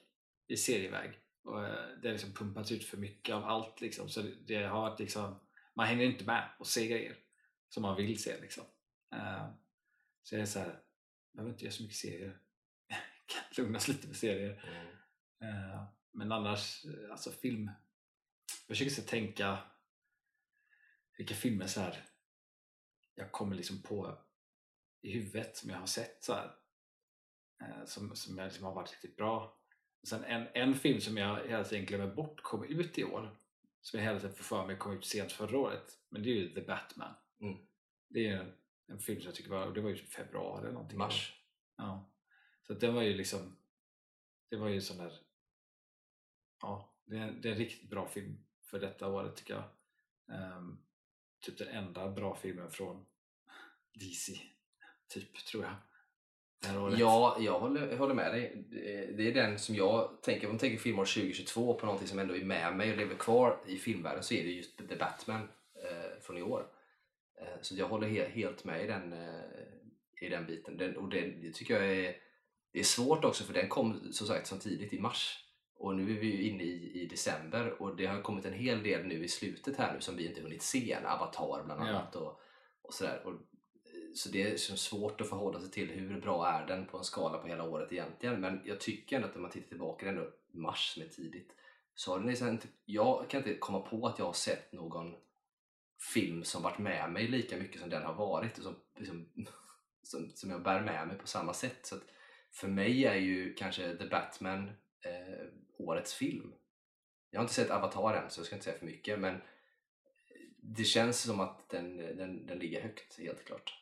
i 0.49 0.57
serieväg. 0.57 1.19
Och, 1.45 1.65
eh, 1.65 1.89
det 2.03 2.09
har 2.09 2.13
liksom 2.13 2.33
pumpats 2.33 2.73
ut 2.73 2.85
för 2.85 2.97
mycket 2.97 3.35
av 3.35 3.45
allt. 3.45 3.81
Liksom. 3.81 4.09
Så 4.09 4.23
det, 4.47 4.63
har 4.63 4.81
varit 4.81 5.01
liksom, 5.01 5.41
man 5.75 5.87
hänger 5.87 6.05
inte 6.05 6.25
med 6.25 6.51
och 6.59 6.67
ser 6.67 6.87
grejer 6.87 7.17
som 7.69 7.83
man 7.83 7.97
vill 7.97 8.23
se. 8.23 8.41
Liksom. 8.41 8.65
Eh, 9.15 9.49
så 10.23 10.35
jag 10.35 10.43
är 10.43 10.47
så 10.47 10.59
här, 10.59 10.67
jag 10.67 11.37
behöver 11.37 11.53
inte 11.53 11.65
göra 11.65 11.73
så 11.73 11.83
mycket 11.83 11.99
serier. 11.99 12.39
kan 13.27 13.65
lugnas 13.65 13.89
lite 13.89 14.07
med 14.07 14.17
serier. 14.17 14.65
Eh, 15.43 15.85
men 16.13 16.33
annars, 16.33 16.85
alltså 17.11 17.31
film. 17.31 17.71
Jag 18.67 18.77
försöker 18.77 18.91
så 18.91 19.03
tänka 19.03 19.59
vilka 21.19 21.35
filmer 21.35 21.67
så 21.67 21.81
här 21.81 22.05
jag 23.15 23.33
kommer 23.33 23.57
liksom 23.57 23.83
på 23.83 24.19
i 25.03 25.13
huvudet 25.13 25.57
som 25.57 25.71
jag 25.71 25.79
har 25.79 25.87
sett 25.87 26.25
så 26.25 26.35
här, 26.35 26.55
eh, 27.63 27.85
som, 27.85 28.17
som 28.17 28.39
jag 28.39 28.45
liksom 28.45 28.65
har 28.65 28.75
varit 28.75 28.93
riktigt 28.93 29.17
bra. 29.17 29.59
Och 30.03 30.09
sen 30.09 30.25
en, 30.25 30.47
en 30.55 30.75
film 30.75 31.01
som 31.01 31.17
jag 31.17 31.49
hela 31.49 31.65
tiden 31.65 31.87
glömmer 31.87 32.15
bort 32.15 32.43
kom 32.43 32.65
ut 32.65 32.99
i 32.99 33.05
år 33.05 33.39
som 33.81 33.99
jag 33.99 34.07
hela 34.07 34.21
tiden 34.21 34.37
får 34.37 34.45
för 34.45 34.67
mig 34.67 34.77
kom 34.77 34.93
ut 34.93 35.05
sent 35.05 35.33
förra 35.33 35.59
året 35.59 35.99
men 36.09 36.23
det 36.23 36.29
är 36.29 36.35
ju 36.35 36.55
The 36.55 36.61
Batman. 36.61 37.15
Mm. 37.41 37.59
Det 38.09 38.29
är 38.29 38.37
en, 38.37 38.53
en 38.87 38.99
film 38.99 39.21
som 39.21 39.27
jag 39.27 39.35
tycker 39.35 39.51
var, 39.51 39.67
och 39.67 39.75
det 39.75 39.81
var 39.81 39.91
ju 39.91 39.97
typ 39.97 40.13
februari 40.13 40.61
eller 40.61 40.73
någonting. 40.73 40.99
Mars? 40.99 41.43
Ja. 41.77 42.11
Så 42.67 42.75
den 42.75 42.95
var 42.95 43.03
ju 43.03 43.15
liksom 43.15 43.57
det 44.51 44.57
var 44.57 44.69
ju 44.69 44.81
sån 44.81 44.99
där 44.99 45.13
ja, 46.61 46.95
det, 47.05 47.17
är, 47.17 47.33
det 47.33 47.49
är 47.49 47.53
en 47.53 47.59
riktigt 47.59 47.91
bra 47.91 48.09
film 48.09 48.45
för 48.63 48.81
detta 48.81 49.09
året 49.09 49.37
tycker 49.37 49.55
jag. 49.55 49.65
Ehm, 50.37 50.79
typ 51.41 51.59
den 51.59 51.69
enda 51.69 52.11
bra 52.11 52.35
filmen 52.35 52.71
från 52.71 53.07
DC, 53.95 54.41
typ, 55.09 55.35
tror 55.47 55.65
jag. 55.65 55.73
Ja, 56.99 57.37
jag 57.41 57.59
håller, 57.61 57.89
jag 57.91 57.97
håller 57.99 58.15
med 58.15 58.33
dig. 58.35 58.65
Det- 59.17 59.29
är 59.29 59.35
den 59.35 59.59
som 59.59 59.75
jag 59.75 60.23
tänker, 60.23 60.47
om 60.47 60.53
man 60.53 60.59
tänker 60.59 60.79
filmår 60.79 61.05
2022 61.05 61.75
på 61.75 61.87
någonting 61.87 62.09
som 62.09 62.19
ändå 62.19 62.37
är 62.37 62.45
med 62.45 62.77
mig 62.77 62.91
och 62.91 62.97
lever 62.97 63.15
kvar 63.15 63.61
i 63.67 63.77
filmvärlden 63.77 64.23
så 64.23 64.35
är 64.35 64.45
det 64.45 64.51
just 64.51 64.89
The 64.89 64.97
Batman 64.97 65.41
eh, 65.85 66.21
från 66.21 66.39
i 66.39 66.43
år. 66.43 66.67
Eh, 67.41 67.59
så 67.63 67.75
jag 67.77 67.89
håller 67.89 68.09
he- 68.09 68.29
helt 68.31 68.65
med 68.65 68.85
i 68.85 68.87
den, 68.87 69.13
eh, 69.13 69.41
i 70.21 70.29
den 70.29 70.47
biten. 70.47 70.77
Den, 70.77 70.97
och 70.97 71.09
det, 71.09 71.21
det 71.21 71.53
tycker 71.53 71.75
jag 71.83 71.93
är, 71.97 72.17
det 72.73 72.79
är 72.81 72.85
svårt 72.85 73.25
också 73.25 73.45
för 73.45 73.55
den 73.55 73.69
kom 73.69 74.13
som 74.13 74.27
sagt 74.27 74.47
så 74.47 74.57
tidigt 74.57 74.93
i 74.93 75.01
mars. 75.01 75.45
Och 75.77 75.97
nu 75.97 76.03
är 76.17 76.21
vi 76.21 76.27
ju 76.37 76.43
inne 76.49 76.63
i, 76.63 77.03
i 77.03 77.07
december 77.07 77.83
och 77.83 77.97
det 77.97 78.07
har 78.07 78.23
kommit 78.23 78.45
en 78.45 78.53
hel 78.53 78.83
del 78.83 79.07
nu 79.07 79.25
i 79.25 79.29
slutet 79.29 79.77
här 79.77 79.95
nu 79.95 80.01
som 80.01 80.17
vi 80.17 80.27
inte 80.29 80.41
hunnit 80.41 80.63
se 80.63 80.93
än. 80.93 81.07
Avatar 81.07 81.63
bland 81.65 81.81
Ja. 81.81 81.87
annat 81.89 82.17
och, 82.17 82.41
och 82.83 82.95
sådär. 82.95 83.23
Och, 83.25 83.33
så 84.19 84.29
det 84.29 84.43
är 84.43 84.51
liksom 84.51 84.77
svårt 84.77 85.21
att 85.21 85.29
förhålla 85.29 85.61
sig 85.61 85.71
till 85.71 85.89
hur 85.89 86.21
bra 86.21 86.49
är 86.49 86.67
den 86.67 86.87
på 86.87 86.99
en 86.99 87.05
skala 87.05 87.39
på 87.39 87.49
hela 87.49 87.65
året 87.65 87.93
egentligen. 87.93 88.41
Men 88.41 88.61
jag 88.65 88.81
tycker 88.81 89.17
ändå 89.17 89.29
att 89.29 89.35
när 89.35 89.43
man 89.43 89.51
tittar 89.51 89.69
tillbaka, 89.69 90.07
det 90.07 90.11
är 90.11 90.17
ändå 90.17 90.31
mars 90.51 90.93
som 90.95 91.03
är 91.03 91.07
tidigt. 91.07 91.53
Så 91.95 92.13
har 92.13 92.19
den 92.19 92.29
liksom 92.29 92.49
inte, 92.49 92.69
jag 92.85 93.31
kan 93.31 93.39
inte 93.39 93.55
komma 93.55 93.81
på 93.81 94.07
att 94.07 94.19
jag 94.19 94.27
har 94.27 94.33
sett 94.33 94.73
någon 94.73 95.15
film 96.15 96.45
som 96.45 96.63
varit 96.63 96.79
med 96.79 97.13
mig 97.13 97.29
lika 97.29 97.57
mycket 97.57 97.81
som 97.81 97.91
den 97.91 98.03
har 98.03 98.15
varit 98.15 98.59
och 98.59 98.65
som, 98.65 98.77
liksom, 98.97 99.29
som, 100.03 100.31
som 100.35 100.51
jag 100.51 100.63
bär 100.63 100.81
med 100.81 101.09
mig 101.09 101.19
på 101.19 101.27
samma 101.27 101.55
sätt. 101.55 101.87
Så 101.87 101.95
att 101.95 102.05
för 102.51 102.69
mig 102.69 103.05
är 103.05 103.15
ju 103.15 103.55
kanske 103.55 103.97
The 103.97 104.07
Batman 104.07 104.69
eh, 105.05 105.47
årets 105.79 106.15
film. 106.15 106.53
Jag 107.31 107.41
har 107.41 107.45
inte 107.45 107.55
sett 107.55 107.71
Avatar 107.71 108.15
än 108.15 108.31
så 108.31 108.41
jag 108.41 108.47
ska 108.47 108.57
inte 108.57 108.65
säga 108.65 108.79
för 108.79 108.87
mycket 108.87 109.19
men 109.19 109.41
det 110.57 110.85
känns 110.85 111.21
som 111.21 111.41
att 111.41 111.69
den, 111.69 111.97
den, 111.97 112.47
den 112.47 112.59
ligger 112.59 112.83
högt 112.83 113.19
helt 113.19 113.45
klart. 113.45 113.78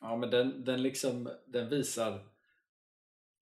Ja, 0.00 0.16
men 0.16 0.30
den, 0.30 0.64
den, 0.64 0.82
liksom, 0.82 1.30
den 1.46 1.68
visar, 1.68 2.12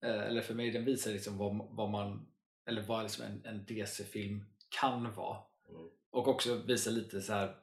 eh, 0.04 0.22
eller 0.22 0.42
för 0.42 0.54
mig, 0.54 0.70
den 0.70 0.84
visar 0.84 1.10
liksom 1.10 1.38
vad, 1.38 1.68
vad 1.70 1.90
man, 1.90 2.26
eller 2.66 2.82
vad 2.82 3.02
liksom 3.02 3.24
en, 3.24 3.44
en 3.44 3.64
DC-film 3.64 4.44
kan 4.80 5.14
vara. 5.14 5.38
Mm. 5.68 5.88
Och 6.10 6.28
också 6.28 6.54
visar 6.54 6.90
lite 6.90 7.20
så 7.20 7.32
här 7.32 7.56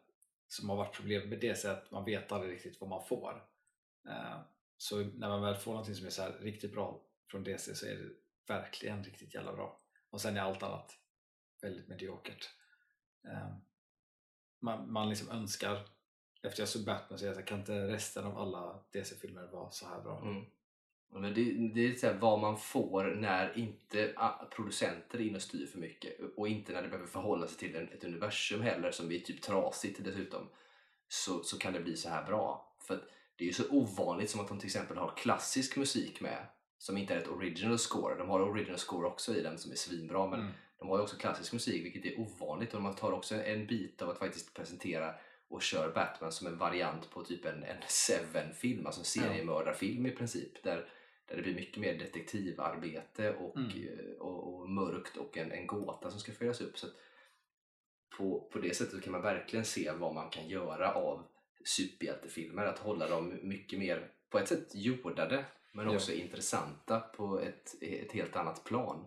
som 0.47 0.69
har 0.69 0.77
varit 0.77 0.95
problem 0.95 1.29
med 1.29 1.39
DC, 1.39 1.69
att 1.69 1.91
man 1.91 2.05
vet 2.05 2.31
aldrig 2.31 2.53
riktigt 2.53 2.81
vad 2.81 2.89
man 2.89 3.05
får. 3.07 3.43
Eh, 4.07 4.39
så 4.77 5.03
när 5.03 5.29
man 5.29 5.41
väl 5.41 5.55
får 5.55 5.71
någonting 5.71 5.95
som 5.95 6.05
är 6.05 6.09
så 6.09 6.21
här 6.21 6.31
riktigt 6.31 6.73
bra 6.73 7.01
från 7.31 7.43
DC 7.43 7.75
så 7.75 7.85
är 7.85 7.95
det 7.95 8.09
verkligen 8.47 9.03
riktigt 9.03 9.33
jävla 9.33 9.53
bra. 9.53 9.79
Och 10.09 10.21
sen 10.21 10.37
är 10.37 10.41
allt 10.41 10.63
annat 10.63 10.97
väldigt 11.61 11.87
mediokert. 11.87 12.49
Eh, 13.27 13.55
man, 14.59 14.91
man 14.91 15.09
liksom 15.09 15.29
önskar 15.29 15.87
efter 16.43 16.61
jag 16.61 16.69
såg 16.69 16.85
Batman 16.85 17.19
så 17.19 17.25
jag 17.25 17.47
kan 17.47 17.59
inte 17.59 17.87
resten 17.87 18.25
av 18.25 18.37
alla 18.37 18.79
DC-filmer 18.91 19.47
vara 19.51 19.71
så 19.71 19.87
här 19.87 20.01
bra? 20.01 20.21
Mm. 20.21 20.43
Men 21.13 21.33
det, 21.33 21.43
det 21.73 21.87
är 21.87 21.95
så 21.95 22.07
här, 22.07 22.13
vad 22.13 22.39
man 22.39 22.57
får 22.57 23.03
när 23.03 23.57
inte 23.57 24.13
producenter 24.55 25.19
är 25.19 25.23
inne 25.23 25.35
och 25.35 25.41
styr 25.41 25.65
för 25.65 25.79
mycket 25.79 26.17
och 26.37 26.47
inte 26.47 26.73
när 26.73 26.81
det 26.81 26.87
behöver 26.87 27.07
förhålla 27.07 27.47
sig 27.47 27.57
till 27.57 27.75
ett 27.75 28.03
universum 28.03 28.61
heller 28.61 28.91
som 28.91 29.11
är 29.11 29.19
typ 29.19 29.41
trasigt 29.41 30.03
dessutom 30.03 30.49
så, 31.07 31.43
så 31.43 31.57
kan 31.57 31.73
det 31.73 31.79
bli 31.79 31.97
så 31.97 32.09
här 32.09 32.25
bra. 32.25 32.75
För 32.79 32.93
att 32.93 33.03
det 33.35 33.43
är 33.43 33.47
ju 33.47 33.53
så 33.53 33.69
ovanligt 33.69 34.29
som 34.29 34.41
att 34.41 34.47
de 34.47 34.59
till 34.59 34.67
exempel 34.67 34.97
har 34.97 35.13
klassisk 35.17 35.77
musik 35.77 36.21
med 36.21 36.45
som 36.77 36.97
inte 36.97 37.13
är 37.13 37.17
ett 37.17 37.27
original 37.27 37.79
score. 37.79 38.15
De 38.15 38.29
har 38.29 38.39
original 38.39 38.79
score 38.79 39.07
också 39.07 39.35
i 39.35 39.41
den 39.41 39.57
som 39.57 39.71
är 39.71 39.75
svinbra 39.75 40.27
men 40.27 40.39
Mm. 40.39 40.51
de 40.79 40.89
har 40.89 40.97
ju 40.97 41.03
också 41.03 41.17
klassisk 41.17 41.53
musik 41.53 41.85
vilket 41.85 42.05
är 42.05 42.19
ovanligt 42.19 42.73
och 42.73 42.81
man 42.81 42.95
tar 42.95 43.11
också 43.11 43.35
en 43.43 43.67
bit 43.67 44.01
av 44.01 44.09
att 44.09 44.19
faktiskt 44.19 44.53
presentera 44.53 45.15
och 45.51 45.61
kör 45.61 45.91
Batman 45.93 46.31
som 46.31 46.47
en 46.47 46.57
variant 46.57 47.09
på 47.11 47.23
typ 47.23 47.45
en, 47.45 47.63
en 47.63 47.77
Seven-film, 47.87 48.85
alltså 48.85 49.01
en 49.01 49.05
seriemördarfilm 49.05 50.05
i 50.05 50.11
princip. 50.11 50.63
Där, 50.63 50.89
där 51.25 51.35
det 51.35 51.41
blir 51.41 51.55
mycket 51.55 51.77
mer 51.77 51.97
detektivarbete 51.99 53.33
och, 53.35 53.57
Mm. 53.57 53.69
eh, 53.69 54.15
och, 54.19 54.53
och 54.61 54.69
mörkt 54.69 55.17
och 55.17 55.37
en, 55.37 55.51
en 55.51 55.67
gåta 55.67 56.11
som 56.11 56.19
ska 56.19 56.31
följas 56.31 56.61
upp. 56.61 56.77
Så 56.77 56.87
på, 58.17 58.49
på 58.53 58.59
det 58.59 58.75
sättet 58.75 59.03
kan 59.03 59.11
man 59.11 59.21
verkligen 59.21 59.65
se 59.65 59.91
vad 59.91 60.13
man 60.13 60.29
kan 60.29 60.47
göra 60.49 60.93
av 60.93 61.23
superhjältefilmer. 61.65 62.65
Att 62.65 62.79
hålla 62.79 63.07
dem 63.09 63.39
mycket 63.41 63.79
mer, 63.79 64.11
på 64.29 64.39
ett 64.39 64.47
sätt 64.47 64.75
jordade, 64.75 65.45
men 65.73 65.85
Ja. 65.85 65.95
också 65.95 66.11
intressanta 66.13 66.99
på 66.99 67.39
ett, 67.39 67.75
ett 67.81 68.11
helt 68.11 68.35
annat 68.35 68.63
plan. 68.63 69.05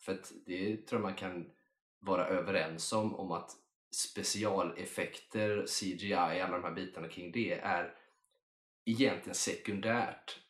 För 0.00 0.12
att 0.12 0.32
det 0.46 0.76
tror 0.76 1.00
jag 1.00 1.02
man 1.06 1.14
kan 1.14 1.50
vara 1.98 2.26
överens 2.26 2.92
om, 2.92 3.14
om 3.14 3.30
att 3.32 3.50
specialeffekter, 3.90 5.66
CGI, 5.66 6.14
alla 6.14 6.56
de 6.56 6.64
här 6.64 6.74
bitarna 6.74 7.08
kring 7.08 7.32
det 7.32 7.52
är 7.52 7.94
egentligen 8.84 9.34
sekundärt 9.34 10.40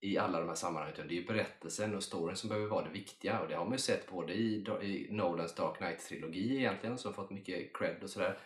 i 0.00 0.18
alla 0.18 0.40
de 0.40 0.48
här 0.48 0.54
sammanhangen. 0.54 1.08
Det 1.08 1.18
är 1.18 1.26
berättelsen 1.26 1.94
och 1.94 2.02
storyn 2.02 2.36
som 2.36 2.48
behöver 2.48 2.68
vara 2.68 2.84
det 2.84 2.90
viktiga 2.90 3.40
och 3.40 3.48
det 3.48 3.54
har 3.54 3.64
man 3.64 3.72
ju 3.72 3.78
sett 3.78 4.10
både 4.10 4.32
i, 4.32 4.54
i 4.82 5.08
Nolans 5.10 5.54
Dark 5.54 5.76
Knight-trilogi 5.78 6.56
egentligen 6.56 6.98
som 6.98 7.08
har 7.08 7.22
fått 7.22 7.30
mycket 7.30 7.76
cred 7.76 8.02
och 8.02 8.10
sådär. 8.10 8.38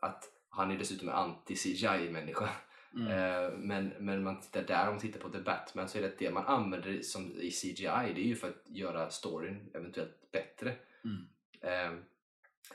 Att 0.00 0.24
han 0.48 0.70
är 0.70 0.78
dessutom 0.78 1.08
en 1.08 1.14
anti-CGI-människa. 1.14 2.48
Mm. 2.94 3.08
Eh, 3.08 3.50
Men, 3.58 3.92
men 3.98 4.22
man 4.22 4.40
tittar 4.40 4.62
där, 4.62 4.86
om 4.86 4.94
man 4.94 5.00
tittar 5.00 5.20
på 5.20 5.28
The 5.28 5.40
Batman 5.40 5.88
så 5.88 5.98
är 5.98 6.02
det 6.02 6.18
det 6.18 6.30
man 6.30 6.46
använder 6.46 7.02
som 7.02 7.40
i 7.40 7.50
CGI, 7.50 8.12
det 8.14 8.20
är 8.20 8.26
ju 8.26 8.36
för 8.36 8.48
att 8.48 8.62
göra 8.66 9.10
storyn 9.10 9.70
eventuellt 9.74 10.32
bättre. 10.32 10.74
Mm. 11.04 11.28
Eh, 11.60 11.98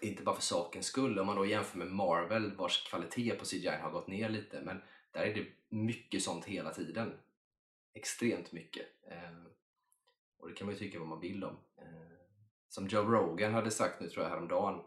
inte 0.02 0.24
bara 0.24 0.36
för 0.36 0.42
sakens 0.42 0.86
skull, 0.86 1.20
om 1.20 1.28
man 1.28 1.36
då 1.36 1.46
jämför 1.46 1.78
med 1.78 1.88
Marvel 1.88 2.56
vars 2.56 2.84
kvalitet 2.88 3.32
på 3.32 3.46
CGI 3.46 3.68
har 3.82 3.92
gått 3.92 4.08
ner 4.08 4.30
lite, 4.30 4.62
men 4.62 4.82
där 5.12 5.22
är 5.22 5.36
det 5.36 5.46
mycket 5.70 6.24
sånt 6.24 6.46
hela 6.46 6.74
tiden. 6.74 7.14
Extremt 7.94 8.52
mycket. 8.52 8.86
Eh, 9.08 9.44
och 10.38 10.50
det 10.50 10.56
kan 10.56 10.66
man 10.68 10.74
ju 10.74 10.80
tycka 10.80 11.00
vad 11.00 11.08
man 11.08 11.20
vill 11.20 11.44
om. 11.44 11.58
Eh, 11.78 11.86
som 12.70 12.88
Joe 12.88 13.12
Rogan 13.12 13.54
hade 13.54 13.72
sagt 13.72 14.02
nu 14.02 14.10
tror 14.10 14.24
jag 14.24 14.30
häromdagen, 14.30 14.82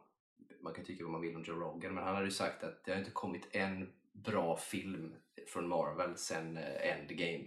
man 0.61 0.75
kan 0.75 0.85
tycka 0.85 1.05
vad 1.05 1.13
man 1.13 1.21
vill 1.21 1.37
om 1.37 1.45
Joe 1.45 1.61
Rogan, 1.61 1.95
men 1.95 2.05
han 2.05 2.15
hade 2.15 2.27
ju 2.27 2.33
sagt 2.33 2.65
att 2.65 2.85
det 2.85 2.93
har 2.93 2.99
inte 2.99 3.11
kommit 3.11 3.49
en 3.51 3.93
bra 4.13 4.57
film 4.57 5.15
från 5.47 5.69
Marvel 5.69 6.17
sen 6.17 6.57
eh, 6.57 6.91
Endgame. 6.91 7.45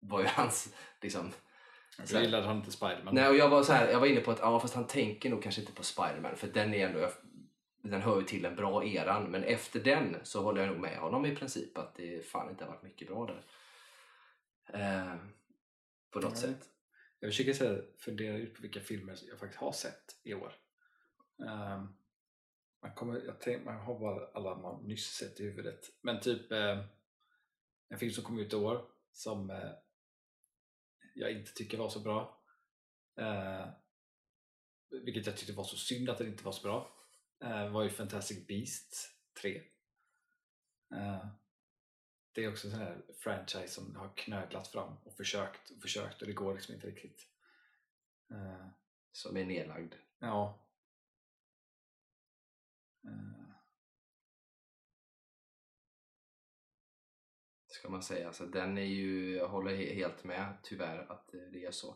var 0.00 0.20
ju 0.20 0.26
hans 0.26 0.74
liksom, 1.00 1.32
så 2.04 2.20
gillade 2.20 2.46
han 2.46 2.56
inte 2.56 2.70
Spiderman. 2.70 3.14
Nej, 3.14 3.28
och 3.28 3.36
jag 3.36 3.48
var 3.48 3.62
så 3.62 3.72
här, 3.72 3.88
jag 3.88 4.00
var 4.00 4.06
inne 4.06 4.20
på 4.20 4.30
att 4.30 4.38
ja, 4.38 4.60
fast 4.60 4.74
han 4.74 4.86
tänker 4.86 5.30
nog 5.30 5.42
kanske 5.42 5.60
inte 5.60 5.72
på 5.72 5.82
Spider-Man 5.82 6.36
för 6.36 6.48
den 6.48 6.74
är 6.74 6.86
ändå 6.86 7.10
den 7.82 8.02
hör 8.02 8.20
ju 8.20 8.26
till 8.26 8.44
en 8.44 8.56
bra 8.56 8.84
eran 8.84 9.30
men 9.30 9.44
efter 9.44 9.80
den 9.80 10.16
så 10.22 10.42
håller 10.42 10.60
jag 10.60 10.70
nog 10.70 10.80
med 10.80 10.98
honom 10.98 11.26
i 11.26 11.36
princip 11.36 11.78
att 11.78 11.94
det 11.94 12.26
fan 12.26 12.50
inte 12.50 12.64
har 12.64 12.72
varit 12.72 12.82
mycket 12.82 13.08
bra 13.08 13.26
där. 13.26 13.44
Eh, 14.72 15.16
på 16.10 16.20
något 16.20 16.32
Nej. 16.32 16.40
sätt. 16.40 16.68
Jag 17.20 17.30
försöker 17.30 17.52
så 17.52 17.64
här 17.64 17.84
fundera 17.98 18.36
ut 18.36 18.54
på 18.54 18.62
vilka 18.62 18.80
filmer 18.80 19.18
jag 19.28 19.38
faktiskt 19.38 19.60
har 19.60 19.72
sett 19.72 20.16
i 20.22 20.34
år. 20.34 20.52
Ehm, 21.38 21.88
man, 22.82 22.94
kommer, 22.94 23.20
jag 23.26 23.40
tänk, 23.40 23.64
man 23.64 23.80
har 23.80 24.00
bara 24.00 24.26
alla 24.34 24.56
man 24.56 24.84
nyss 24.84 25.06
sett 25.06 25.40
i 25.40 25.44
huvudet. 25.44 25.80
Men 26.00 26.20
typ 26.20 26.52
eh, 26.52 26.84
en 27.88 27.98
film 27.98 28.12
som 28.12 28.24
kom 28.24 28.38
ut 28.38 28.52
i 28.52 28.56
år 28.56 28.84
som 29.12 29.50
eh, 29.50 29.70
jag 31.20 31.32
inte 31.32 31.52
tycker 31.52 31.78
var 31.78 31.88
så 31.88 32.00
bra. 32.00 32.42
Eh, 33.16 33.68
vilket 34.90 35.26
jag 35.26 35.36
tyckte 35.36 35.52
var 35.52 35.64
så 35.64 35.76
synd 35.76 36.10
att 36.10 36.18
den 36.18 36.26
inte 36.26 36.44
var 36.44 36.52
så 36.52 36.62
bra. 36.62 36.96
Eh, 37.44 37.68
var 37.70 37.82
ju 37.82 37.90
Fantastic 37.90 38.46
Beasts 38.46 39.10
3. 39.40 39.56
Eh, 40.94 41.26
det 42.32 42.44
är 42.44 42.50
också 42.50 42.66
en 42.66 42.70
sån 42.70 42.80
här 42.80 43.02
franchise 43.18 43.68
som 43.68 43.96
har 43.96 44.16
knöglat 44.16 44.68
fram 44.68 44.96
och 45.04 45.16
försökt 45.16 45.70
och 45.70 45.82
försökt 45.82 46.20
och 46.20 46.26
det 46.26 46.32
går 46.32 46.54
liksom 46.54 46.74
inte 46.74 46.86
riktigt. 46.86 47.28
Eh, 48.30 48.66
Som 49.12 49.36
är 49.36 49.44
nedlagd. 49.44 49.94
ja. 50.18 50.66
Eh, 53.04 53.39
Ska 57.80 57.88
man 57.88 58.02
säga. 58.02 58.26
Alltså, 58.26 58.46
den 58.46 58.78
är 58.78 58.84
ju, 58.84 59.36
jag 59.36 59.48
håller 59.48 59.70
he- 59.70 59.94
helt 59.94 60.24
med 60.24 60.52
tyvärr 60.62 61.06
att 61.12 61.34
eh, 61.34 61.40
det 61.52 61.64
är 61.64 61.70
så. 61.70 61.94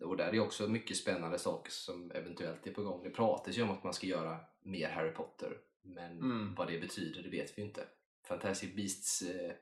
Och 0.00 0.16
där 0.16 0.34
är 0.34 0.40
också 0.40 0.68
mycket 0.68 0.96
spännande 0.96 1.38
saker 1.38 1.70
som 1.72 2.10
eventuellt 2.10 2.66
är 2.66 2.72
på 2.72 2.82
gång. 2.82 3.02
Det 3.04 3.10
pratas 3.10 3.58
ju 3.58 3.62
om 3.62 3.70
att 3.70 3.84
man 3.84 3.94
ska 3.94 4.06
göra 4.06 4.36
mer 4.62 4.88
Harry 4.88 5.10
Potter. 5.12 5.56
Men 5.82 6.12
Mm. 6.18 6.54
vad 6.54 6.66
det 6.68 6.78
betyder 6.80 7.22
det 7.22 7.28
vet 7.28 7.58
vi 7.58 7.62
inte. 7.62 7.84
Fantastic 8.28 8.74
Beasts, 8.74 9.22
eh, 9.22 9.52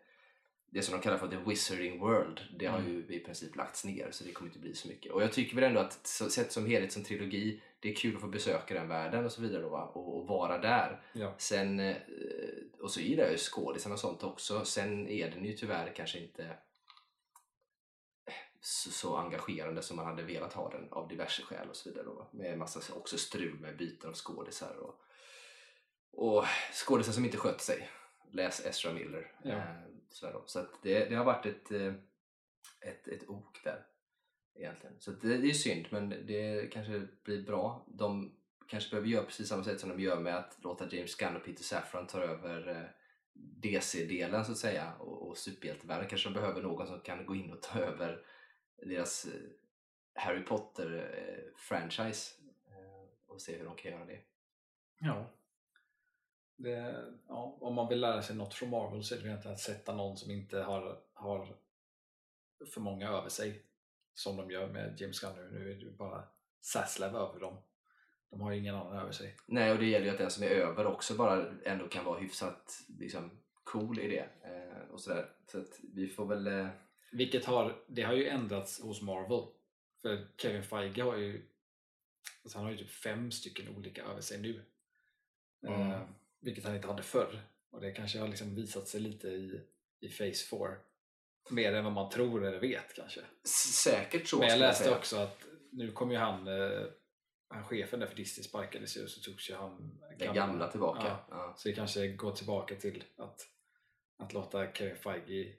det 0.71 0.83
som 0.83 0.93
de 0.97 1.03
kallar 1.03 1.19
för 1.19 1.29
The 1.29 1.37
Wizarding 1.37 1.99
World, 2.01 2.41
det 2.59 2.67
har 2.67 2.79
Mm. 2.79 2.91
ju 3.09 3.17
i 3.17 3.21
princip 3.21 3.57
lagts 3.57 3.85
ner 3.85 4.11
så 4.11 4.25
det 4.25 4.33
kommer 4.33 4.49
inte 4.51 4.61
bli 4.61 4.75
så 4.75 4.89
mycket. 4.89 5.13
Och 5.13 5.23
jag 5.23 5.33
tycker 5.33 5.55
väl 5.55 5.65
ändå 5.65 5.81
att 5.81 6.07
sett 6.07 6.53
som 6.53 6.67
helhet 6.67 6.93
som 6.93 7.05
trilogi, 7.05 7.63
det 7.81 7.91
är 7.91 7.95
kul 7.95 8.15
att 8.15 8.21
få 8.21 8.27
besöka 8.29 8.75
den 8.75 8.89
världen 8.89 9.25
och 9.25 9.33
så 9.33 9.43
vidare 9.43 9.63
då, 9.63 9.69
och, 9.69 10.19
och 10.19 10.27
vara 10.27 10.59
där. 10.59 11.03
ja. 11.13 11.35
Sen, 11.39 11.81
eh, 11.81 11.97
och 12.81 12.91
så 12.91 13.01
gillar 13.01 13.23
jag 13.25 13.33
ju 13.33 13.39
skådisarna 13.39 13.93
och 13.93 14.01
sånt 14.01 14.23
också. 14.23 14.65
Sen 14.65 15.09
är 15.09 15.31
den 15.31 15.45
ju 15.45 15.53
tyvärr 15.53 15.93
kanske 15.97 16.19
inte... 16.19 16.57
så, 18.61 18.91
så 18.91 19.17
engagerande 19.17 19.83
som 19.83 19.97
man 19.97 20.07
hade 20.07 20.23
velat 20.23 20.53
ha 20.53 20.71
den 20.71 20.89
av 20.93 21.09
diverse 21.09 21.43
skäl 21.43 21.69
och 21.69 21.77
så 21.77 21.89
vidare. 21.89 22.05
Då, 22.05 22.29
med 22.33 22.59
massa 22.59 22.95
också 22.95 23.19
strul 23.19 23.59
med 23.61 23.77
byten 23.77 24.11
av 24.11 24.15
skådisar 24.15 24.77
och, 24.77 25.01
och 26.13 26.45
skådisar 26.87 27.13
som 27.13 27.25
inte 27.25 27.37
skött 27.37 27.61
sig. 27.61 27.89
Läs 28.33 28.67
Ezra 28.67 28.93
Miller. 28.93 29.33
Ja. 29.43 29.51
Eh. 29.51 29.65
Så 30.47 30.59
att 30.59 30.83
det, 30.83 31.05
det 31.09 31.15
har 31.15 31.25
varit 31.25 31.47
ett, 31.47 31.71
eh, 31.71 31.95
ett, 32.81 33.09
ett 33.09 33.29
ok 33.29 33.65
där 33.65 33.87
egentligen. 34.55 34.97
Så 35.01 35.11
det, 35.11 35.39
det 35.39 35.51
är 35.51 35.53
synd 35.53 35.87
men 35.91 36.09
det 36.09 36.73
kanske 36.73 37.07
blir 37.25 37.43
bra. 37.43 37.87
De 37.89 38.37
kanske 38.67 38.91
behöver 38.91 39.09
göra 39.09 39.25
precis 39.25 39.49
samma 39.49 39.65
sätt 39.65 39.81
som 39.81 39.89
de 39.89 40.01
gör 40.01 40.21
med 40.21 40.37
att 40.37 40.59
låta 40.63 40.97
James 40.97 41.17
Gunn 41.17 41.37
och 41.37 41.45
Peter 41.45 41.65
Safran 41.65 42.07
ta 42.07 42.21
över 42.21 42.69
eh, 42.69 42.89
DC-delen 43.33 44.45
så 44.45 44.53
att 44.53 44.59
säga 44.59 44.93
och, 44.99 45.29
och 45.29 45.39
superhjältevärlden. 45.39 46.09
Kanske 46.09 46.29
de 46.29 46.35
behöver 46.35 46.63
någon 46.63 46.87
som 46.87 47.01
kan 47.01 47.27
gå 47.27 47.35
in 47.35 47.53
och 47.53 47.63
ta 47.63 47.79
över 47.79 48.27
deras 48.87 49.27
Harry 50.15 50.45
Potter-franchise 50.45 52.35
och 53.27 53.41
se 53.41 53.57
hur 53.57 53.65
de 53.65 53.77
kan 53.77 53.93
göra 53.93 54.05
det. 54.05 54.21
Ja. 55.01 55.31
Det, 56.63 57.05
ja. 57.29 57.57
Om 57.61 57.75
man 57.75 57.89
vill 57.89 58.01
lära 58.01 58.23
sig 58.23 58.37
något 58.37 58.55
från 58.55 58.71
Marvel 58.71 59.05
så 59.05 59.15
är 59.15 59.19
det 59.19 59.27
egentligen 59.27 59.55
att 59.55 59.61
sätta 59.61 59.95
någon 59.95 60.17
som 60.17 60.31
inte 60.31 60.59
har, 60.59 60.99
har 61.15 61.57
för 62.75 62.81
många 62.81 63.09
över 63.09 63.29
sig. 63.29 63.63
Som 64.15 64.37
de 64.37 64.51
gör 64.51 64.69
med 64.69 65.01
James 65.01 65.21
Gunn 65.21 65.37
nu. 65.37 65.51
Nu 65.51 65.71
är 65.71 65.75
det 65.75 65.91
bara 65.91 66.25
Zaslav 66.61 67.17
över 67.17 67.41
dem. 67.41 67.57
De 68.31 68.41
har 68.41 68.53
ju 68.53 68.59
ingen 68.59 68.75
annan 68.75 68.99
över 68.99 69.13
sig. 69.13 69.37
Nej, 69.47 69.73
och 69.73 69.79
det 69.79 69.87
gäller 69.87 70.07
ju 70.07 70.13
att 70.13 70.19
den 70.19 70.31
som 70.31 70.43
är 70.43 70.51
över 70.51 70.87
också 70.87 71.15
bara 71.15 71.53
ändå 71.65 71.89
kan 71.89 72.05
vara 72.05 72.21
hyfsat 72.21 72.85
liksom, 72.99 73.31
cool 73.65 73.99
i 73.99 74.09
det. 74.09 74.29
Eh, 74.43 74.91
och 74.91 75.01
sådär. 75.01 75.33
Så 75.47 75.59
att 75.59 75.81
vi 75.95 76.09
får 76.09 76.27
väl... 76.27 76.47
Eh, 76.47 76.69
Vilket 77.13 77.45
har, 77.45 77.77
det 77.87 78.03
har 78.03 78.15
ju 78.15 78.29
ändrats 78.29 78.83
hos 78.83 79.03
Marvel. 79.03 79.45
För 80.03 80.27
Kevin 80.37 80.63
Feige 80.63 81.03
har 81.03 81.17
ju 81.17 81.47
alltså 82.43 82.59
han 82.59 82.65
har 82.65 82.73
ju 82.73 82.79
typ 82.79 82.91
fem 82.91 83.31
stycken 83.31 83.77
olika 83.77 84.05
över 84.05 84.21
sig 84.21 84.41
nu. 84.41 84.65
Mm. 85.63 85.91
Eh, 85.91 86.01
vilket 86.41 86.65
han 86.65 86.75
inte 86.77 86.89
hade 86.89 87.03
förr. 87.03 87.41
Och 87.71 87.81
det 87.81 87.91
kanske 87.93 88.19
har 88.19 88.29
liksom 88.29 88.55
visat 88.55 88.89
sig 88.89 89.01
lite 89.01 89.29
i, 89.29 89.61
i 90.01 90.09
Phase 90.09 90.47
4. 90.51 90.59
Mer 91.51 91.73
än 91.75 91.85
vad 91.85 91.93
man 91.93 92.11
tror 92.11 92.45
eller 92.47 92.61
vet 92.61 92.95
kanske. 92.95 93.21
s- 93.45 93.83
säkert 93.85 94.29
så 94.29 94.39
Men 94.39 94.49
jag 94.49 94.59
läste 94.59 94.85
säga. 94.85 94.97
också 94.97 95.17
att 95.17 95.45
nu 95.73 95.93
kommer 95.93 96.13
ju 96.13 96.19
han, 96.19 96.47
eh, 96.47 96.83
han 97.49 97.65
chefen 97.65 98.01
där 98.01 98.07
för 98.07 98.17
Disney 98.17 98.45
sparkades 98.45 98.97
ju 98.97 99.03
och 99.03 99.11
så 99.11 99.21
togs 99.21 99.51
ju 99.51 99.55
han 99.55 100.01
Den 100.19 100.35
gamla 100.35 100.69
tillbaka. 100.71 101.03
Ja, 101.07 101.27
Ja. 101.31 101.55
så 101.57 101.69
det 101.69 101.75
kanske 101.75 102.09
går 102.09 102.33
tillbaka 102.33 102.75
till 102.75 103.05
att, 103.17 103.41
att 104.19 104.33
låta 104.33 104.73
Kevin 104.73 104.97
Feige 104.97 105.53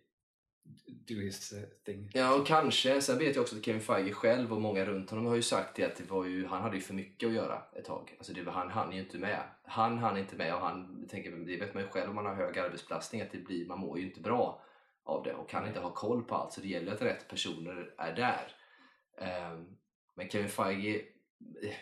do 1.08 1.16
his 1.16 1.52
eh, 1.52 1.64
thing. 1.86 2.10
Ja, 2.14 2.36
och 2.36 2.48
kanske. 2.48 3.02
Sen 3.02 3.18
vet 3.18 3.36
jag 3.36 3.44
också 3.44 3.56
att 3.56 3.66
Kevin 3.66 3.82
Feige 3.82 4.14
själv 4.14 4.54
och 4.54 4.62
många 4.62 4.86
runt 4.86 5.10
honom 5.10 5.26
har 5.26 5.36
ju 5.36 5.42
sagt 5.42 5.76
det 5.76 5.86
att 5.86 5.96
det 5.96 6.12
var 6.12 6.26
ju, 6.26 6.46
han 6.46 6.62
hade 6.62 6.76
ju 6.76 6.82
för 6.82 6.94
mycket 6.94 7.28
att 7.28 7.34
göra 7.34 7.62
ett 7.76 7.86
tag. 7.86 8.16
Alltså 8.18 8.34
det 8.34 8.44
var, 8.44 8.54
han 8.54 8.72
hann 8.72 8.92
ju 8.92 9.00
inte 9.00 9.18
med. 9.18 9.44
Han 9.64 9.98
hann 9.98 10.18
inte 10.18 10.36
med 10.36 10.56
och 10.56 10.62
han, 10.62 11.08
tänker, 11.10 11.32
det 11.32 11.58
vet 11.58 11.74
man 11.74 11.84
ju 11.84 11.90
själv 11.90 12.10
om 12.10 12.16
man 12.16 12.26
har 12.26 12.36
hög 12.36 12.60
arbetsbelastning 12.60 13.22
att 13.22 13.32
det 13.32 13.38
blir, 13.38 13.68
man 13.68 13.80
mår 13.80 14.00
ju 14.00 14.06
inte 14.06 14.22
bra 14.22 14.62
av 15.04 15.24
det 15.24 15.34
och 15.34 15.50
kan 15.50 15.68
inte 15.68 15.80
ha 15.80 15.94
koll 15.94 16.24
på 16.24 16.36
allt. 16.36 16.54
Så 16.54 16.62
det 16.62 16.68
gäller 16.68 16.94
att 16.94 17.02
rätt 17.02 17.28
personer 17.28 17.94
är 17.98 18.16
där. 18.16 18.56
Ehm, 19.18 19.66
men 20.16 20.30
Kevin 20.30 20.50
Feige, 20.50 21.02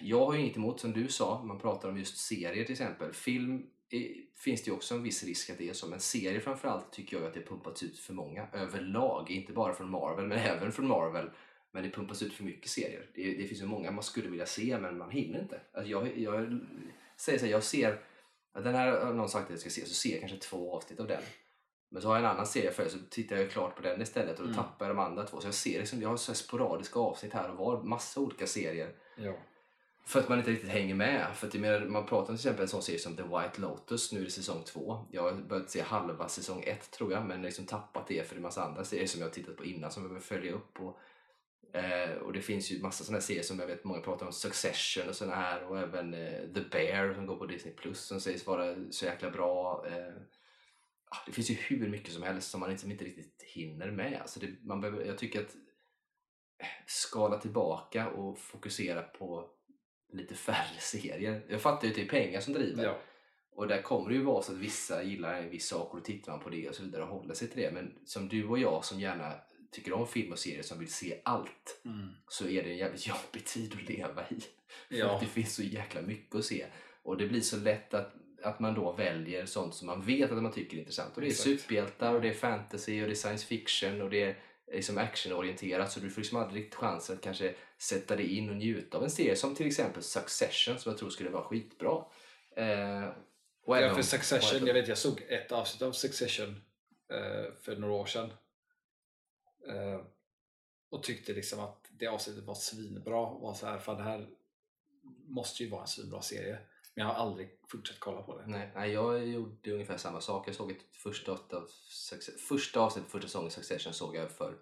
jag 0.02 0.26
har 0.26 0.34
ju 0.34 0.40
inget 0.40 0.58
emot 0.58 0.80
som 0.80 0.94
du 0.94 1.08
sa, 1.08 1.44
man 1.44 1.60
pratar 1.60 1.90
om 1.90 1.98
just 1.98 2.18
serier 2.18 2.64
till 2.64 2.74
exempel. 2.74 3.14
Film 3.14 3.70
finns 4.36 4.64
det 4.64 4.70
ju 4.70 4.76
också 4.76 4.96
en 4.96 5.04
viss 5.04 5.24
risk 5.24 5.50
att 5.50 5.58
det 5.58 5.70
är 5.70 5.74
så, 5.74 5.88
men 5.88 6.00
serier 6.00 6.40
framförallt 6.40 6.92
tycker 6.92 7.18
jag 7.18 7.26
att 7.26 7.34
det 7.34 7.42
pumpats 7.42 7.84
ut 7.84 8.00
för 8.00 8.14
många 8.14 8.48
överlag. 8.54 9.32
Inte 9.32 9.54
bara 9.54 9.74
från 9.74 9.90
Marvel, 9.90 10.28
men 10.28 10.38
även 10.38 10.72
från 10.72 10.88
Marvel. 10.88 11.30
Men 11.72 11.84
det 11.84 11.90
pumpas 11.90 12.22
ut 12.22 12.34
för 12.34 12.44
mycket 12.44 12.70
serier. 12.70 13.06
Det, 13.14 13.34
det 13.34 13.48
finns 13.48 13.62
ju 13.62 13.66
många 13.66 13.92
man 13.92 14.04
skulle 14.04 14.30
vilja 14.30 14.46
se, 14.46 14.78
men 14.80 14.98
man 14.98 15.12
hinner 15.12 15.40
inte. 15.42 15.62
Alltså 15.74 15.92
jag, 15.92 16.18
jag 16.18 16.60
säger 17.18 17.40
så 17.40 17.46
här, 17.46 17.52
jag 17.52 17.64
ser, 17.64 18.00
den 18.54 18.76
här 18.76 19.06
har 19.06 19.14
någon 19.14 19.30
sagt 19.30 19.46
att 19.46 19.50
jag 19.52 19.60
ska 19.60 19.70
se, 19.70 19.86
så 19.86 19.94
ser 19.94 20.12
jag 20.12 20.20
kanske 20.20 20.38
två 20.38 20.76
avsnitt 20.76 21.00
av 21.00 21.08
den. 21.08 21.22
Men 21.92 22.02
så 22.02 22.08
har 22.08 22.16
jag 22.16 22.24
en 22.26 22.32
annan 22.32 22.48
serie 22.48 22.72
för 22.72 22.90
så 22.90 22.98
tittar 23.10 23.36
jag 23.36 23.52
klart 23.52 23.76
på 23.76 23.82
den 23.82 24.02
istället 24.02 24.40
och 24.40 24.46
då 24.46 24.52
Mm. 24.52 24.56
tappar 24.64 24.86
jag 24.86 24.96
de 24.96 25.00
andra 25.02 25.24
två. 25.26 25.42
Så 25.42 25.48
jag 25.48 25.54
ser 25.54 25.80
liksom, 25.80 26.02
jag 26.02 26.10
har 26.10 26.18
så 26.18 26.34
sporadiska 26.34 27.00
avsnitt 27.00 27.34
här 27.34 27.50
och 27.52 27.58
var, 27.58 27.84
massa 27.84 28.20
olika 28.20 28.48
serier. 28.48 28.92
Ja. 29.18 29.34
För 30.10 30.20
att 30.20 30.30
man 30.30 30.38
inte 30.38 30.52
riktigt 30.52 30.70
hänger 30.70 30.96
med. 30.96 31.36
För 31.36 31.48
att 31.48 31.54
jag 31.54 31.62
menar, 31.62 31.80
man 31.80 32.06
pratar 32.06 32.20
om 32.20 32.26
till 32.26 32.48
exempel 32.48 32.62
en 32.62 32.68
sån 32.68 32.84
serie 32.84 33.00
som 33.00 33.16
The 33.16 33.24
White 33.24 33.62
Lotus, 33.62 34.12
nu 34.12 34.20
är 34.20 34.24
det 34.24 34.32
säsong 34.32 34.64
två. 34.64 35.06
Jag 35.12 35.24
har 35.24 35.34
börjat 35.34 35.70
se 35.70 35.82
halva 35.82 36.28
säsong 36.28 36.64
ett 36.64 36.92
tror 36.92 37.12
jag, 37.12 37.26
men 37.26 37.42
liksom 37.42 37.66
tappat 37.66 38.08
det 38.08 38.28
för 38.28 38.36
det 38.36 38.40
är 38.40 38.42
massa 38.42 38.64
andra 38.64 38.84
serier 38.84 39.08
som 39.08 39.22
jag 39.22 39.28
har 39.28 39.34
tittat 39.34 39.58
på 39.58 39.66
innan 39.66 39.92
som 39.92 40.04
jag 40.04 40.10
behöver 40.10 40.26
följa 40.26 40.54
upp. 40.54 40.80
Och, 40.80 41.00
eh, 41.78 42.12
och 42.12 42.34
det 42.34 42.42
finns 42.42 42.72
ju 42.72 42.82
massa 42.82 43.04
såna 43.04 43.22
serier 43.22 43.44
som 43.44 43.60
jag 43.60 43.68
vet 43.68 43.84
många 43.84 44.02
pratar 44.02 44.26
om, 44.26 44.34
Succession 44.34 45.10
och 45.10 45.16
såna 45.16 45.36
här 45.36 45.64
och 45.64 45.80
även 45.80 46.14
eh, 46.14 46.54
The 46.54 46.62
Bear 46.72 47.14
som 47.14 47.26
går 47.26 47.36
på 47.36 47.46
Disney 47.46 47.74
Plus 47.74 48.00
som 48.00 48.22
sägs 48.22 48.48
vara 48.48 48.76
så 48.92 49.06
jäkla 49.06 49.30
bra. 49.30 49.86
Eh, 49.88 50.14
det 51.26 51.32
finns 51.32 51.50
ju 51.50 51.56
hur 51.56 51.90
mycket 51.90 52.14
som 52.14 52.24
helst 52.24 52.52
som 52.52 52.60
man 52.60 52.70
liksom 52.70 52.92
inte 52.92 53.06
riktigt 53.06 53.44
hinner 53.44 53.92
med. 53.92 54.22
Alltså 54.22 54.40
det, 54.40 54.64
man 54.64 54.82
behöver, 54.82 55.06
jag 55.06 55.18
tycker 55.18 55.42
att 55.42 55.56
eh, 56.60 56.68
skala 56.88 57.38
tillbaka 57.38 58.10
och 58.10 58.40
fokusera 58.40 59.02
på 59.02 59.56
lite 60.12 60.36
färre 60.36 60.80
serier. 60.80 61.42
Jag 61.50 61.62
fattar 61.62 61.84
ju 61.88 61.90
att 61.90 61.96
det 61.96 62.02
är 62.04 62.08
pengar 62.08 62.40
som 62.42 62.54
driver. 62.54 62.84
Ja. 62.84 63.00
Och 63.52 63.68
där 63.68 63.82
kommer 63.82 64.10
det 64.10 64.16
ju 64.16 64.22
vara 64.24 64.42
så 64.44 64.52
att 64.52 64.58
vissa 64.58 65.04
gillar 65.04 65.34
en 65.34 65.50
viss 65.50 65.68
sak 65.68 65.94
och 65.94 66.00
då 66.00 66.06
tittar 66.06 66.32
man 66.32 66.42
på 66.42 66.50
det 66.50 66.70
och 66.70 66.76
så 66.76 66.84
vidare 66.84 67.04
och 67.04 67.08
håller 67.10 67.34
sig 67.34 67.48
till 67.48 67.62
det. 67.62 67.72
Men 67.72 67.94
som 68.06 68.28
du 68.30 68.48
och 68.48 68.60
jag 68.60 68.86
som 68.86 69.00
gärna 69.00 69.34
tycker 69.72 69.94
om 69.94 70.08
film 70.08 70.32
och 70.32 70.40
serier 70.40 70.62
som 70.64 70.80
vill 70.80 70.94
se 70.94 71.20
allt 71.26 71.82
Mm. 71.86 72.10
så 72.28 72.48
är 72.48 72.64
det 72.64 72.70
en 72.72 72.78
jävligt 72.78 73.08
jobbig 73.08 73.46
tid 73.46 73.74
att 73.74 73.90
leva 73.90 74.22
i. 74.30 74.36
För 74.90 74.96
Ja. 74.96 75.16
att 75.16 75.22
det 75.22 75.28
finns 75.28 75.56
så 75.56 75.64
jäkla 75.64 76.02
mycket 76.02 76.36
att 76.36 76.46
se. 76.46 76.66
Och 77.04 77.18
det 77.18 77.28
blir 77.28 77.42
så 77.42 77.58
lätt 77.58 77.94
att, 77.94 78.14
att 78.44 78.60
man 78.60 78.74
då 78.74 78.92
väljer 78.92 79.46
sånt 79.46 79.76
som 79.76 79.88
man 79.88 80.02
vet 80.02 80.32
att 80.32 80.44
man 80.44 80.52
tycker 80.52 80.76
är 80.78 80.80
intressant. 80.80 81.16
Och 81.16 81.22
det 81.22 81.28
är 81.28 81.32
Exakt. 81.32 81.44
superhjältar 81.62 82.14
och 82.16 82.22
det 82.22 82.30
är 82.30 82.34
fantasy 82.34 83.02
och 83.02 83.08
det 83.08 83.14
är 83.14 83.16
science 83.16 83.46
fiction 83.46 84.02
och 84.02 84.10
det 84.10 84.24
är 84.24 84.38
liksom 84.72 84.98
actionorienterat 84.98 85.92
så 85.92 86.00
du 86.00 86.10
får 86.10 86.22
liksom 86.22 86.38
aldrig 86.38 86.62
riktigt 86.62 86.80
chansen 86.80 87.16
att 87.16 87.22
kanske 87.22 87.56
sätta 87.78 88.16
dig 88.16 88.38
in 88.38 88.50
och 88.50 88.56
njuta 88.56 88.98
av 88.98 89.04
en 89.04 89.10
serie 89.10 89.36
som 89.36 89.56
till 89.56 89.68
exempel 89.68 90.04
Succession 90.04 90.80
som 90.80 90.92
jag 90.92 91.00
tror 91.00 91.10
skulle 91.10 91.30
vara 91.30 91.44
skitbra. 91.44 92.06
Eh, 92.56 93.10
Ja, 93.66 93.96
för 93.96 94.02
Succession, 94.02 94.68
jag 94.68 94.74
vet 94.74 94.88
jag 94.88 94.98
såg 94.98 95.22
ett 95.30 95.52
avsnitt 95.52 95.82
av 95.82 95.92
Succession 95.92 96.62
eh, 97.10 97.54
för 97.62 97.76
några 97.76 97.94
år 97.94 98.06
sedan. 98.06 98.34
Eh, 99.68 100.02
och 100.90 101.04
tyckte 101.04 101.34
liksom 101.34 101.60
att 101.60 101.88
det 101.90 102.08
avsnittet 102.08 102.44
var 102.44 102.56
svinbra. 102.56 103.20
Och 103.20 103.42
var 103.42 103.54
så 103.54 103.66
här, 103.66 103.80
fan 103.80 103.98
det 103.98 104.04
här 104.04 104.30
måste 105.28 105.64
ju 105.64 105.70
vara 105.70 105.82
en 105.82 105.88
svinbra 105.88 106.22
serie. 106.22 106.60
Men 107.00 107.08
jag 107.08 107.14
har 107.14 107.22
aldrig 107.26 107.50
fortsatt 107.68 108.00
kolla 108.00 108.22
på 108.22 108.38
det. 108.38 108.48
Nej, 108.48 108.72
nej, 108.76 108.92
jag 108.92 109.28
gjorde 109.28 109.72
ungefär 109.72 109.98
samma 109.98 110.22
sak. 110.22 110.48
Jag 110.48 110.56
såg 110.56 110.72
ett 110.72 110.86
första, 110.92 111.32
av 111.32 111.40
första 112.48 112.80
avsnittet 112.80 113.12
första 113.12 113.28
säsongen 113.28 113.52
Succession 113.52 113.94
såg 113.94 114.16
jag 114.16 114.32
för 114.32 114.58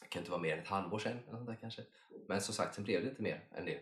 det 0.00 0.06
kan 0.08 0.20
inte 0.20 0.30
vara 0.30 0.40
mer 0.40 0.52
än 0.52 0.58
ett 0.58 0.68
halvår 0.68 0.98
sedan. 0.98 1.18
Eller 1.28 1.40
där 1.40 1.58
kanske. 1.60 1.82
Men 2.28 2.40
som 2.40 2.54
sagt, 2.54 2.74
sen 2.74 2.84
blev 2.84 3.02
det 3.02 3.10
inte 3.10 3.22
mer 3.22 3.44
än 3.52 3.64
det. 3.64 3.80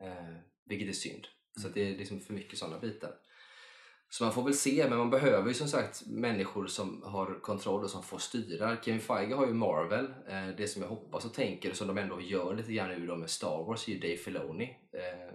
Eh, 0.00 0.36
vilket 0.64 0.88
är 0.88 0.92
synd. 0.92 1.26
Så 1.60 1.68
att 1.68 1.74
det 1.74 1.92
är 1.92 1.98
liksom 1.98 2.20
för 2.20 2.34
mycket 2.34 2.58
sådana 2.58 2.78
bitar. 2.78 3.14
Så 4.08 4.24
man 4.24 4.32
får 4.32 4.42
väl 4.42 4.54
se, 4.54 4.86
men 4.88 4.98
man 4.98 5.10
behöver 5.10 5.48
ju 5.48 5.54
som 5.54 5.68
sagt 5.68 6.06
människor 6.06 6.66
som 6.66 7.02
har 7.02 7.40
kontroll 7.40 7.84
och 7.84 7.90
som 7.90 8.02
får 8.02 8.18
styra. 8.18 8.76
Kevin 8.82 9.00
Feige 9.00 9.34
har 9.34 9.46
ju 9.46 9.54
Marvel. 9.54 10.04
Eh, 10.28 10.48
det 10.56 10.68
som 10.68 10.82
jag 10.82 10.88
hoppas 10.88 11.24
och 11.24 11.34
tänker, 11.34 11.72
som 11.72 11.86
de 11.86 11.98
ändå 11.98 12.20
gör 12.20 12.54
lite 12.54 12.72
grann 12.72 12.88
nu 12.88 13.16
med 13.16 13.30
Star 13.30 13.64
Wars, 13.64 13.88
är 13.88 13.92
ju 13.92 13.98
Dave 13.98 14.16
Filoni. 14.16 14.76
Eh, 14.92 15.34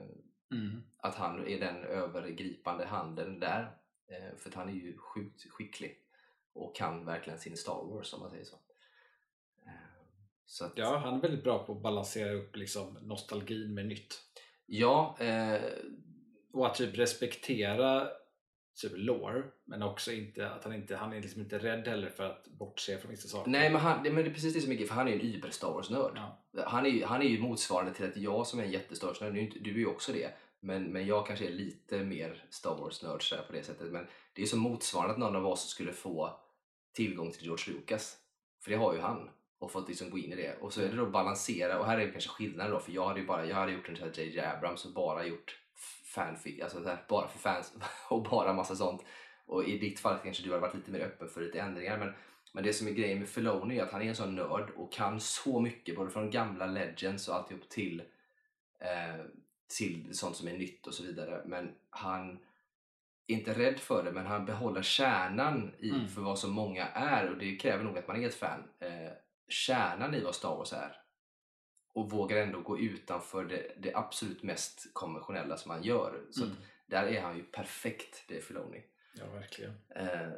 Mm. 0.54 0.84
Att 1.04 1.16
han 1.16 1.48
är 1.48 1.60
den 1.60 1.84
övergripande 1.84 2.86
handen 2.86 3.40
där. 3.40 3.72
Eh, 4.08 4.38
för 4.38 4.52
han 4.56 4.70
är 4.70 4.74
ju 4.74 4.98
sjukt 4.98 5.52
skicklig 5.52 5.98
och 6.54 6.76
kan 6.76 7.06
verkligen 7.06 7.40
sin 7.40 7.58
Star 7.58 7.86
Wars 7.94 8.14
om 8.14 8.20
man 8.20 8.30
säger 8.30 8.44
så. 8.46 8.56
Eh, 9.66 9.72
så 10.46 10.66
att, 10.66 10.72
Ja, 10.76 10.98
han 10.98 11.14
är 11.14 11.22
väldigt 11.22 11.44
bra 11.44 11.66
på 11.66 11.72
att 11.74 11.82
balansera 11.82 12.34
upp 12.34 12.56
liksom 12.56 12.98
nostalgin 13.02 13.74
med 13.74 13.86
nytt. 13.86 14.22
ja 14.66 15.18
eh, 15.20 15.62
Och 16.54 16.66
att 16.68 16.76
typ 16.76 16.98
respektera 16.98 18.08
typ 18.82 18.92
lore, 18.96 19.44
men 19.66 19.82
också 19.84 20.12
inte 20.12 20.50
att 20.50 20.64
han 20.64 20.74
inte 20.74 20.96
han 20.96 21.14
är 21.14 21.22
liksom 21.22 21.42
inte 21.42 21.60
rädd 21.60 21.88
heller 21.88 22.10
för 22.10 22.24
att 22.24 22.48
bortse 22.48 22.98
från 22.98 23.12
vissa 23.12 23.28
saker. 23.28 23.52
nej 23.52 23.70
men, 23.72 23.82
han, 23.82 24.04
men 24.04 24.16
det 24.16 24.22
är 24.22 24.34
precis 24.34 24.54
det 24.54 24.62
som 24.62 24.72
är 24.72 24.86
för 24.86 24.94
han 24.96 25.08
är 25.08 25.12
ju 25.12 25.20
en 25.20 25.26
über 25.36 25.50
Star 25.50 25.74
Wars-nörd. 25.74 26.12
Ja. 26.16 26.64
Han 26.68 26.86
är, 26.86 27.06
han 27.06 27.22
är 27.22 27.26
ju 27.26 27.40
motsvarande 27.40 27.94
till 27.94 28.06
att 28.06 28.18
jag 28.18 28.48
som 28.48 28.60
är 28.60 28.64
en 28.64 28.72
jätte-Star 28.72 29.08
Wars-nörd, 29.08 29.34
nu 29.34 29.40
är 29.40 29.44
inte- 29.44 29.60
du 29.60 29.72
är 29.72 29.78
ju 29.78 29.86
också 29.88 30.12
det, 30.12 30.32
men, 30.64 30.84
men 30.84 31.06
jag 31.06 31.28
kanske 31.28 31.46
är 31.46 31.52
lite 31.52 32.04
mer 32.04 32.46
Star 32.50 32.76
Wars-nörd 32.76 33.48
på 33.48 33.54
det 33.54 33.64
sättet. 33.64 33.92
Men 33.92 34.08
det 34.34 34.42
är 34.42 34.46
som 34.46 34.60
motsvarande 34.60 35.14
att 35.14 35.20
någon 35.20 35.36
av 35.36 35.48
oss 35.48 35.70
skulle 35.70 35.94
få 35.94 36.40
tillgång 36.94 37.32
till 37.32 37.44
George 37.44 37.74
Lucas. 37.74 38.18
För 38.64 38.72
det 38.72 38.78
har 38.78 38.94
ju 38.94 39.00
han. 39.00 39.30
Och 39.60 39.72
fått 39.72 39.88
liksom 39.88 40.10
gå 40.10 40.18
in 40.18 40.34
i 40.34 40.36
det. 40.36 40.58
Och 40.62 40.74
så 40.74 40.82
är 40.82 40.90
det 40.90 40.96
då 40.96 41.06
balansera, 41.06 41.80
och 41.80 41.86
här 41.86 42.00
är 42.00 42.06
det 42.06 42.12
kanske 42.12 42.30
skillnaden 42.30 42.72
då, 42.72 42.80
för 42.80 42.92
jag 42.92 43.08
hade 43.08 43.20
ju 43.20 43.26
bara, 43.26 43.46
jag 43.46 43.56
hade 43.56 43.72
gjort 43.72 43.90
en 43.90 43.96
sån 43.96 44.08
här 44.08 44.20
J.J. 44.20 44.40
Abrams 44.40 44.86
och 44.86 44.94
bara 44.94 45.26
gjort 45.26 45.60
fanfic, 46.16 46.62
alltså 46.62 46.84
så 46.84 46.90
här, 46.90 47.06
bara 47.10 47.28
för 47.28 47.40
fans 47.40 47.74
och 48.10 48.24
bara 48.24 48.54
massa 48.54 48.76
sånt. 48.76 49.06
Och 49.46 49.64
i 49.64 49.78
ditt 49.78 50.00
fall 50.00 50.20
kanske 50.24 50.44
du 50.44 50.50
hade 50.50 50.62
varit 50.62 50.76
lite 50.76 50.92
mer 50.92 51.00
öppen 51.00 51.30
för 51.30 51.42
lite 51.42 51.60
ändringar. 51.60 51.98
Men 51.98 52.14
Men 52.54 52.64
det 52.64 52.74
som 52.74 52.88
är 52.88 52.92
grejen 52.92 53.20
med 53.20 53.30
Filoni 53.30 53.78
är 53.78 53.84
att 53.84 53.92
han 53.92 54.02
är 54.02 54.06
en 54.06 54.16
sån 54.16 54.36
nörd 54.36 54.70
och 54.76 54.94
kan 54.94 55.20
så 55.20 55.60
mycket, 55.60 55.96
både 55.96 56.12
från 56.12 56.30
gamla 56.30 56.66
legends 56.66 57.28
och 57.28 57.36
alltihop 57.36 57.70
till, 57.70 58.04
eh, 58.80 59.26
till 59.78 60.18
sånt 60.18 60.36
som 60.36 60.48
är 60.48 60.58
nytt 60.58 60.88
och 60.88 60.94
så 60.94 61.04
vidare. 61.04 61.42
Men 61.46 61.76
han 61.90 62.30
är 63.28 63.36
inte 63.36 63.54
rädd 63.54 63.80
för 63.80 64.04
det, 64.04 64.12
men 64.12 64.26
han 64.26 64.46
behåller 64.46 64.82
kärnan 64.82 65.72
i 65.80 65.90
Mm. 65.90 66.08
för 66.08 66.22
vad 66.22 66.40
som 66.40 66.52
många 66.52 66.86
är 66.88 67.30
och 67.32 67.38
det 67.38 67.56
kräver 67.56 67.84
nog 67.84 67.98
att 67.98 68.08
man 68.08 68.24
är 68.24 68.28
ett 68.28 68.36
fan. 68.36 68.64
Eh, 68.80 69.12
kärnan 69.48 70.16
i 70.16 70.24
vad 70.24 70.36
Star 70.36 70.56
Wars 70.56 70.74
är. 70.74 70.98
Och 71.94 72.12
vågar 72.12 72.38
ändå 72.38 72.62
gå 72.62 72.80
utanför 72.80 73.46
det, 73.46 73.74
det 73.78 73.96
absolut 73.96 74.44
mest 74.44 74.94
konventionella 74.94 75.58
som 75.58 75.72
han 75.72 75.84
gör. 75.84 76.22
Så 76.32 76.44
Mm. 76.44 76.56
där 76.88 77.04
är 77.08 77.22
han 77.22 77.38
ju 77.38 77.44
perfekt, 77.44 78.24
det 78.28 78.38
är 78.38 78.42
Filoni. 78.42 78.84
Ja, 79.16 79.26
verkligen. 79.34 79.74
Eh, 79.96 80.32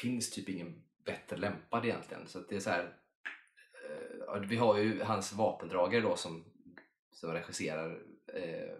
finns 0.00 0.30
typ 0.30 0.48
ingen 0.48 0.82
bättre 1.04 1.36
lämpad 1.36 1.84
egentligen. 1.84 2.28
Så 2.28 2.38
det 2.40 2.56
är 2.56 2.60
så 2.60 2.70
här, 2.70 2.96
eh, 4.34 4.40
vi 4.40 4.56
har 4.56 4.78
ju 4.78 5.02
hans 5.02 5.32
vapendragare 5.32 6.02
då 6.02 6.16
som, 6.16 6.44
som 7.12 7.32
regisserar 7.32 8.02
eh, 8.34 8.74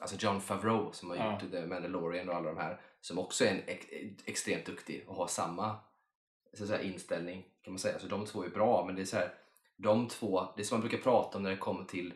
alltså 0.00 0.16
John 0.18 0.40
Favreau 0.40 0.92
som 0.92 1.10
har 1.10 1.16
Ja. 1.16 1.32
gjort 1.42 1.50
The 1.50 1.66
Mandalorian 1.66 2.28
och 2.28 2.34
alla 2.34 2.48
de 2.48 2.56
här 2.58 2.80
som 3.00 3.18
också 3.18 3.44
är 3.44 3.48
en 3.50 3.62
ex, 3.66 3.86
extremt 4.24 4.66
duktig 4.66 5.04
och 5.08 5.14
har 5.16 5.26
samma 5.26 5.76
så 6.52 6.66
säga, 6.66 6.82
inställning 6.82 7.44
kan 7.62 7.72
man 7.72 7.78
säga. 7.78 7.98
Så 7.98 8.06
de 8.06 8.26
två 8.26 8.44
är 8.44 8.48
bra 8.48 8.84
men 8.86 8.94
det 8.96 9.02
är 9.02 9.06
så 9.06 9.16
här, 9.16 9.34
de 9.76 10.08
två, 10.08 10.48
det 10.56 10.64
som 10.64 10.78
man 10.80 10.88
brukar 10.88 11.02
prata 11.04 11.38
om 11.38 11.42
när 11.44 11.50
det 11.50 11.56
kommer 11.56 11.84
till 11.84 12.14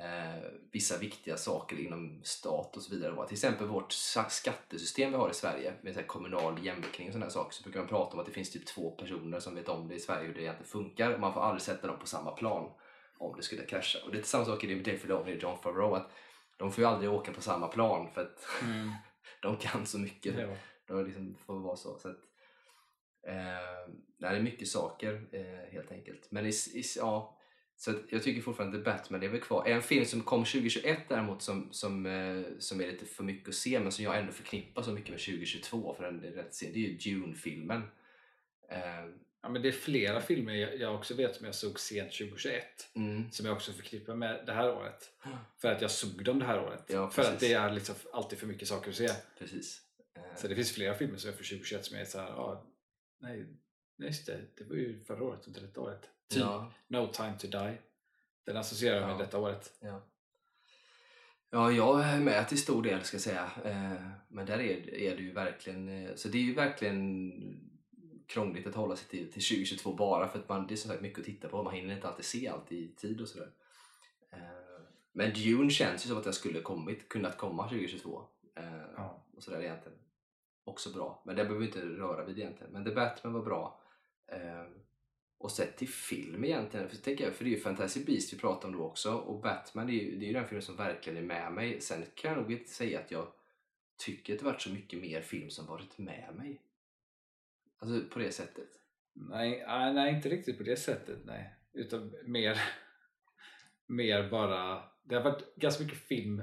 eh, 0.00 0.44
vissa 0.72 0.98
viktiga 0.98 1.36
saker 1.36 1.80
inom 1.80 2.20
stat 2.24 2.76
och 2.76 2.82
så 2.82 2.94
vidare. 2.94 3.12
va. 3.12 3.26
Till 3.26 3.34
exempel 3.34 3.66
vårt 3.66 3.92
skattesystem 4.28 5.10
vi 5.10 5.16
har 5.16 5.30
i 5.30 5.34
Sverige 5.34 5.74
med 5.82 5.94
så 5.94 6.02
kommunal 6.02 6.64
jämlikning 6.64 7.08
och 7.08 7.12
sådana 7.12 7.30
saker 7.30 7.52
så 7.54 7.62
brukar 7.62 7.80
man 7.80 7.88
prata 7.88 8.12
om 8.14 8.20
att 8.20 8.26
det 8.26 8.32
finns 8.32 8.50
typ 8.50 8.66
två 8.66 8.90
personer 8.90 9.40
som 9.40 9.54
vet 9.54 9.68
om 9.68 9.88
det 9.88 9.94
i 9.94 10.00
Sverige 10.00 10.26
hur 10.26 10.34
det 10.34 10.42
egentligen 10.42 10.68
funkar 10.70 11.10
och 11.14 11.20
man 11.20 11.34
får 11.34 11.40
aldrig 11.40 11.62
sätta 11.62 11.86
dem 11.86 11.98
på 11.98 12.06
samma 12.06 12.30
plan 12.30 12.70
om 13.20 13.36
det 13.36 13.42
skulle 13.42 13.66
krascha. 13.66 13.98
Och 14.04 14.12
det 14.12 14.18
är 14.18 14.22
samma 14.22 14.44
sak 14.44 14.64
i 14.64 14.66
det 14.66 14.74
Dave 14.74 14.98
Filoni 14.98 15.36
och 15.36 15.42
John 15.42 15.58
Favreau 15.62 15.94
att 15.94 16.10
de 16.56 16.72
får 16.72 16.82
ju 16.84 16.88
aldrig 16.90 17.10
åka 17.10 17.32
på 17.32 17.42
samma 17.42 17.68
plan 17.68 18.10
för 18.14 18.20
att 18.20 18.46
Mm. 18.62 18.90
de 19.42 19.56
kan 19.56 19.86
så 19.86 19.98
mycket. 19.98 20.36
Det 20.36 20.46
var. 20.46 20.56
De 20.86 21.04
liksom 21.04 21.36
får 21.46 21.60
vara 21.60 21.76
så. 21.76 21.98
så 21.98 22.08
att, 22.08 22.18
eh, 23.26 23.94
det 24.18 24.26
är 24.26 24.40
mycket 24.40 24.68
saker 24.68 25.28
eh, 25.32 25.72
helt 25.72 25.92
enkelt. 25.92 26.30
Men 26.30 26.46
i, 26.46 26.48
i, 26.48 26.82
ja, 26.96 27.36
så 27.76 27.92
jag 28.08 28.22
tycker 28.22 28.42
fortfarande 28.42 28.78
att 28.78 28.84
The 28.84 28.90
Batman 28.90 29.20
väl 29.20 29.40
kvar. 29.40 29.66
En 29.66 29.82
film 29.82 30.04
som 30.04 30.20
kom 30.20 30.44
2021 30.44 30.98
däremot 31.08 31.42
som, 31.42 31.72
som, 31.72 32.06
eh, 32.06 32.42
som 32.58 32.80
är 32.80 32.86
lite 32.86 33.06
för 33.06 33.24
mycket 33.24 33.48
att 33.48 33.54
se 33.54 33.80
men 33.80 33.92
som 33.92 34.04
jag 34.04 34.18
ändå 34.18 34.32
förknippar 34.32 34.82
så 34.82 34.92
mycket 34.92 35.10
med 35.10 35.20
2022 35.20 35.94
för 35.94 36.04
den 36.04 36.24
är 36.24 36.30
rätt 36.30 36.54
sen. 36.54 36.72
Det 36.72 36.78
är 36.78 36.88
ju 36.88 36.96
Dune-filmen. 36.96 37.82
Ja, 39.42 39.48
men 39.48 39.62
det 39.62 39.68
är 39.68 39.72
flera 39.72 40.20
filmer 40.20 40.54
jag, 40.54 40.76
jag 40.80 40.94
också 40.94 41.14
vet 41.14 41.36
som 41.36 41.46
jag 41.46 41.54
såg 41.54 41.80
sent 41.80 42.12
2021 42.12 42.64
mm, 42.94 43.30
som 43.30 43.46
jag 43.46 43.56
också 43.56 43.72
förknippar 43.72 44.14
med 44.14 44.42
det 44.46 44.52
här 44.52 44.70
året. 44.70 45.10
För 45.58 45.72
att 45.72 45.82
jag 45.82 45.90
såg 45.90 46.24
dem 46.24 46.38
det 46.38 46.44
här 46.44 46.60
året. 46.60 46.84
Ja, 46.86 47.10
för 47.10 47.22
att 47.22 47.40
det 47.40 47.52
är 47.52 47.72
liksom 47.72 47.94
alltid 48.12 48.38
för 48.38 48.46
mycket 48.46 48.68
saker 48.68 48.90
att 48.90 48.96
se. 48.96 49.08
precis. 49.38 49.80
Eh, 50.16 50.22
Så 50.36 50.48
det 50.48 50.54
finns 50.54 50.72
flera 50.72 50.94
filmer 50.94 51.18
som 51.18 51.30
är 51.30 51.34
för 51.34 51.44
2021 51.44 51.84
som 51.84 51.96
är 51.96 52.04
så 52.04 52.18
här, 52.18 52.26
ja, 52.28 52.66
nej, 53.20 53.46
nej 53.96 54.08
just 54.08 54.26
det, 54.26 54.40
det 54.56 54.64
var 54.64 54.76
ju 54.76 55.04
förra 55.04 55.24
året, 55.24 55.46
inte 55.46 55.60
detta 55.60 55.80
året. 55.80 56.02
Typ 56.28 56.40
ja, 56.40 56.72
No 56.88 57.06
time 57.12 57.34
to 57.38 57.46
die. 57.46 57.78
Den 58.46 58.56
associerar 58.56 59.00
jag 59.00 59.08
med 59.08 59.18
detta 59.18 59.38
året. 59.38 59.72
Ja. 59.80 60.02
ja, 61.50 61.72
jag 61.72 62.02
är 62.04 62.20
med 62.20 62.48
till 62.48 62.58
stor 62.62 62.82
del 62.82 63.02
ska 63.04 63.14
jag 63.14 63.22
säga. 63.22 63.50
Eh, 63.64 64.02
men 64.28 64.46
där 64.46 64.58
är, 64.60 64.94
är 64.94 65.16
det 65.16 65.22
ju 65.22 65.32
verkligen, 65.32 65.88
eh, 66.06 66.14
så 66.14 66.28
det 66.28 66.38
är 66.38 66.42
ju 66.42 66.54
verkligen 66.54 67.30
krångligt 68.30 68.66
att 68.66 68.74
hålla 68.74 68.96
sig 68.96 69.08
till, 69.08 69.32
till 69.32 69.42
2022 69.42 69.92
bara 69.94 70.28
för 70.28 70.38
att 70.38 70.48
man, 70.48 70.66
det 70.66 70.74
är 70.74 70.76
som 70.76 70.90
sagt 70.90 71.02
mycket 71.02 71.18
att 71.18 71.24
titta 71.24 71.48
på. 71.48 71.62
Man 71.62 71.74
hinner 71.74 71.94
inte 71.94 72.08
alltid 72.08 72.24
se 72.24 72.48
allt 72.48 72.72
i 72.72 72.88
tid 72.88 73.20
och 73.20 73.28
sådär. 73.28 73.50
Eh, 74.30 74.38
men 75.12 75.32
Dune 75.34 75.70
känns 75.70 76.04
ju 76.04 76.08
som 76.08 76.18
att 76.18 76.24
den 76.24 76.32
skulle 76.32 76.60
kommit, 76.60 77.08
kunnat 77.08 77.36
komma 77.38 77.68
2022. 77.68 78.24
Eh, 78.56 78.64
Ja. 78.96 79.24
och 79.36 79.42
sådär 79.42 79.60
egentligen. 79.62 79.98
Också 80.64 80.90
bra. 80.92 81.22
Men 81.26 81.36
det 81.36 81.44
behöver 81.44 81.60
vi 81.60 81.66
inte 81.66 81.84
röra 81.84 82.24
vid 82.24 82.38
egentligen. 82.38 82.72
Men 82.72 82.84
The 82.84 82.90
Batman 82.90 83.32
var 83.32 83.42
bra. 83.42 83.80
Eh, 84.26 84.64
och 85.38 85.50
sett 85.50 85.76
till 85.76 85.88
film 85.88 86.44
egentligen, 86.44 86.88
för, 86.88 86.96
tänker 86.96 87.24
jag, 87.24 87.34
för 87.34 87.44
det 87.44 87.50
är 87.50 87.54
ju 87.54 87.60
Fantasy 87.60 88.04
Beast 88.04 88.32
vi 88.32 88.38
pratar 88.38 88.68
om 88.68 88.76
då 88.76 88.82
också 88.84 89.14
och 89.14 89.40
Batman 89.40 89.86
det 89.86 89.92
är 89.92 90.04
ju, 90.04 90.18
det 90.18 90.24
är 90.24 90.26
ju 90.26 90.32
den 90.32 90.46
filmen 90.46 90.62
som 90.62 90.76
verkligen 90.76 91.18
är 91.18 91.22
med 91.22 91.52
mig. 91.52 91.80
Sen 91.80 92.04
kan 92.14 92.30
jag 92.30 92.40
nog 92.40 92.52
inte 92.52 92.70
säga 92.70 93.00
att 93.00 93.10
jag 93.10 93.26
tycker 93.96 94.32
att 94.32 94.38
det 94.38 94.44
varit 94.44 94.60
så 94.62 94.70
mycket 94.70 95.00
mer 95.00 95.20
film 95.20 95.50
som 95.50 95.66
varit 95.66 95.98
med 95.98 96.34
mig. 96.36 96.60
Alltså 97.80 98.08
på 98.08 98.18
det 98.18 98.32
sättet. 98.32 98.68
Nej, 99.12 99.64
nej, 99.66 100.14
inte 100.14 100.28
riktigt 100.28 100.58
på 100.58 100.64
det 100.64 100.76
sättet. 100.76 101.18
Nej. 101.24 101.54
Utan 101.72 102.14
mer, 102.24 102.60
mer 103.86 104.30
bara... 104.30 104.82
Det 105.02 105.14
har 105.14 105.22
varit 105.22 105.54
ganska 105.56 105.84
mycket 105.84 105.98
film 105.98 106.42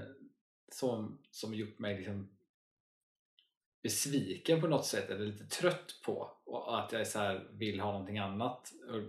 som, 0.71 1.21
som 1.31 1.53
gjort 1.53 1.79
mig 1.79 1.97
liksom 1.97 2.37
besviken 3.83 4.61
på 4.61 4.67
något 4.67 4.85
sätt 4.85 5.09
eller 5.09 5.25
lite 5.25 5.45
trött 5.45 6.01
på 6.05 6.31
och 6.45 6.79
att 6.79 6.91
jag 6.91 7.07
så 7.07 7.19
här 7.19 7.47
vill 7.51 7.79
ha 7.79 7.91
någonting 7.91 8.17
annat. 8.17 8.71
Och 8.89 9.01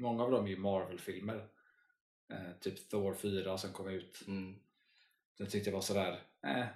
många 0.00 0.24
av 0.24 0.30
dem 0.30 0.44
är 0.44 0.50
ju 0.50 0.56
Marvel-filmer. 0.56 1.48
Eh, 2.32 2.58
typ 2.60 2.88
Thor 2.88 3.14
4 3.14 3.58
som 3.58 3.72
kom 3.72 3.88
ut. 3.88 4.24
Mm. 4.26 4.54
Den 5.38 5.46
tyckte 5.46 5.70
jag 5.70 5.74
var 5.74 5.80
sådär, 5.80 6.22
eh, 6.46 6.66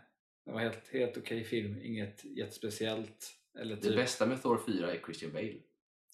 det 0.45 0.53
var 0.53 0.61
helt, 0.61 0.89
helt 0.93 1.17
okej 1.17 1.45
film, 1.45 1.81
inget 1.83 2.25
jättespeciellt. 2.25 3.40
Eller 3.59 3.77
Det 3.77 3.83
typ, 3.83 3.97
bästa 3.97 4.27
med 4.27 4.43
Thor 4.43 4.59
4 4.67 4.93
är 4.93 5.01
Christian 5.05 5.33
Bale. 5.33 5.61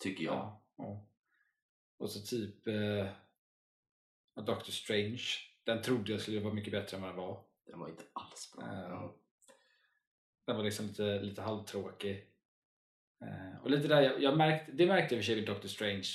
Tycker 0.00 0.24
jag. 0.24 0.34
Ja, 0.34 0.62
ja. 0.76 1.06
Och 1.98 2.10
så 2.10 2.20
typ 2.20 2.66
eh, 2.66 3.06
Doctor 4.44 4.72
Strange. 4.72 5.22
Den 5.64 5.82
trodde 5.82 6.12
jag 6.12 6.20
skulle 6.20 6.40
vara 6.40 6.54
mycket 6.54 6.72
bättre 6.72 6.96
än 6.96 7.02
vad 7.02 7.10
den 7.10 7.16
var. 7.16 7.44
Den 7.66 7.78
var 7.78 7.88
inte 7.88 8.04
alls 8.12 8.52
bra. 8.56 8.64
Eh. 8.64 9.10
Den 10.46 10.56
var 10.56 10.64
liksom 10.64 10.86
lite, 10.86 11.22
lite 11.22 11.42
halvtråkig. 11.42 12.30
Eh, 13.20 13.62
och 13.62 13.70
lite 13.70 13.88
där, 13.88 14.02
jag, 14.02 14.22
jag 14.22 14.36
märkte, 14.36 14.72
det 14.72 14.86
märkte 14.86 15.14
jag 15.14 15.18
i 15.18 15.20
och 15.20 15.24
för 15.24 15.32
sig 15.32 15.36
med 15.36 15.46
Doctor 15.46 15.68
Strange. 15.68 16.08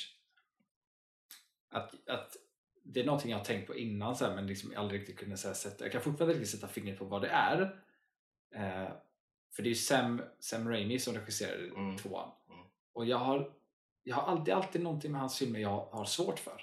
Att, 1.70 2.10
att 2.10 2.36
det 2.84 3.00
är 3.00 3.06
någonting 3.06 3.32
jag 3.32 3.38
har 3.38 3.46
tänkt 3.46 3.68
på 3.68 3.76
innan 3.76 4.16
så 4.16 4.26
här, 4.26 4.36
men 4.36 4.48
liksom 4.48 4.74
aldrig 4.76 5.02
riktigt 5.02 5.18
kunde 5.18 5.38
så 5.38 5.48
här, 5.48 5.56
sätta. 5.56 5.86
Jag 5.86 5.92
kan 5.92 6.02
fortfarande 6.02 6.36
inte 6.36 6.48
sätta 6.48 6.68
fingret 6.68 7.00
på 7.00 7.06
vad 7.06 7.22
det 7.22 7.28
är. 7.28 7.62
Eh, 8.56 8.92
för 9.56 9.64
det 9.64 9.70
är 9.70 9.74
Sam, 9.76 10.22
Sam 10.40 10.70
Raimi 10.70 11.00
som 11.00 11.14
regisserade 11.14 11.64
Mm. 11.68 11.98
tvåan. 11.98 12.32
Mm. 12.50 12.66
Och 12.94 13.06
jag 13.06 13.18
har, 13.18 13.54
jag 14.04 14.16
har 14.16 14.24
alltid, 14.24 14.54
alltid 14.54 14.82
någonting 14.84 15.12
med 15.12 15.22
hans 15.22 15.40
filmer 15.40 15.60
jag 15.60 15.86
har 15.86 16.06
svårt 16.06 16.40
för. 16.40 16.62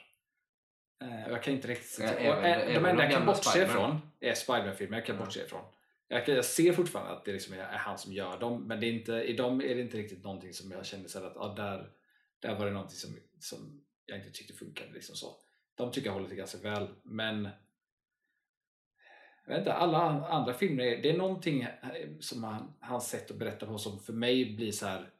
Eh, 1.02 1.24
och 1.26 1.32
jag 1.32 1.42
kan 1.42 1.54
inte 1.54 1.68
riktigt. 1.68 1.98
Ja, 2.00 2.06
även- 2.06 2.44
eh, 2.44 2.50
även 2.52 2.82
de 2.82 2.90
enda 2.90 2.92
de 2.92 3.02
jag 3.02 3.12
kan 3.12 3.26
bortse 3.26 3.62
ifrån 3.62 4.00
är 4.20 4.34
Spiderman-filmer. 4.34 4.96
Jag 4.96 5.06
kan 5.06 5.14
Mm. 5.16 5.24
bortse 5.26 5.44
ifrån. 5.44 5.64
Jag, 6.08 6.26
kan, 6.26 6.34
jag 6.34 6.44
ser 6.44 6.72
fortfarande 6.72 7.12
att 7.12 7.24
det 7.24 7.32
liksom 7.32 7.54
är, 7.54 7.58
är 7.58 7.78
han 7.78 7.98
som 7.98 8.12
gör 8.12 8.40
dem, 8.40 8.62
men 8.66 8.80
det 8.80 8.86
är 8.86 8.92
inte, 8.92 9.12
i 9.12 9.32
dem 9.32 9.60
är 9.60 9.74
det 9.74 9.80
inte 9.80 9.96
riktigt 9.96 10.24
någonting 10.24 10.52
som 10.54 10.70
jag 10.70 10.86
kände 10.86 11.08
så 11.08 11.26
att 11.26 11.36
ah, 11.36 11.54
där, 11.54 11.90
där 12.38 12.54
var 12.58 12.66
det 12.66 12.72
någonting 12.72 12.96
som, 12.96 13.16
som 13.40 13.84
jag 14.06 14.18
inte 14.18 14.30
tyckte 14.30 14.52
funkade. 14.54 14.92
Liksom 14.92 15.16
så. 15.16 15.36
De 15.74 15.92
tycker 15.92 16.06
jag 16.08 16.14
håller 16.14 16.28
sig 16.28 16.36
ganska 16.36 16.58
väl, 16.58 16.88
men 17.02 17.48
jag 19.48 19.54
vet 19.54 19.58
inte, 19.58 19.72
alla 19.72 19.98
andra 20.28 20.54
filmer, 20.54 20.84
är, 20.84 21.02
det 21.02 21.10
är 21.10 21.16
någonting 21.16 21.62
eh, 21.62 21.68
som 22.20 22.44
han, 22.44 22.72
hans 22.80 23.08
sätt 23.08 23.30
att 23.30 23.36
berätta 23.36 23.66
på 23.66 23.78
som 23.78 23.98
för 23.98 24.12
mig 24.12 24.56
blir 24.56 24.72
så 24.72 24.86
här, 24.86 25.10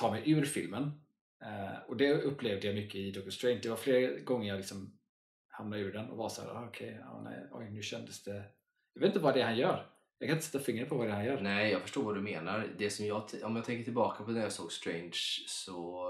ta 0.00 0.10
mig 0.10 0.30
ur 0.30 0.44
filmen. 0.44 1.00
Eh, 1.42 1.78
och 1.88 1.96
det 1.96 2.12
upplevde 2.12 2.66
jag 2.66 2.76
mycket 2.76 2.94
i 2.94 3.10
Doctor 3.10 3.30
Strange. 3.30 3.60
Det 3.62 3.68
var 3.68 3.76
flera 3.76 4.18
gånger 4.18 4.48
jag 4.48 4.56
liksom 4.56 4.98
hamnade 5.48 5.82
ur 5.82 5.92
den 5.92 6.10
och 6.10 6.16
var 6.16 6.28
så 6.28 6.42
här, 6.42 6.48
ah, 6.48 6.66
okej, 6.68 6.98
ja, 7.00 7.22
nej, 7.24 7.46
oj, 7.52 7.70
nu 7.70 7.82
kändes 7.82 8.24
det... 8.24 8.42
Jag 8.94 9.00
vet 9.00 9.08
inte 9.08 9.18
vad 9.18 9.34
det 9.34 9.40
är 9.40 9.44
han 9.44 9.56
gör. 9.56 9.86
Jag 10.18 10.28
kan 10.28 10.36
inte 10.36 10.46
sätta 10.46 10.64
fingret 10.64 10.88
på 10.88 10.94
vad 10.94 11.06
det 11.06 11.10
är 11.10 11.16
han 11.16 11.24
gör. 11.24 11.40
Nej, 11.40 11.72
jag 11.72 11.82
förstår 11.82 12.02
vad 12.02 12.14
du 12.14 12.20
menar. 12.20 12.68
Det 12.78 12.90
som 12.90 13.06
jag, 13.06 13.22
om 13.42 13.56
jag 13.56 13.64
tänker 13.64 13.84
tillbaka 13.84 14.24
på 14.24 14.30
när 14.30 14.40
jag 14.40 14.52
såg 14.52 14.72
Strange 14.72 15.18
så 15.46 16.04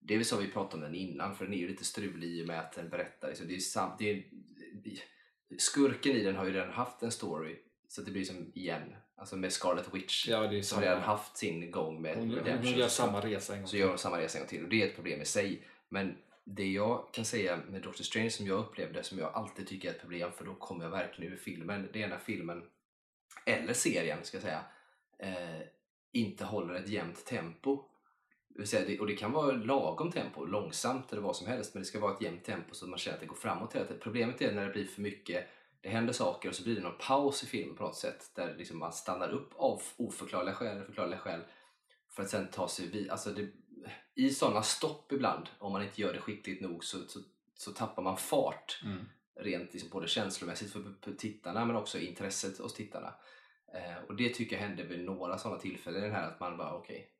det 0.00 0.14
är 0.14 0.18
väl 0.18 0.24
så 0.24 0.36
vi 0.36 0.50
pratade 0.50 0.74
om 0.74 0.92
den 0.92 1.00
innan 1.00 1.34
för 1.34 1.44
den 1.44 1.54
är 1.54 1.58
ju 1.58 1.68
lite 1.68 1.84
strulig 1.84 2.28
i 2.28 2.42
och 2.42 2.46
med 2.46 2.60
att 2.60 2.72
den 2.72 2.88
berättar. 2.88 3.28
liksom, 3.28 3.48
det 3.48 3.54
är 3.54 3.58
sam, 3.58 3.90
det 3.98 4.10
är, 4.10 4.24
skurken 5.58 6.16
i 6.16 6.24
den 6.24 6.36
har 6.36 6.44
ju 6.44 6.52
redan 6.52 6.72
haft 6.72 7.02
en 7.02 7.12
story 7.12 7.56
så 7.88 8.02
det 8.02 8.10
blir 8.10 8.24
som 8.24 8.52
igen. 8.54 8.96
Alltså 9.16 9.36
med 9.36 9.52
Scarlet 9.52 9.94
Witch 9.94 10.28
Ja, 10.28 10.46
det 10.46 10.58
är 10.58 10.62
som 10.62 10.80
redan 10.80 11.00
haft 11.00 11.36
sin 11.36 11.70
gång 11.70 12.02
med 12.02 12.16
Hon, 12.16 12.28
hon 12.28 12.36
Redemption. 12.36 12.78
gör 12.78 12.88
samma 12.88 13.20
resa 13.20 13.54
en 13.54 13.58
gång 13.60 13.68
så 13.68 13.76
gör 13.76 13.96
samma 13.96 14.18
resa 14.18 14.38
en 14.38 14.42
gång 14.42 14.48
till 14.48 14.62
och 14.62 14.68
det 14.68 14.82
är 14.82 14.86
ett 14.86 14.94
problem 14.94 15.20
i 15.20 15.24
sig. 15.24 15.66
Men 15.88 16.16
det 16.44 16.66
jag 16.66 17.08
kan 17.12 17.24
säga 17.24 17.58
med 17.68 17.82
Doctor 17.82 18.04
Strange 18.04 18.30
som 18.30 18.46
jag 18.46 18.58
upplevde, 18.58 19.02
som 19.02 19.18
jag 19.18 19.34
alltid 19.34 19.66
tycker 19.66 19.88
är 19.88 19.92
ett 19.94 20.00
problem 20.00 20.32
för 20.32 20.44
då 20.44 20.54
kommer 20.54 20.84
jag 20.84 20.90
verkligen 20.90 21.32
ur 21.32 21.36
filmen, 21.36 21.88
det 21.92 22.02
är 22.02 22.08
när 22.08 22.18
filmen, 22.18 22.62
eller 23.46 23.72
serien 23.72 24.18
ska 24.22 24.36
jag 24.36 24.42
säga, 24.42 24.64
eh, 25.18 25.62
inte 26.12 26.44
håller 26.44 26.74
ett 26.74 26.88
jämnt 26.88 27.24
tempo. 27.24 27.76
Det 27.76 27.82
vill 27.82 27.84
säga, 27.84 27.84
det, 27.84 28.39
och 29.00 29.06
det 29.06 29.16
kan 29.16 29.32
vara 29.32 29.52
lagom 29.52 30.12
tempo, 30.12 30.44
långsamt 30.44 31.12
eller 31.12 31.22
vad 31.22 31.36
som 31.36 31.46
helst, 31.46 31.74
men 31.74 31.82
det 31.82 31.86
ska 31.86 32.00
vara 32.00 32.14
ett 32.14 32.22
jämnt 32.22 32.44
tempo 32.44 32.74
så 32.74 32.84
att 32.84 32.90
man 32.90 32.98
känner 32.98 33.16
att 33.16 33.20
det 33.20 33.26
går 33.26 33.36
framåt 33.36 33.74
hela 33.74 33.84
tiden. 33.84 34.00
Problemet 34.02 34.42
är 34.42 34.52
när 34.52 34.66
det 34.66 34.72
blir 34.72 34.86
för 34.86 35.02
mycket, 35.02 35.48
det 35.80 35.88
händer 35.88 36.12
saker 36.12 36.48
och 36.48 36.54
så 36.54 36.62
blir 36.62 36.74
det 36.74 36.80
någon 36.80 36.98
paus 36.98 37.42
i 37.42 37.46
filmen 37.46 37.76
på 37.76 37.82
något 37.82 37.96
sätt 37.96 38.30
där 38.34 38.54
liksom 38.58 38.78
man 38.78 38.92
stannar 38.92 39.28
upp 39.28 39.50
av 39.56 39.82
oförklarliga 39.96 40.54
skäl 40.54 40.76
eller 40.76 40.84
förklarliga 40.84 41.18
skäl 41.18 41.40
för 42.10 42.22
att 42.22 42.30
sen 42.30 42.48
ta 42.50 42.68
sig 42.68 42.86
vid. 42.86 43.10
Alltså 43.10 43.30
det, 43.30 43.48
i 44.14 44.30
sådana 44.30 44.62
stopp 44.62 45.12
ibland, 45.12 45.48
om 45.58 45.72
man 45.72 45.82
inte 45.82 46.00
gör 46.00 46.12
det 46.12 46.20
skickligt 46.20 46.62
nog 46.62 46.84
så, 46.84 46.98
så, 47.08 47.20
så 47.54 47.70
tappar 47.70 48.02
man 48.02 48.16
fart. 48.16 48.80
Mm. 48.84 49.04
Rent 49.34 49.72
liksom 49.72 49.90
både 49.90 50.08
känslomässigt 50.08 50.72
för, 50.72 50.94
för 51.02 51.12
tittarna 51.12 51.64
men 51.64 51.76
också 51.76 51.98
intresset 51.98 52.58
hos 52.58 52.74
tittarna. 52.74 53.14
Eh, 53.74 54.04
och 54.08 54.16
det 54.16 54.28
tycker 54.28 54.56
jag 54.56 54.62
hände 54.62 54.82
vid 54.82 55.04
några 55.04 55.38
sådana 55.38 55.60
tillfällen. 55.60 56.02
Den 56.02 56.12
här 56.12 56.28
att 56.28 56.40
man 56.40 56.56
bara 56.56 56.74
okej. 56.74 57.10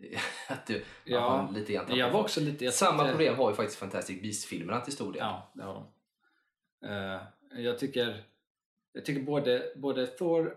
att 0.48 0.66
du, 0.66 0.84
Ja, 1.04 1.42
man 1.42 1.54
lite 1.54 1.72
grann 1.72 1.96
Jag 1.96 2.10
var 2.10 2.20
också 2.20 2.40
lite... 2.40 2.64
Jag 2.64 2.74
Samma 2.74 2.98
tyckte- 3.02 3.10
problem 3.10 3.36
har 3.36 3.50
ju 3.50 3.56
faktiskt 3.56 3.78
Fantastic 3.78 4.22
Beasts-filmerna 4.22 4.80
till 4.80 4.92
stor 4.92 5.12
del. 5.12 5.20
Ja, 5.20 5.50
det 5.54 5.62
har 5.62 5.74
de. 5.74 5.86
Eh, 6.88 7.20
jag 7.62 7.78
tycker, 7.78 8.24
jag 8.92 9.04
tycker 9.04 9.22
både, 9.22 9.72
både 9.76 10.06
Thor 10.06 10.56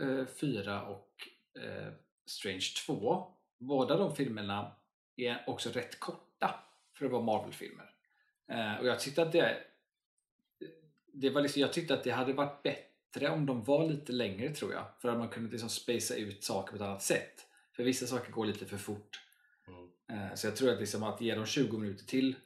eh, 0.00 0.26
4 0.26 0.82
och 0.82 1.28
eh, 1.62 1.92
Strange 2.26 2.66
2, 2.86 3.26
båda 3.58 3.96
de 3.96 4.16
filmerna 4.16 4.72
är 5.16 5.44
också 5.46 5.70
rätt 5.70 6.00
korta 6.00 6.54
för 6.98 7.06
att 7.06 7.12
vara 7.12 7.22
Marvel-filmer. 7.22 7.90
Eh, 8.48 8.80
och 8.80 8.86
jag 8.86 9.00
tyckte 9.00 9.22
att 9.22 9.32
det, 9.32 9.56
det 11.12 11.30
var 11.30 11.42
liksom, 11.42 11.60
jag 11.62 11.72
tyckte 11.72 11.94
att 11.94 12.04
det 12.04 12.10
hade 12.10 12.32
varit 12.32 12.62
bättre 12.62 13.28
om 13.30 13.46
de 13.46 13.64
var 13.64 13.88
lite 13.88 14.12
längre 14.12 14.54
tror 14.54 14.72
jag. 14.72 14.84
För 14.98 15.08
att 15.08 15.18
man 15.18 15.28
kunde 15.28 15.50
liksom 15.50 15.68
spacea 15.68 16.16
ut 16.16 16.44
saker 16.44 16.70
på 16.70 16.76
ett 16.76 16.82
annat 16.82 17.02
sätt. 17.02 17.46
För 17.76 17.84
vissa 17.84 18.06
saker 18.06 18.32
går 18.32 18.46
lite 18.46 18.66
för 18.66 18.76
fort. 18.76 19.20
Mm. 19.68 19.90
Eh, 20.10 20.34
Så 20.34 20.46
jag 20.46 20.56
tror 20.56 20.72
att, 20.72 20.80
liksom 20.80 21.02
att 21.02 21.20
ge 21.20 21.34
dem 21.34 21.46
20 21.46 21.78
minuter 21.78 22.04
till 22.04 22.36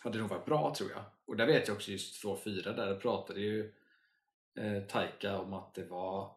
hade 0.00 0.18
nog 0.18 0.28
varit 0.28 0.46
bra 0.46 0.74
tror 0.74 0.90
jag. 0.90 1.04
Och 1.26 1.36
där 1.36 1.46
vet 1.46 1.68
jag 1.68 1.74
också 1.76 1.90
just 1.90 2.24
2-4 2.24 2.76
där 2.76 3.00
pratade 3.00 3.40
ju 3.40 3.72
eh, 4.58 4.82
Taika 4.82 5.38
om 5.38 5.52
att 5.52 5.74
det 5.74 5.84
var 5.84 6.36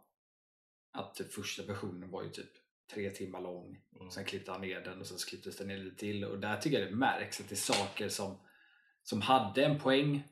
att 0.92 1.16
typ 1.16 1.34
första 1.34 1.64
versionen 1.64 2.12
var 2.12 2.24
ju 2.24 2.30
typ 2.30 2.52
tre 2.94 3.10
timmar 3.10 3.42
lång. 3.42 3.82
Mm. 4.00 4.12
Sen 4.12 4.26
klippte 4.26 4.52
han 4.52 4.62
ner 4.62 4.82
den 4.82 5.00
och 5.00 5.08
sen 5.08 5.18
klipptes 5.18 5.58
den 5.58 5.68
ner 5.68 5.78
lite 5.78 5.96
till 5.96 6.26
och 6.26 6.40
där 6.40 6.58
tycker 6.58 6.80
jag 6.80 6.90
det 6.92 6.96
märks 6.96 7.40
att 7.40 7.50
det 7.50 7.56
är 7.56 7.74
saker 7.74 8.10
som, 8.10 8.38
som 9.04 9.22
hade 9.22 9.66
en 9.66 9.80
poäng 9.80 10.28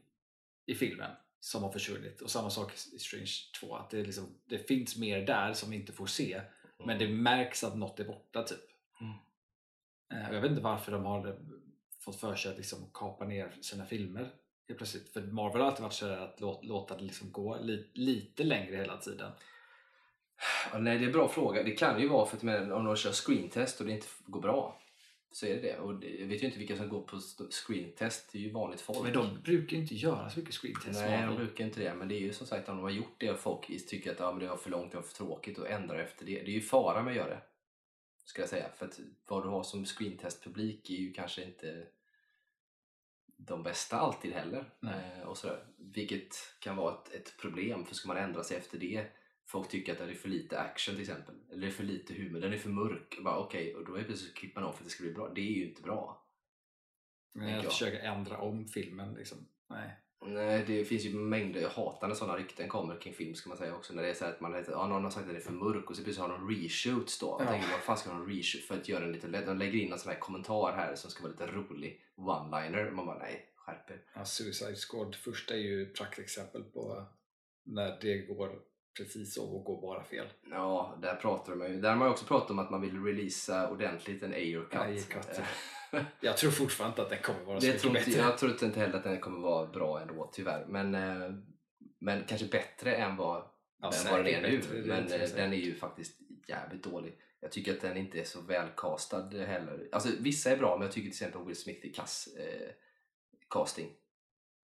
i 0.65 0.75
filmen 0.75 1.11
som 1.39 1.63
har 1.63 1.71
försvunnit. 1.71 2.21
Och 2.21 2.31
samma 2.31 2.49
sak 2.49 2.73
i 2.93 2.99
Strange 2.99 3.31
2, 3.59 3.75
att 3.75 3.89
det, 3.89 4.03
liksom, 4.03 4.39
det 4.45 4.57
finns 4.57 4.97
mer 4.97 5.25
där 5.25 5.53
som 5.53 5.69
vi 5.69 5.75
inte 5.75 5.93
får 5.93 6.05
se. 6.05 6.41
Men 6.85 6.99
det 6.99 7.07
märks 7.07 7.63
att 7.63 7.77
något 7.77 7.99
är 7.99 8.05
borta 8.05 8.43
typ. 8.43 8.59
Mm. 9.01 9.13
Eh, 10.13 10.33
Jag 10.33 10.41
vet 10.41 10.51
inte 10.51 10.63
varför 10.63 10.91
de 10.91 11.05
har 11.05 11.27
eh, 11.27 11.35
fått 11.99 12.19
för 12.19 12.35
sig 12.35 12.51
att 12.51 12.57
liksom 12.57 12.89
kapa 12.93 13.25
ner 13.25 13.51
sina 13.61 13.85
filmer 13.85 14.29
helt 14.67 14.77
plötsligt. 14.77 15.13
För 15.13 15.21
Marvel 15.21 15.61
har 15.61 15.67
alltid 15.67 15.83
varit 15.83 15.93
sådär 15.93 16.17
att 16.17 16.39
låt, 16.39 16.65
låta 16.65 16.97
det 16.97 17.03
liksom 17.03 17.31
gå 17.31 17.57
li, 17.61 17.89
lite 17.93 18.43
längre 18.43 18.75
hela 18.75 18.97
tiden. 18.97 19.31
Ja, 20.71 20.79
nej, 20.79 20.97
det 20.97 21.03
är 21.03 21.07
en 21.07 21.13
bra 21.13 21.27
fråga. 21.27 21.63
Det 21.63 21.71
kan 21.71 22.01
ju 22.01 22.07
vara 22.07 22.25
för 22.25 22.37
att 22.37 22.71
om 22.71 22.85
de 22.85 22.95
kör 22.95 23.11
screentest 23.11 23.79
och 23.79 23.85
det 23.85 23.93
inte 23.93 24.07
går 24.25 24.41
bra 24.41 24.79
så 25.37 25.45
är 25.45 25.55
det 25.55 25.61
det. 25.61 25.79
Och 25.79 25.91
jag 26.03 26.27
vet 26.27 26.43
ju 26.43 26.45
inte 26.47 26.59
vilka 26.59 26.77
som 26.77 26.89
går 26.89 27.01
på 27.01 27.17
st- 27.17 27.51
screentest. 27.51 28.31
Det 28.31 28.37
är 28.37 28.41
ju 28.41 28.51
vanligt 28.51 28.81
folk. 28.81 29.03
Men 29.03 29.13
de 29.13 29.41
brukar 29.41 29.77
inte 29.77 29.95
göra 29.95 30.29
så 30.29 30.39
mycket 30.39 30.55
screentest. 30.55 30.99
Nej, 30.99 31.27
de 31.27 31.35
brukar 31.35 31.65
inte 31.65 31.79
det. 31.79 31.93
Men 31.93 32.07
det 32.07 32.15
är 32.15 32.19
ju 32.19 32.33
som 32.33 32.47
sagt 32.47 32.69
om 32.69 32.75
de 32.75 32.83
har 32.83 32.89
gjort 32.89 33.15
det 33.17 33.31
och 33.31 33.39
folk 33.39 33.87
tycker 33.87 34.11
att 34.11 34.19
ja, 34.19 34.31
men 34.31 34.39
det 34.39 34.47
var 34.47 34.57
för 34.57 34.69
långt, 34.69 34.91
det 34.91 34.97
var 34.97 35.03
för 35.03 35.15
tråkigt 35.15 35.57
och 35.57 35.69
ändrar 35.69 35.99
efter 35.99 36.25
det. 36.25 36.31
Det 36.31 36.51
är 36.51 36.53
ju 36.53 36.61
fara 36.61 37.03
med 37.03 37.11
att 37.11 37.17
göra 37.17 37.29
det. 37.29 37.41
Ska 38.25 38.41
jag 38.41 38.49
säga. 38.49 38.69
För 38.75 38.85
att 38.85 38.99
vad 39.27 39.43
du 39.43 39.49
har 39.49 39.63
som 39.63 39.85
screentest-publik 39.85 40.89
är 40.89 40.95
ju 40.95 41.13
kanske 41.13 41.43
inte 41.43 41.87
de 43.37 43.63
bästa 43.63 43.97
alltid 43.97 44.33
heller. 44.33 44.65
Nej. 44.79 45.11
Eh, 45.21 45.27
och 45.27 45.37
sådär. 45.37 45.65
Vilket 45.77 46.35
kan 46.59 46.75
vara 46.75 46.93
ett, 46.93 47.13
ett 47.13 47.37
problem. 47.41 47.85
För 47.85 47.95
ska 47.95 48.07
man 48.07 48.17
ändra 48.17 48.43
sig 48.43 48.57
efter 48.57 48.77
det 48.77 49.05
Folk 49.47 49.69
tycker 49.69 49.91
att 49.91 49.97
det 49.97 50.03
är 50.03 50.13
för 50.13 50.29
lite 50.29 50.59
action 50.59 50.95
till 50.95 51.01
exempel. 51.01 51.35
Eller 51.51 51.61
det 51.61 51.67
är 51.67 51.71
för 51.71 51.83
lite 51.83 52.13
humor, 52.13 52.39
den 52.39 52.53
är 52.53 52.57
för 52.57 52.69
mörk. 52.69 53.17
Bara, 53.23 53.37
Okej, 53.39 53.75
och 53.75 53.85
då 53.85 53.93
är 53.93 53.99
det 53.99 54.03
plötsligt 54.05 54.35
klipper 54.35 54.61
man 54.61 54.69
av 54.69 54.73
för 54.73 54.79
att 54.81 54.85
det 54.85 54.89
ska 54.91 55.03
bli 55.03 55.13
bra. 55.13 55.29
Det 55.35 55.41
är 55.41 55.53
ju 55.57 55.69
inte 55.69 55.81
bra. 55.81 56.23
Tänker 57.33 57.49
jag 57.55 57.63
jag. 57.65 57.71
försöker 57.71 57.99
ändra 57.99 58.37
om 58.37 58.67
filmen. 58.67 59.13
Liksom. 59.13 59.37
Nej. 59.69 59.91
Nej, 60.25 60.63
det 60.67 60.85
finns 60.85 61.03
ju 61.05 61.13
mängder, 61.13 61.61
jag 61.61 61.69
hatar 61.69 62.07
när 62.07 62.15
sådana 62.15 62.37
rykten 62.37 62.69
kommer 62.69 62.99
kring 63.01 63.13
film 63.13 63.35
ska 63.35 63.49
man 63.49 63.57
säga 63.57 63.75
också. 63.75 63.93
När 63.93 64.03
det 64.03 64.09
är 64.09 64.13
så 64.13 64.25
att 64.25 64.41
man 64.41 64.53
heter, 64.55 64.71
ja, 64.71 64.87
någon 64.87 65.03
har 65.03 65.11
sagt 65.11 65.21
att 65.21 65.27
den 65.27 65.35
är 65.35 65.39
för 65.41 65.53
mörk 65.53 65.89
och 65.89 65.95
så 65.95 66.03
plötsligt 66.03 66.27
har 66.27 66.37
de 66.37 66.49
reshoots 66.49 67.19
då. 67.19 67.35
Jag 67.39 67.47
Ja. 67.47 67.51
tänker, 67.51 67.69
vad 67.71 67.79
fan 67.79 67.97
ska 67.97 68.09
de 68.09 68.29
reshoot 68.29 68.63
för 68.63 68.75
att 68.77 68.89
göra 68.89 69.03
den 69.03 69.11
lite 69.11 69.27
lätt? 69.27 69.45
De 69.45 69.57
lägger 69.57 69.79
in 69.79 69.91
en 69.93 69.99
sån 69.99 70.11
här 70.11 70.19
kommentar 70.19 70.73
här 70.75 70.95
som 70.95 71.11
ska 71.11 71.23
vara 71.23 71.31
lite 71.31 71.47
rolig. 71.47 72.01
One-liner. 72.15 72.91
Man 72.91 73.05
bara, 73.05 73.17
nej, 73.19 73.49
skärp 73.55 73.89
er. 73.91 74.01
Ja, 74.15 74.25
Suicide 74.25 74.75
Squad 74.75 75.15
första 75.15 75.53
är 75.53 75.59
ju 75.59 75.81
ett 75.81 75.95
praktexempel 75.95 76.63
på 76.63 77.05
när 77.65 77.97
det 78.01 78.17
går 78.17 78.59
precis 79.03 79.33
så 79.35 79.55
och 79.55 79.63
går 79.63 79.81
bara 79.81 80.03
fel. 80.03 80.25
Ja, 80.51 80.97
där 81.01 81.15
pratar 81.15 81.55
de 81.55 81.73
ju. 81.73 81.81
Där 81.81 81.89
har 81.89 81.95
man 81.97 82.07
ju 82.07 82.11
också 82.11 82.25
pratat 82.25 82.51
om 82.51 82.59
att 82.59 82.69
man 82.69 82.81
vill 82.81 83.03
releasa 83.03 83.69
ordentligt 83.71 84.23
en 84.23 84.33
Ayer 84.33 84.65
cut. 85.09 85.41
Jag 86.21 86.37
tror 86.37 86.51
fortfarande 86.51 86.91
inte 86.91 87.01
att 87.01 87.09
den 87.09 87.19
kommer 87.33 87.45
vara 87.45 87.59
så 87.61 87.65
Det 87.65 87.71
mycket 87.73 87.81
tror 87.81 87.97
inte, 87.97 88.09
bättre. 88.09 88.21
jag 88.21 88.37
tror 88.37 88.63
inte 88.63 88.79
heller 88.79 88.97
att 88.97 89.03
den 89.03 89.19
kommer 89.19 89.39
vara 89.39 89.67
bra 89.67 90.01
ändå 90.01 90.29
tyvärr. 90.33 90.65
Men, 90.69 90.95
eh, 90.95 91.31
men 91.99 92.23
kanske 92.27 92.47
bättre 92.47 92.95
än 92.95 93.15
vad, 93.15 93.43
Ja, 93.81 93.91
än 94.05 94.11
vad 94.11 94.25
den 94.25 94.27
är 94.35 94.41
nu. 94.41 94.57
bättre, 94.57 94.77
är 94.77 94.83
men 94.83 95.03
inte 95.03 95.15
eh, 95.17 95.29
den 95.35 95.53
är 95.53 95.57
ju 95.57 95.75
faktiskt 95.75 96.19
jävligt 96.47 96.83
dålig. 96.83 97.17
Jag 97.39 97.51
tycker 97.51 97.73
att 97.73 97.81
den 97.81 97.97
inte 97.97 98.19
är 98.19 98.23
så 98.23 98.41
välcastad 98.41 99.29
heller. 99.29 99.89
Alltså 99.91 100.09
vissa 100.19 100.51
är 100.51 100.57
bra 100.57 100.77
men 100.77 100.85
jag 100.85 100.91
tycker 100.91 101.09
till 101.09 101.25
exempel 101.25 101.45
Will 101.45 101.55
Smith 101.55 101.85
är 101.87 101.93
kass 101.93 102.27
eh, 102.39 102.69
casting. 103.49 103.89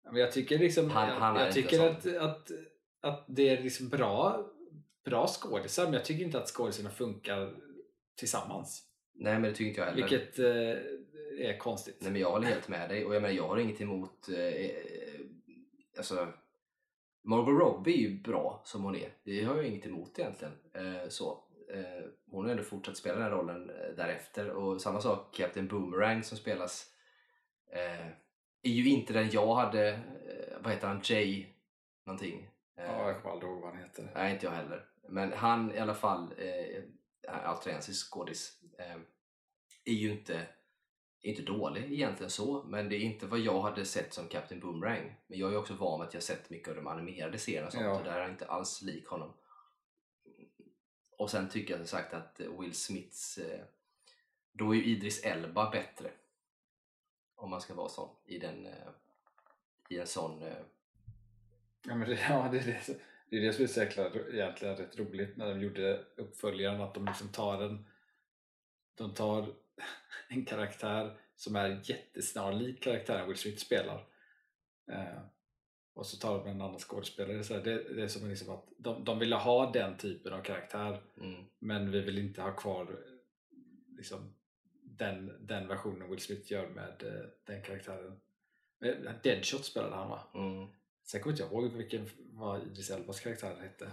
Men 0.05 0.21
jag 0.21 0.33
tycker 0.33 0.59
liksom 0.59 0.91
Han- 0.91 1.09
han 1.23 1.37
är 1.37 1.41
jag, 1.41 1.49
jag 1.49 1.59
inte 1.59 1.63
tycker 1.63 1.89
att, 1.91 2.07
att, 2.31 2.51
att 3.01 3.25
det 3.29 3.49
är 3.49 3.63
liksom 3.63 3.89
bra, 3.89 4.47
bra 5.05 5.27
skådisar 5.27 5.85
men 5.85 5.93
jag 5.93 6.05
tycker 6.05 6.25
inte 6.25 6.39
att 6.39 6.49
skådisarna 6.49 6.91
funkar 6.91 7.55
tillsammans. 8.17 8.85
Nej 9.15 9.33
men 9.33 9.43
det 9.43 9.53
tycker 9.53 9.69
inte 9.69 9.81
jag 9.81 9.87
heller. 9.87 10.09
Vilket 10.09 10.39
eh, 10.39 11.49
är 11.49 11.59
konstigt. 11.59 11.97
Nej 12.01 12.13
men 12.13 12.21
jag 12.21 12.31
håller 12.31 12.47
helt 12.47 12.69
med 12.69 12.89
dig 12.89 13.05
och 13.05 13.15
jag 13.15 13.23
menar 13.23 13.35
jag 13.35 13.49
har 13.49 13.59
inget 13.59 13.81
emot 13.81 14.29
eh, 14.29 14.39
eh, 14.39 15.21
alltså 15.97 16.33
Margot 17.25 17.61
Robbie 17.61 17.93
är 17.93 18.11
ju 18.11 18.21
bra 18.21 18.63
som 18.65 18.85
hon 18.85 18.97
är. 18.97 19.13
Det 19.25 19.45
har 19.45 19.57
jag 19.57 19.67
inget 19.67 19.87
emot 19.87 20.19
egentligen. 20.19 20.55
Eh, 20.75 21.09
så. 21.09 21.45
Eh, 21.75 22.05
hon 22.31 22.45
har 22.45 22.51
ändå 22.51 22.63
fortsatt 22.63 22.97
spela 22.97 23.15
den 23.15 23.25
här 23.25 23.31
rollen 23.31 23.71
eh, 23.71 23.97
därefter 23.97 24.51
och 24.51 24.81
samma 24.81 25.01
sak 25.01 25.35
Captain 25.35 25.69
Boomerang 25.69 26.23
som 26.23 26.39
spelas 26.39 26.87
eh, 27.73 28.07
är 28.63 28.71
ju 28.71 28.89
inte 28.89 29.13
den 29.13 29.31
jag 29.31 29.55
hade, 29.55 30.01
vad 30.61 30.73
heter 30.73 30.89
han, 30.89 31.01
Jay 31.05 31.47
någonting. 32.07 32.49
Eh, 32.79 32.85
Ja, 32.85 33.07
jag 33.09 33.23
kommer 33.23 33.33
aldrig 33.35 33.51
ihåg 33.53 33.61
vad 33.63 33.71
han 33.75 33.83
heter. 33.83 34.11
Nej, 34.15 34.33
inte 34.35 34.47
jag 34.47 34.53
heller. 34.53 34.89
Men 35.09 35.33
han 35.33 35.73
i 35.75 35.79
alla 35.79 35.95
fall, 35.95 36.35
eh, 36.39 36.83
australiensisk 37.29 38.11
skådis, 38.13 38.63
eh, 38.79 38.97
är 39.85 39.93
ju 39.93 40.11
inte, 40.13 40.47
inte 41.21 41.43
dålig 41.43 41.93
egentligen 41.93 42.31
så, 42.31 42.63
men 42.63 42.89
det 42.89 42.97
är 42.97 43.01
inte 43.01 43.27
vad 43.27 43.39
jag 43.39 43.61
hade 43.61 43.85
sett 43.85 44.13
som 44.15 44.29
Captain 44.29 44.61
Boomerang. 44.61 45.21
Men 45.27 45.39
jag 45.39 45.53
är 45.53 45.59
också 45.59 45.75
van 45.75 46.01
vid 46.01 46.09
att 46.09 46.15
jag 46.15 46.23
sett 46.23 46.51
mycket 46.51 46.69
av 46.69 46.75
de 46.77 46.87
animerade 46.87 47.39
serierna 47.39 47.67
och 47.67 47.73
sånt 47.73 47.85
Ja. 47.85 47.99
och 47.99 48.05
där 48.05 48.13
är 48.13 48.21
jag 48.21 48.31
inte 48.31 48.47
alls 48.47 48.83
lik 48.83 49.07
honom. 49.09 49.33
Och 51.19 51.31
sen 51.31 51.49
tycker 51.49 51.71
jag 51.71 51.79
som 51.81 51.99
sagt 51.99 52.15
att 52.15 52.41
Will 52.41 52.75
Smiths, 52.75 53.39
eh, 53.39 53.65
då 54.53 54.75
är 54.75 54.79
ju 54.79 54.85
Idris 54.85 55.25
Elba 55.25 55.71
bättre. 55.71 56.11
Om 57.35 57.51
man 57.51 57.61
ska 57.61 57.75
vara 57.75 57.89
sån 57.89 58.17
i 58.25 58.39
den, 58.39 58.67
eh, 58.67 58.89
i 59.89 59.99
en 59.99 60.07
sån 60.07 60.43
eh, 60.43 60.63
Ja, 61.87 61.95
men 61.95 62.09
det, 62.09 62.19
ja, 62.29 62.49
det, 62.53 62.59
är 62.59 62.65
det, 62.65 62.99
det 63.31 63.37
är 63.37 63.41
det 63.41 63.53
som 63.53 63.65
är 63.65 63.69
så 63.69 63.81
jäkla, 63.81 64.11
egentligen 64.33 64.77
rätt 64.77 64.99
roligt 64.99 65.37
när 65.37 65.49
de 65.49 65.61
gjorde 65.61 66.05
uppföljaren 66.17 66.81
att 66.81 66.95
de 66.95 67.07
liksom 67.07 67.29
tar 67.29 67.63
en 67.63 67.87
de 68.95 69.15
tar 69.15 69.55
en 70.29 70.45
karaktär 70.45 71.17
som 71.37 71.57
är 71.57 71.81
jättesnarlik 71.85 72.83
karaktären 72.83 73.29
Will 73.29 73.37
Smith 73.37 73.59
spelar 73.59 74.07
eh, 74.93 75.23
och 75.95 76.07
så 76.07 76.17
tar 76.17 76.39
de 76.39 76.49
en 76.49 76.61
annan 76.61 76.79
skådespelare. 76.79 77.45
Så 77.45 77.55
det, 77.55 77.95
det 77.95 78.03
är 78.03 78.09
som 78.09 78.29
liksom 78.29 78.55
att 78.55 78.69
de, 78.77 79.05
de 79.05 79.19
ville 79.19 79.37
ha 79.37 79.73
den 79.73 79.97
typen 79.97 80.33
av 80.33 80.43
karaktär 80.43 81.01
mm, 81.21 81.45
men 81.59 81.91
vi 81.91 82.01
vill 82.01 82.19
inte 82.19 82.43
ha 82.43 82.53
kvar 82.53 82.99
liksom, 83.97 84.35
den, 84.83 85.33
den 85.41 85.69
versionen 85.69 86.11
Will 86.11 86.21
Smith 86.21 86.53
gör 86.53 86.69
med 86.69 87.03
eh, 87.03 87.29
den 87.45 87.63
karaktären. 87.63 88.21
Eh, 88.81 88.95
Deadshot 89.23 89.65
spelade 89.65 89.95
han 89.95 90.11
va? 90.11 90.23
mm. 90.35 90.69
Sen 91.11 91.21
kommer 91.21 91.33
inte 91.33 91.43
jag 91.43 91.53
ihåg 91.53 91.73
vilken, 91.73 92.07
vad 92.33 92.63
Idris 92.63 92.91
Elbas 92.91 93.21
karaktär 93.21 93.57
hette. 93.63 93.91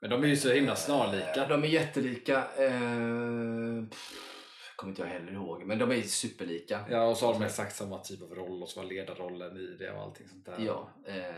Men 0.00 0.10
de 0.10 0.22
är 0.24 0.28
ju 0.28 0.36
så 0.36 0.52
himla 0.52 0.76
snarlika. 0.76 1.42
Eh, 1.42 1.48
De 1.48 1.64
är 1.64 1.68
jättelika. 1.68 2.36
Eh, 2.56 3.84
pff, 3.90 4.12
kommer 4.76 4.90
inte 4.90 5.02
jag 5.02 5.08
heller 5.08 5.32
ihåg. 5.32 5.64
Men 5.66 5.78
de 5.78 5.90
är 5.92 6.02
superlika. 6.02 6.84
Ja, 6.90 7.02
och 7.04 7.16
så 7.16 7.26
har 7.26 7.32
de 7.34 7.42
exakt 7.42 7.76
samma 7.76 7.98
typ 7.98 8.22
av 8.22 8.34
roll 8.34 8.62
och 8.62 8.68
så 8.68 8.80
var 8.82 8.88
ledarrollen 8.88 9.56
i 9.56 9.76
det 9.78 9.92
och 9.92 10.02
allting 10.02 10.28
sånt 10.28 10.46
där. 10.46 10.56
Ja, 10.58 10.90
eh, 11.06 11.34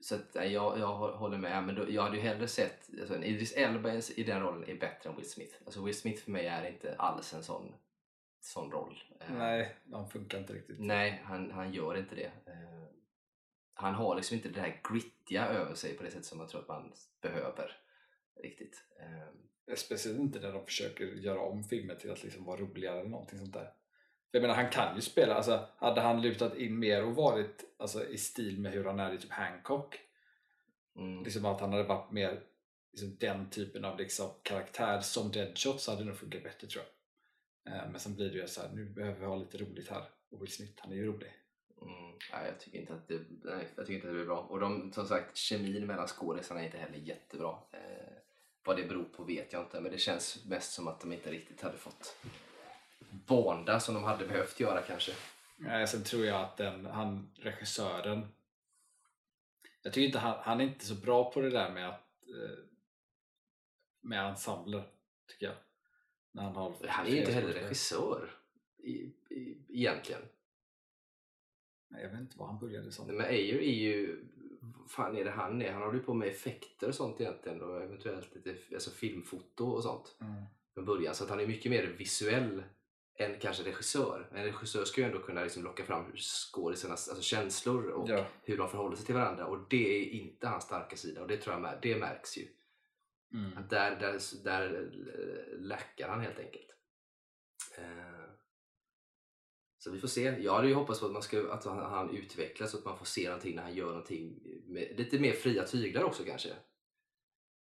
så 0.00 0.14
att, 0.14 0.34
nej, 0.34 0.52
jag, 0.52 0.78
jag 0.78 0.86
hå- 0.88 1.16
håller 1.16 1.38
med. 1.38 1.64
Men 1.64 1.74
då, 1.74 1.90
jag 1.90 2.02
hade 2.02 2.16
ju 2.16 2.22
hellre 2.22 2.48
sett... 2.48 2.90
Alltså, 3.00 3.16
Idris 3.22 3.52
Elba 3.52 3.92
i- 4.16 4.22
den 4.24 4.40
rollen 4.42 4.68
är 4.70 4.74
bättre 4.74 5.10
än 5.10 5.16
Will 5.16 5.30
Smith. 5.30 5.56
Alltså, 5.64 5.84
Will 5.84 5.98
Smith 5.98 6.22
för 6.24 6.30
mig 6.30 6.46
är 6.46 6.68
inte 6.68 6.94
alls 6.98 7.34
en 7.34 7.42
sån, 7.42 7.74
sån 8.40 8.70
roll. 8.72 9.02
Eh, 9.20 9.34
Nej, 9.36 9.76
de 9.84 10.08
funkar 10.10 10.38
inte 10.38 10.52
riktigt. 10.52 10.76
Nej, 10.80 11.22
han, 11.24 11.50
han 11.50 11.72
gör 11.72 11.98
inte 11.98 12.14
det. 12.14 12.24
Eh, 12.46 12.71
han 13.82 13.94
har 13.94 14.16
liksom 14.16 14.36
inte 14.36 14.48
det 14.48 14.60
här 14.60 14.80
grittiga 14.92 15.46
över 15.46 15.74
sig 15.74 15.96
på 15.96 16.02
det 16.02 16.10
sätt 16.10 16.24
som 16.24 16.38
man 16.38 16.48
tror 16.48 16.60
att 16.60 16.68
man 16.68 16.92
behöver. 17.22 17.76
riktigt. 18.42 18.84
Eh, 19.00 19.74
Speciellt 19.76 20.18
inte 20.18 20.40
när 20.40 20.52
de 20.52 20.64
försöker 20.64 21.04
göra 21.04 21.40
om 21.40 21.64
filmer 21.64 21.94
till 21.94 22.10
att 22.10 22.22
liksom 22.24 22.44
vara 22.44 22.60
roligare 22.60 23.00
eller 23.00 23.10
någonting 23.10 23.38
sånt 23.38 23.52
där. 23.52 23.72
Jag 24.30 24.40
menar, 24.42 24.54
han 24.54 24.70
kan 24.70 24.94
ju 24.94 25.00
spela. 25.00 25.34
Alltså, 25.34 25.68
hade 25.76 26.00
han 26.00 26.22
lutat 26.22 26.56
in 26.56 26.78
mer 26.78 27.04
och 27.04 27.14
varit 27.14 27.64
alltså, 27.78 28.08
i 28.08 28.18
stil 28.18 28.60
med 28.60 28.72
hur 28.72 28.84
han 28.84 29.00
är 29.00 29.12
i 29.14 29.18
typ 29.18 29.30
Hancock. 29.30 30.00
mm. 30.96 31.24
Liksom 31.24 31.44
att 31.44 31.60
han 31.60 31.72
hade 31.72 31.84
varit 31.84 32.10
mer 32.12 32.42
liksom, 32.92 33.16
den 33.20 33.50
typen 33.50 33.84
av 33.84 33.98
liksom, 33.98 34.30
karaktär 34.42 35.00
som 35.00 35.30
Deadshot 35.32 35.80
så 35.80 35.90
hade 35.90 36.02
det 36.02 36.08
nog 36.08 36.16
funkat 36.18 36.42
bättre 36.42 36.66
tror 36.66 36.84
jag. 37.64 37.74
Eh, 37.74 37.90
Men 37.90 38.00
sen 38.00 38.14
blir 38.14 38.30
det 38.30 38.38
ju 38.38 38.46
så 38.46 38.60
här, 38.62 38.68
nu 38.74 38.84
behöver 38.84 39.20
vi 39.20 39.26
ha 39.26 39.36
lite 39.36 39.58
roligt 39.58 39.88
här. 39.88 40.04
Och 40.30 40.42
Will 40.42 40.52
Smith, 40.52 40.72
han 40.76 40.92
är 40.92 40.96
ju 40.96 41.06
rolig. 41.06 41.32
Mm, 41.82 42.18
nej, 42.32 42.46
jag 42.46 42.60
tycker 42.60 42.78
inte 42.78 42.94
att 42.94 43.08
det, 43.08 43.20
nej, 43.44 43.68
jag 43.76 43.86
tycker 43.86 43.94
inte 43.94 44.06
att 44.06 44.12
det 44.12 44.16
blir 44.16 44.26
bra. 44.26 44.40
Och 44.40 44.60
de, 44.60 44.92
som 44.92 45.06
sagt, 45.06 45.36
kemin 45.36 45.86
mellan 45.86 46.06
skådisarna 46.06 46.60
är 46.60 46.64
inte 46.64 46.78
heller 46.78 46.98
jättebra. 46.98 47.58
Eh, 47.72 48.12
vad 48.64 48.76
det 48.76 48.84
beror 48.84 49.04
på 49.04 49.24
vet 49.24 49.52
jag 49.52 49.62
inte, 49.62 49.80
men 49.80 49.92
det 49.92 49.98
känns 49.98 50.44
mest 50.44 50.72
som 50.72 50.88
att 50.88 51.00
de 51.00 51.12
inte 51.12 51.30
riktigt 51.30 51.62
hade 51.62 51.76
fått 51.76 52.16
bonda 53.10 53.80
som 53.80 53.94
de 53.94 54.04
hade 54.04 54.26
behövt 54.26 54.60
göra 54.60 54.82
kanske. 54.82 55.12
Nej, 55.56 55.86
sen 55.86 56.04
tror 56.04 56.24
jag 56.24 56.40
att 56.40 56.56
den, 56.56 56.86
han, 56.86 57.34
regissören 57.36 58.28
jag 59.82 59.92
tycker 59.92 60.06
inte 60.06 60.18
han, 60.18 60.38
han 60.42 60.60
är 60.60 60.64
inte 60.64 60.86
så 60.86 60.94
bra 60.94 61.32
på 61.32 61.40
det 61.40 61.50
där 61.50 61.70
med 61.70 61.88
att 61.88 62.28
eh, 62.28 62.64
med 64.00 64.28
ensembler 64.28 64.84
tycker 65.28 65.46
jag. 65.46 65.54
När 66.32 66.42
han, 66.42 66.56
har 66.56 66.86
Han 66.88 67.06
är 67.06 67.10
ju 67.10 67.18
inte 67.18 67.32
heller 67.32 67.52
regissör 67.52 68.30
i, 68.78 68.92
i, 69.30 69.64
egentligen. 69.68 70.22
Jag 72.00 72.10
vet 72.10 72.20
inte 72.20 72.38
vad 72.38 72.48
han 72.48 72.58
började 72.58 72.92
som. 72.92 73.06
Nej, 73.06 73.16
Men 73.16 73.26
Ayer 73.26 73.58
är 73.58 73.72
ju, 73.80 74.24
vad 74.60 74.90
fan 74.90 75.16
är 75.16 75.24
det 75.24 75.30
han 75.30 75.62
är? 75.62 75.72
Han 75.72 75.82
håller 75.82 75.98
ju 75.98 76.04
på 76.04 76.14
med 76.14 76.28
effekter 76.28 76.88
och 76.88 76.94
sånt 76.94 77.20
egentligen 77.20 77.62
och 77.62 77.82
eventuellt 77.82 78.34
lite 78.34 78.56
alltså 78.74 78.90
filmfoto 78.90 79.64
och 79.66 79.82
sånt. 79.82 80.16
Mm. 80.20 80.32
från 80.74 80.84
början. 80.84 81.14
Så 81.14 81.24
att 81.24 81.30
han 81.30 81.40
är 81.40 81.46
mycket 81.46 81.70
mer 81.70 81.86
visuell 81.86 82.62
än 83.18 83.38
kanske 83.40 83.62
regissör. 83.62 84.28
En 84.34 84.44
regissör 84.44 84.84
ska 84.84 85.00
ju 85.00 85.06
ändå 85.06 85.18
kunna 85.18 85.42
liksom 85.42 85.64
locka 85.64 85.84
fram 85.84 86.12
skådisarnas 86.16 87.08
alltså 87.08 87.22
känslor 87.22 87.86
och 87.90 88.10
Ja. 88.10 88.26
hur 88.44 88.58
de 88.58 88.68
förhåller 88.68 88.96
sig 88.96 89.06
till 89.06 89.14
varandra. 89.14 89.46
Och 89.46 89.58
det 89.70 89.96
är 89.98 90.08
inte 90.08 90.46
hans 90.48 90.64
starka 90.64 90.96
sida 90.96 91.22
och 91.22 91.28
det 91.28 91.36
tror 91.36 91.54
jag 91.54 91.62
mär- 91.64 91.78
det 91.82 91.96
märks 91.96 92.38
ju. 92.38 92.46
Mm. 93.34 93.58
Att 93.58 93.70
där, 93.70 93.90
där, 94.00 94.18
där 94.44 94.90
lackar 95.58 96.08
han 96.08 96.20
helt 96.20 96.38
enkelt. 96.38 96.66
Eh, 97.78 98.21
så 99.82 99.90
vi 99.90 100.00
får 100.00 100.08
se. 100.08 100.22
Jag 100.22 100.54
hade 100.54 100.68
ju 100.68 100.74
hoppats 100.74 101.00
på 101.00 101.06
att, 101.06 101.12
man 101.12 101.22
ska, 101.22 101.52
att 101.52 101.64
han, 101.64 101.78
han 101.78 102.16
utvecklas 102.16 102.70
så 102.70 102.78
att 102.78 102.84
man 102.84 102.98
får 102.98 103.04
se 103.04 103.24
någonting 103.24 103.56
när 103.56 103.62
han 103.62 103.74
gör 103.74 103.86
någonting 103.86 104.40
med 104.66 104.98
lite 104.98 105.18
mer 105.18 105.32
fria 105.32 105.64
tyglar 105.64 106.02
också 106.02 106.24
kanske. 106.24 106.48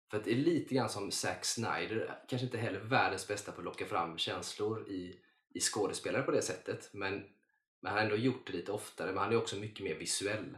För 0.10 0.18
att 0.18 0.24
det 0.24 0.32
är 0.32 0.36
lite 0.36 0.76
grann 0.76 0.90
som 0.90 1.12
Zack 1.12 1.46
Snyder, 1.46 2.20
kanske 2.28 2.46
inte 2.46 2.58
heller 2.58 2.80
världens 2.80 3.28
bästa 3.28 3.52
på 3.52 3.58
att 3.58 3.66
locka 3.66 3.86
fram 3.86 4.18
känslor 4.18 4.90
i, 4.90 5.20
i 5.54 5.60
skådespelare 5.60 6.24
på 6.24 6.32
det 6.32 6.42
sättet. 6.42 6.90
Men, 6.94 7.14
men 7.80 7.92
han 7.92 7.94
har 7.94 8.04
ändå 8.04 8.16
gjort 8.16 8.48
det 8.48 8.54
lite 8.54 8.72
oftare. 8.72 9.08
Men 9.08 9.24
han 9.24 9.32
är 9.32 9.38
också 9.38 9.56
mycket 9.56 9.86
mer 9.86 9.96
visuell 9.96 10.58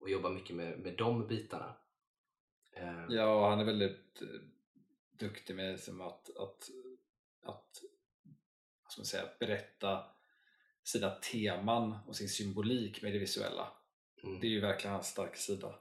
och 0.00 0.10
jobbar 0.10 0.30
mycket 0.30 0.56
med, 0.56 0.78
med 0.78 0.96
de 0.96 1.26
bitarna. 1.26 1.76
Eh. 2.72 3.04
Ja, 3.08 3.34
och 3.34 3.50
han 3.50 3.60
är 3.60 3.64
väldigt 3.64 4.22
eh, 4.22 4.40
duktig 5.10 5.56
med 5.56 5.80
som 5.80 6.00
att, 6.00 6.36
att, 6.36 6.70
att 7.42 7.82
vad 8.82 8.92
ska 8.92 9.00
man 9.00 9.06
säga, 9.06 9.28
berätta 9.38 10.19
sina 10.84 11.10
teman 11.10 11.98
och 12.06 12.16
sin 12.16 12.28
symbolik 12.28 13.02
med 13.02 13.12
det 13.12 13.18
visuella. 13.18 13.72
mm. 14.24 14.40
Det 14.40 14.46
är 14.46 14.50
ju 14.50 14.60
verkligen 14.60 14.94
hans 14.94 15.06
starka 15.06 15.36
sida. 15.36 15.74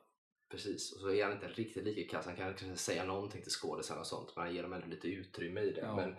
Precis, 0.50 0.94
och 0.94 1.00
så 1.00 1.12
är 1.12 1.24
han 1.24 1.34
inte 1.34 1.48
riktigt 1.48 1.84
lika 1.84 2.12
kass. 2.12 2.26
Han 2.26 2.36
kan 2.36 2.54
kanske 2.54 2.78
säga 2.78 3.06
någonting 3.06 3.42
till 3.42 3.52
skådisarna 3.52 4.00
och 4.00 4.08
sånt, 4.08 4.36
men 4.36 4.46
han 4.46 4.56
ger 4.56 4.64
dem 4.64 4.74
ändå 4.74 4.88
lite 4.88 5.08
utrymme 5.08 5.62
i 5.62 5.72
det. 5.72 5.82
Ja. 5.82 5.96
Men 5.96 6.16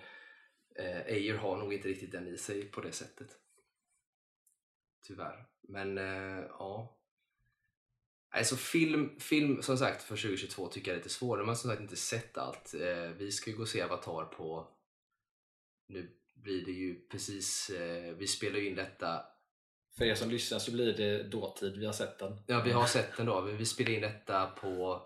eh, 0.74 1.00
Ayer 1.00 1.34
har 1.34 1.56
nog 1.56 1.74
inte 1.74 1.88
riktigt 1.88 2.12
den 2.12 2.28
i 2.28 2.38
sig 2.38 2.64
på 2.64 2.80
det 2.80 2.92
sättet. 2.92 3.28
Tyvärr. 5.06 5.46
Men 5.60 5.98
eh, 5.98 6.44
ja. 6.48 6.96
Alltså 8.30 8.56
film, 8.56 9.20
film 9.20 9.62
som 9.62 9.78
sagt 9.78 10.02
för 10.02 10.16
2022 10.16 10.68
tycker 10.68 10.90
jag 10.90 10.94
är 10.94 10.98
lite 10.98 11.14
svårare. 11.14 11.42
Man 11.42 11.48
har 11.48 11.56
som 11.56 11.70
sagt 11.70 11.82
inte 11.82 11.96
sett 11.96 12.38
allt. 12.38 12.74
Eh, 12.74 13.10
vi 13.10 13.32
ska 13.32 13.50
ju 13.50 13.56
gå 13.56 13.62
och 13.62 13.68
se 13.68 13.82
Avatar 13.82 14.24
på... 14.24 14.68
Nu 15.86 16.19
blir 16.42 16.64
det 16.64 16.72
ju 16.72 17.00
precis... 17.08 17.70
Eh, 17.70 18.14
vi 18.14 18.26
spelar 18.26 18.58
ju 18.58 18.68
in 18.68 18.74
detta 18.76 19.22
För 19.98 20.04
er 20.04 20.14
som 20.14 20.30
lyssnar 20.30 20.58
så 20.58 20.72
blir 20.72 20.92
det 20.92 21.22
dåtid, 21.22 21.76
vi 21.76 21.86
har 21.86 21.92
sett 21.92 22.18
den. 22.18 22.42
Ja, 22.46 22.62
vi 22.64 22.70
har 22.72 22.86
sett 22.86 23.16
den 23.16 23.26
då. 23.26 23.40
Vi 23.40 23.66
spelar 23.66 23.90
in 23.90 24.00
detta 24.00 24.46
på 24.46 25.02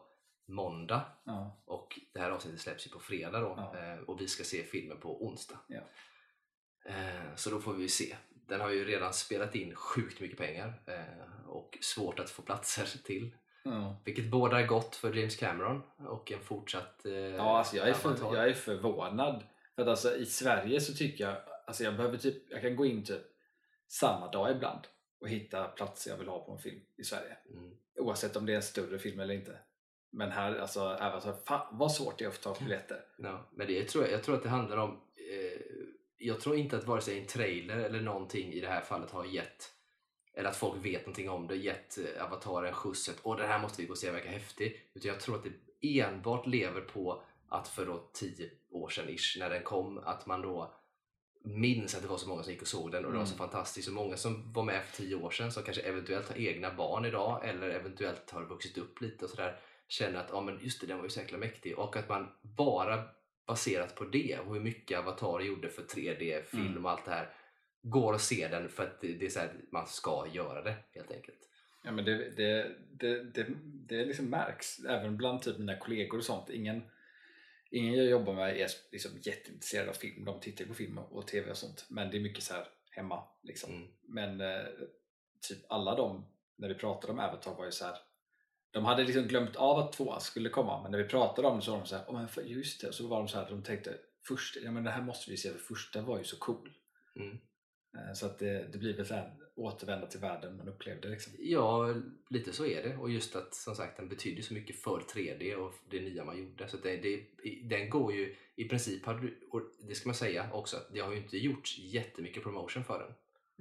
måndag 0.49 1.03
Ja. 1.25 1.63
och 1.67 1.99
det 2.15 2.21
här 2.21 2.31
avsnittet 2.31 2.61
släpps 2.61 2.87
ju 2.87 2.91
på 2.91 2.99
fredag 3.01 3.41
då 3.41 3.55
Ja. 3.57 3.79
eh, 3.93 3.99
och 3.99 4.21
vi 4.21 4.29
ska 4.29 4.45
se 4.45 4.63
filmen 4.63 5.01
på 5.01 5.27
onsdag. 5.27 5.59
Ja. 5.69 5.81
Eh, 6.87 7.35
Så 7.37 7.51
då 7.51 7.61
får 7.61 7.73
vi 7.73 7.89
se. 7.89 8.17
Den 8.49 8.61
har 8.61 8.71
ju 8.71 8.85
redan 8.85 9.13
spelat 9.13 9.55
in 9.55 9.75
sjukt 9.75 10.21
mycket 10.21 10.39
pengar 10.39 10.83
eh, 10.87 11.47
och 11.49 11.79
svårt 11.81 12.21
att 12.21 12.31
få 12.31 12.43
platser 12.43 12.99
till. 13.05 13.37
Ja. 13.63 14.03
Vilket 14.05 14.31
bådar 14.31 14.67
gott 14.67 14.97
för 14.97 15.15
James 15.15 15.37
Cameron 15.37 15.83
och 16.09 16.33
en 16.33 16.41
fortsatt 16.41 17.01
Ja, 17.37 17.59
alltså 17.59 17.77
jag, 17.77 17.89
är 17.89 17.93
för, 17.95 18.35
jag 18.35 18.49
är 18.49 18.53
förvånad. 18.53 19.43
För 19.75 19.83
att 19.83 19.89
alltså, 19.89 20.17
i 20.17 20.27
Sverige 20.27 20.81
så 20.81 20.95
tycker 20.95 21.25
jag, 21.25 21.37
alltså 21.67 21.85
jag 21.85 21.97
behöver 21.97 22.19
typ, 22.19 22.51
jag 22.51 22.61
kan 22.61 22.77
gå 22.77 22.87
in 22.87 23.05
typ 23.05 23.23
samma 23.89 24.31
dag 24.31 24.51
ibland 24.51 24.81
och 25.21 25.29
hitta 25.29 25.69
platser 25.69 26.11
jag 26.11 26.19
vill 26.19 26.29
ha 26.29 26.45
på 26.45 26.53
en 26.53 26.59
film 26.59 26.81
i 26.97 27.05
Sverige. 27.05 27.37
Mm. 27.51 27.71
Oavsett 27.99 28.37
om 28.37 28.47
det 28.47 28.53
är 28.53 28.57
en 28.57 28.63
större 28.63 28.99
film 28.99 29.21
eller 29.21 29.35
inte. 29.35 29.59
Men 30.13 30.31
här, 30.31 30.57
alltså 30.57 30.81
Avatar, 30.81 31.33
fan 31.47 31.79
vad 31.79 31.93
svårt 31.93 32.19
det 32.19 32.25
är 32.25 32.29
att 32.29 32.35
få 32.35 32.43
tag 32.43 32.59
på 32.59 32.65
biljetter. 32.65 33.05
Ja, 33.19 33.51
men 33.53 33.67
det, 33.67 33.73
jag, 33.73 33.89
tror, 33.89 34.07
jag 34.07 34.23
tror 34.23 34.37
att 34.37 34.43
det 34.43 34.49
handlar 34.49 34.77
om... 34.77 34.91
Eh, 35.17 35.61
jag 36.17 36.41
tror 36.41 36.57
inte 36.57 36.77
att 36.77 36.85
vare 36.85 37.01
sig 37.01 37.19
en 37.19 37.27
trailer 37.27 37.77
eller 37.77 38.01
någonting 38.01 38.53
i 38.53 38.61
det 38.61 38.69
här 38.69 38.81
fallet 38.81 39.11
har 39.11 39.25
gett 39.25 39.75
eller 40.35 40.49
att 40.49 40.57
folk 40.57 40.85
vet 40.85 41.01
någonting 41.01 41.31
om 41.31 41.47
det, 41.47 41.57
gett 41.57 41.99
eh, 41.99 42.25
Avatar 42.25 42.65
en 42.65 42.73
skjuts 42.73 43.09
att 43.09 43.21
åh 43.23 43.37
den 43.37 43.49
här 43.49 43.59
måste 43.59 43.83
vi 43.83 43.87
gå 43.87 43.93
och 43.93 43.99
se, 43.99 44.11
verkar 44.11 44.31
häftig. 44.31 44.91
Utan 44.95 45.09
jag 45.09 45.21
tror 45.21 45.37
att 45.37 45.45
det 45.81 45.99
enbart 46.01 46.47
lever 46.47 46.81
på 46.81 47.23
att 47.55 47.69
för 47.69 47.87
då 47.87 48.11
tio 48.13 48.51
år 48.71 48.89
sedan 48.89 49.09
ish, 49.09 49.37
när 49.39 49.51
den 49.51 49.63
kom, 49.63 49.99
att 49.99 50.27
man 50.27 50.43
då 50.43 50.75
minns 51.45 51.95
att 51.95 52.03
det 52.03 52.09
var 52.09 52.17
så 52.17 52.29
många 52.29 52.43
som 52.43 52.53
gick 52.53 52.63
och 52.63 52.69
såg 52.69 52.93
den 52.93 53.05
och 53.05 53.13
det 53.13 53.19
var 53.19 53.25
så 53.25 53.35
Mm. 53.35 53.39
fantastiskt. 53.49 53.89
Och 53.89 53.95
många 53.95 54.17
som 54.17 54.53
var 54.53 54.63
med 54.63 54.85
för 54.85 54.97
tio 54.97 55.15
år 55.17 55.31
sedan 55.31 55.53
som 55.53 55.63
kanske 55.63 55.83
eventuellt 55.83 56.29
har 56.29 56.37
egna 56.39 56.75
barn 56.75 57.05
idag 57.05 57.49
eller 57.49 57.69
eventuellt 57.71 58.31
har 58.31 58.45
vuxit 58.45 58.79
upp 58.79 59.01
lite 59.01 59.25
och 59.25 59.31
sådär 59.31 59.57
känner 59.89 60.21
att 60.21 60.29
ja 60.33 60.41
men 60.41 60.59
just 60.63 60.81
det, 60.81 60.87
den 60.87 60.97
var 60.97 61.05
ju 61.05 61.11
så 61.11 61.21
jäkla 61.21 61.39
mäktig 61.39 61.79
och 61.79 61.97
att 61.97 62.09
man 62.09 62.29
bara 62.43 63.03
baserat 63.47 63.95
på 63.95 64.05
det 64.05 64.39
och 64.47 64.55
hur 64.55 64.61
mycket 64.61 64.99
Avatar 64.99 65.41
gjorde 65.41 65.69
för 65.69 65.83
3D-film 65.83 66.67
Mm. 66.67 66.85
och 66.85 66.91
allt 66.91 67.05
det 67.05 67.11
här 67.11 67.29
går 67.83 68.15
att 68.15 68.21
se 68.21 68.49
den 68.49 68.69
för 68.69 68.83
att 68.83 69.01
det, 69.01 69.13
det 69.13 69.27
är 69.27 69.31
så 69.31 69.39
här, 69.41 69.53
man 69.73 69.87
ska 69.87 70.27
göra 70.33 70.63
det 70.63 70.75
helt 70.95 71.11
enkelt. 71.13 71.39
Ja, 71.83 71.93
men 71.93 72.05
det, 72.05 72.31
det, 72.31 72.77
det, 72.91 73.23
det, 73.25 73.47
det 73.89 74.05
liksom 74.05 74.27
märks 74.31 74.79
även 74.85 75.17
bland 75.17 75.43
typ 75.43 75.59
mina 75.59 75.79
kollegor 75.79 76.19
och 76.19 76.25
sånt. 76.25 76.51
Ingen, 76.51 76.83
ingen 77.75 77.95
jag 77.95 78.07
jobbar 78.07 78.35
med 78.35 78.61
är 78.61 78.69
liksom 78.93 79.11
jätteintresserad 79.23 79.89
av 79.89 79.93
film. 79.93 80.25
De 80.25 80.41
tittar 80.41 80.65
på 80.65 80.75
film 80.75 80.99
och 80.99 81.27
tv 81.27 81.51
och 81.51 81.57
sånt. 81.57 81.87
Men 81.89 82.11
det 82.11 82.17
är 82.17 82.21
mycket 82.21 82.45
så 82.45 82.55
här 82.55 82.67
hemma. 82.91 83.25
Liksom. 83.43 83.73
Mm. 83.73 83.89
Men 84.03 84.41
eh, 84.41 84.67
typ 85.49 85.59
alla 85.69 85.95
de, 85.95 86.27
när 86.57 86.69
vi 86.69 86.75
pratade 86.75 87.13
om 87.13 87.19
Avatar 87.19 87.55
var 87.55 87.65
ju 87.65 87.73
så 87.73 87.85
här. 87.85 87.97
De 88.71 88.85
hade 88.85 89.05
liksom 89.05 89.23
glömt 89.23 89.57
av 89.57 89.79
att 89.79 89.93
tvåan 89.93 90.21
skulle 90.21 90.49
komma 90.49 90.83
men 90.83 90.91
när 90.91 90.99
vi 90.99 91.09
pratade 91.09 91.49
om 91.49 91.57
det 91.57 91.65
så 91.65 91.71
var 91.71 91.79
de 91.79 91.87
så 91.87 91.97
här, 91.97 92.05
oh, 92.05 92.27
men 92.37 92.49
just 92.49 92.81
det, 92.81 92.93
så 92.93 93.07
var 93.07 93.19
de 93.19 93.29
så 93.29 93.39
här, 93.39 93.51
de 93.51 93.63
tänkte 93.63 93.99
först, 94.29 94.57
ja 94.57 94.71
men 94.71 94.85
det 94.85 94.91
här 94.91 95.03
måste 95.03 95.31
vi 95.31 95.37
se 95.37 95.51
för 95.51 95.59
första 95.59 96.03
var 96.03 96.19
ju 96.19 96.25
så 96.25 96.37
cool. 96.37 96.73
Mm. 97.17 97.39
Eh, 97.95 98.13
Så 98.15 98.27
att 98.27 98.39
det, 98.39 98.67
det 98.73 98.79
blir 98.79 98.97
väl 98.97 99.07
så 99.07 99.15
här 99.15 99.33
återvända 99.57 100.07
till 100.07 100.21
världen 100.21 100.57
man 100.57 100.69
upplevde 100.69 101.09
liksom. 101.09 101.33
Ja, 101.39 101.95
lite 102.31 102.53
så 102.53 102.67
är 102.67 102.83
det. 102.83 102.97
Och 102.97 103.11
just 103.11 103.37
att 103.37 103.55
som 103.55 103.75
sagt 103.75 103.97
den 103.97 104.09
betyder 104.09 104.43
så 104.43 104.55
mycket 104.55 104.77
för 104.77 105.01
3D 105.15 105.55
och 105.55 105.75
det 105.91 106.01
nya 106.01 106.25
man 106.25 106.39
gjorde. 106.39 106.69
Så 106.69 106.77
det, 106.77 106.97
det, 106.97 107.25
den 107.63 107.91
går 107.91 108.13
ju 108.15 108.35
i 108.57 108.65
princip, 108.69 109.07
hade 109.07 109.21
du- 109.21 109.39
och 109.51 109.63
det 109.89 109.95
ska 109.95 110.09
man 110.09 110.15
säga 110.15 110.49
också, 110.53 110.77
att 110.77 110.89
det 110.93 111.01
har 111.01 111.13
ju 111.13 111.19
inte 111.19 111.39
gjorts 111.39 111.79
jättemycket 111.79 112.43
promotion 112.43 112.85
för 112.85 112.99
den. 112.99 113.13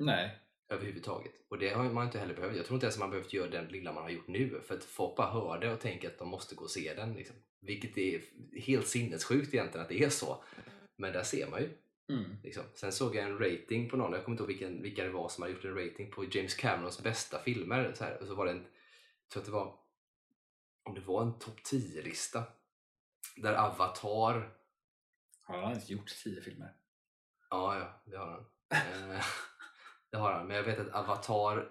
Nej, 0.05 0.38
överhuvudtaget. 0.69 1.31
Och 1.49 1.57
det 1.59 1.69
har 1.69 1.84
man 1.84 2.05
inte 2.05 2.19
heller 2.19 2.34
behövt. 2.36 2.55
Jag 2.57 2.65
tror 2.65 2.75
inte 2.75 2.86
ens 2.86 2.99
man 2.99 3.09
behövt 3.09 3.34
göra 3.34 3.49
den 3.49 3.65
lilla 3.67 3.93
man 3.93 4.03
har 4.03 4.09
gjort 4.09 4.27
nu. 4.27 4.61
För 4.63 4.75
att 4.75 4.84
folk 4.84 5.15
bara 5.15 5.31
hör 5.31 5.59
det 5.59 5.73
och 5.73 5.79
tänker 5.79 6.07
att 6.07 6.17
de 6.17 6.27
måste 6.29 6.55
gå 6.55 6.63
och 6.63 6.71
se 6.71 6.93
den. 6.93 7.13
Liksom. 7.13 7.36
Vilket 7.61 7.97
är 7.97 8.21
helt 8.61 8.88
sinnessjukt 8.88 9.53
egentligen 9.53 9.81
att 9.84 9.89
det 9.89 10.03
är 10.03 10.09
så. 10.09 10.43
Men 10.97 11.13
där 11.13 11.23
ser 11.23 11.49
man 11.49 11.61
ju. 11.61 11.69
Mm. 12.10 12.38
Liksom. 12.43 12.64
Sen 12.74 12.91
såg 12.91 13.16
jag 13.16 13.26
en 13.26 13.39
rating 13.39 13.89
på 13.89 13.97
någon, 13.97 14.14
jag 14.14 14.24
kommer 14.24 14.34
inte 14.34 14.43
ihåg 14.43 14.47
vilken, 14.47 14.82
vilka 14.82 15.04
det 15.04 15.10
var 15.10 15.30
som 15.30 15.41
hade 15.41 15.54
gjort 15.54 15.66
en 15.66 15.76
rating 15.76 16.12
på 16.12 16.26
James 16.26 16.56
Camerons 16.56 17.04
bästa 17.04 17.39
filmer. 17.39 17.93
Så 17.93 18.04
här. 18.04 18.22
Och 18.22 18.28
så 18.28 18.36
var 18.36 18.45
det 18.45 18.51
en, 18.51 18.64
jag 18.64 19.30
tror 19.30 19.41
att 19.41 19.45
det 19.45 19.51
var, 19.51 19.76
om 20.84 20.95
det 20.95 21.01
var 21.01 21.22
en 21.22 21.39
topp 21.39 21.60
10-lista. 21.72 22.43
Där 23.36 23.54
Avatar 23.54 24.54
har 25.41 25.58
han 25.58 25.70
ens 25.72 25.89
gjort 25.89 26.08
tio 26.24 26.41
filmer? 26.41 26.74
Ja, 27.49 27.80
ja, 27.80 28.01
det 28.06 28.18
har 28.18 28.28
han. 28.32 28.45
Eh, 28.70 29.26
det 30.12 30.18
har 30.18 30.32
han. 30.32 30.47
Men 30.47 30.56
jag 30.56 30.64
vet 30.64 30.80
att 30.80 30.93
Avatar 30.93 31.70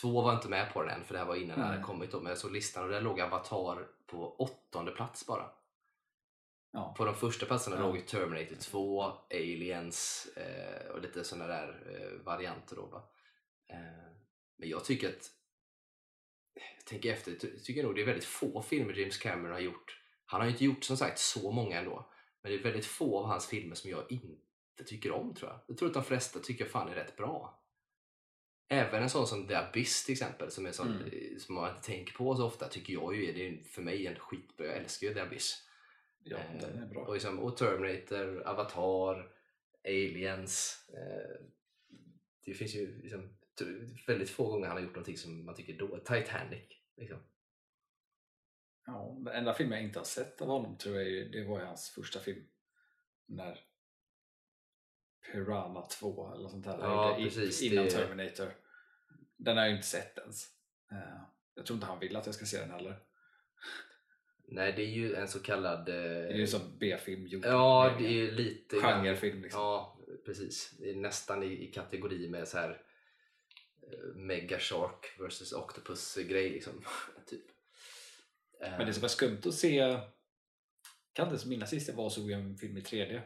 2 0.00 0.22
var 0.22 0.34
inte 0.34 0.48
med 0.48 0.72
på 0.72 0.82
den 0.82 0.90
än, 0.90 1.04
för 1.04 1.14
det 1.14 1.18
här 1.18 1.26
var 1.26 1.36
innan 1.36 1.58
den 1.58 1.68
hade 1.68 1.82
kommit. 1.82 2.12
Då. 2.12 2.20
Men 2.20 2.30
jag 2.30 2.38
såg 2.38 2.52
listan 2.52 2.84
och 2.84 2.90
där 2.90 3.00
låg 3.00 3.20
Avatar 3.20 3.88
på 4.06 4.36
åttonde 4.36 4.92
plats 4.92 5.26
bara. 5.26 5.50
Ja. 6.72 6.94
På 6.98 7.04
de 7.04 7.14
första 7.14 7.46
platserna 7.46 7.76
Ja. 7.76 7.82
låg 7.86 7.96
ju 7.96 8.02
Terminator 8.02 8.56
2, 8.56 9.02
Aliens 9.30 10.28
eh, 10.36 10.90
och 10.90 11.02
lite 11.02 11.24
sådana 11.24 11.46
där 11.46 11.68
eh, 12.00 12.24
varianter. 12.24 12.76
Då, 12.76 12.86
va? 12.86 13.08
Eh, 13.68 14.12
men 14.58 14.68
jag 14.68 14.84
tycker 14.84 15.08
att 15.08 15.30
jag 16.78 16.86
tänker 16.86 17.12
efter, 17.12 17.34
ty- 17.34 17.58
tycker 17.58 17.82
nog 17.82 17.94
det 17.94 18.00
är 18.02 18.06
väldigt 18.06 18.24
få 18.24 18.62
filmer 18.62 18.94
James 18.94 19.16
Cameron 19.18 19.52
har 19.52 19.60
gjort. 19.60 19.98
Han 20.26 20.40
har 20.40 20.46
ju 20.46 20.52
inte 20.52 20.64
gjort 20.64 20.84
som 20.84 20.96
sagt 20.96 21.18
så 21.18 21.52
många 21.52 21.78
ändå. 21.78 22.12
Men 22.42 22.52
det 22.52 22.58
är 22.58 22.62
väldigt 22.62 22.86
få 22.86 23.18
av 23.18 23.26
hans 23.26 23.46
filmer 23.46 23.74
som 23.74 23.90
jag 23.90 24.12
inte 24.12 24.84
tycker 24.86 25.10
om 25.12 25.34
tror 25.34 25.50
jag. 25.50 25.60
Jag 25.66 25.78
tror 25.78 25.88
att 25.88 25.94
de 25.94 26.04
flesta 26.04 26.38
tycker 26.38 26.64
fan 26.64 26.88
är 26.88 26.94
rätt 26.94 27.16
bra. 27.16 27.58
Även 28.68 29.02
en 29.02 29.10
sån 29.10 29.26
som 29.26 29.46
The 29.48 29.54
Abyss 29.54 30.04
till 30.04 30.12
exempel, 30.12 30.50
som, 30.50 30.66
är 30.66 30.72
sån, 30.72 30.88
Mm. 30.88 31.38
som 31.40 31.54
man 31.54 31.70
inte 31.70 31.82
tänker 31.86 32.12
på 32.14 32.36
så 32.36 32.46
ofta, 32.46 32.68
tycker 32.68 32.92
jag 32.92 33.16
ju 33.16 33.28
är, 33.28 33.32
det 33.34 33.48
är 33.48 33.62
för 33.64 33.82
mig 33.82 34.06
en 34.06 34.14
skitbra. 34.18 34.66
Jag 34.66 34.76
älskar 34.76 35.06
ju 35.06 35.14
The 35.14 35.20
Abyss. 35.20 35.68
Ja, 36.24 36.36
Eh, 36.38 36.60
den 36.60 36.82
är 36.82 36.86
bra. 36.86 37.04
Och, 37.06 37.14
liksom, 37.14 37.38
och 37.38 37.56
Terminator, 37.56 38.42
Avatar, 38.48 39.32
Aliens. 39.84 40.84
Eh, 40.88 41.46
det 42.44 42.54
finns 42.54 42.74
ju 42.74 43.02
liksom, 43.02 43.36
väldigt 44.06 44.30
få 44.30 44.46
gånger 44.50 44.66
han 44.66 44.76
har 44.76 44.82
gjort 44.82 44.94
någonting 44.94 45.16
som 45.18 45.44
man 45.44 45.54
tycker 45.54 45.78
dåligt. 45.78 46.04
Titanic. 46.06 46.68
Liksom. 46.96 47.18
Ja, 48.86 49.16
den 49.24 49.34
enda 49.34 49.54
filmen 49.54 49.78
jag 49.78 49.86
inte 49.86 49.98
har 49.98 50.04
sett 50.04 50.40
av 50.42 50.48
honom 50.48 50.78
tror 50.78 51.00
jag 51.00 51.32
det 51.32 51.44
var 51.44 51.60
hans 51.60 51.90
första 51.90 52.20
film. 52.20 52.44
När 53.26 53.58
Piranha 55.32 55.86
2 55.86 56.34
eller 56.34 56.48
sånt 56.48 56.64
där. 56.64 56.78
Ja, 56.78 57.14
precis, 57.18 57.62
Innan 57.62 57.84
det- 57.84 57.90
Terminator. 57.90 58.54
Den 59.36 59.56
har 59.56 59.64
jag 59.64 59.74
inte 59.74 59.86
sett 59.86 60.18
ens. 60.18 60.46
Eh, 60.92 61.22
Jag 61.54 61.66
tror 61.66 61.74
inte 61.76 61.86
han 61.86 61.98
vill 62.00 62.16
att 62.16 62.26
jag 62.26 62.34
ska 62.34 62.44
se 62.44 62.58
den 62.58 62.70
heller. 62.70 62.98
Nej, 64.54 64.72
det 64.76 64.82
är 64.82 64.86
ju 64.86 65.14
en 65.14 65.28
så 65.28 65.40
kallad... 65.40 65.88
Eh, 65.88 65.94
Det 65.94 66.32
är 66.32 66.36
ju 66.38 66.46
som 66.46 66.60
B-film. 66.80 67.28
Ja, 67.42 67.94
det 67.98 68.06
är 68.06 68.10
ju 68.12 68.30
lite... 68.30 68.76
Genrefilm 68.76 69.42
liksom. 69.42 69.60
Ja, 69.60 69.98
precis. 70.26 70.70
Det 70.78 70.90
är 70.90 70.94
nästan 70.94 71.42
i, 71.42 71.46
i 71.46 71.72
kategori 71.72 72.28
med 72.28 72.48
så 72.48 72.58
här 72.58 72.82
eh, 73.82 74.14
Mega 74.14 74.58
Shark 74.58 75.06
vs 75.18 75.52
Octopus 75.52 76.14
grej 76.16 76.50
liksom. 76.50 76.72
typ. 77.26 77.44
Eh, 78.64 78.70
Men 78.78 78.86
det 78.86 78.92
som 78.92 79.00
var 79.02 79.08
skumt 79.08 79.40
att 79.46 79.54
se 79.54 79.78
kan 81.12 81.26
inte 81.26 81.32
ens 81.32 81.46
minnas 81.46 81.70
sist 81.70 81.88
jag 81.88 81.94
var 81.94 82.04
och 82.04 82.12
såg 82.12 82.30
en 82.30 82.56
film 82.56 82.76
i 82.76 82.80
3D. 82.80 83.20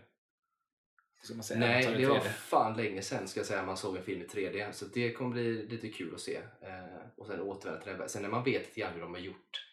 Ska 1.23 1.35
man 1.35 1.45
säga 1.45 1.61
Nej, 1.61 1.95
det 1.99 2.07
var 2.07 2.19
3D? 2.19 2.29
fan 2.29 2.77
länge 2.77 3.03
sedan 3.03 3.29
ska 3.29 3.41
jag 3.41 3.47
säga 3.47 3.63
man 3.67 3.77
såg 3.77 3.97
en 3.97 4.03
film 4.03 4.23
i 4.23 4.27
3D. 4.27 4.73
Så 4.73 4.85
det 4.85 5.13
kommer 5.13 5.31
bli 5.31 5.67
lite 5.67 5.89
kul 5.89 6.15
att 6.15 6.21
se. 6.21 6.37
Eh, 6.63 7.09
och 7.17 7.27
sen 7.27 7.41
återvända 7.41 7.83
till 7.85 7.93
det. 7.99 8.09
Sen 8.09 8.23
när 8.23 8.29
man 8.29 8.45
vet 8.45 8.63
lite 8.67 8.81
grann 8.81 8.93
hur 8.95 9.01
de 9.01 9.15
har 9.15 9.21
gjort 9.21 9.66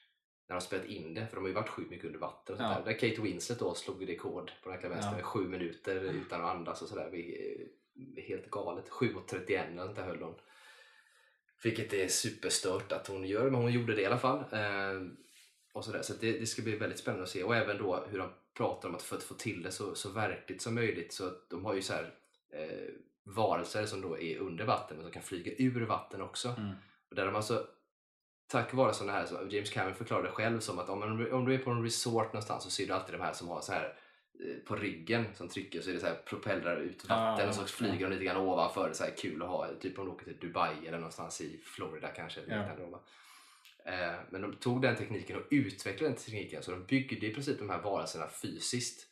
när 0.47 0.47
de 0.47 0.53
har 0.53 0.59
spelat 0.59 0.85
in 0.85 1.13
det, 1.13 1.27
för 1.27 1.35
de 1.35 1.41
har 1.41 1.47
ju 1.49 1.53
varit 1.53 1.69
sjukt 1.69 1.89
mycket 1.91 2.05
under 2.05 2.19
vatten 2.19 2.53
och 2.53 2.59
sånt 2.59 2.69
Ja. 2.73 2.79
där. 2.79 2.85
Där 2.99 2.99
Kate 3.09 3.21
Winslet 3.21 3.59
då 3.59 3.73
slog 3.73 4.09
rekord 4.09 4.51
på 4.63 4.69
den 4.69 4.73
jäkla 4.77 4.89
vänster 4.89 5.15
Ja. 5.17 5.23
sju 5.23 5.47
minuter 5.47 5.95
utan 5.95 6.41
att 6.43 6.55
andas 6.55 6.81
och 6.81 6.87
sådär. 6.87 7.09
Eh, 7.13 7.67
Helt 8.23 8.49
galet. 8.49 8.89
7.31 8.89 9.71
eller 9.71 9.83
sånt 9.83 9.95
där 9.95 10.03
höll 10.03 10.21
hon. 10.21 10.35
Vilket 11.63 11.93
är 11.93 12.07
superstört 12.07 12.91
att 12.91 13.07
hon 13.07 13.23
gör, 13.27 13.43
men 13.49 13.61
hon 13.61 13.71
gjorde 13.71 13.95
det 13.95 14.01
i 14.01 14.05
alla 14.05 14.17
fall. 14.17 14.39
Eh, 14.51 15.01
och 15.73 15.85
sådär. 15.85 16.01
Så 16.01 16.13
att 16.13 16.21
det, 16.21 16.39
det 16.39 16.45
ska 16.45 16.61
bli 16.61 16.75
väldigt 16.75 16.99
spännande 16.99 17.23
att 17.23 17.29
se. 17.29 17.43
Och 17.43 17.55
även 17.55 17.77
då 17.77 18.05
hur 18.09 18.17
de 18.17 18.29
pratar 18.57 18.89
om 18.89 18.95
att 18.95 19.01
för 19.01 19.15
att 19.15 19.23
få 19.23 19.33
till 19.33 19.63
det 19.63 19.71
så, 19.71 19.95
så 19.95 20.09
verkligt 20.09 20.61
som 20.61 20.75
möjligt. 20.75 21.13
Så 21.13 21.27
att 21.27 21.49
de 21.49 21.65
har 21.65 21.73
ju 21.73 21.81
så 21.81 21.93
här, 21.93 22.13
eh, 22.53 22.89
varelser 23.23 23.85
som 23.85 24.01
då 24.01 24.19
är 24.19 24.37
under 24.37 24.65
vatten 24.65 24.97
men 24.97 25.03
som 25.05 25.11
kan 25.13 25.23
flyga 25.23 25.51
ur 25.57 25.81
vatten 25.85 26.21
också. 26.21 26.47
Mm. 26.57 26.71
Och 27.09 27.15
där 27.15 27.25
de 27.25 27.35
alltså, 27.35 27.67
tack 28.47 28.73
vare 28.73 28.93
sådana 28.93 29.13
här, 29.13 29.25
som 29.25 29.49
James 29.49 29.69
Cameron 29.69 29.95
förklarade 29.95 30.29
själv 30.29 30.59
som 30.59 30.79
att 30.79 30.89
om, 30.89 30.99
man, 30.99 31.31
om 31.33 31.45
du 31.45 31.53
är 31.53 31.57
på 31.57 31.71
en 31.71 31.83
resort 31.83 32.33
någonstans 32.33 32.63
så 32.63 32.69
ser 32.69 32.87
du 32.87 32.93
alltid 32.93 33.15
de 33.15 33.21
här 33.21 33.33
som 33.33 33.47
har 33.47 33.61
så 33.61 33.71
här 33.73 33.85
eh, 34.39 34.55
på 34.67 34.75
ryggen 34.75 35.25
som 35.35 35.49
trycker 35.49 35.81
så 35.81 35.89
är 35.89 35.93
det 35.93 35.99
så 35.99 36.05
här 36.05 36.15
propellrar 36.25 36.77
ut 36.77 37.09
vatten 37.09 37.45
Ah, 37.45 37.49
och 37.49 37.55
så 37.55 37.63
flyger 37.65 37.99
de 38.09 38.11
lite 38.13 38.23
grann 38.25 38.37
ovanför. 38.37 38.83
Det 38.83 38.89
är 38.89 38.93
så 38.93 39.03
här 39.03 39.15
kul 39.17 39.41
att 39.41 39.47
ha, 39.49 39.67
typ 39.81 39.99
om 39.99 40.05
du 40.05 40.11
åker 40.11 40.25
till 40.25 40.37
Dubai 40.47 40.87
eller 40.87 40.97
någonstans 40.97 41.41
i 41.41 41.61
Florida 41.65 42.07
kanske. 42.07 42.41
Ja. 42.47 42.55
Eh, 43.85 44.13
Men 44.29 44.41
de 44.41 44.53
tog 44.55 44.81
den 44.81 44.95
tekniken 44.95 45.35
och 45.37 45.43
utvecklade 45.49 46.13
den 46.13 46.17
tekniken 46.23 46.63
så 46.63 46.71
de 46.71 46.83
byggde 46.85 47.25
i 47.27 47.33
princip 47.33 47.59
de 47.59 47.69
här 47.69 47.81
varelserna 47.81 48.27
fysiskt. 48.27 49.07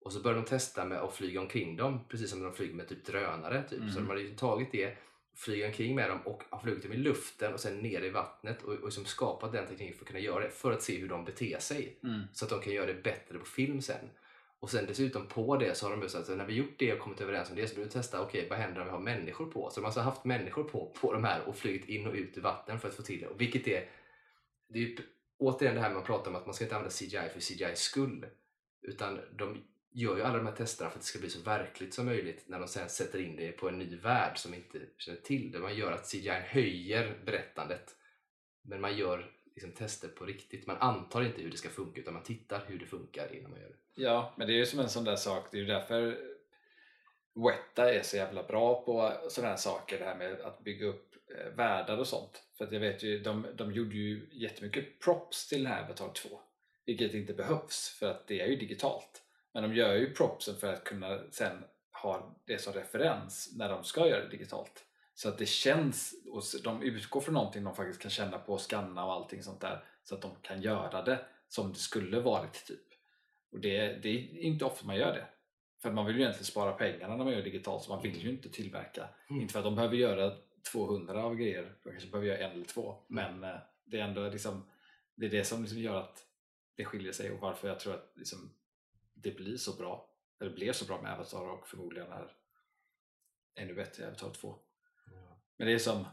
Och 0.00 0.12
så 0.12 0.20
började 0.22 0.40
de 0.42 0.46
testa 0.48 0.84
med 0.84 0.98
att 0.98 1.14
flyga 1.14 1.40
omkring 1.40 1.76
dem 1.76 2.04
precis 2.08 2.30
som 2.30 2.42
de 2.42 2.52
flyger 2.54 2.74
med 2.74 2.88
typ 2.88 3.04
drönare. 3.06 3.62
Typ. 3.62 3.78
Så 3.78 3.84
Mm. 3.84 3.94
de 3.94 4.08
hade 4.08 4.20
ju 4.20 4.34
tagit 4.36 4.72
det, 4.72 4.96
flyga 5.36 5.66
omkring 5.66 5.94
med 5.94 6.10
dem 6.10 6.20
och 6.24 6.42
har 6.50 6.58
flugit 6.58 6.82
dem 6.82 6.92
i 6.92 6.96
luften 6.96 7.54
och 7.54 7.60
sen 7.60 7.78
ner 7.78 8.02
i 8.02 8.10
vattnet 8.10 8.62
och, 8.62 8.72
och 8.72 8.84
liksom 8.84 9.04
skapat 9.04 9.52
den 9.52 9.66
tekniken 9.66 9.94
för 9.94 10.04
att 10.04 10.08
kunna 10.08 10.20
göra 10.20 10.44
det 10.44 10.50
för 10.50 10.72
att 10.72 10.82
se 10.82 10.98
hur 10.98 11.08
de 11.08 11.24
beter 11.24 11.58
sig. 11.58 11.98
Mm. 12.02 12.22
Så 12.32 12.44
att 12.44 12.50
de 12.50 12.60
kan 12.60 12.72
göra 12.72 12.86
det 12.86 13.02
bättre 13.02 13.38
på 13.38 13.44
film 13.44 13.82
sen. 13.82 14.10
Och 14.60 14.70
sen 14.70 14.86
dessutom 14.86 15.26
på 15.26 15.56
det 15.56 15.74
så 15.74 15.86
har 15.86 15.90
de 15.90 16.02
just 16.02 16.14
sagt 16.14 16.28
att 16.28 16.36
när 16.36 16.46
vi 16.46 16.54
gjort 16.54 16.78
det 16.78 16.92
och 16.92 16.98
kommit 16.98 17.20
överens 17.20 17.50
om 17.50 17.56
det 17.56 17.68
så 17.68 17.74
börjar 17.74 17.86
vi 17.86 17.92
testa, 17.92 18.22
okej 18.22 18.46
vad 18.50 18.58
händer 18.58 18.80
om 18.80 18.86
vi 18.86 18.92
har 18.92 18.98
människor 18.98 19.46
på? 19.46 19.70
Så 19.70 19.74
de 19.74 19.80
har 19.80 19.86
alltså 19.86 20.00
haft 20.00 20.24
människor 20.24 20.64
på, 20.64 20.92
på 21.00 21.12
de 21.12 21.24
här 21.24 21.48
och 21.48 21.56
flugit 21.56 21.88
in 21.88 22.06
och 22.06 22.14
ut 22.14 22.36
i 22.36 22.40
vatten 22.40 22.80
för 22.80 22.88
att 22.88 22.94
få 22.94 23.02
till 23.02 23.20
det. 23.20 23.26
Och 23.26 23.40
vilket 23.40 23.68
är, 23.68 23.88
det 24.68 24.78
är 24.78 24.82
ju 24.82 24.96
återigen 25.38 25.74
det 25.74 25.80
här 25.80 25.90
med 25.90 25.98
att 25.98 26.06
prata 26.06 26.30
om 26.30 26.36
att 26.36 26.46
man 26.46 26.54
ska 26.54 26.64
inte 26.64 26.76
använda 26.76 26.94
CGI 26.94 27.28
för 27.32 27.40
CGIs 27.40 27.78
skull. 27.78 28.26
Utan 28.82 29.20
de 29.38 29.62
gör 29.96 30.16
ju 30.16 30.22
alla 30.22 30.38
de 30.38 30.46
här 30.46 30.54
testerna 30.54 30.90
för 30.90 30.98
att 30.98 31.02
det 31.02 31.08
ska 31.08 31.18
bli 31.18 31.30
så 31.30 31.42
verkligt 31.42 31.94
som 31.94 32.06
möjligt 32.06 32.44
när 32.46 32.58
de 32.58 32.68
sen 32.68 32.88
sätter 32.88 33.18
in 33.18 33.36
det 33.36 33.52
på 33.52 33.68
en 33.68 33.78
ny 33.78 33.96
värld 33.96 34.38
som 34.38 34.54
inte 34.54 34.78
känner 34.98 35.20
till 35.20 35.52
det. 35.52 35.58
Man 35.58 35.76
gör 35.76 35.92
att 35.92 36.10
CGI 36.10 36.28
höjer 36.28 37.18
berättandet. 37.24 37.96
Men 38.62 38.80
man 38.80 38.96
gör 38.96 39.30
liksom 39.54 39.72
tester 39.72 40.08
på 40.08 40.24
riktigt. 40.24 40.66
Man 40.66 40.76
antar 40.76 41.22
inte 41.22 41.42
hur 41.42 41.50
det 41.50 41.56
ska 41.56 41.68
funka 41.68 42.00
utan 42.00 42.14
man 42.14 42.22
tittar 42.22 42.64
hur 42.66 42.78
det 42.78 42.86
funkar 42.86 43.34
innan 43.34 43.50
man 43.50 43.60
gör 43.60 43.68
det. 43.68 44.02
Ja, 44.02 44.34
men 44.36 44.46
det 44.46 44.52
är 44.52 44.56
ju 44.56 44.66
som 44.66 44.80
en 44.80 44.88
sån 44.88 45.04
där 45.04 45.16
sak. 45.16 45.48
Det 45.50 45.56
är 45.56 45.60
ju 45.60 45.66
därför 45.66 46.18
Weta 47.34 47.94
är 47.94 48.02
så 48.02 48.16
jävla 48.16 48.42
bra 48.42 48.84
på 48.84 49.12
sådana 49.28 49.50
här 49.50 49.56
saker. 49.56 49.98
Det 49.98 50.04
här 50.04 50.16
med 50.16 50.40
att 50.40 50.64
bygga 50.64 50.86
upp 50.86 51.14
eh, 51.30 51.56
världar 51.56 51.98
och 51.98 52.06
sånt. 52.06 52.42
För 52.58 52.64
att 52.64 52.72
jag 52.72 52.80
vet 52.80 53.02
ju, 53.02 53.18
de, 53.18 53.46
de 53.54 53.72
gjorde 53.72 53.96
ju 53.96 54.28
jättemycket 54.32 55.00
props 55.00 55.48
till 55.48 55.62
den 55.62 55.72
här 55.72 55.84
Avatar 55.84 56.12
2. 56.12 56.28
Vilket 56.86 57.14
inte 57.14 57.32
behövs 57.32 57.96
för 57.98 58.10
att 58.10 58.26
det 58.26 58.40
är 58.40 58.46
ju 58.46 58.56
digitalt. 58.56 59.22
Men 59.56 59.70
de 59.70 59.76
gör 59.76 59.94
ju 59.94 60.14
propsen 60.14 60.56
för 60.56 60.72
att 60.72 60.84
kunna 60.84 61.18
sen 61.30 61.64
ha 62.02 62.36
det 62.44 62.58
som 62.58 62.72
referens 62.72 63.52
när 63.56 63.68
de 63.68 63.84
ska 63.84 64.08
göra 64.08 64.24
det 64.24 64.28
digitalt. 64.28 64.84
Så 65.14 65.28
att 65.28 65.38
det 65.38 65.46
känns, 65.46 66.14
och 66.30 66.42
de 66.64 66.82
utgår 66.82 67.20
från 67.20 67.34
någonting 67.34 67.64
de 67.64 67.74
faktiskt 67.74 68.00
kan 68.00 68.10
känna 68.10 68.38
på 68.38 68.52
och 68.52 68.60
scanna 68.60 69.04
och 69.04 69.12
allting 69.12 69.42
sånt 69.42 69.60
där. 69.60 69.84
Så 70.04 70.14
att 70.14 70.22
de 70.22 70.30
kan 70.42 70.62
göra 70.62 71.02
det 71.02 71.20
som 71.48 71.72
det 71.72 71.78
skulle 71.78 72.20
varit 72.20 72.66
typ. 72.66 72.86
Och 73.52 73.60
det, 73.60 74.02
det 74.02 74.08
är 74.08 74.38
inte 74.38 74.64
ofta 74.64 74.86
man 74.86 74.96
gör 74.96 75.12
det. 75.12 75.26
För 75.82 75.90
man 75.90 76.06
vill 76.06 76.16
ju 76.16 76.22
egentligen 76.22 76.46
spara 76.46 76.72
pengarna 76.72 77.16
när 77.16 77.24
man 77.24 77.32
gör 77.32 77.42
digitalt 77.42 77.82
så 77.82 77.90
man 77.90 78.02
vill 78.02 78.22
ju 78.22 78.30
inte 78.30 78.48
tillverka. 78.48 79.08
Mm. 79.30 79.42
Inte 79.42 79.52
för 79.52 79.58
att 79.58 79.64
de 79.64 79.74
behöver 79.74 79.96
göra 79.96 80.36
200 80.72 81.24
av 81.24 81.34
grejer, 81.34 81.74
de 81.82 81.90
kanske 81.90 82.10
behöver 82.10 82.28
göra 82.28 82.38
en 82.38 82.52
eller 82.52 82.64
två. 82.64 82.96
Men 83.06 83.44
eh, 83.44 83.56
det 83.84 84.00
är 84.00 84.04
ändå 84.04 84.28
liksom, 84.28 84.70
det 85.14 85.26
är 85.26 85.30
det 85.30 85.44
som 85.44 85.60
liksom 85.60 85.78
gör 85.78 85.96
att 85.96 86.26
det 86.74 86.84
skiljer 86.84 87.12
sig 87.12 87.30
och 87.30 87.40
varför 87.40 87.68
jag 87.68 87.80
tror 87.80 87.94
att 87.94 88.12
liksom, 88.16 88.50
det 89.16 89.30
blir 89.30 89.56
så 89.56 89.76
bra. 89.76 90.10
Eller 90.40 90.50
blev 90.50 90.72
så 90.72 90.84
bra 90.84 91.02
med 91.02 91.12
Avatar 91.12 91.48
och 91.48 91.68
förmodligen 91.68 92.12
är 92.12 92.36
ännu 93.54 93.74
bättre 93.74 94.02
i 94.02 94.06
Avatar 94.06 94.30
2. 94.30 94.58
Men 95.56 95.66
det 95.66 95.74
är 95.74 95.78
som, 95.78 96.06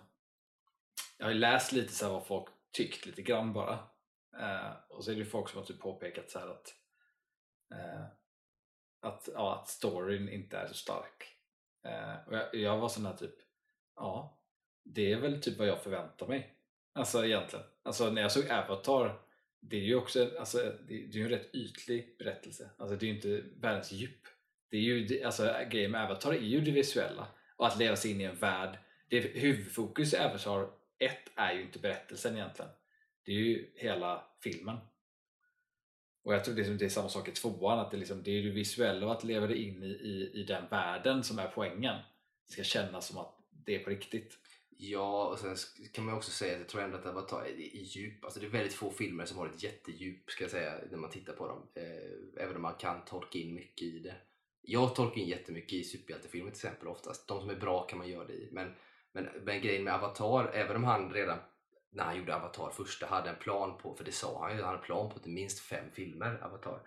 jag 1.18 1.26
har 1.26 1.34
läst 1.34 1.72
lite 1.72 1.94
så 1.94 2.06
här 2.06 2.14
vad 2.14 2.28
folk 2.28 2.50
tyckt 2.72 3.06
lite 3.06 3.22
grann 3.22 3.54
bara. 3.54 3.74
Eh, 4.40 4.72
och 4.90 5.06
så 5.06 5.12
är 5.12 5.16
det 5.16 5.26
folk 5.26 5.50
som 5.50 5.60
har 5.60 5.66
typ 5.66 5.80
påpekat 5.80 6.32
så 6.32 6.40
här 6.40 6.48
att, 6.48 6.76
eh, 7.74 8.06
att, 9.02 9.30
ja, 9.34 9.60
att 9.60 9.70
storyn 9.70 10.30
inte 10.30 10.58
är 10.58 10.68
så 10.68 10.74
stark. 10.74 11.38
Eh, 11.86 12.28
och 12.28 12.34
jag, 12.34 12.56
jag 12.56 12.78
var 12.78 12.90
sån 12.90 13.06
här 13.06 13.18
typ, 13.18 13.36
ja, 13.96 14.40
det 14.84 15.12
är 15.12 15.20
väl 15.20 15.42
typ 15.42 15.58
vad 15.58 15.68
jag 15.68 15.84
förväntar 15.84 16.28
mig. 16.28 16.58
Alltså 16.94 17.26
egentligen. 17.26 17.66
Alltså 17.84 18.10
när 18.10 18.22
jag 18.22 18.32
såg 18.32 18.50
Avatar, 18.50 19.23
det 19.70 19.78
är 19.78 19.82
ju 19.82 19.96
också 19.96 20.30
alltså, 20.40 20.58
det, 20.88 21.06
det 21.06 21.20
är 21.20 21.24
en 21.24 21.30
rätt 21.30 21.56
ytlig 21.56 22.16
berättelse. 22.20 22.70
Alltså 22.78 22.96
det 22.96 23.06
är 23.06 23.08
ju 23.08 23.16
inte 23.16 23.44
världens 23.62 23.92
djup. 23.92 24.28
Det 24.70 24.78
är 24.78 24.82
ju, 24.82 25.24
alltså 25.24 25.56
grejen 25.72 25.92
med 25.92 26.04
Avatar 26.04 26.34
är 26.34 26.38
ju 26.38 26.62
det 26.62 26.72
visuella 26.72 27.28
och 27.58 27.68
att 27.68 27.80
leva 27.80 27.96
sig 27.96 28.12
in 28.12 28.22
i 28.22 28.24
en 28.24 28.36
värld. 28.36 28.78
Det, 29.10 29.20
huvudfokus 29.20 30.14
i 30.14 30.18
Avatar 30.18 30.70
1 31.00 31.12
är 31.36 31.54
ju 31.54 31.62
inte 31.62 31.80
berättelsen 31.80 32.36
egentligen. 32.36 32.72
Det 33.26 33.32
är 33.32 33.36
ju 33.36 33.72
hela 33.76 34.24
filmen. 34.44 34.78
Och 36.24 36.34
jag 36.34 36.44
tror 36.44 36.56
det 36.56 36.62
är, 36.62 36.70
det 36.70 36.86
är 36.86 36.90
samma 36.90 37.10
sak 37.10 37.28
i 37.28 37.32
tvåan, 37.32 37.80
att 37.80 37.92
det, 37.92 37.98
liksom, 37.98 38.24
det 38.24 38.32
är 38.32 38.44
det 38.44 38.50
visuella 38.50 39.06
och 39.06 39.12
att 39.12 39.24
leva 39.24 39.48
dig 39.48 39.68
in 39.68 39.84
i, 39.84 39.88
i, 39.88 40.32
i 40.34 40.44
den 40.44 40.68
världen 40.70 41.24
som 41.24 41.40
är 41.40 41.48
poängen. 41.48 41.96
Det 42.48 42.54
ska 42.54 42.64
kännas 42.64 43.08
som 43.08 43.18
att 43.18 43.38
det 43.66 43.76
är 43.76 43.84
på 43.84 43.90
riktigt. 43.90 44.38
Ja, 44.78 45.28
och 45.28 45.40
sen 45.40 45.56
kan 45.94 46.06
man 46.06 46.14
ju 46.14 46.18
också 46.18 46.32
säga 46.32 46.54
att 46.54 46.60
jag 46.60 46.68
tror 46.68 46.82
ändå 46.82 46.98
att 46.98 47.06
Avatar 47.06 47.46
är 47.46 47.84
djup. 47.84 48.26
Alltså 48.26 48.40
det 48.40 48.46
är 48.46 48.50
väldigt 48.50 48.74
få 48.74 48.92
filmer 48.92 49.26
som 49.26 49.38
har 49.38 49.48
ett 49.48 49.64
jättedjup 49.64 50.32
ska 50.32 50.44
jag 50.44 50.52
säga 50.52 50.74
när 50.92 50.98
man 50.98 51.10
tittar 51.10 51.34
på 51.34 51.48
dem. 51.48 51.68
Eh, 51.74 52.44
även 52.44 52.56
om 52.56 52.62
man 52.62 52.76
kan 52.76 53.06
tolka 53.06 53.40
in 53.40 53.54
mycket 53.54 53.88
i 53.88 54.00
det. 54.00 54.16
Jag 54.62 54.96
tolkar 54.96 55.22
in 55.22 55.28
jättemycket 55.28 55.74
i 55.74 55.84
superhjältefilmer 55.84 56.52
till 56.52 56.58
exempel 56.58 56.88
oftast. 56.88 57.28
De 57.28 57.42
som 57.42 57.50
är 57.50 57.56
bra 57.56 57.88
kan 57.88 57.98
man 57.98 58.10
göra 58.10 58.28
det 58.28 58.34
i. 58.34 58.50
Men, 58.52 58.76
men, 59.12 59.30
men 59.44 59.62
grejen 59.62 59.84
med 59.84 59.94
Avatar, 59.94 60.52
även 60.54 60.76
om 60.76 60.84
han 60.84 61.14
redan 61.14 61.38
när 61.94 62.04
han 62.04 62.18
gjorde 62.18 62.36
Avatar 62.36 62.70
första 62.70 63.06
hade 63.06 63.30
en 63.30 63.36
plan 63.36 63.78
på, 63.78 63.96
för 63.96 64.04
det 64.04 64.12
sa 64.12 64.42
han 64.42 64.52
ju, 64.52 64.56
han 64.56 64.66
hade 64.66 64.78
en 64.78 64.86
plan 64.86 65.10
på 65.10 65.20
till 65.20 65.32
minst 65.32 65.60
fem 65.60 65.86
filmer 65.94 66.44
Avatar 66.44 66.80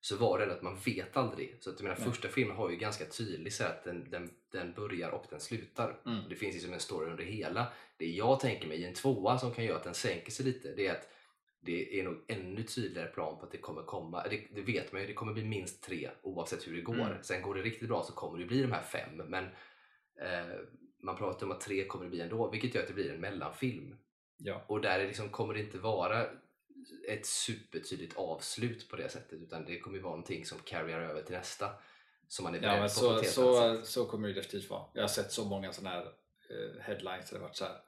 så 0.00 0.16
var 0.16 0.38
det 0.38 0.52
att 0.52 0.62
man 0.62 0.78
vet 0.84 1.16
aldrig. 1.16 1.56
Så 1.60 1.70
att, 1.70 1.80
menar, 1.80 1.94
första 1.94 2.28
filmen 2.28 2.56
har 2.56 2.70
ju 2.70 2.76
ganska 2.76 3.04
tydligt 3.04 3.54
så 3.54 3.64
att 3.64 3.84
den, 3.84 4.10
den, 4.10 4.30
den 4.52 4.72
börjar 4.72 5.10
och 5.10 5.26
den 5.30 5.40
slutar. 5.40 6.00
Mm. 6.06 6.28
Det 6.28 6.34
finns 6.34 6.54
liksom 6.54 6.72
en 6.72 6.80
story 6.80 7.10
under 7.10 7.24
hela. 7.24 7.72
Det 7.96 8.06
jag 8.06 8.40
tänker 8.40 8.68
mig 8.68 8.78
i 8.78 8.84
en 8.84 8.94
tvåa 8.94 9.38
som 9.38 9.52
kan 9.52 9.64
göra 9.64 9.76
att 9.76 9.84
den 9.84 9.94
sänker 9.94 10.32
sig 10.32 10.46
lite, 10.46 10.74
det 10.74 10.86
är 10.86 10.92
att 10.92 11.08
det 11.60 12.00
är 12.00 12.04
nog 12.04 12.24
ännu 12.28 12.62
tydligare 12.62 13.08
plan 13.08 13.38
på 13.38 13.46
att 13.46 13.52
det 13.52 13.58
kommer 13.58 13.82
komma, 13.82 14.22
det, 14.30 14.46
det 14.54 14.62
vet 14.62 14.92
man 14.92 15.00
ju, 15.00 15.06
det 15.06 15.14
kommer 15.14 15.32
bli 15.32 15.44
minst 15.44 15.82
tre 15.82 16.10
oavsett 16.22 16.68
hur 16.68 16.76
det 16.76 16.82
går. 16.82 16.94
Mm. 16.94 17.22
Sen 17.22 17.42
går 17.42 17.54
det 17.54 17.62
riktigt 17.62 17.88
bra 17.88 18.02
så 18.02 18.12
kommer 18.12 18.38
det 18.38 18.44
bli 18.44 18.62
de 18.62 18.72
här 18.72 18.82
fem, 18.82 19.16
men 19.16 19.44
eh, 20.20 20.56
man 21.02 21.16
pratar 21.16 21.46
om 21.46 21.52
att 21.52 21.60
tre 21.60 21.84
kommer 21.84 22.04
det 22.04 22.10
bli 22.10 22.20
ändå, 22.20 22.50
vilket 22.50 22.74
gör 22.74 22.82
att 22.82 22.88
det 22.88 22.94
blir 22.94 23.12
en 23.12 23.20
mellanfilm. 23.20 23.96
Ja. 24.36 24.64
Och 24.66 24.80
där 24.80 25.00
är 25.00 25.06
liksom, 25.06 25.28
kommer 25.28 25.54
det 25.54 25.60
inte 25.60 25.78
vara 25.78 26.26
ett 27.08 27.26
supertydligt 27.26 28.16
avslut 28.16 28.88
på 28.88 28.96
det 28.96 29.08
sättet, 29.08 29.40
utan 29.42 29.64
det 29.64 29.78
kommer 29.78 29.96
ju 29.96 30.02
vara 30.02 30.12
någonting 30.12 30.46
som 30.46 30.58
carryar 30.58 31.00
över 31.00 31.22
till 31.22 31.34
nästa. 31.34 31.70
Som 32.28 32.42
man 32.44 32.54
är 32.54 32.60
beredd 32.60 32.74
Ja, 32.74 32.78
på 32.78 32.82
på 32.82 32.88
så, 32.88 33.14
ett 33.16 33.22
helt 33.22 33.34
så, 33.34 33.82
så 33.84 34.06
kommer 34.06 34.28
det 34.28 34.34
definitivt 34.34 34.70
vara. 34.70 34.84
Jag 34.94 35.02
har 35.02 35.08
sett 35.08 35.32
så 35.32 35.44
många 35.44 35.72
sådana 35.72 35.96
här 35.96 36.06
eh, 36.50 36.80
headlines 36.80 37.30
där 37.30 37.36
det 37.36 37.42
varit 37.42 37.56
så 37.56 37.64
här, 37.64 37.80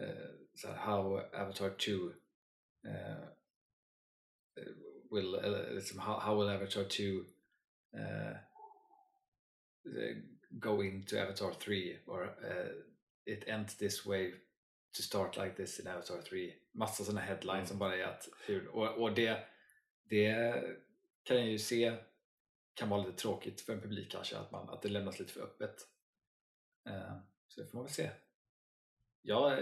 eh, 0.00 0.30
så 0.54 0.68
här 0.68 0.76
How 0.76 1.18
Avatar 1.18 1.70
2 1.70 1.92
eh, 2.88 3.24
will, 5.10 5.34
eller 5.34 5.74
liksom, 5.74 5.98
how, 5.98 6.18
how 6.18 6.38
will 6.38 6.48
Avatar 6.48 6.84
2 6.84 7.02
eh, 7.98 8.30
eh, 8.30 10.16
go 10.50 10.82
into 10.82 11.16
Avatar 11.16 11.52
3 11.52 11.98
or 12.06 12.36
eh, 12.44 13.32
it 13.34 13.48
ends 13.48 13.76
this 13.76 14.06
way 14.06 14.34
to 14.92 15.02
start 15.02 15.36
like 15.36 15.56
this 15.56 15.80
in 15.80 15.86
Avatar 15.86 16.22
3. 16.22 16.54
Massa 16.72 17.04
sådana 17.04 17.20
headlines 17.20 17.58
Mm. 17.58 17.66
som 17.66 17.78
bara 17.78 17.96
är 17.96 18.04
att 18.04 18.28
hur, 18.46 18.68
och, 18.68 19.02
och 19.02 19.14
det, 19.14 19.44
det 20.04 20.64
kan 21.22 21.36
jag 21.36 21.46
ju 21.48 21.58
se 21.58 21.96
kan 22.74 22.88
vara 22.88 23.06
lite 23.06 23.18
tråkigt 23.18 23.60
för 23.60 23.72
en 23.72 23.80
publik 23.80 24.12
kanske 24.12 24.36
att, 24.38 24.50
man, 24.50 24.68
att 24.68 24.82
det 24.82 24.88
lämnas 24.88 25.18
lite 25.18 25.32
för 25.32 25.40
öppet. 25.40 25.88
Eh, 26.86 27.16
så 27.48 27.60
det 27.60 27.66
får 27.66 27.78
man 27.78 27.84
väl 27.84 27.94
se. 27.94 28.10
Jag, 29.22 29.52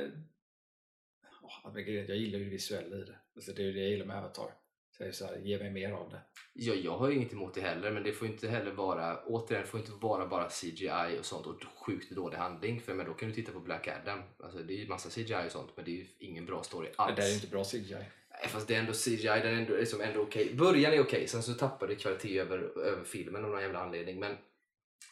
att 1.65 1.75
jag 1.75 1.89
gillar 1.89 2.39
ju 2.39 2.45
det 2.45 2.51
visuella 2.51 2.97
i 2.97 3.05
det. 3.05 3.19
Alltså 3.35 3.53
det 3.53 3.63
är 3.63 3.67
ju 3.67 3.73
det 3.73 3.81
jag 3.81 3.91
gillar 3.91 4.07
med 4.07 4.17
Avatar. 4.17 4.55
Är 5.01 5.13
så 5.13 5.27
här, 5.27 5.37
ge 5.37 5.59
mig 5.59 5.71
mer 5.71 5.93
av 5.93 6.11
det. 6.11 6.21
Ja, 6.53 6.75
jag 6.75 6.99
har 6.99 7.09
ju 7.09 7.17
inget 7.17 7.33
emot 7.33 7.55
det 7.55 7.61
heller, 7.61 7.91
men 7.91 8.03
det 8.03 8.13
får 8.13 8.29
inte 8.29 8.49
heller 8.49 8.73
vara, 8.73 9.25
återigen, 9.25 9.63
det 9.63 9.69
får 9.69 9.81
inte 9.81 9.93
vara 9.93 10.27
bara 10.27 10.49
CGI 10.49 11.19
och 11.21 11.25
sånt 11.25 11.47
och 11.47 11.65
sjukt 11.87 12.11
dålig 12.11 12.37
handling. 12.37 12.81
För 12.81 12.95
men 12.95 13.07
då 13.07 13.15
kan 13.15 13.29
du 13.29 13.35
titta 13.35 13.53
på 13.53 13.61
Black 13.61 13.89
Adam. 13.89 14.23
Alltså, 14.39 14.59
det 14.59 14.73
är 14.73 14.77
ju 14.77 14.89
massa 14.89 15.11
CGI 15.11 15.47
och 15.47 15.53
sånt, 15.53 15.71
men 15.77 15.85
det 15.85 15.91
är 15.91 15.95
ju 15.95 16.07
ingen 16.19 16.47
bra 16.47 16.63
story 16.63 16.89
alls. 16.97 17.17
Det 17.17 17.23
är 17.23 17.35
inte 17.35 17.47
bra 17.47 17.65
CGI. 17.65 17.95
Nej, 18.31 18.49
fast 18.49 18.69
det 18.69 18.75
är 18.75 18.79
ändå 18.79 18.93
CGI, 18.93 19.23
den 19.23 19.47
är 19.47 19.53
ändå, 19.53 19.77
liksom 19.77 20.01
ändå 20.01 20.21
okej. 20.21 20.55
Början 20.55 20.93
är 20.93 21.01
okej, 21.01 21.29
sen 21.29 21.43
så 21.43 21.55
tappar 21.55 21.89
det 21.89 21.95
kvalitet 21.95 22.39
över, 22.39 22.59
över 22.79 23.05
filmen 23.05 23.45
av 23.45 23.51
någon 23.51 23.61
jävla 23.61 23.83
anledning. 23.83 24.21
Men, 24.21 24.37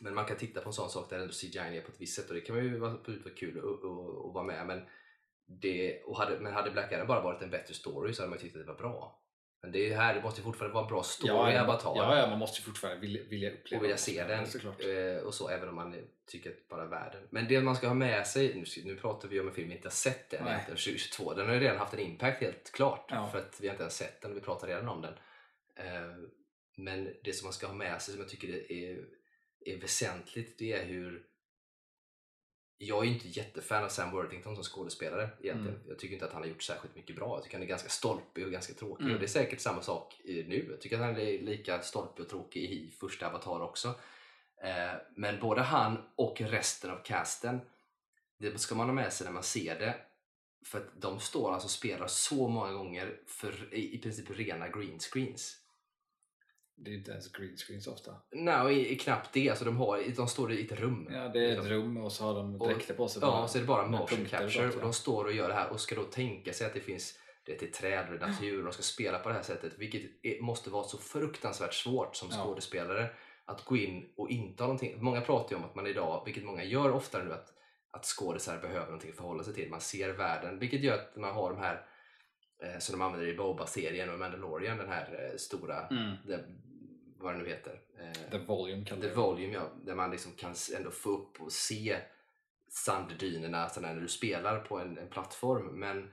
men 0.00 0.14
man 0.14 0.24
kan 0.24 0.36
titta 0.36 0.60
på 0.60 0.68
en 0.68 0.72
sån 0.72 0.90
sak 0.90 1.10
där 1.10 1.18
ändå 1.18 1.32
CGI 1.32 1.58
är 1.58 1.80
på 1.80 1.92
ett 1.92 2.00
visst 2.00 2.16
sätt 2.16 2.28
och 2.28 2.34
det 2.34 2.40
kan 2.40 2.56
man 2.56 2.64
ju 2.64 2.78
vara, 2.78 2.92
vara 2.92 3.34
kul 3.36 3.58
att 3.58 3.64
och, 3.64 4.26
och 4.26 4.34
vara 4.34 4.44
med. 4.44 4.66
Men, 4.66 4.82
det, 5.46 6.02
och 6.02 6.18
hade, 6.18 6.40
men 6.40 6.52
hade 6.52 6.70
Black 6.70 6.92
Adam 6.92 7.06
bara 7.06 7.22
varit 7.22 7.42
en 7.42 7.50
bättre 7.50 7.74
story 7.74 8.12
så 8.12 8.22
hade 8.22 8.30
man 8.30 8.38
ju 8.38 8.42
tyckt 8.42 8.56
att 8.56 8.66
det 8.66 8.72
var 8.72 8.78
bra. 8.78 9.22
Men 9.62 9.72
det 9.72 9.78
är 9.78 9.88
ju 9.88 9.94
här, 9.94 10.14
det 10.14 10.22
måste 10.22 10.40
ju 10.40 10.44
fortfarande 10.44 10.74
vara 10.74 10.84
en 10.84 10.88
bra 10.90 11.02
story 11.02 11.52
i 11.52 11.58
Avatar. 11.58 11.92
ja, 11.96 12.18
ja, 12.18 12.26
man 12.30 12.38
måste 12.38 12.60
ju 12.60 12.64
fortfarande 12.64 13.00
vilja, 13.00 13.22
vilja 13.28 13.50
uppleva 13.52 13.78
och 13.80 13.84
vilja 13.84 13.96
se 13.96 14.24
den 14.24 14.46
Såklart. 14.46 14.80
eh, 14.84 15.22
och 15.26 15.34
så 15.34 15.48
även 15.48 15.68
om 15.68 15.74
man 15.74 15.94
tycker 16.26 16.50
att 16.50 16.68
bara 16.68 16.86
världen. 16.86 17.22
Men 17.30 17.48
det 17.48 17.60
man 17.60 17.76
ska 17.76 17.86
ha 17.86 17.94
med 17.94 18.26
sig, 18.26 18.54
nu, 18.54 18.64
nu 18.84 18.96
pratar 18.96 19.28
vi 19.28 19.40
om 19.40 19.48
en 19.48 19.54
film 19.54 19.68
vi 19.68 19.74
inte 19.74 19.88
har 19.88 19.92
sett 19.92 20.32
än, 20.32 20.44
Nej. 20.44 20.52
egentligen, 20.52 20.76
2022. 20.78 21.34
Den 21.34 21.46
har 21.46 21.54
ju 21.54 21.60
redan 21.60 21.76
haft 21.78 21.94
en 21.94 22.00
impact 22.00 22.40
helt 22.40 22.72
klart 22.72 23.06
Ja. 23.10 23.28
för 23.32 23.38
att 23.38 23.58
vi 23.60 23.66
har 23.68 23.74
inte 23.74 23.82
ens 23.82 23.96
sett 23.96 24.20
den 24.22 24.34
vi 24.34 24.40
pratar 24.40 24.68
redan 24.68 24.88
om 24.88 25.02
den. 25.02 25.14
Eh, 25.76 26.12
men 26.76 27.14
det 27.24 27.32
som 27.32 27.46
man 27.46 27.52
ska 27.52 27.66
ha 27.66 27.74
med 27.74 28.02
sig 28.02 28.14
som 28.14 28.20
jag 28.22 28.30
tycker 28.30 28.72
är, 28.72 29.04
är 29.60 29.76
väsentligt 29.80 30.58
det 30.58 30.72
är 30.72 30.84
hur 30.84 31.22
jag 32.78 33.02
är 33.02 33.08
ju 33.08 33.14
inte 33.14 33.28
jättefan 33.28 33.84
av 33.84 33.88
Sam 33.88 34.10
Worthington 34.10 34.54
som 34.54 34.64
skådespelare 34.64 35.30
egentligen. 35.40 35.80
Jag 35.88 35.98
tycker 35.98 36.14
inte 36.14 36.26
att 36.26 36.32
han 36.32 36.42
har 36.42 36.48
gjort 36.48 36.62
särskilt 36.62 36.96
mycket 36.96 37.16
bra. 37.16 37.36
Jag 37.36 37.42
tycker 37.42 37.56
han 37.56 37.62
är 37.62 37.68
ganska 37.68 37.88
stolpig 37.88 38.46
och 38.46 38.52
ganska 38.52 38.74
tråkig. 38.74 39.04
Mm. 39.04 39.14
Och 39.14 39.20
det 39.20 39.26
är 39.26 39.28
säkert 39.28 39.60
samma 39.60 39.82
sak 39.82 40.20
nu. 40.24 40.66
Jag 40.70 40.80
tycker 40.80 40.96
att 40.96 41.06
han 41.06 41.16
är 41.16 41.42
lika 41.42 41.82
stolpig 41.82 42.24
och 42.24 42.30
tråkig 42.30 42.62
i 42.62 42.90
första 42.90 43.26
Avatar 43.26 43.60
också. 43.60 43.88
Eh, 44.62 45.00
men 45.16 45.40
både 45.40 45.60
han 45.60 45.98
och 46.16 46.40
resten 46.40 46.90
av 46.90 47.02
casten, 47.04 47.60
det 48.38 48.58
ska 48.58 48.74
man 48.74 48.86
ha 48.86 48.94
med 48.94 49.12
sig 49.12 49.24
när 49.24 49.32
man 49.32 49.42
ser 49.42 49.78
det. 49.78 49.94
För 50.64 50.78
att 50.78 51.00
de 51.00 51.20
står 51.20 51.52
alltså 51.52 51.66
och 51.66 51.70
spelar 51.70 52.06
så 52.06 52.48
många 52.48 52.72
gånger 52.72 53.20
för 53.26 53.74
i, 53.74 53.94
i 53.94 53.98
princip 53.98 54.30
rena 54.30 54.68
green 54.68 54.98
screens. 54.98 55.65
Det 56.78 56.90
är 56.90 56.94
inte 56.94 57.10
ens 57.10 57.32
green 57.32 57.56
screens 57.56 57.86
ofta. 57.86 58.14
Nej, 58.32 58.76
i- 58.76 58.92
i 58.92 58.98
knappt 58.98 59.32
det. 59.32 59.50
Alltså 59.50 59.64
de, 59.64 59.76
har, 59.76 60.16
de 60.16 60.28
står 60.28 60.52
i 60.52 60.64
ett 60.64 60.72
rum. 60.80 61.08
Ja, 61.12 61.28
det 61.28 61.38
är 61.40 61.44
ett 61.44 61.50
Liksom. 61.50 61.68
rum 61.68 61.96
och 61.96 62.12
så 62.12 62.24
har 62.24 62.34
de 62.34 62.60
Och- 62.60 62.68
dräkter 62.68 62.94
på 62.94 63.08
sig. 63.08 63.22
Ja, 63.22 63.42
och 63.42 63.50
så 63.50 63.58
är 63.58 63.60
det 63.62 63.66
bara 63.66 63.86
motion 63.86 64.22
och 64.24 64.30
capture 64.30 64.68
och 64.68 64.80
de 64.80 64.92
står 64.92 65.24
och 65.24 65.32
gör 65.32 65.48
det 65.48 65.54
här 65.54 65.70
och 65.72 65.80
ska 65.80 65.94
då 65.94 66.02
tänka 66.04 66.52
sig 66.52 66.66
att 66.66 66.74
det 66.74 66.80
finns 66.80 67.18
det 67.44 67.62
är 67.62 67.66
träd 67.66 68.06
och 68.14 68.28
natur 68.28 68.58
och 68.58 68.64
de 68.64 68.72
ska 68.72 68.82
spela 68.82 69.18
på 69.18 69.28
det 69.28 69.34
här 69.34 69.42
sättet 69.42 69.72
vilket 69.78 70.02
är, 70.22 70.40
måste 70.42 70.70
vara 70.70 70.84
så 70.84 70.98
fruktansvärt 70.98 71.74
svårt 71.74 72.16
som 72.16 72.28
Ja. 72.32 72.44
skådespelare 72.44 73.10
att 73.44 73.64
gå 73.64 73.76
in 73.76 74.12
och 74.16 74.30
inte 74.30 74.62
ha 74.62 74.66
någonting. 74.68 75.02
Många 75.04 75.20
pratar 75.20 75.50
ju 75.50 75.56
om 75.56 75.64
att 75.64 75.74
man 75.74 75.86
idag, 75.86 76.22
vilket 76.24 76.44
många 76.44 76.64
gör 76.64 76.90
oftare 76.90 77.24
nu, 77.24 77.32
att, 77.32 77.48
att 77.90 78.04
skådespelare 78.04 78.60
behöver 78.62 78.86
någonting 78.86 79.10
att 79.10 79.16
förhålla 79.16 79.44
sig 79.44 79.54
till. 79.54 79.70
Man 79.70 79.80
ser 79.80 80.12
världen, 80.12 80.58
vilket 80.58 80.80
gör 80.80 80.94
att 80.94 81.16
man 81.16 81.34
har 81.34 81.50
de 81.50 81.58
här 81.60 81.86
som 82.78 82.98
de 82.98 83.04
använder 83.04 83.28
i 83.28 83.36
Boba-serien 83.36 84.10
och 84.10 84.18
Mandalorian, 84.18 84.78
den 84.78 84.88
här 84.88 85.30
eh, 85.32 85.36
stora, 85.36 85.86
Mm. 85.86 86.16
det, 86.26 86.44
vad 87.18 87.34
det 87.34 87.38
nu 87.38 87.48
heter. 87.48 87.80
Eh, 87.98 88.30
The 88.30 88.38
volume 88.38 88.84
kan 88.84 89.00
The 89.00 89.08
det 89.08 89.14
Volume, 89.14 89.54
ja. 89.54 89.70
Där 89.84 89.94
man 89.94 90.10
liksom 90.10 90.32
kan 90.32 90.54
ändå 90.76 90.90
få 90.90 91.10
upp 91.10 91.40
och 91.40 91.52
se 91.52 91.96
sanddynerna 92.68 93.70
när 93.80 94.00
du 94.00 94.08
spelar 94.08 94.60
på 94.60 94.78
en, 94.78 94.98
en 94.98 95.08
plattform. 95.08 95.80
Men 95.80 96.10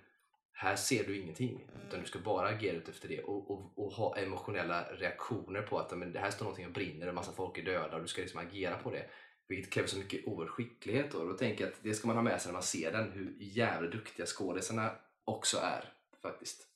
här 0.54 0.76
ser 0.76 1.04
du 1.04 1.18
ingenting. 1.18 1.70
Utan 1.88 2.00
du 2.00 2.06
ska 2.06 2.20
bara 2.20 2.48
agera 2.48 2.76
ut 2.76 2.90
efter 2.90 3.08
det 3.08 3.24
och, 3.24 3.52
och, 3.52 3.80
och 3.80 3.94
ha 3.94 4.18
emotionella 4.18 4.84
reaktioner 4.84 5.62
på 5.62 5.80
att 5.80 5.98
men, 5.98 6.14
det 6.14 6.20
här 6.20 6.32
står 6.32 6.46
någonting 6.46 6.66
och 6.66 6.72
brinner 6.72 7.08
och 7.08 7.16
massa 7.16 7.32
folk 7.32 7.58
är 7.58 7.64
döda 7.64 7.96
och 7.96 8.02
du 8.02 8.08
ska 8.08 8.22
liksom 8.22 8.40
agera 8.40 8.78
på 8.78 8.92
det. 8.92 9.10
Vilket 9.48 9.74
kräver 9.74 9.88
så 9.88 9.98
mycket 9.98 10.28
oerhörd 10.28 10.50
skicklighet. 10.50 11.12
Då. 11.12 11.26
då 11.26 11.34
tänker 11.34 11.64
jag 11.64 11.74
att 11.74 11.80
det 11.84 11.94
ska 11.94 12.08
man 12.08 12.16
ha 12.16 12.24
med 12.24 12.42
sig 12.42 12.50
när 12.50 12.54
man 12.54 12.64
ser 12.64 12.92
den. 12.92 13.12
Hur 13.12 13.36
jävla 13.40 13.90
duktiga 13.90 14.26
skådisarna 14.26 14.92
också 15.26 15.58
är 15.58 15.94
faktiskt. 16.24 16.68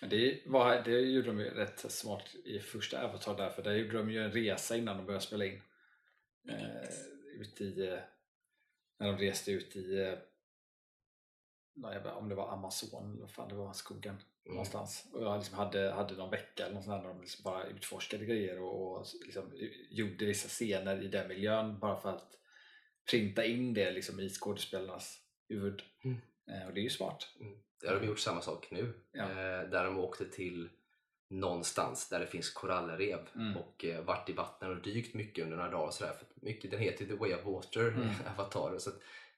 Men 0.00 0.10
det, 0.10 0.42
var, 0.46 0.82
det 0.82 1.00
gjorde 1.00 1.26
de 1.26 1.38
ju 1.40 1.50
rätt 1.50 1.92
smart 1.92 2.34
i 2.44 2.58
första 2.58 3.04
Avatar 3.04 3.36
där, 3.36 3.50
för 3.50 3.62
där 3.62 3.74
gjorde 3.74 3.98
de 3.98 4.10
ju 4.10 4.24
en 4.24 4.32
resa 4.32 4.76
innan 4.76 4.96
de 4.96 5.06
började 5.06 5.24
spela 5.24 5.44
in. 5.44 5.62
Eh, 6.48 6.88
ut 7.40 7.60
i, 7.60 7.86
eh, 7.86 7.98
när 8.98 9.06
de 9.06 9.18
reste 9.18 9.52
ut 9.52 9.76
i, 9.76 9.98
eh, 9.98 10.18
om 12.16 12.28
det 12.28 12.34
var 12.34 12.52
Amazon 12.52 13.12
eller 13.12 13.20
vad 13.20 13.30
fan 13.30 13.48
det 13.48 13.54
var, 13.54 13.72
skogen 13.72 14.16
Mm. 14.48 14.56
någonstans. 14.56 15.08
Och 15.12 15.22
jag 15.22 15.38
liksom 15.38 15.58
hade, 15.58 15.90
hade 15.90 16.14
någon 16.14 16.30
vecka 16.30 16.64
eller 16.64 16.74
något 16.74 16.84
sånt 16.84 17.02
där, 17.02 17.08
där 17.08 17.14
de 17.14 17.20
liksom 17.20 17.42
bara 17.42 17.64
utforskade 17.64 18.24
grejer 18.24 18.60
och, 18.60 18.98
och 18.98 19.06
liksom 19.24 19.52
gjorde 19.90 20.24
vissa 20.24 20.48
scener 20.48 21.02
i 21.02 21.08
den 21.08 21.28
miljön 21.28 21.78
bara 21.78 22.00
för 22.00 22.08
att 22.08 22.38
printa 23.10 23.44
in 23.44 23.74
det 23.74 23.90
liksom 23.90 24.20
i 24.20 24.28
skådespelarnas 24.28 25.20
huvud. 25.48 25.82
Mm. 26.04 26.16
Eh, 26.50 26.66
och 26.66 26.74
det 26.74 26.80
är 26.80 26.82
ju 26.82 26.90
smart. 26.90 27.28
Där 27.80 27.92
har 27.92 28.00
de 28.00 28.06
gjort 28.06 28.18
samma 28.18 28.40
sak 28.40 28.68
nu. 28.70 28.92
Ja. 29.12 29.22
Eh, 29.22 29.70
där 29.70 29.84
de 29.84 29.98
åkte 29.98 30.24
till 30.24 30.68
någonstans 31.30 32.08
där 32.08 32.20
det 32.20 32.26
finns 32.26 32.50
korallrev 32.50 33.28
Mm. 33.34 33.56
och 33.56 33.84
eh, 33.84 34.02
varit 34.04 34.28
i 34.28 34.32
vattnet 34.32 34.70
och 34.70 34.82
dykt 34.82 35.14
mycket 35.14 35.44
under 35.44 35.56
några 35.56 35.70
dagar. 35.70 35.90
Sådär, 35.90 36.12
för 36.12 36.26
mycket, 36.46 36.70
den 36.70 36.80
heter 36.80 37.06
The 37.06 37.14
Way 37.14 37.34
of 37.34 37.44
Water, 37.44 37.88
Mm. 37.88 38.08
Avatar. 38.38 38.78
Så 38.78 38.90
att, 38.90 38.96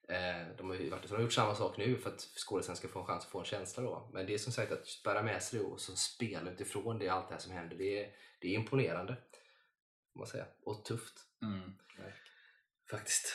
eh, 0.08 0.56
de 0.56 0.68
har 0.70 0.76
ju 0.76 0.90
varit, 0.90 1.02
så 1.02 1.08
de 1.08 1.14
har 1.14 1.22
gjort 1.22 1.32
samma 1.32 1.54
sak 1.54 1.76
nu 1.76 1.96
för 1.96 2.10
att 2.10 2.20
skådespelaren 2.20 2.76
ska 2.76 2.88
få 2.88 3.00
en 3.00 3.06
chans 3.06 3.24
att 3.24 3.30
få 3.30 3.38
en 3.38 3.44
känsla. 3.44 3.82
Då. 3.82 4.10
Men 4.12 4.26
det 4.26 4.34
är 4.34 4.38
som 4.38 4.52
sagt 4.52 4.72
att 4.72 4.86
bära 5.04 5.22
med 5.22 5.42
sig 5.42 5.58
det 5.58 5.64
och 5.64 5.80
så 5.80 5.96
spela 5.96 6.50
utifrån 6.50 6.98
det, 6.98 7.08
allt 7.08 7.28
det 7.28 7.34
här 7.34 7.40
som 7.40 7.52
händer. 7.52 7.76
Det 7.76 8.04
är, 8.04 8.10
det 8.40 8.48
är 8.48 8.54
imponerande. 8.54 9.16
Man 10.14 10.26
säga. 10.26 10.46
Och 10.64 10.84
tufft. 10.84 11.14
Mm. 11.42 11.72
Faktiskt. 12.90 13.26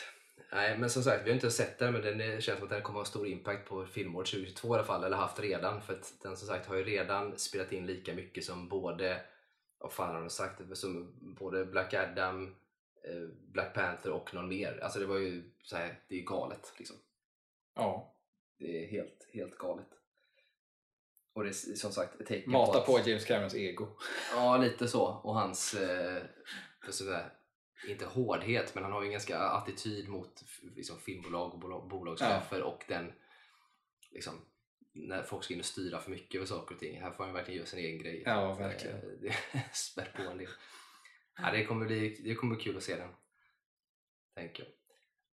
Nej, 0.52 0.78
men 0.78 0.90
som 0.90 1.04
sagt, 1.04 1.26
vi 1.26 1.30
har 1.30 1.36
inte 1.36 1.52
sett 1.52 1.80
den 1.80 1.94
men 1.94 2.02
den 2.02 2.42
känns 2.42 2.58
som 2.60 2.64
att 2.68 2.70
den 2.74 2.82
kommer 2.82 3.00
ha 3.00 3.06
stor 3.06 3.28
impact 3.28 3.70
på 3.70 3.86
filmåret 3.86 4.28
2022 4.30 4.68
i 4.68 4.72
alla 4.74 4.84
fall, 4.84 5.04
eller 5.04 5.18
haft 5.18 5.40
redan. 5.40 5.82
För 5.82 5.94
att 5.94 6.14
den 6.22 6.38
som 6.38 6.48
sagt 6.48 6.66
har 6.66 6.76
ju 6.76 6.84
redan 6.84 7.38
spelat 7.38 7.72
in 7.72 7.86
lika 7.86 8.14
mycket 8.14 8.44
som 8.44 8.70
både, 8.70 9.22
vad 9.78 9.94
fan 9.94 10.14
har 10.16 10.22
de 10.22 10.30
sagt, 10.30 10.62
som 10.78 11.14
både 11.22 11.66
Black 11.66 11.94
Adam, 11.94 12.56
eh, 13.04 13.28
Black 13.52 13.74
Panther 13.74 14.12
och 14.12 14.34
någon 14.34 14.48
mer. 14.50 14.80
Alltså 14.84 15.00
det 15.00 15.06
var 15.06 15.18
ju 15.18 15.52
så 15.64 15.76
här, 15.78 16.00
det 16.08 16.20
är 16.20 16.24
galet 16.24 16.74
liksom. 16.78 16.96
Ja. 17.76 18.14
Det 18.60 18.84
är 18.84 18.88
helt, 18.88 19.28
helt 19.34 19.58
galet. 19.58 19.88
Och 21.34 21.44
det 21.44 21.50
är 21.50 21.76
som 21.76 21.92
sagt 21.92 22.22
ett 22.22 22.28
tecken 22.28 22.52
Mata 22.52 22.78
att- 22.80 22.86
på 22.86 23.00
James 23.06 23.26
Camerons 23.26 23.56
ego. 23.56 23.88
Ja, 24.36 24.58
lite 24.58 24.88
så. 24.88 25.06
Och 25.06 25.36
hans, 25.36 25.74
eh, 25.74 26.24
sådär, 26.90 27.34
inte 27.92 28.06
hårdhet, 28.06 28.76
men 28.76 28.84
han 28.84 28.94
har 28.94 29.02
ju 29.02 29.06
en 29.06 29.12
ganska 29.12 29.40
attityd 29.40 30.10
mot 30.10 30.44
liksom, 30.76 31.00
filmbolag 31.00 31.54
och 31.54 31.60
bolag, 31.60 31.88
bolagschefer 31.90 32.62
och 32.62 32.84
den 32.88 33.14
liksom, 34.12 34.34
när 34.94 35.24
folk 35.24 35.44
ska 35.44 35.54
in 35.54 35.60
och 35.60 35.66
styra 35.66 36.00
för 36.00 36.12
mycket 36.12 36.36
över 36.36 36.46
saker 36.46 36.76
och 36.76 36.80
ting. 36.80 37.02
Här 37.02 37.12
får 37.12 37.24
han 37.24 37.34
verkligen 37.34 37.58
göra 37.58 37.68
sin 37.68 37.80
egen 37.80 38.00
grej. 38.00 38.24
Ja, 38.26 38.52
att, 38.52 38.60
eh, 38.60 38.68
verkligen. 38.68 39.22
Det 39.22 39.36
spär 39.74 40.14
på 40.16 40.32
en 40.32 40.38
del. 40.38 40.48
Ja, 41.38 41.52
det, 41.52 41.66
kommer 41.66 41.86
bli, 41.86 42.22
det 42.24 42.36
kommer 42.36 42.56
bli 42.56 42.64
kul 42.64 42.78
att 42.78 42.84
se 42.84 42.96
den. 42.96 43.10
Tänker 44.36 44.64
jag. 44.64 44.72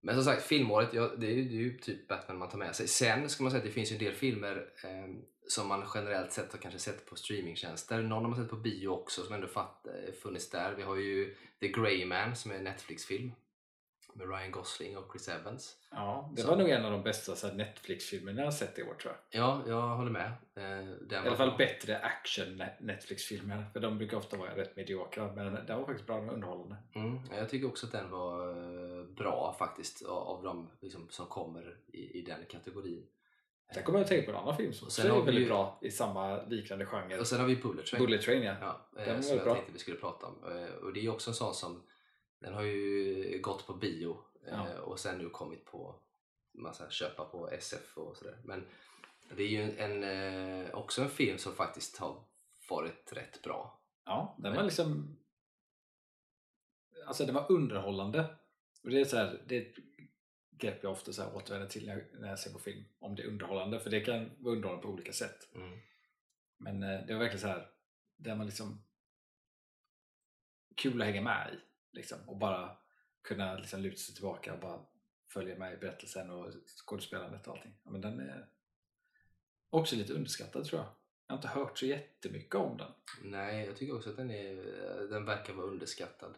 Men 0.00 0.14
som 0.14 0.24
sagt, 0.24 0.42
filmåret, 0.42 0.94
ja, 0.94 1.09
det, 1.09 1.26
är 1.26 1.30
ju, 1.30 1.48
det 1.48 1.55
är 1.55 1.59
ju 1.59 1.78
typ 1.78 2.09
Batman 2.09 2.38
man 2.38 2.48
tar 2.48 2.59
med 2.59 2.76
sig. 2.76 2.88
Sen 2.88 3.28
ska 3.28 3.42
man 3.42 3.50
säga 3.50 3.59
att 3.59 3.66
det 3.66 3.72
finns 3.72 3.92
en 3.92 3.98
del 3.98 4.14
filmer 4.14 4.72
eh, 4.84 5.14
som 5.49 5.68
man 5.68 5.84
generellt 5.95 6.32
sett 6.32 6.53
har 6.53 6.59
kanske 6.59 6.80
sett 6.80 7.07
på 7.07 7.16
streamingtjänster. 7.16 8.03
Någon 8.03 8.22
har 8.22 8.30
man 8.30 8.38
sett 8.38 8.51
på 8.51 8.57
bio 8.57 8.88
också 8.88 9.22
som 9.22 9.34
ändå 9.34 9.47
fatt, 9.47 9.86
eh, 9.86 10.12
funnits 10.22 10.51
där. 10.51 10.74
Vi 10.74 10.82
har 10.82 10.97
ju 10.97 11.34
The 11.61 11.68
Grey 11.68 12.07
Man 12.07 12.36
som 12.36 12.51
är 12.51 12.55
en 12.55 12.64
Netflix-film 12.64 13.32
med 14.14 14.28
Ryan 14.28 14.51
Gosling 14.51 14.97
och 14.97 15.12
Chris 15.12 15.28
Evans. 15.28 15.76
Ja, 15.90 16.30
det 16.36 16.43
Så- 16.43 16.49
var 16.49 16.57
nog 16.57 16.68
en 16.70 16.84
av 16.84 16.93
de 16.93 17.03
bästa 17.03 17.53
Netflix-filmerna 17.53 18.40
jag 18.40 18.47
har 18.47 18.53
sett 18.53 18.78
i 18.78 18.82
år 18.82 18.95
tror 18.95 19.14
jag. 19.30 19.40
Ja, 19.43 19.62
jag 19.66 19.80
håller 19.97 20.11
med. 20.11 20.26
Eh, 20.55 20.86
den 21.01 21.24
I 21.24 21.26
alla 21.28 21.36
fall 21.36 21.49
bra. 21.49 21.57
bättre 21.59 21.99
action 21.99 22.47
ne- 22.62 22.76
Netflix-filmer. 22.80 23.64
För 23.72 23.80
de 23.80 23.99
brukar 23.99 24.16
ofta 24.16 24.36
vara 24.36 24.57
rätt 24.57 24.76
mediokra. 24.76 25.32
Men 25.34 25.55
den 25.66 25.78
var 25.78 25.86
faktiskt 25.86 26.07
bra 26.07 26.16
och 26.18 26.32
underhållande. 26.32 26.76
Mm, 26.95 27.20
ja, 27.30 27.36
jag 27.36 27.49
tycker 27.49 27.66
också 27.68 27.86
att 27.86 27.93
den 27.93 28.11
var 28.11 28.49
eh, 28.49 29.05
bra 29.05 29.57
faktiskt 29.59 30.03
av 30.07 30.43
de 30.43 30.68
liksom, 30.80 31.09
som 31.11 31.26
kommer 31.26 31.76
i, 31.93 32.18
i 32.18 32.22
den 32.22 32.45
kategorin. 32.49 33.07
Sen 33.74 33.82
kommer 33.82 33.98
jag 33.98 34.04
att 34.04 34.08
tänka 34.08 34.32
på 34.32 34.38
en 34.38 34.42
annan 34.42 34.56
film 34.56 34.72
som 34.72 34.86
också 34.86 35.02
är 35.02 35.24
väldigt 35.24 35.44
ju- 35.44 35.48
bra 35.48 35.78
i 35.82 35.90
samma 35.90 36.42
liknande 36.42 36.86
genre. 36.86 37.18
Och 37.20 37.26
sen 37.26 37.40
har 37.40 37.46
vi 37.46 37.56
Bullet 37.56 37.86
Train. 37.86 38.04
Bullet 38.04 38.22
Train 38.22 38.42
ja. 38.42 38.54
Ja, 38.60 38.86
eh, 39.00 39.04
Den 39.06 39.14
var 39.14 39.22
som 39.22 39.36
jag 39.36 39.44
bra. 39.44 39.54
tänkte 39.54 39.72
vi 39.72 39.78
skulle 39.78 39.96
prata 39.96 40.26
om. 40.26 40.44
Eh, 40.56 40.74
Och 40.74 40.92
det 40.92 41.00
är 41.06 41.08
också 41.10 41.30
en 41.30 41.34
sån 41.34 41.54
som 41.54 41.82
den 42.40 42.54
har 42.54 42.62
ju 42.62 43.38
gått 43.42 43.66
på 43.66 43.74
bio 43.74 44.18
eh, 44.46 44.52
Ja. 44.76 44.80
och 44.82 44.98
sen 45.00 45.18
nu 45.18 45.28
kommit 45.30 45.64
på 45.64 45.94
massa 46.54 46.90
köpa 46.90 47.24
på 47.24 47.50
SF 47.50 47.98
och 47.98 48.16
sådär. 48.16 48.36
Men 48.44 48.66
det 49.36 49.42
är 49.42 49.48
ju 49.48 49.76
en, 49.78 50.02
eh, 50.64 50.74
också 50.74 51.02
en 51.02 51.08
film 51.10 51.38
som 51.38 51.52
faktiskt 51.54 51.96
har 51.98 52.24
varit 52.70 53.12
rätt 53.12 53.42
bra. 53.42 53.80
Ja, 54.04 54.36
den 54.38 54.54
var 54.56 54.62
liksom... 54.62 55.16
Alltså 57.06 57.24
den 57.26 57.34
var 57.34 57.52
underhållande. 57.52 58.24
Och 58.84 58.90
det 58.90 59.00
är 59.00 59.04
så 59.04 59.16
här, 59.16 59.42
det 59.46 59.56
är 59.56 59.72
grepp 60.62 60.82
jag 60.82 60.92
ofta 60.92 61.12
så 61.12 61.22
här 61.22 61.36
återvänder 61.36 61.68
till 61.68 61.86
när 61.86 61.92
jag, 61.92 62.20
när 62.20 62.28
jag 62.28 62.38
ser 62.38 62.52
på 62.52 62.58
film. 62.58 62.84
Om 62.98 63.14
det 63.14 63.22
är 63.22 63.26
underhållande, 63.26 63.80
för 63.80 63.90
det 63.90 64.00
kan 64.00 64.30
vara 64.38 64.54
underhållande 64.54 64.86
på 64.86 64.92
olika 64.92 65.12
sätt. 65.12 65.48
Mm. 65.54 65.78
Men 66.58 66.82
eh, 66.82 67.06
det 67.06 67.12
var 67.12 67.20
verkligen 67.20 67.40
så 67.40 67.46
här, 67.46 67.70
den 68.16 68.38
var 68.38 68.44
liksom 68.44 68.84
kul 70.76 71.00
att 71.00 71.06
hänga 71.06 71.22
med 71.22 71.54
i. 71.54 71.58
Liksom, 71.96 72.18
och 72.26 72.36
bara 72.36 72.76
kunna 73.22 73.54
liksom 73.58 73.80
luta 73.80 73.96
sig 73.96 74.14
tillbaka 74.14 74.54
och 74.54 74.60
bara 74.60 74.80
följa 75.28 75.58
med 75.58 75.74
i 75.74 75.76
berättelsen 75.76 76.30
och 76.30 76.52
skådespelandet 76.86 77.46
och 77.46 77.54
allting. 77.54 77.74
Ja, 77.84 77.90
men 77.90 78.00
den 78.00 78.20
är 78.20 78.48
också 79.70 79.96
lite 79.96 80.12
underskattad 80.12 80.64
tror 80.64 80.80
jag. 80.80 80.88
Jag 81.26 81.34
har 81.34 81.38
inte 81.38 81.48
hört 81.48 81.78
så 81.78 81.86
jättemycket 81.86 82.54
om 82.54 82.76
den. 82.76 82.92
Nej, 83.22 83.66
jag 83.66 83.76
tycker 83.76 83.96
också 83.96 84.10
att 84.10 84.16
den, 84.16 84.30
är, 84.30 84.54
den 85.10 85.24
verkar 85.24 85.52
vara 85.52 85.66
underskattad. 85.66 86.34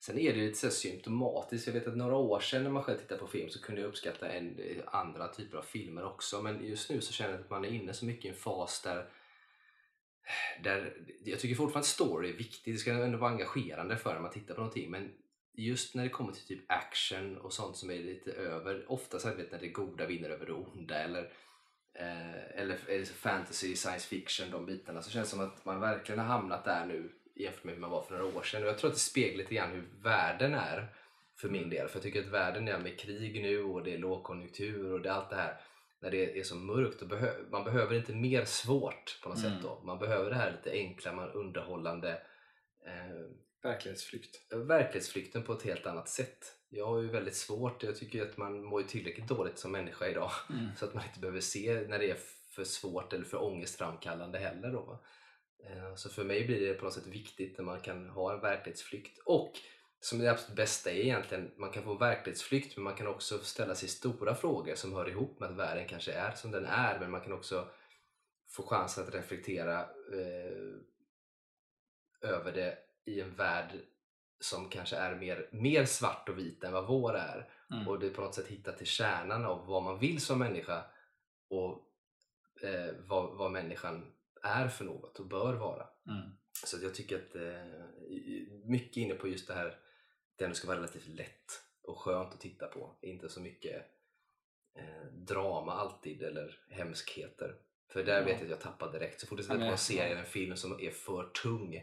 Sen 0.00 0.18
är 0.18 0.32
det 0.32 0.40
lite 0.40 0.58
så 0.58 0.66
här 0.66 0.72
symptomatiskt. 0.72 1.66
Jag 1.66 1.74
vet 1.74 1.86
att 1.86 1.96
några 1.96 2.16
år 2.16 2.40
sedan 2.40 2.62
när 2.62 2.70
man 2.70 2.82
själv 2.82 2.98
tittade 2.98 3.20
på 3.20 3.26
film 3.26 3.50
så 3.50 3.62
kunde 3.62 3.80
jag 3.80 3.88
uppskatta 3.88 4.28
en, 4.28 4.58
eh, 4.58 4.76
andra 4.86 5.28
typer 5.28 5.58
av 5.58 5.62
filmer 5.62 6.04
också. 6.04 6.42
Men 6.42 6.66
just 6.66 6.90
nu 6.90 7.00
så 7.00 7.12
känner 7.12 7.30
jag 7.30 7.40
att 7.40 7.50
man 7.50 7.64
är 7.64 7.68
inne 7.68 7.94
så 7.94 8.06
mycket 8.06 8.24
i 8.24 8.28
en 8.28 8.34
fas 8.34 8.82
där, 8.82 9.08
där 10.62 10.96
jag 11.24 11.40
tycker 11.40 11.54
fortfarande 11.54 11.78
att 11.78 11.86
story 11.86 12.28
är 12.28 12.36
viktigt. 12.36 12.74
Det 12.74 12.78
ska 12.78 12.92
ändå 12.92 13.18
vara 13.18 13.30
engagerande 13.30 13.96
för 13.96 14.14
när 14.14 14.20
man 14.20 14.30
tittar 14.30 14.54
på 14.54 14.60
någonting. 14.60 14.90
Men 14.90 15.12
just 15.52 15.94
när 15.94 16.02
det 16.02 16.10
kommer 16.10 16.32
till 16.32 16.46
typ 16.46 16.64
action 16.66 17.36
och 17.36 17.52
sånt 17.52 17.76
som 17.76 17.90
är 17.90 17.98
lite 17.98 18.32
över, 18.32 18.92
ofta 18.92 19.18
så 19.18 19.34
vet, 19.34 19.52
när 19.52 19.58
det 19.58 19.68
goda 19.68 20.06
vinner 20.06 20.30
över 20.30 20.46
det 20.46 20.52
onda 20.52 20.94
eller 20.94 21.32
eh, 21.94 22.60
eller 22.60 22.78
eller 22.88 23.04
fantasy, 23.04 23.76
science 23.76 24.08
fiction, 24.08 24.50
de 24.50 24.66
bitarna, 24.66 25.02
så 25.02 25.10
känns 25.10 25.30
det 25.30 25.36
som 25.36 25.46
att 25.46 25.64
man 25.64 25.80
verkligen 25.80 26.18
har 26.18 26.26
hamnat 26.26 26.64
där 26.64 26.86
nu 26.86 27.12
jämfört 27.38 27.64
med 27.64 27.74
hur 27.74 27.80
man 27.80 27.90
var 27.90 28.02
för 28.02 28.18
några 28.18 28.38
år 28.38 28.42
sedan. 28.42 28.62
Och 28.62 28.68
jag 28.68 28.78
tror 28.78 28.90
att 28.90 28.96
det 28.96 29.00
speglar 29.00 29.38
lite 29.38 29.54
grann 29.54 29.70
hur 29.72 29.88
världen 30.02 30.54
är 30.54 30.94
för 31.40 31.48
min 31.48 31.70
del. 31.70 31.88
För 31.88 31.96
jag 31.96 32.02
tycker 32.02 32.20
att 32.20 32.26
världen 32.26 32.68
är 32.68 32.78
med 32.78 32.98
krig 33.00 33.42
nu 33.42 33.62
och 33.64 33.84
det 33.84 33.94
är 33.94 33.98
lågkonjunktur 33.98 34.92
och 34.92 35.00
det 35.00 35.08
är 35.08 35.12
allt 35.12 35.30
det 35.30 35.36
här. 35.36 35.60
När 36.00 36.10
det 36.10 36.38
är 36.38 36.42
så 36.42 36.56
mörkt, 36.56 37.02
och 37.02 37.08
behö- 37.08 37.50
man 37.50 37.64
behöver 37.64 37.96
inte 37.96 38.12
mer 38.14 38.44
svårt 38.44 39.20
på 39.22 39.28
något 39.28 39.38
Mm. 39.38 39.50
sätt 39.52 39.62
då. 39.62 39.82
Man 39.84 39.98
behöver 39.98 40.30
det 40.30 40.36
här 40.36 40.50
lite 40.52 40.70
enkla, 40.78 41.12
man 41.12 41.30
underhållande 41.30 42.10
eh, 42.86 43.26
Verklighetsflykt. 43.62 44.52
verklighetsflykten 44.52 45.42
på 45.42 45.52
ett 45.52 45.62
helt 45.62 45.86
annat 45.86 46.08
sätt. 46.08 46.38
Jag 46.70 46.86
har 46.86 47.02
ju 47.02 47.08
väldigt 47.08 47.34
svårt, 47.36 47.82
jag 47.82 47.96
tycker 47.96 48.22
att 48.22 48.36
man 48.36 48.62
mår 48.64 48.82
tillräckligt 48.82 49.28
dåligt 49.28 49.58
som 49.58 49.72
människa 49.72 50.06
idag 50.08 50.30
så 50.76 50.84
att 50.84 50.94
man 50.94 51.04
inte 51.04 51.20
behöver 51.20 51.40
se 51.40 51.80
när 51.88 51.98
det 51.98 52.10
är 52.10 52.16
för 52.54 52.64
svårt 52.64 53.12
eller 53.12 53.24
för 53.24 53.42
ångestframkallande 53.42 54.38
heller. 54.38 54.72
Då. 54.72 55.04
Eh, 55.64 55.94
Så 55.94 56.08
för 56.08 56.24
mig 56.24 56.46
blir 56.46 56.60
det 56.68 56.74
på 56.74 56.84
något 56.84 56.94
sätt 56.94 57.06
viktigt 57.06 57.58
när 57.58 57.64
man 57.64 57.80
kan 57.80 58.08
ha 58.08 58.32
en 58.32 58.40
verklighetsflykt. 58.40 59.18
Och 59.24 59.52
som 60.00 60.18
det 60.18 60.30
absolut 60.30 60.56
bästa 60.56 60.90
är 60.90 60.96
egentligen, 61.00 61.50
man 61.56 61.70
kan 61.70 61.82
få 61.82 61.94
verklighetsflykt 61.94 62.76
men 62.76 62.84
man 62.84 62.94
kan 62.94 63.06
också 63.06 63.38
ställa 63.38 63.74
sig 63.74 63.88
stora 63.88 64.34
frågor 64.34 64.74
som 64.74 64.92
hör 64.92 65.08
ihop 65.08 65.40
med 65.40 65.50
att 65.50 65.56
världen 65.56 65.88
kanske 65.88 66.12
är 66.12 66.32
som 66.32 66.50
den 66.50 66.64
är. 66.66 66.98
Men 67.00 67.10
man 67.10 67.20
kan 67.20 67.32
också 67.32 67.68
få 68.48 68.62
chansen 68.62 69.04
att 69.04 69.14
reflektera 69.14 69.80
eh, 70.12 70.78
över 72.20 72.52
det 72.52 72.78
i 73.04 73.20
en 73.20 73.34
värld 73.34 73.70
som 74.40 74.68
kanske 74.68 74.96
är 74.96 75.14
mer, 75.14 75.48
mer 75.52 75.84
svart 75.84 76.28
och 76.28 76.38
vit 76.38 76.64
än 76.64 76.72
vad 76.72 76.86
vår 76.86 77.16
är. 77.16 77.50
Mm. 77.70 77.88
och 77.88 77.98
det 77.98 78.10
på 78.10 78.20
något 78.20 78.34
sätt 78.34 78.46
hitta 78.46 78.72
till 78.72 78.86
kärnan 78.86 79.44
av 79.44 79.66
vad 79.66 79.82
man 79.82 79.98
vill 79.98 80.20
som 80.20 80.38
människa 80.38 80.84
och 81.50 81.84
eh, 82.62 82.94
vad, 82.98 83.36
vad 83.36 83.50
människan 83.50 84.12
är 84.42 84.68
för 84.68 84.84
något 84.84 85.18
och 85.20 85.26
bör 85.26 85.54
vara. 85.54 85.86
Mm. 86.06 86.30
Så 86.66 86.76
jag 86.82 86.94
tycker 86.94 87.16
att 87.16 87.34
eh, 87.36 88.64
mycket 88.64 88.96
inne 88.96 89.14
på 89.14 89.28
just 89.28 89.46
det 89.48 89.54
här 89.54 89.78
det 90.36 90.44
ändå 90.44 90.54
ska 90.54 90.66
vara 90.68 90.78
relativt 90.78 91.06
lätt 91.06 91.62
och 91.82 91.98
skönt 92.00 92.34
att 92.34 92.40
titta 92.40 92.66
på. 92.66 92.98
Inte 93.02 93.28
så 93.28 93.40
mycket 93.40 93.86
eh, 94.74 95.04
drama 95.12 95.72
alltid 95.72 96.22
eller 96.22 96.60
hemskheter. 96.70 97.56
För 97.88 98.04
där 98.04 98.18
Ja. 98.18 98.24
vet 98.24 98.34
jag 98.34 98.42
att 98.44 98.50
jag 98.50 98.60
tappar 98.60 98.92
direkt. 98.92 99.20
Så 99.20 99.26
fort 99.26 99.38
jag 99.38 99.44
Ja, 99.44 99.48
sätter 99.48 99.66
på 99.66 99.72
en 99.72 99.78
serie 99.78 100.04
eller 100.04 100.20
en 100.20 100.26
film 100.26 100.56
som 100.56 100.80
är 100.80 100.90
för 100.90 101.30
tung 101.42 101.74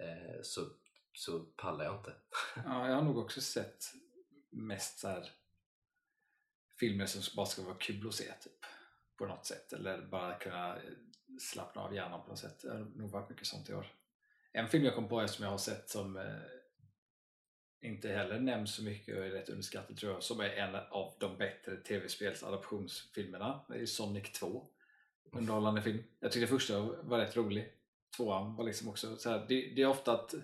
eh, 0.00 0.42
så, 0.42 0.66
så 1.12 1.40
pallar 1.40 1.84
jag 1.84 1.96
inte. 1.98 2.14
Ja, 2.64 2.88
jag 2.88 2.94
har 2.94 3.02
nog 3.02 3.18
också 3.18 3.40
sett 3.40 3.84
mest 4.50 4.98
så 4.98 5.08
här 5.08 5.30
filmer 6.80 7.06
som 7.06 7.22
bara 7.36 7.46
ska 7.46 7.62
vara 7.62 7.74
kul 7.74 8.08
att 8.08 8.14
se 8.14 8.24
typ, 8.24 8.52
på 9.16 9.26
något 9.26 9.46
sätt 9.46 9.72
eller 9.72 10.02
bara 10.06 10.38
kunna 10.38 10.78
slappna 11.40 11.82
av 11.82 11.94
hjärnan 11.94 12.22
på 12.22 12.28
något 12.28 12.38
sätt. 12.38 12.60
Det 12.62 12.70
har 12.70 12.78
nog 12.78 13.10
varit 13.10 13.30
mycket 13.30 13.46
sånt 13.46 13.70
i 13.70 13.74
år. 13.74 13.86
En 14.52 14.68
film 14.68 14.84
jag 14.84 14.94
kom 14.94 15.08
på 15.08 15.28
som 15.28 15.44
jag 15.44 15.50
har 15.50 15.58
sett 15.58 15.90
som 15.90 16.16
eh, 16.16 16.24
inte 17.80 18.08
heller 18.08 18.40
nämns 18.40 18.74
så 18.74 18.82
mycket 18.82 19.18
och 19.18 19.24
är 19.24 19.30
rätt 19.30 19.48
underskattad 19.48 19.96
tror 19.96 20.12
jag, 20.12 20.22
som 20.22 20.40
är 20.40 20.48
en 20.48 20.74
av 20.74 21.14
de 21.18 21.36
bättre 21.36 21.76
tv-spelsadaptionsfilmerna. 21.76 23.64
Det 23.68 23.74
är 23.74 23.86
Sonic 23.86 24.32
2. 24.32 24.66
Underhållande 25.32 25.82
film. 25.82 26.02
Jag 26.20 26.32
tyckte 26.32 26.46
första 26.46 26.80
var 26.80 27.18
rätt 27.18 27.36
rolig. 27.36 27.72
Tvåan 28.16 28.56
var 28.56 28.64
liksom 28.64 28.88
också 28.88 29.16
så 29.16 29.30
här, 29.30 29.46
det, 29.48 29.72
det 29.76 29.82
är 29.82 29.86
ofta 29.86 30.12
att 30.12 30.34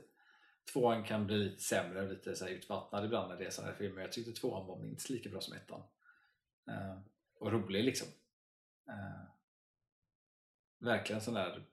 tvåan 0.73 1.05
kan 1.05 1.27
bli 1.27 1.37
lite 1.37 1.63
sämre 1.63 2.03
och 2.03 2.09
lite 2.09 2.37
så 2.37 2.45
här 2.45 2.53
utvattnad 2.53 3.05
ibland 3.05 3.29
när 3.29 3.37
det 3.37 3.45
är 3.45 3.51
sådana 3.51 3.73
här 3.73 3.79
filmer. 3.79 4.03
Jag 4.03 4.13
tyckte 4.13 4.33
tvåan 4.33 4.67
var 4.67 4.79
minst 4.79 5.11
lika 5.11 5.31
bra 5.31 5.41
som 5.41 5.57
ettan. 5.57 5.83
Eh, 6.69 6.99
och 7.39 7.53
rolig 7.53 7.85
liksom. 7.85 8.09
Eh, 8.89 9.28
verkligen 10.79 11.21
sån 11.21 11.35
där 11.35 11.65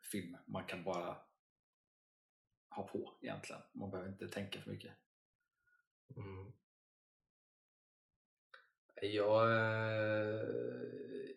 film 0.00 0.36
man 0.46 0.64
kan 0.64 0.84
bara 0.84 1.16
ha 2.68 2.86
på 2.86 3.18
egentligen. 3.22 3.62
Man 3.72 3.90
behöver 3.90 4.10
inte 4.10 4.28
tänka 4.28 4.60
för 4.60 4.70
mycket. 4.70 4.92
Mm. 6.16 6.52
Jag 9.02 9.50
eh, 9.50 10.40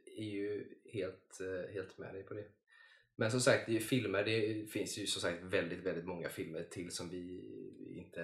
är 0.05 0.29
ju 0.31 0.75
helt, 0.85 1.39
eh, 1.41 1.73
helt 1.73 1.97
med 1.97 2.13
dig 2.13 2.23
på 2.23 2.33
det. 2.33 2.47
Men 3.15 3.31
som 3.31 3.41
sagt, 3.41 3.65
det 3.65 3.71
är 3.71 3.73
ju 3.73 3.79
filmer, 3.79 4.23
det 4.23 4.71
finns 4.71 4.97
ju 4.97 5.07
som 5.07 5.21
sagt 5.21 5.43
väldigt, 5.43 5.79
väldigt 5.79 6.05
många 6.05 6.29
filmer 6.29 6.63
till 6.63 6.91
som 6.91 7.09
vi 7.09 7.41
inte 7.97 8.21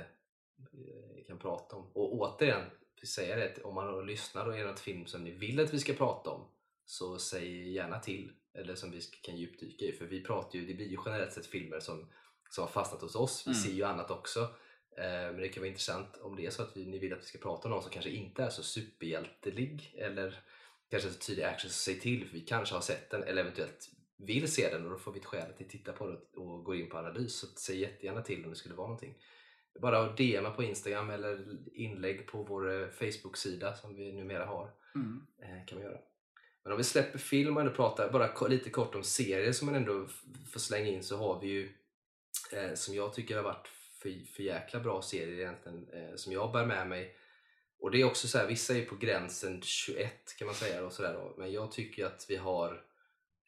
eh, 0.57 1.25
kan 1.27 1.39
prata 1.39 1.75
om. 1.75 1.91
Och 1.93 2.13
återigen, 2.13 2.69
säga 3.03 3.35
det, 3.35 3.61
om 3.61 3.75
man 3.75 4.05
lyssnar 4.07 4.45
och 4.45 4.57
är 4.57 4.59
det 4.59 4.69
något 4.69 4.79
film 4.79 5.05
som 5.05 5.23
ni 5.23 5.31
vill 5.31 5.59
att 5.59 5.73
vi 5.73 5.79
ska 5.79 5.93
prata 5.93 6.29
om 6.29 6.47
så 6.85 7.19
säg 7.19 7.71
gärna 7.71 7.99
till. 7.99 8.31
Eller 8.53 8.75
som 8.75 8.91
vi 8.91 9.01
kan 9.21 9.37
djupdyka 9.37 9.85
i. 9.85 9.91
För 9.91 10.05
vi 10.05 10.23
pratar 10.23 10.59
ju, 10.59 10.65
det 10.65 10.73
blir 10.73 10.87
ju 10.87 10.97
generellt 11.05 11.33
sett 11.33 11.45
filmer 11.45 11.79
som, 11.79 12.07
som 12.49 12.61
har 12.61 12.71
fastnat 12.71 13.01
hos 13.01 13.15
oss. 13.15 13.43
Vi 13.47 13.51
Mm. 13.51 13.61
ser 13.63 13.71
ju 13.71 13.83
annat 13.83 14.11
också. 14.11 14.39
Eh, 14.97 15.03
Men 15.31 15.37
det 15.37 15.49
kan 15.49 15.61
vara 15.61 15.67
intressant 15.67 16.17
om 16.21 16.35
det 16.35 16.45
är 16.45 16.49
så 16.49 16.61
att 16.63 16.77
vi, 16.77 16.85
ni 16.85 16.99
vill 16.99 17.13
att 17.13 17.19
vi 17.21 17.25
ska 17.25 17.37
prata 17.37 17.67
om 17.67 17.71
någon 17.71 17.81
som 17.83 17.91
kanske 17.91 18.11
inte 18.11 18.43
är 18.43 18.49
så 18.49 18.63
superhjältelig 18.63 19.93
eller 19.97 20.39
kanske 20.89 21.09
så 21.09 21.19
tydlig 21.19 21.43
action, 21.43 21.69
så 21.69 21.75
säg 21.75 21.99
till 21.99 22.25
för 22.27 22.33
vi 22.33 22.41
kanske 22.41 22.75
har 22.75 22.81
sett 22.81 23.09
den 23.09 23.23
eller 23.23 23.41
eventuellt 23.41 23.89
vill 24.17 24.51
se 24.51 24.69
den 24.69 24.85
och 24.85 24.91
då 24.91 24.97
får 24.97 25.11
vi 25.11 25.19
ett 25.19 25.25
skäl 25.25 25.51
att 25.51 25.69
titta 25.69 25.91
på 25.93 26.07
det 26.07 26.17
och 26.39 26.63
gå 26.63 26.75
in 26.75 26.89
på 26.89 26.97
analys. 26.97 27.35
Så 27.35 27.47
säg 27.47 27.79
jättegärna 27.79 28.21
till 28.21 28.43
om 28.43 28.49
det 28.49 28.55
skulle 28.55 28.75
vara 28.75 28.87
någonting. 28.87 29.15
Bara 29.81 30.11
DMa 30.15 30.49
på 30.51 30.63
Instagram 30.63 31.09
eller 31.09 31.57
inlägg 31.73 32.27
på 32.27 32.43
vår 32.43 32.81
eh, 32.81 32.87
Facebook-sida 32.89 33.75
som 33.75 33.95
vi 33.95 34.11
numera 34.13 34.45
har 34.45 34.71
Mm. 34.95 35.21
eh, 35.41 35.65
kan 35.65 35.77
man 35.77 35.87
göra. 35.87 35.99
Men 36.67 36.71
om 36.71 36.77
vi 36.77 36.83
släpper 36.83 37.19
film 37.19 37.57
och 37.57 37.61
ändå 37.61 37.73
pratar 37.73 38.11
bara 38.11 38.47
lite 38.47 38.69
kort 38.69 38.95
om 38.95 39.03
serier 39.03 39.51
som 39.51 39.65
man 39.65 39.75
ändå 39.75 40.07
får 40.51 40.59
slänga 40.59 40.87
in 40.87 41.03
så 41.03 41.17
har 41.17 41.41
vi 41.41 41.47
ju 41.47 41.69
eh, 42.51 42.73
som 42.73 42.95
jag 42.95 43.13
tycker 43.13 43.35
har 43.35 43.43
varit 43.43 43.67
för, 44.01 44.33
för 44.35 44.43
jäkla 44.43 44.79
bra 44.79 45.01
serier 45.01 45.39
egentligen 45.39 45.87
eh, 45.93 46.15
som 46.15 46.33
jag 46.33 46.51
bär 46.51 46.65
med 46.65 46.87
mig. 46.87 47.15
Och 47.79 47.91
det 47.91 48.01
är 48.01 48.05
också 48.05 48.27
så 48.27 48.37
här, 48.37 48.47
vissa 48.47 48.77
är 48.77 48.85
på 48.85 48.95
gränsen 48.95 49.61
21 49.61 50.37
kan 50.39 50.45
man 50.45 50.55
säga 50.55 50.85
och 50.85 50.93
sådär 50.93 51.13
då. 51.13 51.35
Men 51.37 51.51
jag 51.51 51.71
tycker 51.71 52.05
att 52.05 52.25
vi 52.29 52.35
har 52.35 52.83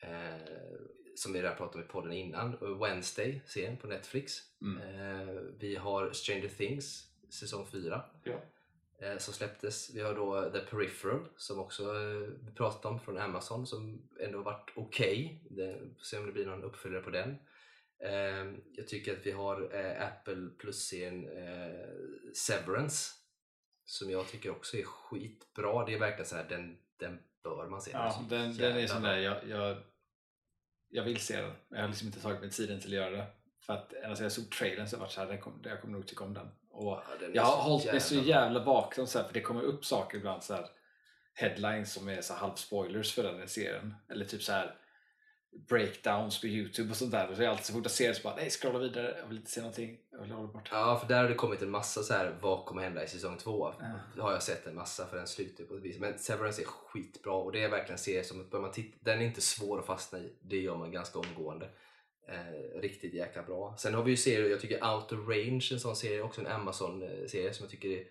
eh, 0.02 0.80
som 1.16 1.34
vi 1.34 1.42
redan 1.42 1.58
pratade 1.58 1.78
om 1.78 1.90
i 1.90 1.92
podden 1.92 2.14
innan, 2.14 2.80
Wednesday 2.80 3.42
serien 3.46 3.78
på 3.78 3.88
Netflix. 3.88 4.42
Mm. 4.62 4.82
Eh, 4.82 5.36
vi 5.60 5.76
har 5.76 6.12
Stranger 6.12 6.50
Things 6.50 7.08
säsong 7.30 7.68
4 7.72 8.04
Ja. 8.24 8.42
Eh, 9.02 9.18
som 9.18 9.34
släpptes. 9.34 9.96
Vi 9.96 10.02
har 10.02 10.16
då 10.16 10.52
The 10.52 10.60
Peripheral 10.60 11.26
som 11.38 11.60
också 11.60 11.84
eh, 11.84 12.30
vi 12.46 12.52
pratade 12.56 12.94
om 12.94 13.00
från 13.00 13.18
Amazon 13.18 13.68
som 13.68 14.10
ändå 14.20 14.42
varit 14.42 14.72
okej. 14.76 15.44
Okay. 15.52 15.78
Se 16.02 16.18
om 16.18 16.26
det 16.26 16.32
blir 16.32 16.46
någon 16.46 16.64
uppföljare 16.64 17.04
på 17.04 17.10
den. 17.10 17.36
Eh, 18.04 18.54
jag 18.72 18.88
tycker 18.88 19.14
att 19.14 19.26
vi 19.26 19.32
har 19.32 19.76
eh, 19.76 20.08
Apple 20.08 20.50
Plus-serien 20.60 21.30
eh, 21.38 21.90
Severance 22.34 23.20
som 23.86 24.10
jag 24.10 24.28
tycker 24.28 24.50
också 24.50 24.78
är 24.78 24.84
skitbra. 24.84 25.86
Det 25.86 25.94
är 25.94 26.00
verkligen 26.00 26.26
så 26.26 26.36
här, 26.36 26.50
den, 26.50 26.78
den 26.98 27.20
bör 27.44 27.70
man 27.70 27.82
se. 27.82 27.92
Ja, 27.92 28.26
är 28.26 28.30
den, 28.30 28.54
så 28.54 28.62
den 28.62 28.78
är 28.78 28.88
sån 28.88 29.02
där, 29.02 29.18
jag, 29.18 29.48
jag, 29.48 29.78
jag 30.90 31.04
vill 31.04 31.20
se 31.20 31.42
den. 31.42 31.52
men 31.68 31.78
Jag 31.78 31.82
har 31.82 31.88
liksom 31.88 32.08
inte 32.08 32.22
tagit 32.22 32.40
mig 32.40 32.50
tiden 32.50 32.80
till 32.80 32.90
att 32.90 32.96
göra 32.96 33.10
det. 33.10 33.28
För 33.66 33.74
att 33.74 33.94
ända 33.94 34.16
sedan 34.16 34.24
jag 34.24 34.32
såg 34.32 34.52
trailern 34.52 34.88
så 34.88 34.96
har 34.96 35.00
jag 35.00 35.06
varit 35.06 35.12
såhär, 35.12 35.70
jag 35.70 35.82
kommer 35.82 35.94
nog 35.94 36.08
tycka 36.08 36.24
om 36.24 36.34
den. 36.34 36.48
Och 36.72 36.98
Ja, 37.20 37.28
jag 37.34 37.44
har 37.44 37.64
hållit 37.70 37.86
mig 37.86 38.00
så 38.00 38.16
jävla 38.16 38.90
så 38.92 39.20
här, 39.20 39.26
för 39.26 39.34
det 39.34 39.42
kommer 39.42 39.62
upp 39.62 39.86
saker 39.86 40.18
ibland 40.18 40.44
så 40.44 40.54
här 40.54 40.66
headlines 41.34 41.94
som 41.94 42.10
är 42.10 42.22
så 42.22 42.34
halv 42.34 42.56
spoilers 42.56 43.14
för 43.14 43.24
den 43.24 43.40
här 43.40 43.48
serien. 43.48 43.96
Eller 44.10 44.26
typ 44.26 44.44
så 44.44 44.52
här 44.52 44.76
breakdowns 45.70 46.42
på 46.42 46.48
Youtube 46.48 46.90
och 46.90 46.96
sånt 46.96 47.12
där. 47.12 47.30
Och 47.30 47.36
så 47.36 47.42
är 47.42 47.46
jag 47.46 47.52
alltid 47.52 47.66
så 47.66 47.74
fort 47.74 47.84
jag 47.84 47.92
ser 47.92 48.08
det 48.08 48.16
så 48.16 48.24
bara, 48.24 48.36
nej 48.36 48.50
scrolla 48.50 48.80
vidare, 48.80 49.16
jag 49.20 49.28
vill 49.28 49.38
inte 49.38 49.52
se 49.52 49.62
någonting. 49.62 49.98
Jag 50.12 50.22
vill 50.22 50.32
hålla 50.32 50.48
bort. 50.48 50.70
Ja, 50.72 51.00
för 51.00 51.08
där 51.08 51.22
har 51.22 51.30
det 51.30 51.36
kommit 51.36 51.62
en 51.62 51.70
massa 51.70 52.04
så 52.04 52.14
här, 52.14 52.38
vad 52.42 52.66
kommer 52.66 52.82
hända 52.82 53.04
i 53.04 53.08
säsong 53.08 53.38
två? 53.38 53.74
Ja. 53.80 53.86
Det 54.16 54.22
har 54.22 54.32
jag 54.32 54.44
sett 54.44 54.68
en 54.68 54.76
massa 54.76 55.08
för 55.08 55.18
den 55.18 55.28
slutar 55.28 55.64
på 55.64 55.76
ett 55.76 55.82
vis. 55.82 56.00
Men 56.00 56.20
Severance 56.20 56.62
är 56.62 56.66
skitbra 56.66 57.34
och 57.34 57.52
det 57.52 57.64
är 57.64 57.70
verkligen 57.70 57.92
en 57.92 57.98
serie 57.98 58.24
som, 58.24 58.50
man 58.52 58.72
titta, 58.72 58.98
den 59.02 59.22
är 59.22 59.26
inte 59.26 59.42
svår 59.42 59.80
att 59.80 59.86
fastna 59.86 60.20
i. 60.20 60.34
Det 60.42 60.58
gör 60.58 60.76
man 60.76 60.92
ganska 60.92 61.20
omgående. 61.20 61.70
Eh, 62.28 62.80
riktigt 62.82 63.14
jäkla 63.14 63.44
bra. 63.44 63.76
Sen 63.78 63.94
har 63.94 64.04
vi 64.04 64.12
ju 64.12 64.18
serier, 64.18 64.50
jag 64.50 64.62
tycker 64.62 64.94
Out 64.94 65.12
of 65.12 65.28
Range, 65.28 65.70
en 65.72 65.80
sån 65.80 65.96
serie, 65.96 66.22
också 66.22 66.42
en 66.42 66.48
Amazon-serie 66.48 67.54
som 67.54 67.64
jag 67.64 67.72
tycker 67.72 68.04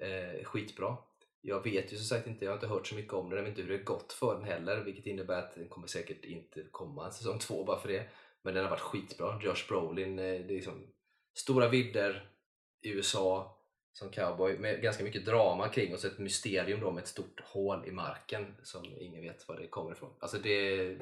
är 0.00 0.38
eh, 0.38 0.44
skitbra. 0.44 0.96
Jag 1.40 1.64
vet 1.64 1.92
ju 1.92 1.96
som 1.96 2.06
sagt 2.06 2.26
inte, 2.26 2.44
jag 2.44 2.52
har 2.52 2.56
inte 2.56 2.66
hört 2.66 2.86
så 2.86 2.94
mycket 2.94 3.12
om 3.12 3.28
den, 3.28 3.36
jag 3.36 3.44
vet 3.44 3.58
inte 3.58 3.62
hur 3.62 3.78
det 3.78 3.84
gått 3.84 4.12
för 4.12 4.34
den 4.34 4.44
heller, 4.44 4.84
vilket 4.84 5.06
innebär 5.06 5.38
att 5.38 5.54
den 5.54 5.68
kommer 5.68 5.86
säkert 5.86 6.24
inte 6.24 6.64
komma 6.70 7.06
en 7.06 7.12
säsong 7.12 7.38
två 7.38 7.64
bara 7.64 7.80
för 7.80 7.88
det. 7.88 8.08
Men 8.42 8.54
den 8.54 8.62
har 8.62 8.70
varit 8.70 8.80
skitbra. 8.80 9.40
Josh 9.42 9.68
Brolin, 9.68 10.18
eh, 10.18 10.24
det 10.24 10.30
är 10.30 10.48
liksom 10.48 10.86
stora 11.34 11.68
vidder 11.68 12.30
i 12.82 12.88
USA 12.88 13.58
som 13.92 14.10
cowboy 14.10 14.58
med 14.58 14.82
ganska 14.82 15.04
mycket 15.04 15.26
drama 15.26 15.68
kring 15.68 15.94
och 15.94 16.00
så 16.00 16.06
ett 16.06 16.18
mysterium 16.18 16.80
då 16.80 16.90
med 16.90 17.02
ett 17.02 17.08
stort 17.08 17.40
hål 17.40 17.86
i 17.86 17.90
marken 17.90 18.54
som 18.62 18.84
ingen 19.00 19.22
vet 19.22 19.48
var 19.48 19.56
det 19.56 19.68
kommer 19.68 19.92
ifrån. 19.92 20.10
Alltså 20.18 20.38
det 20.38 20.98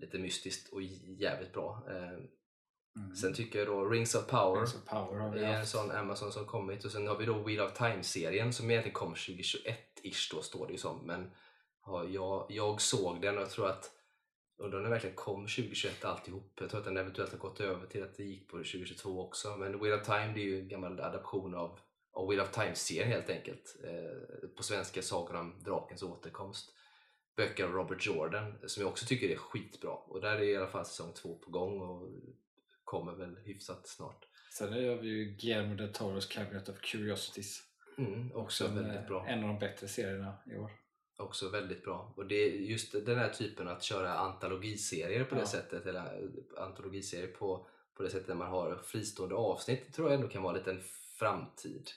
lite 0.00 0.18
mystiskt 0.18 0.72
och 0.72 0.82
jävligt 0.82 1.52
bra. 1.52 1.82
Eh, 1.88 2.18
Mm. 2.96 3.16
Sen 3.16 3.34
tycker 3.34 3.58
jag 3.58 3.68
då 3.68 3.84
Rings 3.84 4.14
of 4.14 4.26
Power 4.26 4.56
Rings 4.56 4.74
of 4.74 4.84
Power 4.84 5.36
är 5.36 5.54
en 5.54 5.66
sån 5.66 5.90
Amazon 5.90 6.32
som 6.32 6.46
kommit 6.46 6.84
och 6.84 6.90
sen 6.90 7.06
har 7.06 7.16
vi 7.16 7.26
då 7.26 7.34
Wheel 7.34 7.60
of 7.60 7.72
Time-serien 7.72 8.52
som 8.52 8.70
egentligen 8.70 8.94
kom 8.94 9.14
2021-ish 9.14 10.34
då 10.34 10.42
står 10.42 10.66
det 10.66 10.72
ju 10.72 10.78
som 10.78 11.06
men 11.06 11.30
ja, 11.86 12.04
jag, 12.04 12.46
jag 12.48 12.80
såg 12.80 13.22
den 13.22 13.36
och 13.36 13.42
jag 13.42 13.50
tror 13.50 13.68
att 13.68 13.90
undrar 14.58 14.78
om 14.78 14.82
den 14.82 14.92
verkligen 14.92 15.16
kom 15.16 15.46
2021 15.46 16.04
alltihop. 16.04 16.52
Jag 16.60 16.70
tror 16.70 16.80
att 16.80 16.86
den 16.86 16.96
eventuellt 16.96 17.32
har 17.32 17.38
gått 17.38 17.60
över 17.60 17.86
till 17.86 18.02
att 18.02 18.16
det 18.16 18.24
gick 18.24 18.48
på 18.48 18.56
2022 18.56 19.20
också 19.20 19.56
men 19.56 19.80
Wheel 19.80 20.00
of 20.00 20.06
Time 20.06 20.32
det 20.34 20.40
är 20.40 20.44
ju 20.44 20.60
en 20.60 20.68
gammal 20.68 21.00
adaption 21.00 21.54
av, 21.54 21.78
av 22.12 22.28
Wheel 22.28 22.40
of 22.40 22.50
Time-serien 22.50 23.08
helt 23.08 23.30
enkelt. 23.30 23.76
Eh, 23.84 24.48
på 24.56 24.62
svenska 24.62 25.02
Sagan 25.02 25.36
om 25.36 25.62
drakens 25.64 26.02
återkomst. 26.02 26.74
Böcker 27.40 27.64
av 27.64 27.72
Robert 27.72 28.06
Jordan 28.06 28.58
som 28.66 28.80
jag 28.82 28.90
också 28.90 29.06
tycker 29.06 29.28
är 29.28 29.36
skitbra 29.36 29.90
och 29.90 30.20
där 30.20 30.36
är 30.36 30.42
i 30.42 30.56
alla 30.56 30.66
fall 30.66 30.84
säsong 30.86 31.12
två 31.12 31.34
på 31.38 31.50
gång 31.50 31.80
och 31.80 32.08
kommer 32.84 33.12
väl 33.12 33.36
hyfsat 33.44 33.86
snart. 33.88 34.26
Sen 34.52 34.72
har 34.72 34.78
vi 34.96 35.08
ju 35.08 35.24
Guillermo 35.24 35.74
del 35.74 35.92
Toros 35.92 36.26
Cabinet 36.26 36.68
of 36.68 36.80
Curiosities. 36.80 37.62
Mm, 37.98 38.32
också 38.34 38.68
väldigt 38.68 39.06
bra. 39.06 39.26
en 39.28 39.42
av 39.42 39.48
de 39.48 39.58
bättre 39.58 39.88
serierna 39.88 40.34
i 40.46 40.56
år. 40.56 40.70
Också 41.16 41.48
väldigt 41.48 41.84
bra. 41.84 42.12
Och 42.16 42.26
det 42.26 42.34
är 42.34 42.48
just 42.50 42.92
den 43.06 43.18
här 43.18 43.28
typen 43.28 43.68
att 43.68 43.82
köra 43.82 44.12
antologiserier 44.14 45.24
på 45.24 45.34
det 45.34 45.40
Ja. 45.40 45.46
sättet, 45.46 45.86
eller 45.86 46.28
antologiserier 46.58 47.26
på, 47.32 47.66
på 47.94 48.02
det 48.02 48.10
sättet 48.10 48.26
där 48.26 48.34
man 48.34 48.48
har 48.50 48.76
fristående 48.84 49.34
avsnitt, 49.34 49.92
tror 49.94 50.08
jag 50.10 50.14
ändå 50.14 50.28
kan 50.28 50.42
vara 50.42 50.56
lite 50.56 50.70
en 50.70 50.82
framtid. 51.18 51.90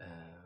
Eh, 0.00 0.44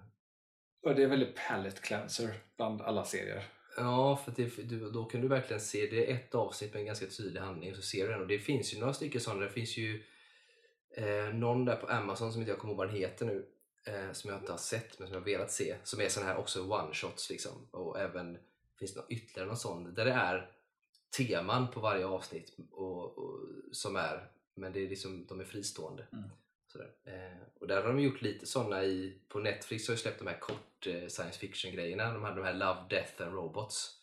Och 0.83 0.95
det 0.95 1.03
är 1.03 1.07
väldigt 1.09 1.37
palette 1.49 1.81
cleanser 1.81 2.35
bland 2.57 2.81
alla 2.83 3.05
serier. 3.05 3.45
Ja, 3.77 4.17
för 4.17 4.33
det, 4.37 4.69
du, 4.69 4.91
då 4.91 5.05
kan 5.05 5.21
du 5.21 5.29
verkligen 5.29 5.61
se, 5.61 5.87
det 5.87 6.11
är 6.11 6.15
ett 6.15 6.35
avsnitt 6.35 6.73
med 6.73 6.81
en 6.81 6.87
ganska 6.87 7.07
tydlig 7.07 7.41
handling, 7.41 7.75
så 7.75 7.83
ser 7.83 8.07
du 8.07 8.13
den. 8.13 8.21
Och 8.21 8.27
det 8.27 8.39
finns 8.39 8.75
ju 8.75 8.79
några 8.79 8.95
stycken 8.95 9.21
sådana, 9.21 9.41
det 9.41 9.51
finns 9.51 9.77
ju 9.77 10.03
eh, 10.97 11.35
någon 11.35 11.65
där 11.65 11.77
på 11.77 11.87
Amazon 11.87 12.33
som 12.33 12.41
inte 12.41 12.51
jag 12.53 12.59
kommer 12.59 12.73
ihåg 12.73 12.79
vad 12.79 12.89
den 12.89 12.97
heter 12.97 13.27
nu, 13.27 13.47
eh, 13.87 14.13
som 14.13 14.31
jag 14.31 14.39
inte 14.41 14.53
har 14.53 14.59
sett 14.59 14.99
men 14.99 15.09
som 15.09 15.15
jag 15.15 15.21
har 15.21 15.27
velat 15.27 15.53
se, 15.53 15.77
som 15.85 16.01
är 16.01 16.09
sådana 16.09 16.33
här 16.33 16.39
också 16.39 16.61
one-shots 16.63 17.31
liksom. 17.31 17.69
Och 17.71 18.01
även, 18.01 18.39
finns 18.79 18.95
det 18.95 19.01
någon, 19.01 19.13
ytterligare 19.13 19.49
någon 19.49 19.57
sån, 19.57 19.95
där 19.95 20.05
det 20.05 20.13
är 20.13 20.51
teman 21.17 21.71
på 21.71 21.81
varje 21.81 22.07
avsnitt 22.07 22.57
och, 22.71 23.19
och, 23.19 23.41
som 23.73 23.97
är, 23.97 24.31
men 24.55 24.73
det 24.73 24.85
är 24.85 24.89
liksom, 24.89 25.27
de 25.27 25.41
är 25.41 25.45
fristående. 25.45 26.07
Mm. 26.13 26.31
Eh, 26.79 27.13
och 27.61 27.69
där 27.69 27.83
har 27.83 27.89
de 27.89 28.01
gjort 28.01 28.23
lite 28.23 28.47
sådana 28.47 28.85
i, 28.85 29.19
på 29.29 29.39
Netflix 29.39 29.89
har 29.89 29.95
ju 29.95 29.99
släppt 29.99 30.19
de 30.19 30.27
här 30.27 30.39
kort 30.39 30.87
eh, 30.87 31.07
science 31.09 31.39
fiction 31.39 31.73
grejerna, 31.73 32.13
de 32.13 32.23
hade 32.23 32.37
de 32.37 32.45
här 32.45 32.55
Love, 32.55 32.81
Death 32.91 33.23
and 33.23 33.35
Robots. 33.35 33.97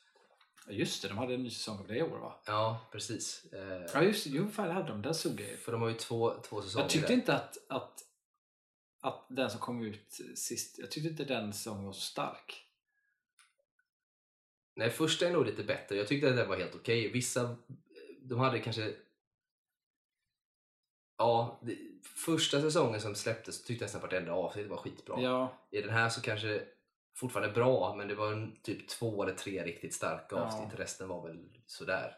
Ja, 0.68 0.74
Just 0.74 1.02
det, 1.02 1.08
de 1.08 1.18
hade 1.18 1.34
en 1.34 1.44
ny 1.44 1.50
säsong 1.50 1.80
av 1.80 1.88
det 1.88 1.98
i 1.98 2.02
år 2.02 2.18
va? 2.18 2.42
Ja, 2.46 2.88
precis. 2.92 3.46
Eh, 3.54 3.86
Ja 3.94 4.04
just 4.04 4.24
det, 4.24 4.30
jo 4.30 4.48
fan 4.50 4.68
det 4.68 4.74
hade 4.74 4.88
de, 4.88 5.02
där 5.02 5.14
såg 5.14 5.42
jag 5.42 5.60
för 5.60 5.72
de 5.72 5.82
har 5.82 5.90
ju 5.90 5.96
två, 5.96 6.34
två 6.42 6.62
säsonger. 6.62 6.84
Jag 6.84 6.90
tyckte 6.92 7.08
där. 7.08 7.14
inte 7.14 7.36
att, 7.36 7.58
att, 7.68 8.04
att 9.02 9.26
den 9.30 9.50
som 9.50 9.60
kom 9.60 9.82
ut 9.82 10.20
sist, 10.36 10.80
jag 10.80 10.92
tyckte 10.92 11.10
inte 11.10 11.24
den 11.26 11.54
säsongen 11.54 11.86
var 11.86 11.94
så 11.94 12.02
stark. 12.02 12.64
Nej, 14.76 14.90
första 14.90 15.28
är 15.28 15.32
nog 15.32 15.46
lite 15.46 15.64
bättre. 15.64 15.96
Jag 15.96 16.08
tyckte 16.08 16.30
att 16.30 16.36
den 16.36 16.50
var 16.50 16.58
helt 16.58 16.76
okej. 16.76 17.12
Vissa, 17.12 17.56
de 18.22 18.40
hade 18.40 18.60
kanske... 18.60 18.94
Ja, 21.18 21.60
det, 21.64 21.78
första 22.16 22.62
säsongen 22.62 23.02
som 23.02 23.16
släpptes 23.16 23.64
tyckte 23.64 23.84
jag 23.84 23.86
nästan 23.86 24.02
vartenda 24.02 24.34
avsnitt 24.34 24.68
var 24.68 24.78
skitbra. 24.78 25.22
Ja, 25.22 25.58
I 25.72 25.82
den 25.82 25.90
här 25.90 26.10
så 26.10 26.22
kanske 26.22 26.62
fortfarande 27.16 27.54
bra, 27.54 27.96
men 27.98 28.08
det 28.08 28.16
var 28.16 28.32
en, 28.34 28.56
typ 28.62 28.88
två 28.88 29.24
eller 29.24 29.34
tre 29.34 29.64
riktigt 29.64 29.94
starka 29.94 30.36
Ja. 30.36 30.38
avsnitt. 30.42 30.80
Resten 30.80 31.08
var 31.08 31.28
väl 31.28 31.40
sådär. 31.66 32.16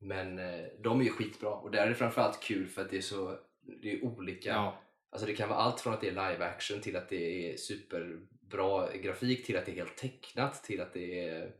Men 0.00 0.38
eh, 0.38 0.64
de 0.80 1.00
är 1.00 1.04
ju 1.04 1.10
skitbra 1.10 1.50
och 1.50 1.70
där 1.70 1.82
är 1.82 1.88
det 1.88 1.94
framförallt 1.94 2.40
kul 2.42 2.68
för 2.68 2.82
att 2.82 2.90
det 2.90 2.96
är 2.96 3.00
så 3.00 3.38
det 3.82 3.92
är 3.92 4.04
olika. 4.04 4.48
ja. 4.50 4.78
Alltså 5.10 5.26
det 5.26 5.34
kan 5.36 5.48
vara 5.48 5.58
allt 5.58 5.80
från 5.80 5.92
att 5.94 6.00
det 6.00 6.08
är 6.08 6.10
live 6.32 6.44
action 6.44 6.80
till 6.80 6.96
att 6.96 7.08
det 7.08 7.52
är 7.52 7.56
superbra 7.56 8.96
grafik 8.96 9.46
till 9.46 9.56
att 9.56 9.66
det 9.66 9.72
är 9.72 9.76
helt 9.76 9.96
tecknat 9.96 10.64
till 10.64 10.80
att 10.80 10.92
det 10.92 11.28
är 11.28 11.52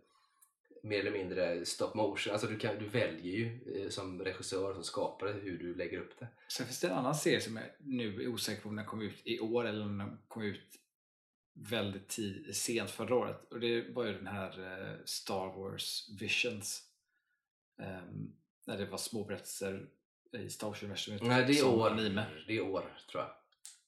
mer 0.88 1.00
eller 1.00 1.10
mindre 1.10 1.66
stop 1.66 1.90
motion. 1.94 2.32
Alltså 2.32 2.46
du, 2.46 2.58
kan, 2.58 2.78
du 2.78 2.88
väljer 2.88 3.36
ju 3.36 3.74
eh, 3.84 3.88
som 3.90 4.24
regissör 4.24 4.74
som 4.74 4.84
skapare 4.84 5.32
hur 5.32 5.58
du 5.58 5.74
lägger 5.74 5.98
upp 6.00 6.18
det. 6.18 6.28
Sen 6.48 6.66
finns 6.66 6.80
det 6.80 6.86
en 6.86 6.92
annan 6.94 7.14
serie 7.14 7.40
som 7.40 7.56
jag 7.56 7.66
nu 7.78 8.22
är 8.22 8.28
osäker 8.28 8.62
på 8.62 8.68
om 8.68 8.76
den 8.76 8.86
kom 8.86 9.02
ut 9.02 9.20
i 9.24 9.40
år 9.40 9.66
eller 9.66 9.82
om 9.84 9.98
den 9.98 10.18
kom 10.28 10.42
ut 10.42 10.60
väldigt 11.54 12.08
tid, 12.08 12.56
sent 12.56 12.90
förra 12.90 13.14
året. 13.14 13.52
Och 13.52 13.60
det 13.60 13.90
var 13.94 14.04
ju 14.04 14.12
den 14.12 14.26
här 14.26 14.80
eh, 14.90 14.96
Star 15.04 15.46
Wars 15.60 16.08
Visions. 16.20 16.82
Ehm, 17.82 18.32
när 18.66 18.78
det 18.78 18.86
var 18.86 18.98
små 18.98 19.24
berättelser 19.24 19.88
i 20.32 20.50
Star 20.50 20.68
Wars-universumet. 20.68 21.22
Nej, 21.22 21.44
det 21.46 21.58
är 21.58 21.66
år. 21.66 21.90
anime. 21.90 22.24
Det 22.46 22.56
är 22.56 22.60
år 22.60 22.98
tror 23.10 23.22
jag. 23.22 23.30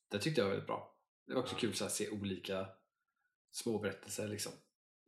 Det 0.09 0.18
tyckte 0.18 0.40
jag 0.40 0.47
var 0.47 0.51
väldigt 0.51 0.66
bra. 0.66 0.94
Det 1.27 1.35
var 1.35 1.40
också 1.43 1.55
Ja. 1.55 1.59
kul 1.60 1.70
att 1.82 1.93
se 1.93 2.09
olika 2.10 2.66
små 3.51 3.78
berättelser 3.78 4.28
liksom, 4.28 4.52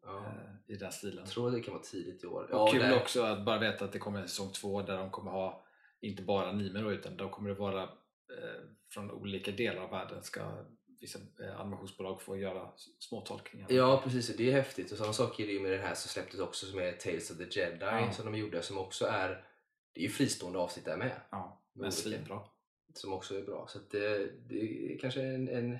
Ja. 0.03 0.19
eh, 0.27 0.75
i 0.75 0.77
den 0.77 0.93
stilen. 0.93 1.19
Jag 1.19 1.29
tror 1.29 1.51
det 1.51 1.61
kan 1.61 1.75
vara 1.75 1.83
tidigt 1.85 2.25
i 2.25 2.27
år. 2.27 2.55
Och 2.55 2.71
kul 2.71 2.81
det- 2.83 2.97
också 2.97 3.23
att 3.23 3.45
bara 3.45 3.59
veta 3.59 3.85
att 3.85 3.93
det 3.93 3.99
kommer 3.99 4.21
en 4.21 4.29
säsong 4.29 4.53
två 4.53 4.83
där 4.83 4.97
de 4.99 5.11
kommer 5.11 5.31
ha 5.31 5.65
inte 6.01 6.23
bara 6.23 6.49
anime 6.49 6.81
då, 6.81 6.93
utan 6.93 7.17
då 7.17 7.29
kommer 7.29 7.49
det 7.49 7.55
vara 7.55 7.83
eh, 7.83 7.89
från 8.91 9.11
olika 9.11 9.51
delar 9.51 9.83
av 9.83 9.91
världen 9.91 10.23
ska 10.23 10.65
vissa 11.01 11.19
eh, 11.45 11.61
animationsbolag 11.61 12.23
få 12.23 12.37
göra 12.37 12.71
små 12.99 13.21
tolkningar. 13.21 13.67
Ja 13.73 14.01
precis, 14.05 14.37
det 14.37 14.49
är 14.49 14.53
häftigt. 14.53 14.93
Och 14.93 14.99
samma 14.99 15.13
sak 15.13 15.41
är 15.41 15.47
det 15.47 15.53
ju 15.53 15.61
med 15.61 15.71
den 15.73 15.81
här 15.81 15.95
som 15.95 16.09
släpptes 16.09 16.41
också 16.41 16.67
som 16.67 16.79
är 16.79 16.93
Tales 16.93 17.31
of 17.31 17.37
the 17.39 17.61
Jedi 17.61 17.79
Ja. 17.81 18.13
som 18.13 18.25
de 18.33 18.39
gjorde 18.39 18.63
som 18.63 18.79
också 18.79 19.07
är 19.07 19.45
det 19.95 20.01
är 20.01 20.05
ju 20.05 20.11
fristående 20.11 20.59
avsnitt 20.59 20.85
där 20.85 20.97
med. 20.97 21.21
ja 21.31 21.63
men 21.73 21.93
svinbra. 21.93 22.41
som 22.95 23.13
också 23.13 23.37
är 23.39 23.43
bra. 23.43 23.67
Så 23.69 23.79
det, 23.91 24.31
det 24.49 24.61
är 24.95 24.99
kanske 24.99 25.23
en, 25.23 25.49
en, 25.49 25.79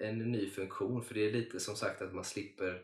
en 0.00 0.18
ny 0.18 0.50
funktion 0.50 1.02
för 1.02 1.14
det 1.14 1.20
är 1.28 1.32
lite 1.32 1.60
som 1.60 1.76
sagt 1.76 2.02
att 2.02 2.14
man 2.14 2.24
slipper 2.24 2.82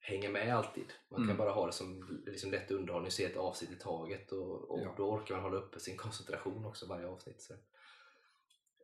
hänger 0.00 0.28
med 0.30 0.56
alltid. 0.56 0.92
Man 1.08 1.16
kan 1.20 1.24
Mm. 1.24 1.36
bara 1.36 1.50
ha 1.50 1.66
det 1.66 1.72
som 1.72 2.20
liksom 2.26 2.50
lätt 2.50 2.70
underhållning, 2.70 3.10
se 3.10 3.24
ett 3.24 3.36
avsnitt 3.36 3.70
i 3.70 3.76
taget 3.76 4.32
och, 4.32 4.70
och 4.70 4.80
Ja. 4.80 4.94
då 4.96 5.10
orkar 5.10 5.34
man 5.34 5.44
hålla 5.44 5.56
uppe 5.56 5.80
sin 5.80 5.96
koncentration 6.04 6.64
också 6.64 6.86
varje 6.86 7.06
avsnitt. 7.06 7.40
Så, 7.42 7.52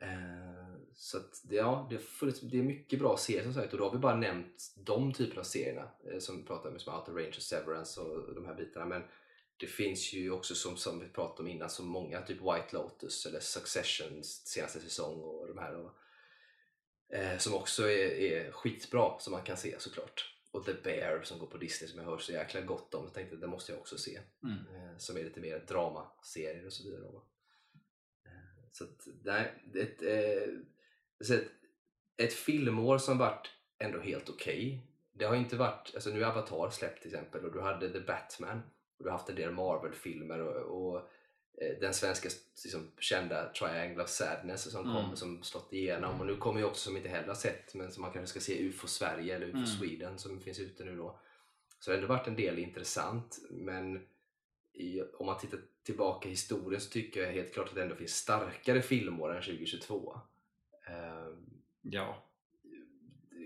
eh, 0.01 0.77
så 0.95 1.19
att, 1.19 1.43
ja, 1.51 1.87
det, 1.91 1.99
funnits, 1.99 2.41
det 2.41 2.59
är 2.59 2.63
mycket 2.63 2.99
bra 2.99 3.17
serier 3.17 3.43
som 3.43 3.55
sagt 3.55 3.73
och 3.73 3.79
då 3.79 3.85
har 3.85 3.93
vi 3.93 3.99
bara 3.99 4.17
nämnt 4.17 4.75
de 4.77 5.13
typerna 5.13 5.41
av 5.41 5.45
serierna 5.45 5.91
eh, 6.13 6.19
som 6.19 6.37
vi 6.37 6.43
pratade 6.43 6.75
om, 6.75 6.81
som 6.81 6.95
Outer 6.95 7.13
Range 7.13 7.29
och 7.37 7.43
Severance 7.43 8.01
och 8.01 8.35
de 8.35 8.47
här 8.47 8.55
bitarna. 8.55 8.87
Men 8.87 9.03
det 9.57 9.67
finns 9.67 10.13
ju 10.13 10.31
också 10.31 10.55
som, 10.55 10.77
som 10.77 11.01
vi 11.01 11.09
pratade 11.09 11.43
om 11.43 11.49
innan, 11.49 11.71
så 11.71 11.83
många, 11.83 12.23
typ 12.23 12.39
White 12.41 12.69
Lotus 12.73 13.27
eller 13.27 13.41
Successions 13.41 14.47
senaste 14.47 14.81
säsong 14.81 15.21
och 15.23 15.47
de 15.49 15.59
här. 15.59 15.75
Och, 15.77 15.93
eh, 17.17 17.39
som 17.39 17.55
också 17.55 17.83
är, 17.91 18.11
är 18.11 18.51
skitbra 18.53 19.19
som 19.19 19.33
man 19.33 19.43
kan 19.43 19.57
se 19.57 19.75
såklart. 19.79 20.36
Och 20.57 20.65
The 20.65 20.75
Bear 20.75 21.23
som 21.23 21.39
går 21.39 21.47
på 21.47 21.59
Disney 21.59 21.91
som 21.91 21.99
jag 21.99 22.07
hör 22.07 22.19
så 22.19 22.33
jäkla 22.33 22.61
gott 22.61 22.95
om. 22.95 23.05
Jag 23.05 23.15
tänkte 23.15 23.35
att 23.35 23.41
det 23.41 23.47
måste 23.47 23.73
jag 23.73 23.81
också 23.81 23.99
se. 23.99 24.21
Mm. 24.43 24.59
Eh, 24.59 24.97
som 24.97 25.17
är 25.17 25.25
lite 25.25 25.41
mer 25.41 25.65
dramaserier 25.69 26.67
och 26.67 26.73
så 26.73 26.85
vidare. 26.85 27.07
Eh, 28.27 28.71
så 28.73 28.85
att, 28.85 29.07
nej, 29.25 29.53
ett, 29.75 30.03
eh, 30.03 30.55
så 31.21 31.35
ett, 31.35 31.51
ett 32.17 32.33
filmår 32.33 32.99
som 32.99 33.19
varit 33.19 33.51
ändå 33.79 34.01
helt 34.01 34.31
okej. 34.31 34.87
Det 35.13 35.25
har 35.25 35.37
inte 35.37 35.57
varit, 35.57 35.93
alltså 35.95 36.11
nu 36.11 36.23
är 36.23 36.27
Avatar 36.27 36.71
släppt 36.71 37.03
till 37.03 37.15
exempel 37.15 37.45
och 37.45 37.53
du 37.53 37.61
hade 37.61 37.93
The 37.93 38.01
Batman 38.01 38.63
och 38.99 39.05
du 39.05 39.11
har 39.11 39.19
haft 39.19 39.29
en 39.29 39.37
del 39.37 39.53
Marvel-filmer 39.53 40.41
och, 40.41 40.95
och 40.95 41.11
den 41.81 41.95
svenska 41.95 42.29
liksom, 42.65 42.91
kända 42.99 43.53
Triangle 43.53 44.03
of 44.05 44.09
Sadness 44.11 44.71
som 44.73 44.91
Mm. 44.91 44.97
kom 45.05 45.17
som 45.17 45.43
slått 45.43 45.73
igenom 45.73 46.21
och 46.21 46.27
nu 46.27 46.37
kommer 46.37 46.61
ju 46.61 46.67
också 46.67 46.81
som 46.89 46.97
inte 46.97 47.09
heller 47.09 47.29
har 47.29 47.35
sett 47.35 47.75
men 47.75 47.93
som 47.93 48.03
man 48.03 48.13
kanske 48.13 48.41
ska 48.41 48.41
se 48.53 48.63
UFO 48.69 48.87
Sverige 48.87 49.37
eller 49.37 49.47
UFO 49.47 49.57
Mm. 49.57 49.67
Sweden 49.67 50.19
som 50.19 50.41
finns 50.41 50.59
ute 50.61 50.85
nu 50.85 50.97
då. 50.97 51.19
Så 51.81 51.91
det 51.91 51.97
har 51.97 52.03
ändå 52.03 52.15
varit 52.15 52.27
en 52.27 52.37
del 52.37 52.59
intressant 52.59 53.39
men 53.51 54.07
i, 54.73 55.01
om 55.03 55.27
man 55.27 55.39
tittar 55.39 55.61
tillbaka 55.83 56.29
i 56.29 56.31
historien 56.31 56.81
så 56.81 56.91
tycker 56.91 57.23
jag 57.23 57.33
helt 57.33 57.55
klart 57.55 57.69
att 57.69 57.75
det 57.75 57.83
ändå 57.83 57.95
finns 57.95 58.15
starkare 58.17 58.83
filmår 58.83 59.35
än 59.37 59.43
2022. 59.43 60.21
Eh, 60.87 61.29
Ja. 61.83 62.23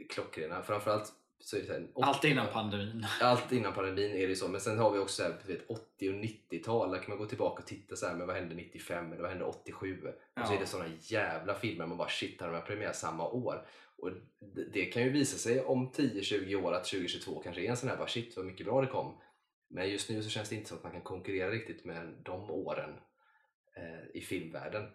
klockrena. 0.09 0.63
Framförallt 0.63 1.13
så 1.41 1.57
är 1.57 1.61
det 1.61 1.67
så 1.67 1.73
här, 1.73 1.89
Allt 1.95 2.25
innan 2.25 2.47
pandemin. 2.53 3.07
allt 3.21 3.53
innan 3.53 3.73
pandemin 3.75 4.11
är 4.17 4.29
det 4.29 4.37
så. 4.37 4.49
Men 4.49 4.61
sen 4.61 4.79
har 4.79 4.91
vi 4.91 4.99
också 4.99 5.23
så 5.23 5.23
här, 5.23 5.39
vet, 5.47 5.71
80 5.71 6.09
och 6.09 6.15
90-tal. 6.15 6.91
Där 6.91 6.99
kan 6.99 7.09
man 7.09 7.19
gå 7.19 7.27
tillbaka 7.27 7.63
och 7.63 7.69
titta 7.69 7.97
så 7.97 8.07
här, 8.07 8.15
men 8.15 8.27
vad 8.27 8.37
hände 8.37 8.55
95 8.55 9.13
eller 9.13 9.23
vad 9.23 9.31
hände 9.31 9.45
87? 9.45 10.03
Och 10.03 10.47
så 10.47 10.53
Ja. 10.53 10.55
är 10.57 10.61
det 10.61 10.67
sådana 10.67 10.91
jävla 11.01 11.55
filmer 11.55 11.87
man 11.87 11.97
bara 11.99 12.09
shit, 12.09 12.41
har 12.41 12.49
de 12.49 12.55
här 12.55 12.63
premiär 12.63 12.93
samma 12.93 13.29
år? 13.29 13.67
Och 13.97 14.11
det, 14.55 14.65
det 14.73 14.85
kan 14.85 15.03
ju 15.03 15.11
visa 15.11 15.39
sig 15.39 15.65
om 15.65 15.93
10-20 15.93 16.55
år 16.55 16.73
att 16.75 16.85
2022 16.85 17.41
kanske 17.43 17.63
är 17.63 17.71
en 17.71 17.77
sån 17.77 17.89
här 17.89 17.97
bara 17.97 18.09
shit 18.09 18.37
vad 18.37 18.47
mycket 18.47 18.67
bra 18.67 18.81
det 18.81 18.87
kom. 18.87 19.21
Men 19.69 19.91
just 19.91 20.11
nu 20.11 20.23
så 20.23 20.31
känns 20.31 20.49
det 20.49 20.55
inte 20.55 20.69
som 20.69 20.77
att 20.79 20.83
man 20.85 20.93
kan 20.93 21.03
konkurrera 21.03 21.51
riktigt 21.51 21.85
med 21.85 22.15
de 22.25 22.51
åren 22.51 22.91
eh, 23.77 24.17
i 24.17 24.21
filmvärlden 24.21 24.89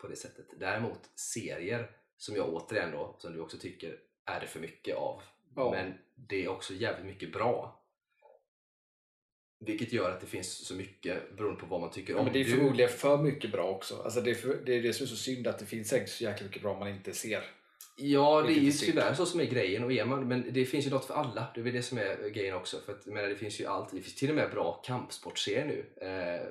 på 0.00 0.08
det 0.08 0.16
sättet. 0.16 0.46
Däremot 0.60 1.00
serier 1.14 1.90
som 2.16 2.36
jag 2.36 2.54
återigen 2.54 2.90
då, 2.92 3.16
som 3.18 3.32
du 3.32 3.40
också 3.40 3.58
tycker 3.58 3.98
är 4.24 4.40
det 4.40 4.46
för 4.46 4.60
mycket 4.60 4.96
av. 4.96 5.22
Ja. 5.56 5.70
Men 5.70 5.94
det 6.14 6.44
är 6.44 6.48
också 6.48 6.74
jävligt 6.74 7.06
mycket 7.06 7.32
bra. 7.32 7.82
Vilket 9.60 9.92
gör 9.92 10.10
att 10.10 10.20
det 10.20 10.26
finns 10.26 10.66
så 10.66 10.74
mycket 10.74 11.36
beroende 11.36 11.60
på 11.60 11.66
vad 11.66 11.80
man 11.80 11.90
tycker 11.90 12.12
Ja, 12.12 12.18
om. 12.18 12.24
men 12.24 12.32
det 12.32 12.40
är 12.40 12.44
förmodligen 12.44 12.90
för 12.90 13.16
mycket 13.16 13.52
bra 13.52 13.68
också. 13.68 14.02
Alltså 14.02 14.20
det, 14.20 14.30
är 14.30 14.34
för, 14.34 14.62
det 14.66 14.74
är 14.74 14.82
det 14.82 14.92
som 14.92 15.04
är 15.04 15.08
så 15.08 15.16
synd 15.16 15.46
att 15.46 15.58
det 15.58 15.66
finns 15.66 15.88
säkert 15.88 16.08
så 16.08 16.24
jäkla 16.24 16.46
mycket 16.46 16.62
bra 16.62 16.78
man 16.78 16.88
inte 16.88 17.12
ser. 17.12 17.44
Ja, 17.98 18.42
det 18.42 18.52
är 18.52 18.60
ju 18.60 18.72
tyvärr 18.72 19.14
så 19.14 19.26
som 19.26 19.40
är 19.40 19.44
grejen. 19.44 19.84
Och 19.84 19.92
är 19.92 20.04
man, 20.04 20.28
men 20.28 20.52
det 20.52 20.64
finns 20.64 20.86
ju 20.86 20.90
något 20.90 21.04
för 21.04 21.14
alla. 21.14 21.46
Det 21.54 21.60
är 21.60 21.64
väl 21.64 21.72
det 21.72 21.82
som 21.82 21.98
är 21.98 22.28
grejen 22.28 22.54
också. 22.54 22.80
För 22.86 22.92
att, 22.92 23.06
menar, 23.06 23.28
det 23.28 23.36
finns 23.36 23.60
ju 23.60 23.66
allt. 23.66 23.90
Det 23.90 24.00
finns 24.00 24.14
till 24.14 24.28
och 24.30 24.36
med 24.36 24.50
bra 24.50 24.72
kampsportserier 24.72 25.66
nu. 25.66 26.06
Eh, 26.06 26.46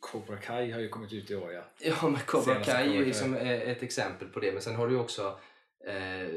Cobra 0.00 0.36
Kai 0.36 0.70
har 0.70 0.80
ju 0.80 0.88
kommit 0.88 1.12
ut 1.12 1.30
i 1.30 1.34
år 1.34 1.52
ja. 1.52 1.64
Ja, 1.80 2.08
men 2.08 2.20
Cobra 2.20 2.44
Senaste 2.44 2.72
Kai 2.72 2.88
är 2.88 2.92
ju 2.94 3.04
liksom 3.04 3.34
ett 3.34 3.82
exempel 3.82 4.28
på 4.28 4.40
det. 4.40 4.52
Men 4.52 4.62
sen 4.62 4.74
har 4.74 4.86
du 4.86 4.94
ju 4.94 5.00
också 5.00 5.38
eh, 5.86 6.22
eh, 6.22 6.28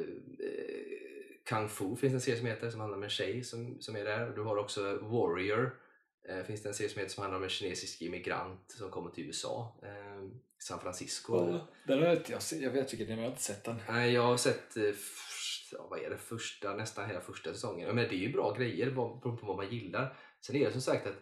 Kung 1.50 1.70
Fu 1.70 1.96
finns 1.96 2.14
en 2.14 2.22
serie 2.22 2.38
som 2.38 2.48
heter 2.48 2.70
som 2.70 2.80
handlar 2.80 2.98
om 2.98 3.04
en 3.04 3.10
tjej 3.10 3.44
som, 3.44 3.82
som 3.82 3.96
är 3.96 4.04
där. 4.04 4.30
Du 4.36 4.42
har 4.42 4.58
också 4.58 4.98
Warrior. 5.02 5.78
Eh, 6.30 6.44
finns 6.44 6.64
det 6.64 6.70
en 6.70 6.76
serie 6.76 6.90
som 6.90 7.00
heter 7.00 7.14
som 7.14 7.22
handlar 7.22 7.38
om 7.38 7.44
en 7.44 7.50
kinesisk 7.50 8.02
immigrant 8.02 8.72
som 8.72 8.90
kommer 8.90 9.12
till 9.12 9.26
USA. 9.26 9.80
Eh, 9.84 10.30
San 10.60 10.80
Francisco. 10.80 11.60
Den 11.88 12.00
har 12.00 12.08
jag, 12.08 12.42
jag, 12.62 12.72
vet 12.72 12.94
vilken 12.94 13.08
det 13.08 13.14
är 13.14 13.16
men 13.16 13.18
jag 13.18 13.30
har 13.30 13.32
inte 13.32 13.44
sett 13.44 13.64
den. 13.64 13.82
Nej, 13.90 14.14
jag 14.14 14.22
har 14.22 14.38
sett 14.38 14.78
eh, 14.78 14.84
ja, 15.72 15.88
vad 15.90 16.00
är 16.00 16.10
det, 16.10 16.18
första, 16.18 16.76
nästan 16.76 17.08
hela 17.08 17.22
första 17.22 17.54
säsongen. 17.54 17.96
Men 17.96 18.10
det 18.10 18.16
är 18.16 18.28
ju 18.28 18.32
bra 18.32 18.54
grejer 18.54 18.92
beroende 18.92 19.42
på 19.42 19.48
vad 19.48 19.58
man 19.58 19.70
gillar. 19.70 20.18
Sen 20.42 20.56
är 20.56 20.66
det 20.66 20.72
som 20.72 20.82
sagt 20.82 21.08
att 21.08 21.16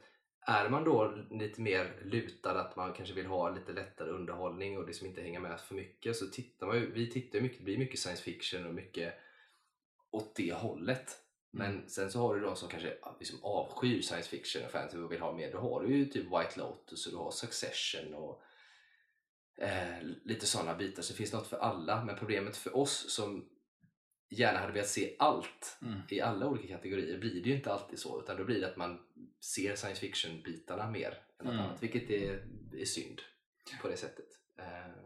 är 0.45 0.70
man 0.70 0.84
då 0.84 1.16
lite 1.32 1.62
mer 1.62 2.02
lutad 2.04 2.60
att 2.60 2.76
man 2.76 2.94
kanske 2.94 3.16
vill 3.16 3.26
ha 3.26 3.50
lite 3.50 3.74
lättare 3.74 4.10
underhållning 4.10 4.78
och 4.78 4.88
liksom 4.88 5.08
inte 5.08 5.22
hänga 5.22 5.40
med 5.40 5.60
för 5.62 5.76
mycket 5.76 6.16
så 6.16 6.28
tittar 6.28 6.68
man 6.68 6.76
ju, 6.76 6.91
vi 6.91 7.12
tittar 7.12 7.38
ju 7.38 7.41
mycket, 7.41 7.58
det 7.58 7.64
blir 7.64 7.78
mycket 7.78 8.00
science 8.00 8.24
fiction 8.24 8.66
och 8.66 8.74
mycket 8.74 9.14
åt 10.14 10.35
det 10.35 10.53
hållet. 10.53 11.19
Men 11.52 11.90
sen 11.90 12.11
så 12.11 12.19
har 12.19 12.35
du 12.35 12.41
de 12.41 12.56
som 12.56 12.69
kanske 12.69 12.98
liksom 13.19 13.40
avskyr 13.44 14.02
science 14.02 14.30
fiction 14.30 14.65
och 14.65 14.72
fantasy 14.72 14.98
och 14.98 15.11
vill 15.11 15.22
ha 15.22 15.34
mer. 15.34 15.52
Då 15.52 15.57
har 15.57 15.84
du 15.84 15.95
ju 15.98 16.06
typ 16.06 16.26
White 16.26 16.60
Lotus 16.60 17.06
och 17.06 17.11
du 17.11 17.18
har 17.18 17.31
Succession 17.31 18.14
och 18.14 18.44
eh, 19.57 20.02
lite 20.23 20.45
sådana 20.45 20.76
bitar. 20.76 21.03
Så 21.03 21.14
det 21.14 21.18
finns 21.18 21.34
något 21.34 21.48
för 21.48 21.57
alla. 21.57 22.06
Men 22.06 22.15
problemet 22.18 22.57
för 22.57 22.77
oss 22.77 23.11
som 23.15 23.49
gärna 24.30 24.60
hade 24.60 24.73
velat 24.73 24.88
se 24.90 25.15
allt 25.19 25.77
Mm. 25.81 25.99
i 26.10 26.22
alla 26.22 26.48
olika 26.48 26.76
kategorier 26.76 27.18
blir 27.19 27.44
det 27.44 27.49
ju 27.49 27.56
inte 27.56 27.73
alltid 27.73 27.99
så. 27.99 28.22
Utan 28.22 28.38
då 28.38 28.44
blir 28.44 28.61
det 28.61 28.68
att 28.69 28.77
man 28.77 28.99
ser 29.40 29.76
science 29.76 30.02
fiction-bitarna 30.02 30.90
mer 30.91 31.18
än 31.40 31.45
något 31.45 31.53
Mm. 31.53 31.65
annat. 31.65 31.84
Vilket 31.84 32.10
är, 32.10 32.48
är 32.73 32.85
synd 32.85 33.22
på 33.81 33.88
det 33.88 33.98
sättet. 33.98 34.27
Eh, 34.60 35.03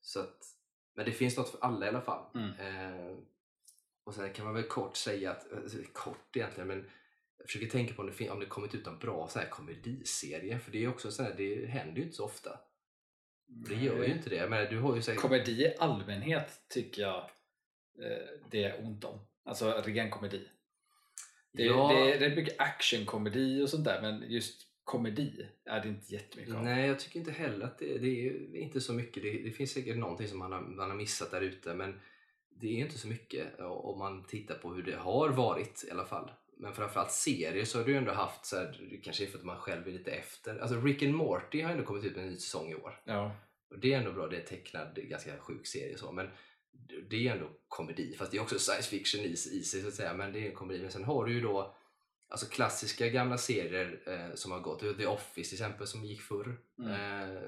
så 0.00 0.20
att, 0.20 0.44
men 0.94 1.04
det 1.04 1.12
finns 1.12 1.36
något 1.36 1.48
för 1.50 1.58
alla 1.64 1.86
i 1.86 1.88
alla 1.88 2.00
fall. 2.00 2.24
Mm. 2.34 2.50
Eh, 2.50 3.16
och 4.06 4.14
sen 4.14 4.32
kan 4.32 4.44
man 4.44 4.54
väl 4.54 4.62
kort 4.64 4.96
säga 4.96 5.30
att, 5.30 5.52
alltså, 5.52 5.78
kort 5.92 6.36
egentligen, 6.36 6.68
men 6.68 6.90
jag 7.38 7.46
försöker 7.46 7.66
tänka 7.66 7.94
på 7.94 8.02
om 8.02 8.10
det, 8.18 8.30
om 8.30 8.40
det 8.40 8.46
kommit 8.46 8.74
ut 8.74 8.86
en 8.86 8.98
bra 8.98 9.28
så 9.28 9.38
här 9.38 9.48
komediserie. 9.48 10.58
För 10.58 10.72
det 10.72 10.84
är 10.84 10.88
också 10.88 11.10
så 11.10 11.22
här, 11.22 11.34
det 11.36 11.66
händer 11.66 11.96
ju 11.96 12.02
inte 12.02 12.16
så 12.16 12.24
ofta. 12.24 12.58
Det 13.46 13.74
gör 13.74 14.04
ju 14.04 14.12
inte 14.12 14.30
det. 14.30 14.48
Menar, 14.48 14.70
du 14.70 14.78
har 14.78 14.96
ju 14.96 15.02
säkert... 15.02 15.22
Komedi 15.22 15.62
i 15.62 15.76
allmänhet 15.78 16.60
tycker 16.68 17.02
jag 17.02 17.30
eh, 18.02 18.26
det 18.50 18.64
är 18.64 18.84
ont 18.84 19.04
om. 19.04 19.18
Alltså 19.44 19.82
ren 19.86 20.10
komedi. 20.10 20.48
Det, 21.52 21.64
Ja. 21.64 21.92
det, 21.92 22.12
är, 22.12 22.18
det 22.20 22.26
är 22.26 22.36
mycket 22.36 22.60
actionkomedi 22.60 23.62
och 23.62 23.70
sånt 23.70 23.84
där 23.84 24.02
men 24.02 24.30
just 24.30 24.66
komedi 24.84 25.48
är 25.64 25.80
det 25.80 25.88
inte 25.88 26.14
jättemycket 26.14 26.54
av. 26.54 26.64
Nej, 26.64 26.88
jag 26.88 27.00
tycker 27.00 27.18
inte 27.18 27.32
heller 27.32 27.66
att 27.66 27.78
det, 27.78 27.98
det 27.98 28.28
är 28.28 28.56
inte 28.56 28.80
så 28.80 28.92
mycket. 28.92 29.22
Det, 29.22 29.42
det 29.42 29.50
finns 29.50 29.72
säkert 29.72 29.96
någonting 29.96 30.28
som 30.28 30.38
man 30.38 30.52
har, 30.52 30.60
man 30.60 30.90
har 30.90 30.96
missat 30.96 31.30
där 31.30 31.40
ute 31.40 31.74
men 31.74 32.00
det 32.60 32.66
är 32.66 32.84
inte 32.84 32.98
så 32.98 33.08
mycket 33.08 33.60
om 33.60 33.98
man 33.98 34.24
tittar 34.24 34.54
på 34.54 34.74
hur 34.74 34.82
det 34.82 34.96
har 34.96 35.28
varit 35.28 35.84
i 35.88 35.90
alla 35.90 36.04
fall. 36.04 36.30
Men 36.58 36.74
framförallt 36.74 37.10
serier 37.10 37.64
så 37.64 37.78
har 37.78 37.84
du 37.84 37.92
ju 37.92 37.98
ändå 37.98 38.12
haft, 38.12 38.46
så 38.46 38.56
här, 38.56 38.86
det 38.90 38.96
kanske 38.96 39.24
är 39.24 39.26
för 39.26 39.38
att 39.38 39.44
man 39.44 39.58
själv 39.58 39.88
är 39.88 39.92
lite 39.92 40.10
efter. 40.10 40.58
Alltså 40.58 40.80
Rick 40.80 41.02
and 41.02 41.14
Morty 41.14 41.62
har 41.62 41.70
ändå 41.70 41.84
kommit 41.84 42.04
ut 42.04 42.16
med 42.16 42.24
en 42.24 42.30
ny 42.30 42.36
säsong 42.36 42.70
i 42.70 42.74
år. 42.74 43.00
Ja. 43.04 43.36
Och 43.70 43.78
det 43.78 43.94
är 43.94 43.98
ändå 43.98 44.12
bra, 44.12 44.26
det 44.26 44.36
är 44.36 44.44
tecknad, 44.44 44.94
ganska 44.94 45.38
sjuk 45.38 45.66
serie 45.66 45.98
så. 45.98 46.12
Men 46.12 46.28
det 47.10 47.28
är 47.28 47.32
ändå 47.32 47.50
komedi, 47.68 48.16
fast 48.18 48.30
det 48.30 48.36
är 48.38 48.42
också 48.42 48.58
science 48.58 48.90
fiction 48.90 49.20
i, 49.20 49.32
i 49.32 49.36
sig 49.62 49.82
så 49.82 49.88
att 49.88 49.94
säga. 49.94 50.14
Men 50.14 50.32
det 50.32 50.40
är 50.40 50.48
en 50.48 50.54
komedi. 50.54 50.82
Men 50.82 50.90
sen 50.90 51.04
har 51.04 51.24
du 51.24 51.32
ju 51.32 51.40
då 51.40 51.76
alltså 52.28 52.46
klassiska 52.46 53.08
gamla 53.08 53.38
serier 53.38 54.00
eh, 54.06 54.34
som 54.34 54.52
har 54.52 54.60
gått. 54.60 54.98
The 54.98 55.06
Office 55.06 55.50
till 55.50 55.64
exempel 55.64 55.86
som 55.86 56.04
gick 56.04 56.20
förr. 56.20 56.56
Mm. 56.78 56.92
Eh, 56.92 57.42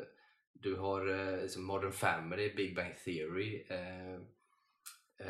du 0.52 0.74
har 0.74 1.09
eh, 1.09 1.43
liksom 1.43 1.64
Modern 1.64 1.93
Family, 1.93 2.55
Big 2.55 2.76
Bang 2.76 2.94
Theory, 3.05 3.66
eh, 3.68 4.14
eh, 4.14 4.20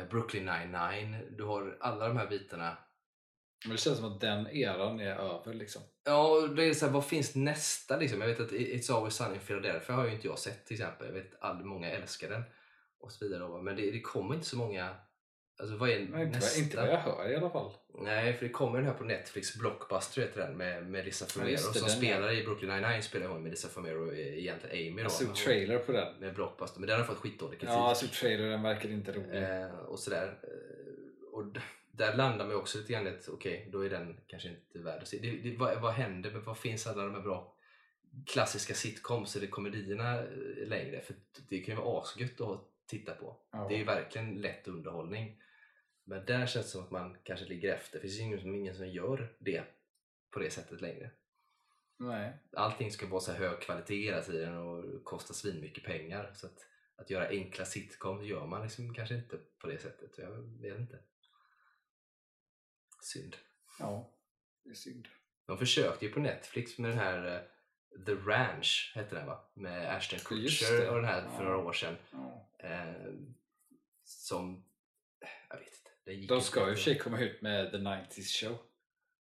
Brooklyn 0.09 0.45
99. 0.45 1.19
Du 1.37 1.43
har 1.43 1.77
alla 1.79 2.07
de 2.07 2.17
här 2.17 2.27
bitarna. 2.27 2.77
Men 3.65 3.71
det 3.71 3.81
känns 3.81 3.97
som 3.97 4.13
att 4.13 4.21
den 4.21 4.47
eran 4.47 4.99
är 4.99 5.15
över 5.15 5.53
liksom. 5.53 5.81
Ja, 6.03 6.47
det 6.55 6.63
är 6.63 6.73
så 6.73 6.85
här, 6.85 6.93
vad 6.93 7.05
finns 7.05 7.35
nästa 7.35 7.97
liksom? 7.97 8.21
Jag 8.21 8.27
vet 8.27 8.39
att 8.39 8.51
It's 8.51 8.95
Always 8.95 9.15
Sunny 9.15 9.35
in 9.35 9.39
Philadelphia 9.39 9.95
har 9.95 10.05
ju 10.05 10.13
inte 10.13 10.27
jag 10.27 10.39
sett 10.39 10.65
till 10.65 10.75
exempel. 10.75 11.07
Jag 11.07 11.13
vet 11.13 11.35
att 11.41 11.65
många 11.65 11.89
älskar 11.89 12.29
den 12.29 12.43
och 12.99 13.11
så 13.11 13.25
vidare. 13.25 13.61
Men 13.61 13.75
det, 13.75 13.91
det 13.91 14.01
kommer 14.01 14.35
inte 14.35 14.47
så 14.47 14.57
många... 14.57 14.95
Alltså 15.59 15.75
vad 15.77 15.89
är 15.89 15.99
inte, 15.99 16.17
nästa? 16.17 16.59
inte 16.61 16.77
vad 16.77 16.87
jag 16.89 16.97
hör 16.97 17.29
i 17.31 17.35
alla 17.35 17.49
fall. 17.49 17.71
Nej, 17.93 18.33
för 18.33 18.45
det 18.45 18.51
kommer 18.51 18.77
den 18.77 18.87
här 18.87 18.93
på 18.93 19.03
Netflix, 19.03 19.55
Blockbuster 19.55 20.21
heter 20.21 20.41
den 20.47 20.57
med 20.57 20.85
Melissa 20.87 21.25
Fumero 21.25 21.49
det, 21.51 21.57
som 21.57 21.73
den, 21.73 21.89
spelar 21.89 22.31
i 22.31 22.43
Brooklyn 22.43 22.71
99 22.81 23.01
spelar 23.01 23.27
hon 23.27 23.43
Melissa 23.43 23.67
Fumero 23.67 24.13
i- 24.13 24.39
egentligen 24.39 24.75
Amy 24.93 24.95
då. 24.97 25.03
Jag 25.03 25.11
såg 25.11 25.35
trailer 25.35 25.77
på 25.79 25.91
den. 25.91 26.19
med 26.19 26.33
Blockbuster, 26.35 26.79
men 26.79 26.89
den 26.89 26.97
har 26.99 27.05
fått 27.05 27.17
skitdålig 27.17 27.59
kritik. 27.59 27.75
Ja, 27.75 27.87
jag 27.87 27.97
såg 27.97 28.11
trailern, 28.11 28.63
verkar 28.63 28.89
inte 28.89 29.11
rolig. 29.11 29.43
eh, 29.63 29.75
och 29.75 29.99
sådär. 29.99 30.39
Eh, 30.43 31.33
och 31.33 31.45
där 31.91 32.15
landar 32.15 32.45
man 32.47 32.55
också 32.55 32.77
lite 32.77 32.93
grann 32.93 33.07
i 33.07 33.09
att 33.09 33.29
okej, 33.29 33.69
då 33.71 33.85
är 33.85 33.89
den 33.89 34.17
kanske 34.27 34.49
inte 34.49 34.79
värd 34.79 35.01
att 35.01 35.07
se. 35.07 35.17
Det, 35.21 35.31
det, 35.31 35.57
vad, 35.57 35.81
vad 35.81 35.93
händer? 35.93 36.31
Men 36.31 36.43
vad 36.43 36.57
finns 36.57 36.87
alla 36.87 37.03
de 37.03 37.13
här 37.15 37.21
bra 37.21 37.53
klassiska 38.25 38.73
sitcoms 38.73 39.35
eller 39.35 39.47
komedierna 39.47 40.19
eh, 40.19 40.67
längre? 40.67 41.01
För 41.01 41.15
det 41.49 41.59
kan 41.59 41.75
ju 41.75 41.81
vara 41.81 42.01
asgött 42.01 42.41
att 42.41 42.65
titta 42.87 43.13
på. 43.13 43.35
Ja. 43.51 43.65
Det 43.69 43.75
är 43.75 43.77
ju 43.77 43.83
verkligen 43.83 44.35
lätt 44.41 44.67
underhållning. 44.67 45.41
Men 46.09 46.25
där 46.25 46.45
känns 46.47 46.65
det 46.65 46.71
som 46.71 46.83
att 46.83 46.91
man 46.91 47.17
kanske 47.23 47.45
ligger 47.45 47.73
efter. 47.75 47.97
Det 47.97 48.01
finns 48.01 48.13
ju 48.19 48.21
ingen, 48.23 48.39
som- 48.41 48.55
ingen 48.55 48.75
som 48.75 48.87
gör 48.89 49.35
det 49.39 49.63
på 50.31 50.39
det 50.39 50.49
sättet 50.51 50.81
längre. 50.81 51.11
Nej. 51.97 52.33
Allting 52.53 52.91
ska 52.91 53.07
vara 53.07 53.21
så 53.21 53.31
hög 53.31 53.61
kvalitet 53.61 54.03
hela 54.05 54.21
tiden 54.21 54.57
och 54.57 55.03
kosta 55.03 55.33
svinmycket 55.33 55.83
pengar. 55.83 56.31
Så 56.35 56.45
att, 56.47 56.65
att 56.95 57.09
göra 57.09 57.27
enkla 57.27 57.65
sitcoms 57.65 58.23
gör 58.23 58.45
man 58.47 58.61
liksom 58.63 58.93
kanske 58.93 59.15
inte 59.15 59.37
på 59.37 59.67
det 59.67 59.77
sättet. 59.77 60.17
Jag 60.17 60.31
vet 60.61 60.79
inte. 60.79 60.99
Synd. 63.03 63.35
Ja, 63.79 64.11
det 64.63 64.69
är 64.69 64.73
synd. 64.73 65.07
De 65.45 65.57
försökte 65.57 66.05
ju 66.05 66.11
på 66.11 66.19
Netflix 66.19 66.77
med 66.77 66.89
den 66.91 66.97
här 66.99 67.35
eh, 67.35 68.03
The 68.05 68.11
Ranch, 68.13 68.91
hette 68.95 69.15
den 69.15 69.25
va? 69.27 69.49
Med 69.53 69.95
Ashton 69.95 70.19
Kutcher 70.19 70.89
och 70.89 70.95
den 70.95 71.05
här 71.05 71.21
för 71.21 71.43
Ja. 71.43 71.43
några 71.43 71.57
år 71.57 71.73
sedan. 71.73 71.95
Ja. 72.11 72.49
Eh, 72.59 73.13
som, 74.03 74.65
jag 75.49 75.57
vet 75.57 75.67
inte. 75.67 75.88
Den 76.05 76.19
gick 76.19 76.29
De 76.29 76.41
ska 76.41 76.59
ju 76.65 76.69
i 76.69 76.73
och 76.73 76.77
för 76.77 76.83
sig 76.83 76.97
komma 76.97 77.19
ut 77.19 77.41
med 77.41 77.71
The 77.71 77.77
90s 77.77 78.21
Show. 78.41 78.57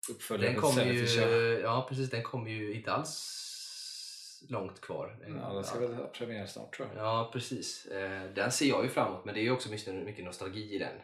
Uppföljaren 0.09 0.53
Den 0.53 0.61
kommer 0.61 0.85
70s 0.85 0.93
ju, 0.93 1.07
Show. 1.07 1.31
ja 1.63 1.85
precis, 1.89 2.09
den 2.09 2.23
kommer 2.23 2.49
ju 2.51 2.73
inte 2.73 2.91
alls 2.91 3.39
långt 4.49 4.81
kvar. 4.81 5.17
Ja, 5.27 5.53
den 5.53 5.63
ska 5.63 5.79
väl 5.79 5.93
ha 5.93 6.07
premiär 6.07 6.45
snart 6.45 6.75
tror 6.75 6.87
jag. 6.95 7.05
Ja, 7.05 7.29
precis. 7.33 7.85
Eh, 7.85 8.33
Den 8.33 8.51
ser 8.51 8.65
jag 8.65 8.83
ju 8.83 8.89
fram 8.89 9.07
emot, 9.13 9.25
men 9.25 9.33
det 9.33 9.39
är 9.39 9.43
ju 9.43 9.51
också 9.51 9.69
mycket, 9.71 9.93
mycket 9.95 10.25
nostalgi 10.25 10.75
i 10.75 10.77
den. 10.77 10.95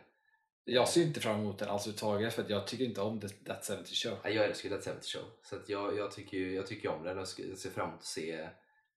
Jag 0.64 0.88
ser 0.90 1.02
inte 1.02 1.20
fram 1.20 1.40
emot 1.40 1.60
den 1.60 1.70
alls 1.70 1.82
överhuvudtaget 1.82 2.34
för 2.34 2.42
att 2.44 2.50
jag 2.50 2.68
tycker 2.68 2.86
inte 2.86 3.02
om 3.02 3.20
That 3.22 3.66
70 3.68 3.96
Show. 3.96 4.18
Ja, 4.24 4.30
Jag 4.30 4.46
älskar 4.46 4.70
That 4.70 4.86
70 4.96 5.08
Show, 5.08 5.24
så 5.44 5.56
att 5.56 5.70
jag, 5.70 5.98
jag, 5.98 6.12
tycker, 6.12 6.38
ju- 6.38 6.56
jag 6.56 6.68
tycker 6.68 6.90
om 6.90 7.04
den 7.04 7.18
och 7.20 7.28
ser 7.28 7.70
fram 7.70 7.90
emot 7.90 8.00
att 8.00 8.06
se, 8.06 8.50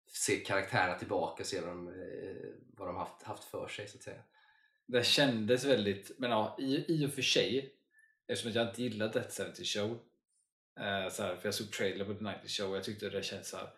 se 0.07 0.37
karaktärerna 0.37 0.99
tillbaka 0.99 1.43
och 1.43 1.47
se 1.47 1.61
vad 1.61 1.69
de, 1.69 1.89
eh, 1.89 1.95
vad 2.77 2.89
de 2.89 2.97
haft, 2.97 3.23
haft 3.23 3.45
för 3.45 3.69
sig, 3.69 3.89
så 3.89 3.97
att 3.97 4.03
säga. 4.03 4.23
Det 4.87 5.07
kändes 5.07 5.65
väldigt, 5.65 6.19
men 6.19 6.31
ja, 6.31 6.57
i, 6.61 6.85
i 6.89 7.07
och 7.07 7.13
för 7.13 7.23
sig, 7.23 7.75
eftersom 8.27 8.53
jag 8.53 8.69
inte 8.69 8.83
gillade 8.83 9.13
Death 9.13 9.43
70 9.43 9.65
Show, 9.65 9.91
eh, 10.81 11.09
så 11.09 11.23
här, 11.23 11.37
för 11.37 11.49
jag 11.49 11.55
såg 11.55 11.73
trailer 11.73 12.05
på 12.05 12.15
The 12.15 12.25
90 12.25 12.49
Show 12.49 12.71
och 12.71 12.77
jag 12.77 12.85
tyckte 12.85 13.11
det 13.11 13.23
kändes 13.23 13.49
så 13.49 13.57
här, 13.57 13.71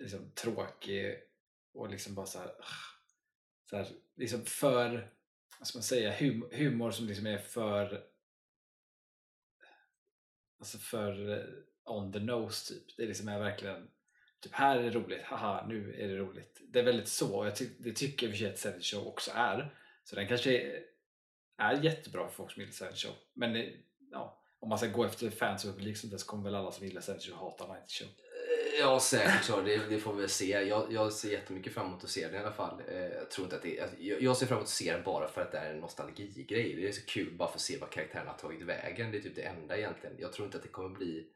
liksom, 0.00 0.30
tråkig 0.30 1.16
och 1.72 1.90
liksom 1.90 2.14
bara 2.14 2.26
så 2.26 2.38
här, 2.38 2.48
ah, 2.48 3.00
så 3.70 3.76
här 3.76 3.86
liksom 4.16 4.44
för, 4.44 5.10
vad 5.58 5.68
ska 5.68 5.78
man 5.78 5.82
säga, 5.82 6.16
hum, 6.18 6.48
humor 6.52 6.90
som 6.90 7.06
liksom 7.06 7.26
är 7.26 7.38
för 7.38 8.10
alltså 10.58 10.78
för 10.78 11.38
eh, 11.38 11.44
on 11.84 12.12
the 12.12 12.18
nose 12.18 12.74
typ. 12.74 12.96
Det 12.96 13.02
är 13.02 13.06
liksom 13.06 13.28
är 13.28 13.38
verkligen 13.38 13.88
typ 14.40 14.52
här 14.52 14.78
är 14.78 14.82
det 14.82 14.90
roligt, 14.90 15.22
haha 15.22 15.66
nu 15.68 15.94
är 15.94 16.08
det 16.08 16.16
roligt. 16.16 16.60
Det 16.68 16.78
är 16.78 16.84
väldigt 16.84 17.08
så 17.08 17.36
och 17.36 17.46
jag 17.46 17.56
ty- 17.56 17.76
det 17.78 17.92
tycker 17.92 18.26
i 18.26 18.30
och 18.30 18.32
för 18.32 18.38
sig 18.38 18.50
att 18.50 18.58
Seven 18.58 18.82
Show 18.82 19.06
också 19.06 19.30
är. 19.34 19.74
Så 20.10 20.16
den 20.16 20.28
kanske 20.28 20.56
är, 20.56 20.82
är 21.58 21.82
jättebra 21.82 22.28
för 22.28 22.34
folk 22.34 22.52
som 22.52 22.60
gillar 22.60 22.72
Seven 22.72 22.96
Show. 22.96 23.12
Men 23.34 23.52
det, 23.52 23.72
ja, 24.10 24.42
om 24.60 24.68
man 24.68 24.78
ska 24.78 24.86
gå 24.86 25.04
efter 25.04 25.30
fans 25.30 25.64
och 25.64 25.74
publik 25.74 25.96
så 25.96 26.26
kommer 26.26 26.44
väl 26.44 26.54
alla 26.54 26.72
som 26.72 26.86
gillar 26.86 27.00
Seven 27.00 27.20
Show 27.20 27.36
hata 27.36 27.66
Night 27.66 27.90
Show. 27.90 28.08
Eh, 28.08 28.80
ja, 28.80 29.00
säkert 29.00 29.44
så. 29.44 29.60
Det, 29.60 29.76
det 29.76 29.98
får 29.98 30.14
vi 30.14 30.20
väl 30.20 30.28
se. 30.28 30.50
Jag, 30.50 30.92
jag 30.92 31.12
ser 31.12 31.30
jättemycket 31.30 31.74
fram 31.74 31.86
emot 31.86 32.04
att 32.04 32.10
se 32.10 32.26
den 32.26 32.34
i 32.34 32.38
alla 32.38 32.52
fall. 32.52 32.82
Eh, 32.88 32.96
jag, 32.96 33.30
tror 33.30 33.44
inte 33.44 33.56
att 33.56 33.62
det, 33.62 33.80
alltså, 33.80 33.96
jag, 34.00 34.22
jag 34.22 34.36
ser 34.36 34.46
fram 34.46 34.58
emot 34.58 34.66
att 34.66 34.70
se 34.70 34.92
den 34.92 35.02
bara 35.04 35.28
för 35.28 35.42
att 35.42 35.52
det 35.52 35.58
är 35.58 35.74
en 35.74 35.80
nostalgigrej. 35.80 36.74
Det 36.74 36.88
är 36.88 36.92
så 36.92 37.06
kul 37.06 37.36
bara 37.36 37.48
för 37.48 37.56
att 37.56 37.60
se 37.60 37.78
vad 37.78 37.90
karaktärerna 37.90 38.30
har 38.30 38.38
tagit 38.38 38.62
vägen. 38.62 39.10
Det 39.10 39.18
är 39.18 39.22
typ 39.22 39.36
det 39.36 39.42
enda 39.42 39.78
egentligen. 39.78 40.16
Jag 40.18 40.32
tror 40.32 40.46
inte 40.46 40.56
att 40.56 40.62
det 40.62 40.68
kommer 40.68 40.98
bli 40.98 41.26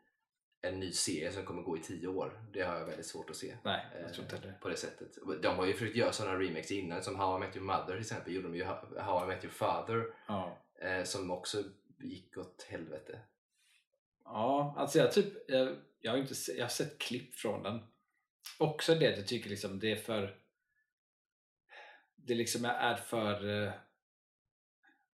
en 0.65 0.81
ny 0.81 0.93
serie 0.93 1.33
som 1.33 1.45
kommer 1.45 1.63
gå 1.63 1.77
i 1.77 1.81
tio 1.81 2.09
år. 2.09 2.41
Det 2.53 2.63
har 2.63 2.79
jag 2.79 2.87
väldigt 2.87 3.07
svårt 3.07 3.31
att 3.31 3.37
se. 3.37 3.57
Nej, 3.63 3.87
eh, 3.95 4.03
jag 4.03 4.15
tror 4.15 4.25
inte 4.25 4.37
heller. 4.37 4.53
På 4.61 4.69
det 4.69 4.77
sättet. 4.77 5.19
De 5.43 5.57
har 5.57 5.67
ju 5.67 5.73
försökt 5.73 5.97
göra 5.97 6.13
sådana 6.13 6.39
remakes 6.39 6.71
innan. 6.71 7.03
Som 7.03 7.17
How 7.17 7.37
I 7.37 7.41
Met 7.41 7.57
Your 7.57 7.67
Mother 7.67 7.87
till 7.87 8.01
exempel. 8.01 8.35
Gjorde 8.35 8.49
de 8.49 8.57
ju 8.57 8.65
How 8.99 9.25
I 9.25 9.27
Met 9.27 9.45
Your 9.45 9.55
Father. 9.55 10.15
Ja. 10.27 10.59
Eh, 10.81 11.05
som 11.05 11.31
också 11.31 11.63
gick 11.99 12.37
åt 12.37 12.67
helvete. 12.69 13.21
Ja, 14.25 14.75
alltså 14.79 14.99
jag, 14.99 15.13
typ, 15.13 15.51
jag, 15.51 15.77
jag, 16.01 16.13
har 16.13 16.19
inte 16.19 16.35
jag 16.57 16.65
har 16.65 16.69
sett 16.69 16.99
klipp 16.99 17.35
från 17.35 17.63
den. 17.63 17.81
Också 18.59 18.95
det 18.95 19.13
att 19.13 19.19
jag 19.19 19.27
tycker 19.27 19.51
liksom 19.51 19.79
det 19.79 19.93
är 19.93 19.97
för... 19.97 20.37
Det 22.17 22.35
liksom 22.35 22.65
är 22.65 22.95
för... 22.97 23.65
eh, 23.67 23.73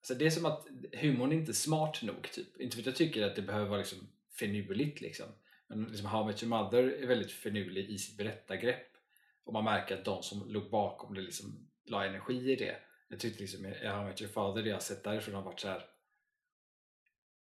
Alltså 0.02 0.14
det 0.14 0.26
är 0.26 0.30
som 0.30 0.46
att 0.46 0.68
humorn 0.94 1.32
är 1.32 1.36
inte 1.36 1.54
smart 1.54 2.02
nog. 2.02 2.32
Typ. 2.32 2.62
Inte 2.62 2.76
för 2.76 2.82
att 2.82 2.86
jag 2.86 2.96
tycker 2.96 3.24
att 3.24 3.36
det 3.36 3.42
behöver 3.42 3.70
vara 3.70 3.78
liksom 3.80 3.98
finurligt. 4.40 5.02
Liksom. 5.02 5.28
Men 5.68 5.84
liksom 5.84 6.06
How 6.06 6.24
I 6.24 6.26
Met 6.26 6.44
Your 6.44 6.50
Mother 6.50 6.84
är 6.84 7.08
väldigt 7.08 7.32
finurlig 7.32 7.90
i 7.90 7.98
sitt 7.98 8.18
berättargrepp. 8.18 8.88
Och 9.44 9.54
man 9.54 9.64
märker 9.64 9.98
att 9.98 10.06
de 10.06 10.24
som 10.24 10.52
låg 10.52 10.70
bakom 10.70 11.14
det 11.14 11.22
liksom 11.22 11.70
la 11.86 12.06
energi 12.06 12.52
i 12.52 12.56
det. 12.56 12.76
Jag 13.08 13.20
tyckte 13.20 13.42
liksom 13.42 13.66
i 13.66 13.88
How 13.88 14.02
I 14.02 14.06
Met 14.06 14.22
Your 14.22 14.32
Father, 14.32 14.64
det 14.64 14.70
jag 14.70 14.82
sett 14.82 15.04
därifrån 15.04 15.36
har 15.36 15.42
varit 15.42 15.60
så 15.60 15.68
här 15.68 15.86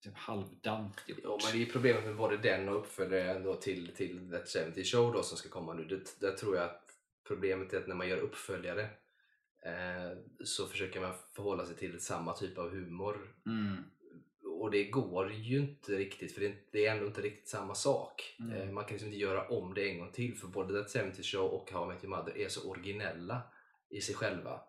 typ 0.05 0.17
halvdant 0.17 1.03
gjort. 1.07 1.19
Ja, 1.23 1.39
men 1.43 1.57
det 1.57 1.67
är 1.67 1.71
problemet 1.71 2.03
med 2.03 2.15
både 2.15 2.37
den 2.37 2.69
och 2.69 2.79
uppföljaren 2.79 3.43
då 3.43 3.55
till, 3.55 3.95
till 3.95 4.31
That 4.31 4.49
70 4.73 4.83
Show 4.83 5.13
då 5.13 5.23
som 5.23 5.37
ska 5.37 5.49
komma 5.49 5.73
nu. 5.73 5.83
Det, 5.83 6.19
där 6.19 6.31
tror 6.31 6.55
jag 6.55 6.65
att 6.65 6.91
problemet 7.27 7.73
är 7.73 7.77
att 7.77 7.87
när 7.87 7.95
man 7.95 8.07
gör 8.07 8.17
uppföljare 8.17 8.81
eh, 9.61 10.17
så 10.43 10.67
försöker 10.67 11.01
man 11.01 11.13
förhålla 11.33 11.65
sig 11.65 11.75
till 11.75 11.99
samma 11.99 12.33
typ 12.33 12.57
av 12.57 12.69
humor. 12.69 13.33
Mm. 13.45 13.83
Och 14.65 14.71
det 14.71 14.83
går 14.83 15.33
ju 15.33 15.59
inte 15.59 15.91
riktigt 15.91 16.31
för 16.31 16.55
det 16.71 16.85
är, 16.85 16.91
ändå 16.91 17.05
inte 17.05 17.21
riktigt 17.21 17.47
samma 17.47 17.75
sak. 17.75 18.35
Mm. 18.39 18.53
Eh, 18.53 18.71
man 18.71 18.83
kan 18.83 18.91
liksom 18.91 19.07
inte 19.07 19.19
göra 19.19 19.47
om 19.47 19.73
det 19.73 19.89
en 19.89 19.99
gång 19.99 20.11
till 20.11 20.35
för 20.35 20.47
både 20.47 20.83
That 20.83 20.91
70 20.91 21.23
Show 21.23 21.45
och 21.45 21.71
How 21.71 21.83
I 21.83 21.87
Met 21.87 22.03
Your 22.03 22.17
Mother 22.17 22.37
är 22.37 22.49
så 22.49 22.69
originella 22.69 23.41
i 23.89 24.01
sig 24.01 24.15
själva. 24.15 24.61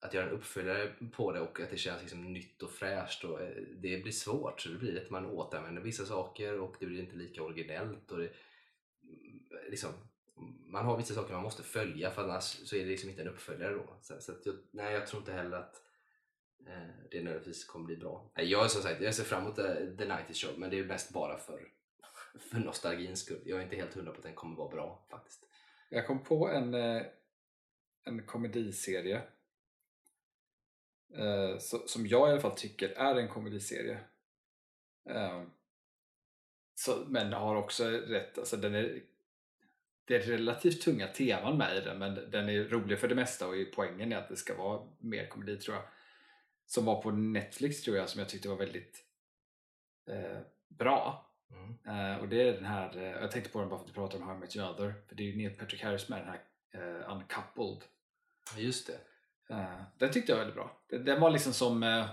Att 0.00 0.14
göra 0.14 0.26
en 0.26 0.32
uppföljare 0.32 0.92
på 1.12 1.32
det 1.32 1.40
och 1.40 1.60
att 1.60 1.70
det 1.70 1.76
känns 1.76 2.00
liksom 2.00 2.32
nytt 2.32 2.62
och 2.62 2.70
fräscht 2.70 3.24
och 3.24 3.42
eh, 3.42 3.62
det 3.82 4.02
blir 4.02 4.12
svårt. 4.12 4.60
Så 4.60 4.68
det 4.68 4.78
blir 4.78 5.02
att 5.02 5.10
man 5.10 5.26
återanvänder 5.26 5.82
vissa 5.82 6.04
saker 6.04 6.60
och 6.60 6.76
det 6.80 6.86
blir 6.86 7.00
inte 7.00 7.16
lika 7.16 7.42
originellt. 7.42 8.10
Och 8.10 8.18
det, 8.18 8.28
mm, 9.02 9.70
liksom, 9.70 9.90
man 10.66 10.84
har 10.84 10.96
vissa 10.96 11.14
saker 11.14 11.34
man 11.34 11.42
måste 11.42 11.62
följa 11.62 12.10
för 12.10 12.22
annars 12.22 12.42
så 12.42 12.76
är 12.76 12.80
det 12.80 12.90
liksom 12.90 13.10
inte 13.10 13.22
en 13.22 13.28
uppföljare 13.28 13.74
då. 13.74 13.96
Så, 14.00 14.20
så 14.20 14.32
jag, 14.44 14.54
nej, 14.70 14.94
jag 14.94 15.06
tror 15.06 15.20
inte 15.20 15.32
heller 15.32 15.56
att 15.56 15.82
Eh, 16.66 17.04
det 17.10 17.22
nödvändigtvis 17.22 17.64
kommer 17.64 17.86
bli 17.86 17.96
bra. 17.96 18.30
Jag 18.34 18.64
är 18.64 18.68
som 18.68 18.82
sagt, 18.82 19.00
jag 19.00 19.14
ser 19.14 19.24
fram 19.24 19.42
emot 19.42 19.56
The 19.56 20.16
90 20.22 20.34
Show 20.34 20.58
men 20.58 20.70
det 20.70 20.78
är 20.78 20.84
mest 20.84 21.12
bara 21.12 21.38
för, 21.38 21.68
för 22.50 22.58
nostalgins 22.58 23.20
skull. 23.20 23.40
Jag 23.44 23.58
är 23.58 23.62
inte 23.62 23.76
helt 23.76 23.94
hundra 23.94 24.12
på 24.12 24.18
att 24.18 24.22
den 24.22 24.34
kommer 24.34 24.56
vara 24.56 24.68
bra 24.68 25.06
faktiskt. 25.10 25.44
Jag 25.88 26.06
kom 26.06 26.24
på 26.24 26.48
en, 26.48 26.74
eh, 26.74 27.02
en 28.04 28.26
komediserie 28.26 29.22
eh, 31.14 31.58
som 31.86 32.06
jag 32.06 32.28
i 32.28 32.32
alla 32.32 32.40
fall 32.40 32.56
tycker 32.56 32.88
är 32.88 33.14
en 33.14 33.28
komediserie. 33.28 33.98
Men 37.06 37.32
har 37.32 37.56
också 37.56 37.84
rätt, 37.90 38.38
alltså 38.38 38.56
den 38.56 38.74
är, 38.74 39.02
det 40.04 40.16
är 40.16 40.20
relativt 40.20 40.82
tunga 40.82 41.08
teman 41.08 41.58
med 41.58 41.76
i 41.76 41.80
den 41.80 41.98
men 41.98 42.30
den 42.30 42.48
är 42.48 42.64
rolig 42.64 42.98
för 42.98 43.08
det 43.08 43.14
mesta 43.14 43.48
och 43.48 43.54
poängen 43.74 44.12
är 44.12 44.16
att 44.16 44.28
det 44.28 44.36
ska 44.36 44.56
vara 44.56 44.88
mer 44.98 45.26
komedi 45.26 45.56
tror 45.56 45.76
jag. 45.76 45.84
Som 46.74 46.84
var 46.84 47.02
på 47.02 47.10
Netflix 47.10 47.82
tror 47.82 47.96
jag 47.96 48.08
som 48.08 48.18
jag 48.18 48.28
tyckte 48.28 48.48
var 48.48 48.56
väldigt 48.56 49.04
eh, 50.10 50.38
bra. 50.68 51.30
Mm. 51.50 52.12
Eh, 52.12 52.20
och 52.20 52.28
det 52.28 52.48
är 52.48 52.52
den 52.52 52.64
här, 52.64 52.96
eh, 52.96 53.02
jag 53.02 53.30
tänkte 53.30 53.50
på 53.50 53.60
den 53.60 53.68
bara 53.68 53.78
för 53.78 53.84
att 53.84 53.88
du 53.88 53.94
pratar 53.94 54.18
om 54.18 54.24
How 54.24 54.36
I 54.36 54.38
Met 54.38 54.56
Your 54.56 54.68
Mother, 54.68 54.94
för 55.08 55.14
det 55.14 55.22
är 55.22 55.26
ju 55.26 55.36
Neil 55.36 55.58
Patrick 55.58 55.82
Harris 55.82 56.08
med 56.08 56.20
den 56.20 56.28
här 56.28 56.40
uh, 56.82 57.12
Uncoupled. 57.12 57.84
Just 58.56 58.86
det. 58.86 59.00
Eh, 59.54 59.82
den 59.98 60.12
tyckte 60.12 60.32
jag 60.32 60.36
var 60.36 60.44
väldigt 60.44 60.56
bra. 60.56 60.80
Den, 60.86 61.04
den 61.04 61.20
var 61.20 61.30
liksom 61.30 61.52
som 61.52 61.82
eh, 61.82 62.10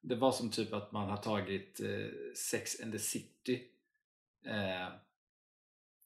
det 0.00 0.14
var 0.14 0.32
som 0.32 0.50
typ 0.50 0.72
att 0.72 0.92
man 0.92 1.10
har 1.10 1.16
tagit 1.16 1.80
eh, 1.80 2.34
Sex 2.36 2.80
and 2.82 2.92
the 2.92 2.98
City 2.98 3.68
eh, 4.44 4.88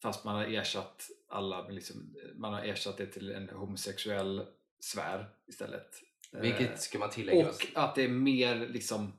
fast 0.02 0.24
man 0.24 0.34
har 0.34 0.44
ersatt 0.44 1.10
alla, 1.28 1.68
liksom, 1.68 2.16
man 2.34 2.52
har 2.52 2.62
ersatt 2.62 2.96
det 2.96 3.06
till 3.06 3.30
en 3.30 3.48
homosexuell 3.48 4.46
sfär 4.80 5.30
istället. 5.46 6.02
Eh, 6.32 6.40
Vilket 6.40 6.80
ska 6.80 6.98
man 6.98 7.10
tillägga. 7.10 7.48
och 7.48 7.66
att 7.74 7.94
det 7.94 8.02
är 8.02 8.08
mer 8.08 8.68
liksom 8.68 9.12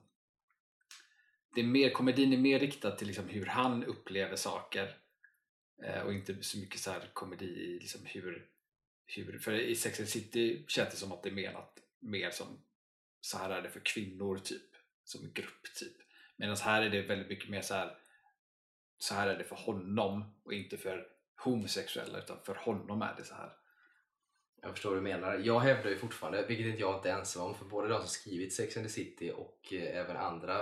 det 1.56 1.62
är 1.62 1.66
mer, 1.68 1.90
komedin 1.90 2.34
är 2.34 2.38
mer 2.38 2.60
riktad 2.60 2.92
till 2.92 3.08
liksom 3.08 3.28
hur 3.28 3.46
han 3.46 3.84
upplever 3.84 4.36
saker 4.36 4.98
eh, 5.84 6.02
och 6.02 6.14
inte 6.14 6.44
så 6.44 6.58
mycket 6.58 6.80
så 6.80 6.92
här 6.92 7.10
komedi 7.14 7.46
i 7.46 7.80
liksom 7.80 8.02
hur, 8.06 8.48
hur 9.06 9.40
för 9.40 9.54
i 9.54 9.76
Sex 9.76 10.00
and 10.00 10.10
City 10.10 10.66
känns 10.68 10.90
det 10.90 10.98
som 10.98 11.12
att 11.12 11.24
det 11.24 11.30
är 11.30 11.34
menat 11.34 11.80
mer 12.00 12.30
som 12.30 12.48
så 13.22 13.38
här 13.38 13.50
är 13.50 13.62
det 13.62 13.70
för 13.70 13.80
kvinnor 13.80 14.38
typ 14.38 14.76
som 15.04 15.32
grupp 15.34 15.64
typ 15.80 15.98
medan 16.36 16.56
här 16.56 16.82
är 16.82 16.90
det 16.90 17.02
väldigt 17.02 17.30
mycket 17.30 17.50
mer 17.50 17.62
så 17.62 17.74
här 17.74 17.98
så 18.98 19.14
här 19.14 19.28
är 19.28 19.38
det 19.38 19.44
för 19.44 19.56
honom 19.56 20.36
och 20.44 20.54
inte 20.54 20.78
för 20.78 21.08
homosexuella 21.44 22.20
utan 22.20 22.38
för 22.44 22.56
honom 22.56 23.02
är 23.02 23.16
det 23.18 23.24
så 23.24 23.34
här 23.34 23.52
Jag 24.62 24.72
förstår 24.72 24.90
vad 24.90 24.98
du 24.98 25.04
menar. 25.04 25.42
Jag 25.44 25.60
hävdar 25.60 25.90
ju 25.90 25.98
fortfarande, 25.98 26.46
vilket 26.48 26.66
inte 26.66 26.82
jag 26.82 26.96
inte 26.96 27.10
är 27.10 27.14
ensam 27.14 27.44
om, 27.44 27.56
för 27.56 27.66
både 27.66 27.88
de 27.88 28.00
som 28.00 28.08
skrivit 28.08 28.54
Sex 28.54 28.78
and 28.78 28.86
the 28.86 28.92
City 28.92 29.32
och 29.36 29.74
eh, 29.74 29.98
även 29.98 30.18
andra 30.18 30.62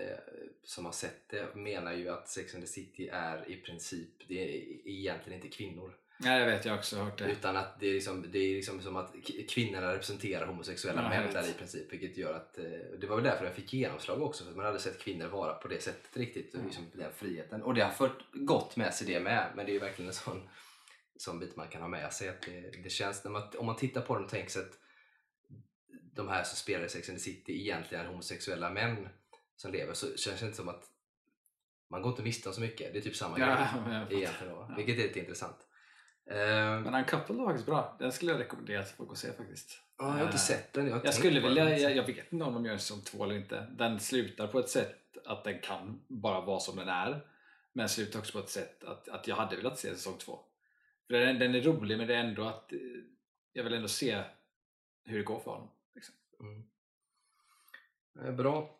eh, 0.00 0.18
som 0.64 0.84
har 0.84 0.92
sett 0.92 1.28
det 1.28 1.54
menar 1.54 1.92
ju 1.92 2.08
att 2.08 2.28
Sex 2.28 2.54
and 2.54 2.64
the 2.64 2.70
City 2.70 3.08
är 3.12 3.50
i 3.50 3.56
princip, 3.56 4.28
det 4.28 4.42
är 4.42 4.88
egentligen 4.88 5.42
inte 5.42 5.56
kvinnor. 5.56 5.94
Ja, 6.24 6.38
jag 6.38 6.46
vet, 6.46 6.64
jag 6.64 6.72
har 6.72 6.78
också 6.78 6.96
hört 6.96 7.18
det. 7.18 7.32
Utan 7.32 7.56
att 7.56 7.80
det 7.80 7.86
är, 7.86 7.94
liksom, 7.94 8.26
det 8.32 8.38
är 8.38 8.54
liksom 8.54 8.80
som 8.80 8.96
att 8.96 9.14
kvinnorna 9.48 9.92
representerar 9.92 10.46
homosexuella 10.46 11.02
Ja, 11.02 11.08
män 11.08 11.32
där 11.32 11.50
i 11.50 11.52
princip. 11.52 11.92
Vilket 11.92 12.16
gör 12.16 12.34
att, 12.34 12.58
eh, 12.58 12.64
det 13.00 13.06
var 13.06 13.16
väl 13.16 13.24
därför 13.24 13.44
den 13.44 13.54
fick 13.54 13.72
genomslag 13.72 14.22
också. 14.22 14.44
För 14.44 14.50
att 14.50 14.56
man 14.56 14.66
hade 14.66 14.78
sett 14.78 14.98
kvinnor 14.98 15.26
vara 15.26 15.54
på 15.54 15.68
det 15.68 15.82
sättet 15.82 16.16
riktigt. 16.16 16.54
Mm. 16.54 16.66
Liksom 16.66 16.86
den 16.92 17.12
friheten. 17.12 17.62
Och 17.62 17.74
det 17.74 17.80
har 17.80 17.90
fört 17.90 18.24
gott 18.32 18.76
med 18.76 18.94
sig 18.94 19.06
det 19.06 19.20
med. 19.20 19.52
Men 19.56 19.66
det 19.66 19.72
är 19.72 19.74
ju 19.74 19.80
verkligen 19.80 20.08
en 20.08 20.14
sån, 20.14 20.48
sån 21.16 21.38
bit 21.38 21.56
man 21.56 21.68
kan 21.68 21.82
ha 21.82 21.88
med 21.88 22.12
sig. 22.12 22.28
Att 22.28 22.42
det, 22.42 22.82
det 22.82 22.90
känns, 22.90 23.24
man, 23.24 23.42
om 23.58 23.66
man 23.66 23.76
tittar 23.76 24.00
på 24.00 24.14
den 24.14 24.24
och 24.24 24.30
tänker 24.30 24.50
sig 24.50 24.62
att 24.62 24.78
de 26.14 26.28
här 26.28 26.44
som 26.44 26.56
spelar 26.56 26.84
i 26.84 26.88
Sex 26.88 27.08
and 27.08 27.18
the 27.18 27.24
City 27.24 27.60
egentligen 27.60 28.04
är 28.04 28.08
homosexuella 28.10 28.70
män 28.70 29.08
som 29.56 29.72
lever. 29.72 29.94
Så 29.94 30.16
känns 30.16 30.40
det 30.40 30.46
inte 30.46 30.56
som 30.56 30.68
att 30.68 30.84
man 31.90 32.02
går 32.02 32.10
inte 32.10 32.22
miste 32.22 32.48
om 32.48 32.54
så 32.54 32.60
mycket. 32.60 32.92
Det 32.92 32.98
är 32.98 33.02
typ 33.02 33.16
samma 33.16 33.38
Ja, 33.38 33.46
grej. 33.46 34.18
Egentligen 34.22 34.54
då. 34.54 34.66
Ja. 34.68 34.74
Vilket 34.76 34.98
är 34.98 35.02
lite 35.02 35.18
intressant. 35.20 35.56
Ehm, 36.30 36.82
Men 36.82 36.94
Uncoupled 36.94 37.38
var 37.38 37.46
faktiskt 37.46 37.66
bra. 37.66 37.96
Den 37.98 38.12
skulle 38.12 38.32
jag 38.32 38.40
rekommendera 38.40 38.82
till 38.84 38.94
folk 38.96 39.10
att 39.12 39.18
se 39.18 39.32
faktiskt. 39.32 39.78
Ja, 39.98 40.04
jag 40.04 40.12
har 40.12 40.20
inte 40.22 40.32
Eh, 40.34 40.38
sett 40.38 40.72
den. 40.72 40.86
Jag, 40.86 41.04
Jag 41.04 41.14
skulle 41.14 41.40
vilja, 41.40 41.78
jag, 41.78 41.96
jag 41.96 42.06
vet 42.06 42.32
inte 42.32 42.44
om 42.44 42.54
de 42.54 42.64
gör 42.66 42.72
en 42.72 42.78
säsong 42.78 43.00
två 43.00 43.24
eller 43.24 43.34
inte. 43.34 43.66
Den 43.78 44.00
slutar 44.00 44.46
på 44.46 44.58
ett 44.58 44.68
sätt 44.68 44.98
att 45.24 45.44
den 45.44 45.60
kan 45.60 46.04
bara 46.08 46.40
vara 46.40 46.60
som 46.60 46.76
den 46.76 46.88
är. 46.88 47.26
Men 47.72 47.88
slutar 47.88 48.18
också 48.18 48.32
på 48.32 48.38
ett 48.38 48.50
sätt 48.50 48.84
att, 48.84 49.08
att 49.08 49.28
jag 49.28 49.36
hade 49.36 49.56
velat 49.56 49.78
se 49.78 49.88
säsong 49.96 50.18
två. 50.18 50.40
Den, 51.20 51.38
den 51.38 51.54
är 51.54 51.60
rolig 51.60 51.98
men 51.98 52.06
det 52.08 52.14
är 52.14 52.24
ändå 52.24 52.42
att 52.44 52.72
eh, 52.72 52.78
jag 53.52 53.64
vill 53.64 53.72
ändå 53.74 53.88
se 53.88 54.22
hur 55.04 55.18
det 55.18 55.24
går 55.24 55.40
för 55.40 55.50
honom. 55.50 55.70
Liksom. 55.94 56.14
Mm. 56.40 56.62
Eh, 58.20 58.34
Bra. 58.34 58.78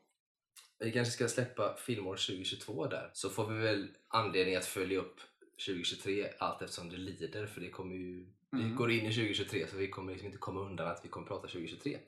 Vi 0.78 0.92
kanske 0.92 1.12
ska 1.12 1.28
släppa 1.28 1.76
filmår 1.76 2.16
2022 2.16 2.86
där. 2.86 3.10
Så 3.12 3.30
får 3.30 3.46
vi 3.48 3.58
väl 3.62 3.88
anledning 4.08 4.56
att 4.56 4.64
följa 4.64 4.98
upp 4.98 5.20
2023 5.66 6.30
allt 6.38 6.62
eftersom 6.62 6.88
det 6.88 6.96
lider. 6.96 7.46
För 7.46 7.60
det 7.60 7.70
kommer 7.70 7.94
ju... 7.96 8.26
Vi 8.50 8.62
Mm. 8.62 8.76
går 8.76 8.90
in 8.90 9.06
i 9.06 9.12
2023 9.12 9.66
så 9.66 9.76
vi 9.76 9.88
kommer 9.88 10.12
liksom 10.12 10.26
inte 10.26 10.38
komma 10.38 10.60
undan 10.60 10.86
att 10.88 11.04
vi 11.04 11.08
kommer 11.08 11.26
prata 11.26 11.48
2023. 11.48 11.98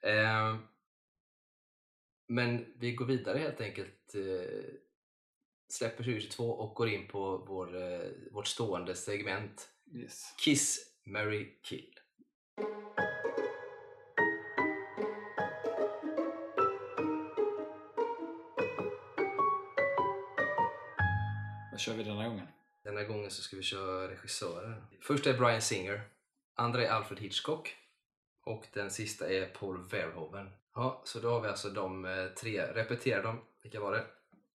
Eh, 0.00 0.56
men 2.28 2.74
vi 2.76 2.92
går 2.92 3.04
vidare 3.06 3.38
helt 3.38 3.60
enkelt. 3.60 4.14
Eh, 4.14 4.64
släpper 5.72 6.04
2022 6.04 6.44
och 6.44 6.74
går 6.74 6.88
in 6.88 7.08
på 7.08 7.36
vår, 7.36 7.82
eh, 7.82 8.00
vårt 8.32 8.46
stående 8.46 8.94
segment 8.94 9.70
Yes. 9.94 10.34
Kiss, 10.38 10.78
Mary 11.04 11.58
Kill. 11.62 11.94
Vad 21.70 21.80
kör 21.80 21.94
vi 21.94 22.02
denna 22.02 22.28
gången? 22.28 22.46
Denna 22.84 23.04
gången 23.04 23.30
så 23.30 23.42
ska 23.42 23.56
vi 23.56 23.62
köra 23.62 24.10
regissörer. 24.10 24.82
Första 25.00 25.30
är 25.30 25.38
Brian 25.38 25.62
Singer, 25.62 26.00
andra 26.54 26.86
är 26.86 26.90
Alfred 26.90 27.20
Hitchcock 27.20 27.76
och 28.44 28.66
den 28.72 28.90
sista 28.90 29.30
är 29.30 29.46
Paul 29.46 29.88
Verhoeven. 29.88 30.50
Ja, 30.74 31.02
så 31.04 31.20
då 31.20 31.30
har 31.30 31.40
vi 31.40 31.48
alltså 31.48 31.70
de 31.70 32.04
eh, 32.04 32.26
tre. 32.26 32.62
Repetera 32.62 33.22
dem. 33.22 33.40
Vilka 33.62 33.80
var 33.80 33.92
det? 33.92 34.06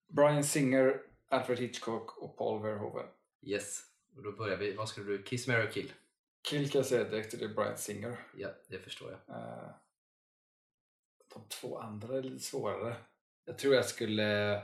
Brian 0.08 0.44
Singer, 0.44 1.02
Alfred 1.28 1.60
Hitchcock 1.60 2.18
och 2.18 2.38
Paul 2.38 2.62
Verhoeven. 2.62 3.08
Yes. 3.42 3.84
Och 4.16 4.24
då 4.24 4.32
börjar 4.32 4.58
vi. 4.58 4.74
Vad 4.74 4.90
skulle 4.90 5.12
du? 5.12 5.24
Kiss, 5.24 5.48
Mary 5.48 5.72
Kill? 5.72 5.92
Kill 6.50 6.72
kan 6.72 6.80
jag 6.80 6.86
säga 6.86 7.04
direkt, 7.04 7.40
det 7.40 7.46
är 7.46 7.50
Brian 7.50 7.78
Singer. 7.78 8.20
Ja, 8.38 8.50
det 8.68 8.80
förstår 8.80 9.12
jag. 9.12 9.38
Eh, 9.38 9.70
de 11.34 11.48
två 11.50 11.80
andra 11.80 12.18
är 12.18 12.24
lite 12.24 12.44
svårare. 12.44 12.96
Jag 13.46 13.58
tror 13.58 13.76
jag 13.76 13.86
skulle 13.86 14.62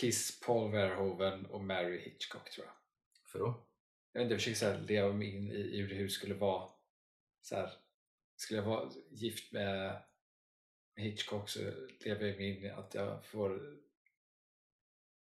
Kiss 0.00 0.40
Paul 0.40 0.72
Verhoeven 0.72 1.46
och 1.46 1.64
Mary 1.64 1.98
Hitchcock 1.98 2.50
tror 2.50 2.66
jag. 2.66 2.74
För 3.26 3.38
då? 3.38 3.66
Jag 4.12 4.20
vet 4.20 4.24
inte, 4.24 4.34
jag 4.34 4.40
försöker 4.40 4.58
så 4.58 4.66
här 4.66 4.80
leva 4.80 5.12
mig 5.12 5.36
in 5.36 5.50
i, 5.50 5.54
i 5.54 5.80
hur 5.80 6.04
det 6.04 6.10
skulle 6.10 6.34
vara. 6.34 6.70
Så 7.42 7.56
här, 7.56 7.72
skulle 8.36 8.60
jag 8.60 8.66
vara 8.66 8.90
gift 9.10 9.52
med, 9.52 10.02
med 10.96 11.04
Hitchcock 11.04 11.48
så 11.48 11.58
lever 12.00 12.26
jag 12.26 12.36
mig 12.36 12.56
in 12.56 12.64
i 12.64 12.70
att 12.70 12.94
jag 12.94 13.24
får 13.24 13.80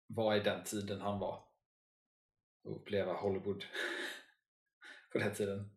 vara 0.06 0.36
i 0.36 0.40
den 0.40 0.64
tiden 0.64 1.00
han 1.00 1.18
var. 1.18 1.44
Och 2.64 2.76
uppleva 2.76 3.12
Hollywood 3.12 3.64
på 5.12 5.18
den 5.18 5.34
tiden. 5.34 5.70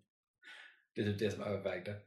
Det 0.93 1.01
är 1.01 1.05
typ 1.05 1.19
det 1.19 1.31
som 1.31 1.43
övervägde. 1.43 2.01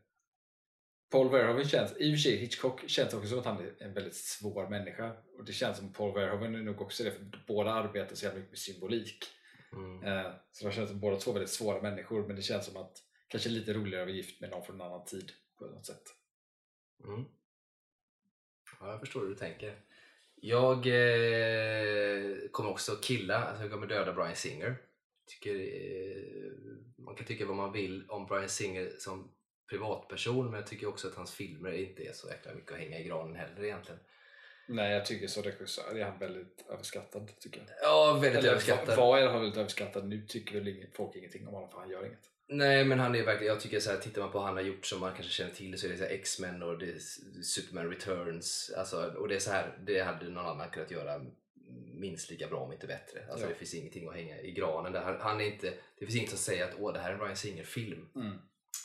Paul 1.10 1.30
Verhoeven 1.30 1.68
känns, 1.68 1.96
i 1.96 2.10
och 2.12 2.16
för 2.16 2.22
sig 2.22 2.36
Hitchcock 2.36 2.88
känns 2.88 3.14
också 3.14 3.28
som 3.28 3.38
att 3.38 3.44
han 3.44 3.58
är 3.58 3.82
en 3.82 3.94
väldigt 3.94 4.14
svår 4.14 4.68
människa. 4.68 5.16
Och 5.38 5.44
det 5.44 5.52
känns 5.52 5.78
som 5.78 5.92
Paul 5.92 6.14
Verhoeven 6.14 6.54
är 6.54 6.62
nog 6.62 6.80
också 6.80 7.04
det, 7.04 7.12
för 7.12 7.44
båda 7.46 7.72
arbetar 7.72 8.14
så 8.14 8.24
jävla 8.24 8.38
mycket 8.38 8.52
med 8.52 8.58
symbolik. 8.58 9.24
Mm. 9.72 10.02
Eh, 10.04 10.32
Så 10.52 10.66
det 10.66 10.72
känns 10.72 10.90
som 10.90 11.00
båda 11.00 11.16
två 11.16 11.32
väldigt 11.32 11.50
svåra 11.50 11.82
människor 11.82 12.26
men 12.26 12.36
det 12.36 12.42
känns 12.42 12.66
som 12.66 12.76
att 12.76 12.98
kanske 13.28 13.48
lite 13.48 13.72
roligare 13.72 14.02
att 14.02 14.08
vara 14.08 14.16
gift 14.16 14.40
med 14.40 14.50
någon 14.50 14.64
från 14.64 14.80
en 14.80 14.86
annan 14.86 15.04
tid 15.04 15.32
på 15.58 15.64
något 15.64 15.86
sätt. 15.86 16.02
Mm. 17.04 17.24
Ja, 18.80 18.90
jag 18.90 19.00
förstår 19.00 19.20
hur 19.20 19.28
du 19.28 19.34
tänker. 19.34 19.80
Jag 20.44 20.86
eh, 20.86 22.48
kommer 22.50 22.70
också 22.70 22.92
killa, 23.02 23.44
alltså 23.44 23.62
jag 23.62 23.72
kommer 23.72 23.86
döda 23.86 24.12
Brian 24.12 24.36
Singer. 24.36 24.76
Tycker, 25.26 25.54
eh, 25.54 26.52
man 26.96 27.14
kan 27.14 27.26
tycka 27.26 27.46
vad 27.46 27.56
man 27.56 27.72
vill 27.72 28.04
om 28.08 28.26
Brian 28.26 28.48
Singer 28.48 28.90
som 28.98 29.30
privatperson 29.70 30.50
men 30.50 30.54
jag 30.60 30.66
tycker 30.66 30.88
också 30.88 31.08
att 31.08 31.14
hans 31.14 31.34
filmer 31.34 31.72
inte 31.72 32.02
är 32.02 32.12
så 32.12 32.28
jäkla 32.28 32.54
mycket 32.54 32.72
att 32.72 32.78
hänga 32.78 32.98
i 32.98 33.04
granen 33.04 33.36
heller 33.36 33.64
egentligen. 33.64 34.00
Nej, 34.68 34.92
jag 34.92 35.06
tycker 35.06 35.26
som 35.26 35.42
regissör 35.42 35.98
är 35.98 36.04
han 36.04 36.18
väldigt 36.18 36.64
överskattad 36.68 37.30
tycker 37.40 37.60
jag. 37.60 37.68
Ja, 37.82 38.12
väldigt 38.12 38.38
Eller 38.38 38.50
överskattad. 38.50 38.98
i 38.98 39.00
alla 39.00 39.30
fall 39.30 39.40
väldigt 39.40 39.58
överskattad. 39.58 40.08
Nu 40.08 40.26
tycker 40.26 40.60
väl 40.60 40.86
folk 40.92 41.16
ingenting 41.16 41.48
om 41.48 41.54
honom 41.54 41.70
för 41.70 41.78
han 41.78 41.90
gör 41.90 42.06
inget. 42.06 42.30
Nej 42.52 42.84
men 42.84 42.98
han 43.00 43.14
är 43.14 43.24
verkligen, 43.24 43.52
jag 43.52 43.60
tycker 43.62 43.80
så 43.80 43.90
här, 43.90 43.98
tittar 43.98 44.22
man 44.22 44.32
på 44.32 44.38
vad 44.38 44.46
han 44.46 44.56
har 44.56 44.62
gjort 44.62 44.86
som 44.86 45.00
man 45.00 45.12
kanske 45.14 45.32
känner 45.32 45.54
till 45.54 45.78
så 45.78 45.86
är 45.86 45.90
det 45.90 45.96
så 45.98 46.04
X-Men 46.04 46.62
och 46.62 46.78
det 46.78 47.00
Superman 47.44 47.90
Returns. 47.90 48.72
Alltså, 48.76 49.14
och 49.16 49.28
det 49.28 49.34
är 49.34 49.38
så 49.38 49.50
här, 49.50 49.78
det 49.86 50.00
hade 50.02 50.28
någon 50.28 50.46
annan 50.46 50.70
kunnat 50.70 50.90
göra 50.90 51.20
minst 51.94 52.30
lika 52.30 52.48
bra 52.48 52.58
om 52.60 52.72
inte 52.72 52.86
bättre. 52.86 53.26
Alltså 53.30 53.44
Ja. 53.46 53.48
det 53.48 53.54
finns 53.54 53.74
ingenting 53.74 54.08
att 54.08 54.14
hänga 54.14 54.40
i 54.40 54.52
granen 54.52 54.92
där. 54.92 55.02
Han, 55.02 55.16
han 55.20 55.40
är 55.40 55.44
inte, 55.44 55.74
det 55.98 56.06
finns 56.06 56.16
inget 56.16 56.30
som 56.30 56.38
säger 56.38 56.64
att 56.64 56.74
åh 56.78 56.92
det 56.92 56.98
här 56.98 57.10
är 57.10 57.14
en 57.14 57.20
Ryan 57.20 57.36
Singer-film 57.36 58.08
Mm. 58.16 58.38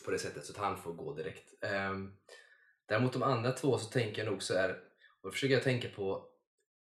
på 0.05 0.11
det 0.11 0.19
sättet 0.19 0.45
så 0.45 0.51
att 0.51 0.57
han 0.57 0.77
får 0.77 0.93
gå 0.93 1.13
direkt. 1.15 1.53
Um, 1.91 2.17
däremot 2.85 3.13
de 3.13 3.23
andra 3.23 3.51
två 3.51 3.77
så 3.77 3.89
tänker 3.89 4.23
jag 4.23 4.31
nog 4.31 4.43
så 4.43 4.53
här, 4.53 4.69
och 5.21 5.29
då 5.29 5.31
försöker 5.31 5.53
jag 5.53 5.63
tänka 5.63 5.89
på 5.89 6.25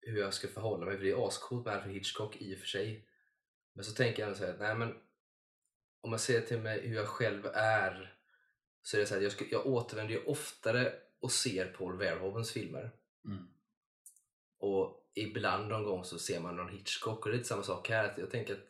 hur 0.01 0.21
jag 0.21 0.35
ska 0.35 0.49
förhålla 0.49 0.87
mig, 0.87 0.97
för 0.97 1.05
det 1.05 1.11
är 1.11 1.29
ascoolt 1.29 1.65
med 1.67 1.75
Alfred 1.75 1.95
Hitchcock 1.95 2.37
i 2.37 2.55
och 2.55 2.59
för 2.59 2.67
sig. 2.67 3.09
Men 3.75 3.85
så 3.85 3.93
tänker 3.95 4.27
jag 4.27 4.37
så 4.37 4.47
här, 4.47 4.57
nej 4.59 4.75
men 4.75 4.95
om 6.05 6.11
man 6.11 6.19
ser 6.19 6.41
till 6.41 6.59
mig 6.59 6.89
hur 6.89 6.97
jag 6.97 7.09
själv 7.09 7.47
är 7.55 8.15
så 8.83 8.97
är 8.97 9.01
det 9.01 9.07
så 9.07 9.15
här, 9.15 9.23
jag, 9.23 9.33
ska, 9.33 9.45
jag 9.51 9.67
återvänder 9.67 10.15
ju 10.15 10.25
oftare 10.25 10.93
och 11.21 11.33
ser 11.33 11.67
Paul 11.67 11.99
Verhoevens 11.99 12.53
filmer. 12.53 12.91
Mm. 13.25 13.49
Och 14.59 15.11
ibland 15.15 15.69
någon 15.69 15.85
gång 15.85 16.05
så 16.05 16.19
ser 16.19 16.41
man 16.41 16.57
någon 16.57 16.69
Hitchcock 16.69 17.25
och 17.25 17.31
det 17.31 17.35
är 17.35 17.39
lite 17.39 17.49
samma 17.49 17.63
sak 17.63 17.89
här. 17.89 18.05
Att 18.05 18.19
jag 18.19 18.31
tänker 18.31 18.55
att 18.55 18.69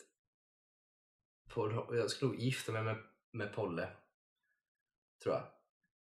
Paul, 1.54 1.96
jag 1.96 2.10
skulle 2.10 2.32
nog 2.32 2.40
gifta 2.40 2.72
mig 2.72 2.82
med, 2.82 2.96
med 3.32 3.52
Polle. 3.52 3.88
Tror 5.22 5.34
jag. 5.34 5.46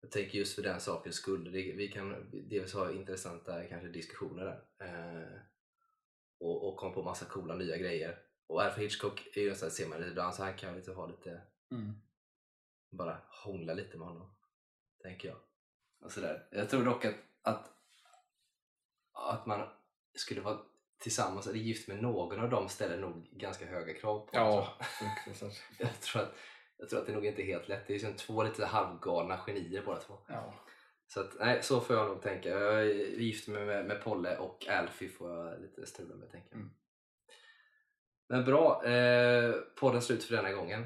Jag 0.00 0.10
tänker 0.10 0.38
just 0.38 0.54
för 0.54 0.62
den 0.62 0.80
sakens 0.80 1.16
skull. 1.16 1.52
Det, 1.52 1.72
vi 1.72 1.88
kan 1.88 2.30
dels 2.32 2.72
ha 2.72 2.92
intressanta 2.92 3.64
kanske 3.64 3.88
diskussioner 3.88 4.44
där. 4.44 4.86
Eh, 4.86 5.40
och, 6.38 6.68
och 6.68 6.76
komma 6.76 6.94
på 6.94 7.02
massa 7.02 7.24
coola 7.24 7.54
nya 7.54 7.76
grejer. 7.76 8.29
Och 8.50 8.62
Alfred 8.62 8.84
Hitchcock 8.84 9.28
är 9.36 9.40
ju 9.40 9.54
så 9.54 9.64
här, 9.64 9.70
ser 9.70 9.88
man 9.88 10.00
det 10.00 10.06
ibland 10.08 10.34
så 10.34 10.42
han 10.42 10.54
kan 10.56 10.76
lite 10.76 10.92
ha 10.92 11.06
lite, 11.06 11.40
Mm. 11.70 11.92
bara 12.90 13.18
hångla 13.44 13.74
lite 13.74 13.98
med 13.98 14.06
honom. 14.08 14.34
Tänker 15.02 15.28
jag. 15.28 15.36
Och 16.00 16.12
sådär. 16.12 16.48
Jag 16.50 16.70
tror 16.70 16.84
dock 16.84 17.04
att, 17.04 17.14
att, 17.42 17.72
att 19.12 19.46
man 19.46 19.68
skulle 20.14 20.40
vara 20.40 20.58
tillsammans 20.98 21.46
eller 21.46 21.58
gift 21.58 21.88
med 21.88 22.02
någon 22.02 22.40
av 22.40 22.50
dem 22.50 22.68
ställer 22.68 22.98
nog 23.00 23.28
ganska 23.32 23.66
höga 23.66 23.94
krav 23.94 24.18
på 24.20 24.26
en, 24.26 24.32
tror 24.32 24.54
jag. 24.54 24.76
Ja, 24.80 24.84
fruktansvärt. 25.24 25.62
Jag 25.78 26.00
tror, 26.00 26.22
att, 26.22 26.34
jag 26.76 26.88
tror 26.88 27.00
att 27.00 27.06
det 27.06 27.12
nog 27.12 27.26
inte 27.26 27.42
är 27.42 27.46
helt 27.46 27.68
lätt. 27.68 27.86
Det 27.86 27.94
är 27.94 27.98
som 27.98 28.14
två 28.14 28.42
lite 28.42 28.66
halvgalna 28.66 29.38
genier 29.46 29.82
båda 29.86 30.00
två. 30.00 30.18
Ja. 30.28 30.54
Så 31.06 31.20
att, 31.20 31.34
nej, 31.38 31.62
så 31.62 31.80
får 31.80 31.96
jag 31.96 32.08
nog 32.08 32.22
tänka. 32.22 32.48
Jag 32.48 32.80
är 32.80 32.84
gift 33.20 33.48
mig 33.48 33.66
med, 33.66 33.86
med 33.86 34.02
Polle 34.02 34.38
och 34.38 34.68
Alfie 34.68 35.08
får 35.08 35.30
jag 35.30 35.60
lite 35.60 35.86
strula 35.86 36.14
med 36.14 36.30
tänker 36.30 36.48
jag. 36.50 36.60
Mm. 36.60 36.70
Men 38.30 38.44
bra, 38.44 38.84
eh, 38.84 39.54
podden 39.80 40.02
slut 40.02 40.24
för 40.24 40.36
denna 40.36 40.52
gången. 40.52 40.84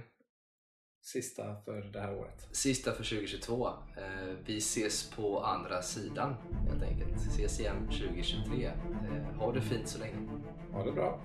Sista 1.02 1.56
för 1.64 1.90
det 1.92 2.00
här 2.00 2.14
året. 2.14 2.48
Sista 2.52 2.92
för 2.92 3.04
2022. 3.04 3.68
Eh, 3.96 4.34
vi 4.46 4.56
ses 4.56 5.10
på 5.10 5.40
andra 5.40 5.82
sidan 5.82 6.34
helt 6.68 6.82
enkelt. 6.82 7.16
Ses 7.16 7.60
igen 7.60 7.86
2023. 7.86 8.66
Eh, 8.66 9.38
ha 9.38 9.52
det 9.52 9.60
fint 9.60 9.88
så 9.88 9.98
länge. 9.98 10.16
Ha 10.72 10.84
det 10.84 10.92
bra. 10.92 11.20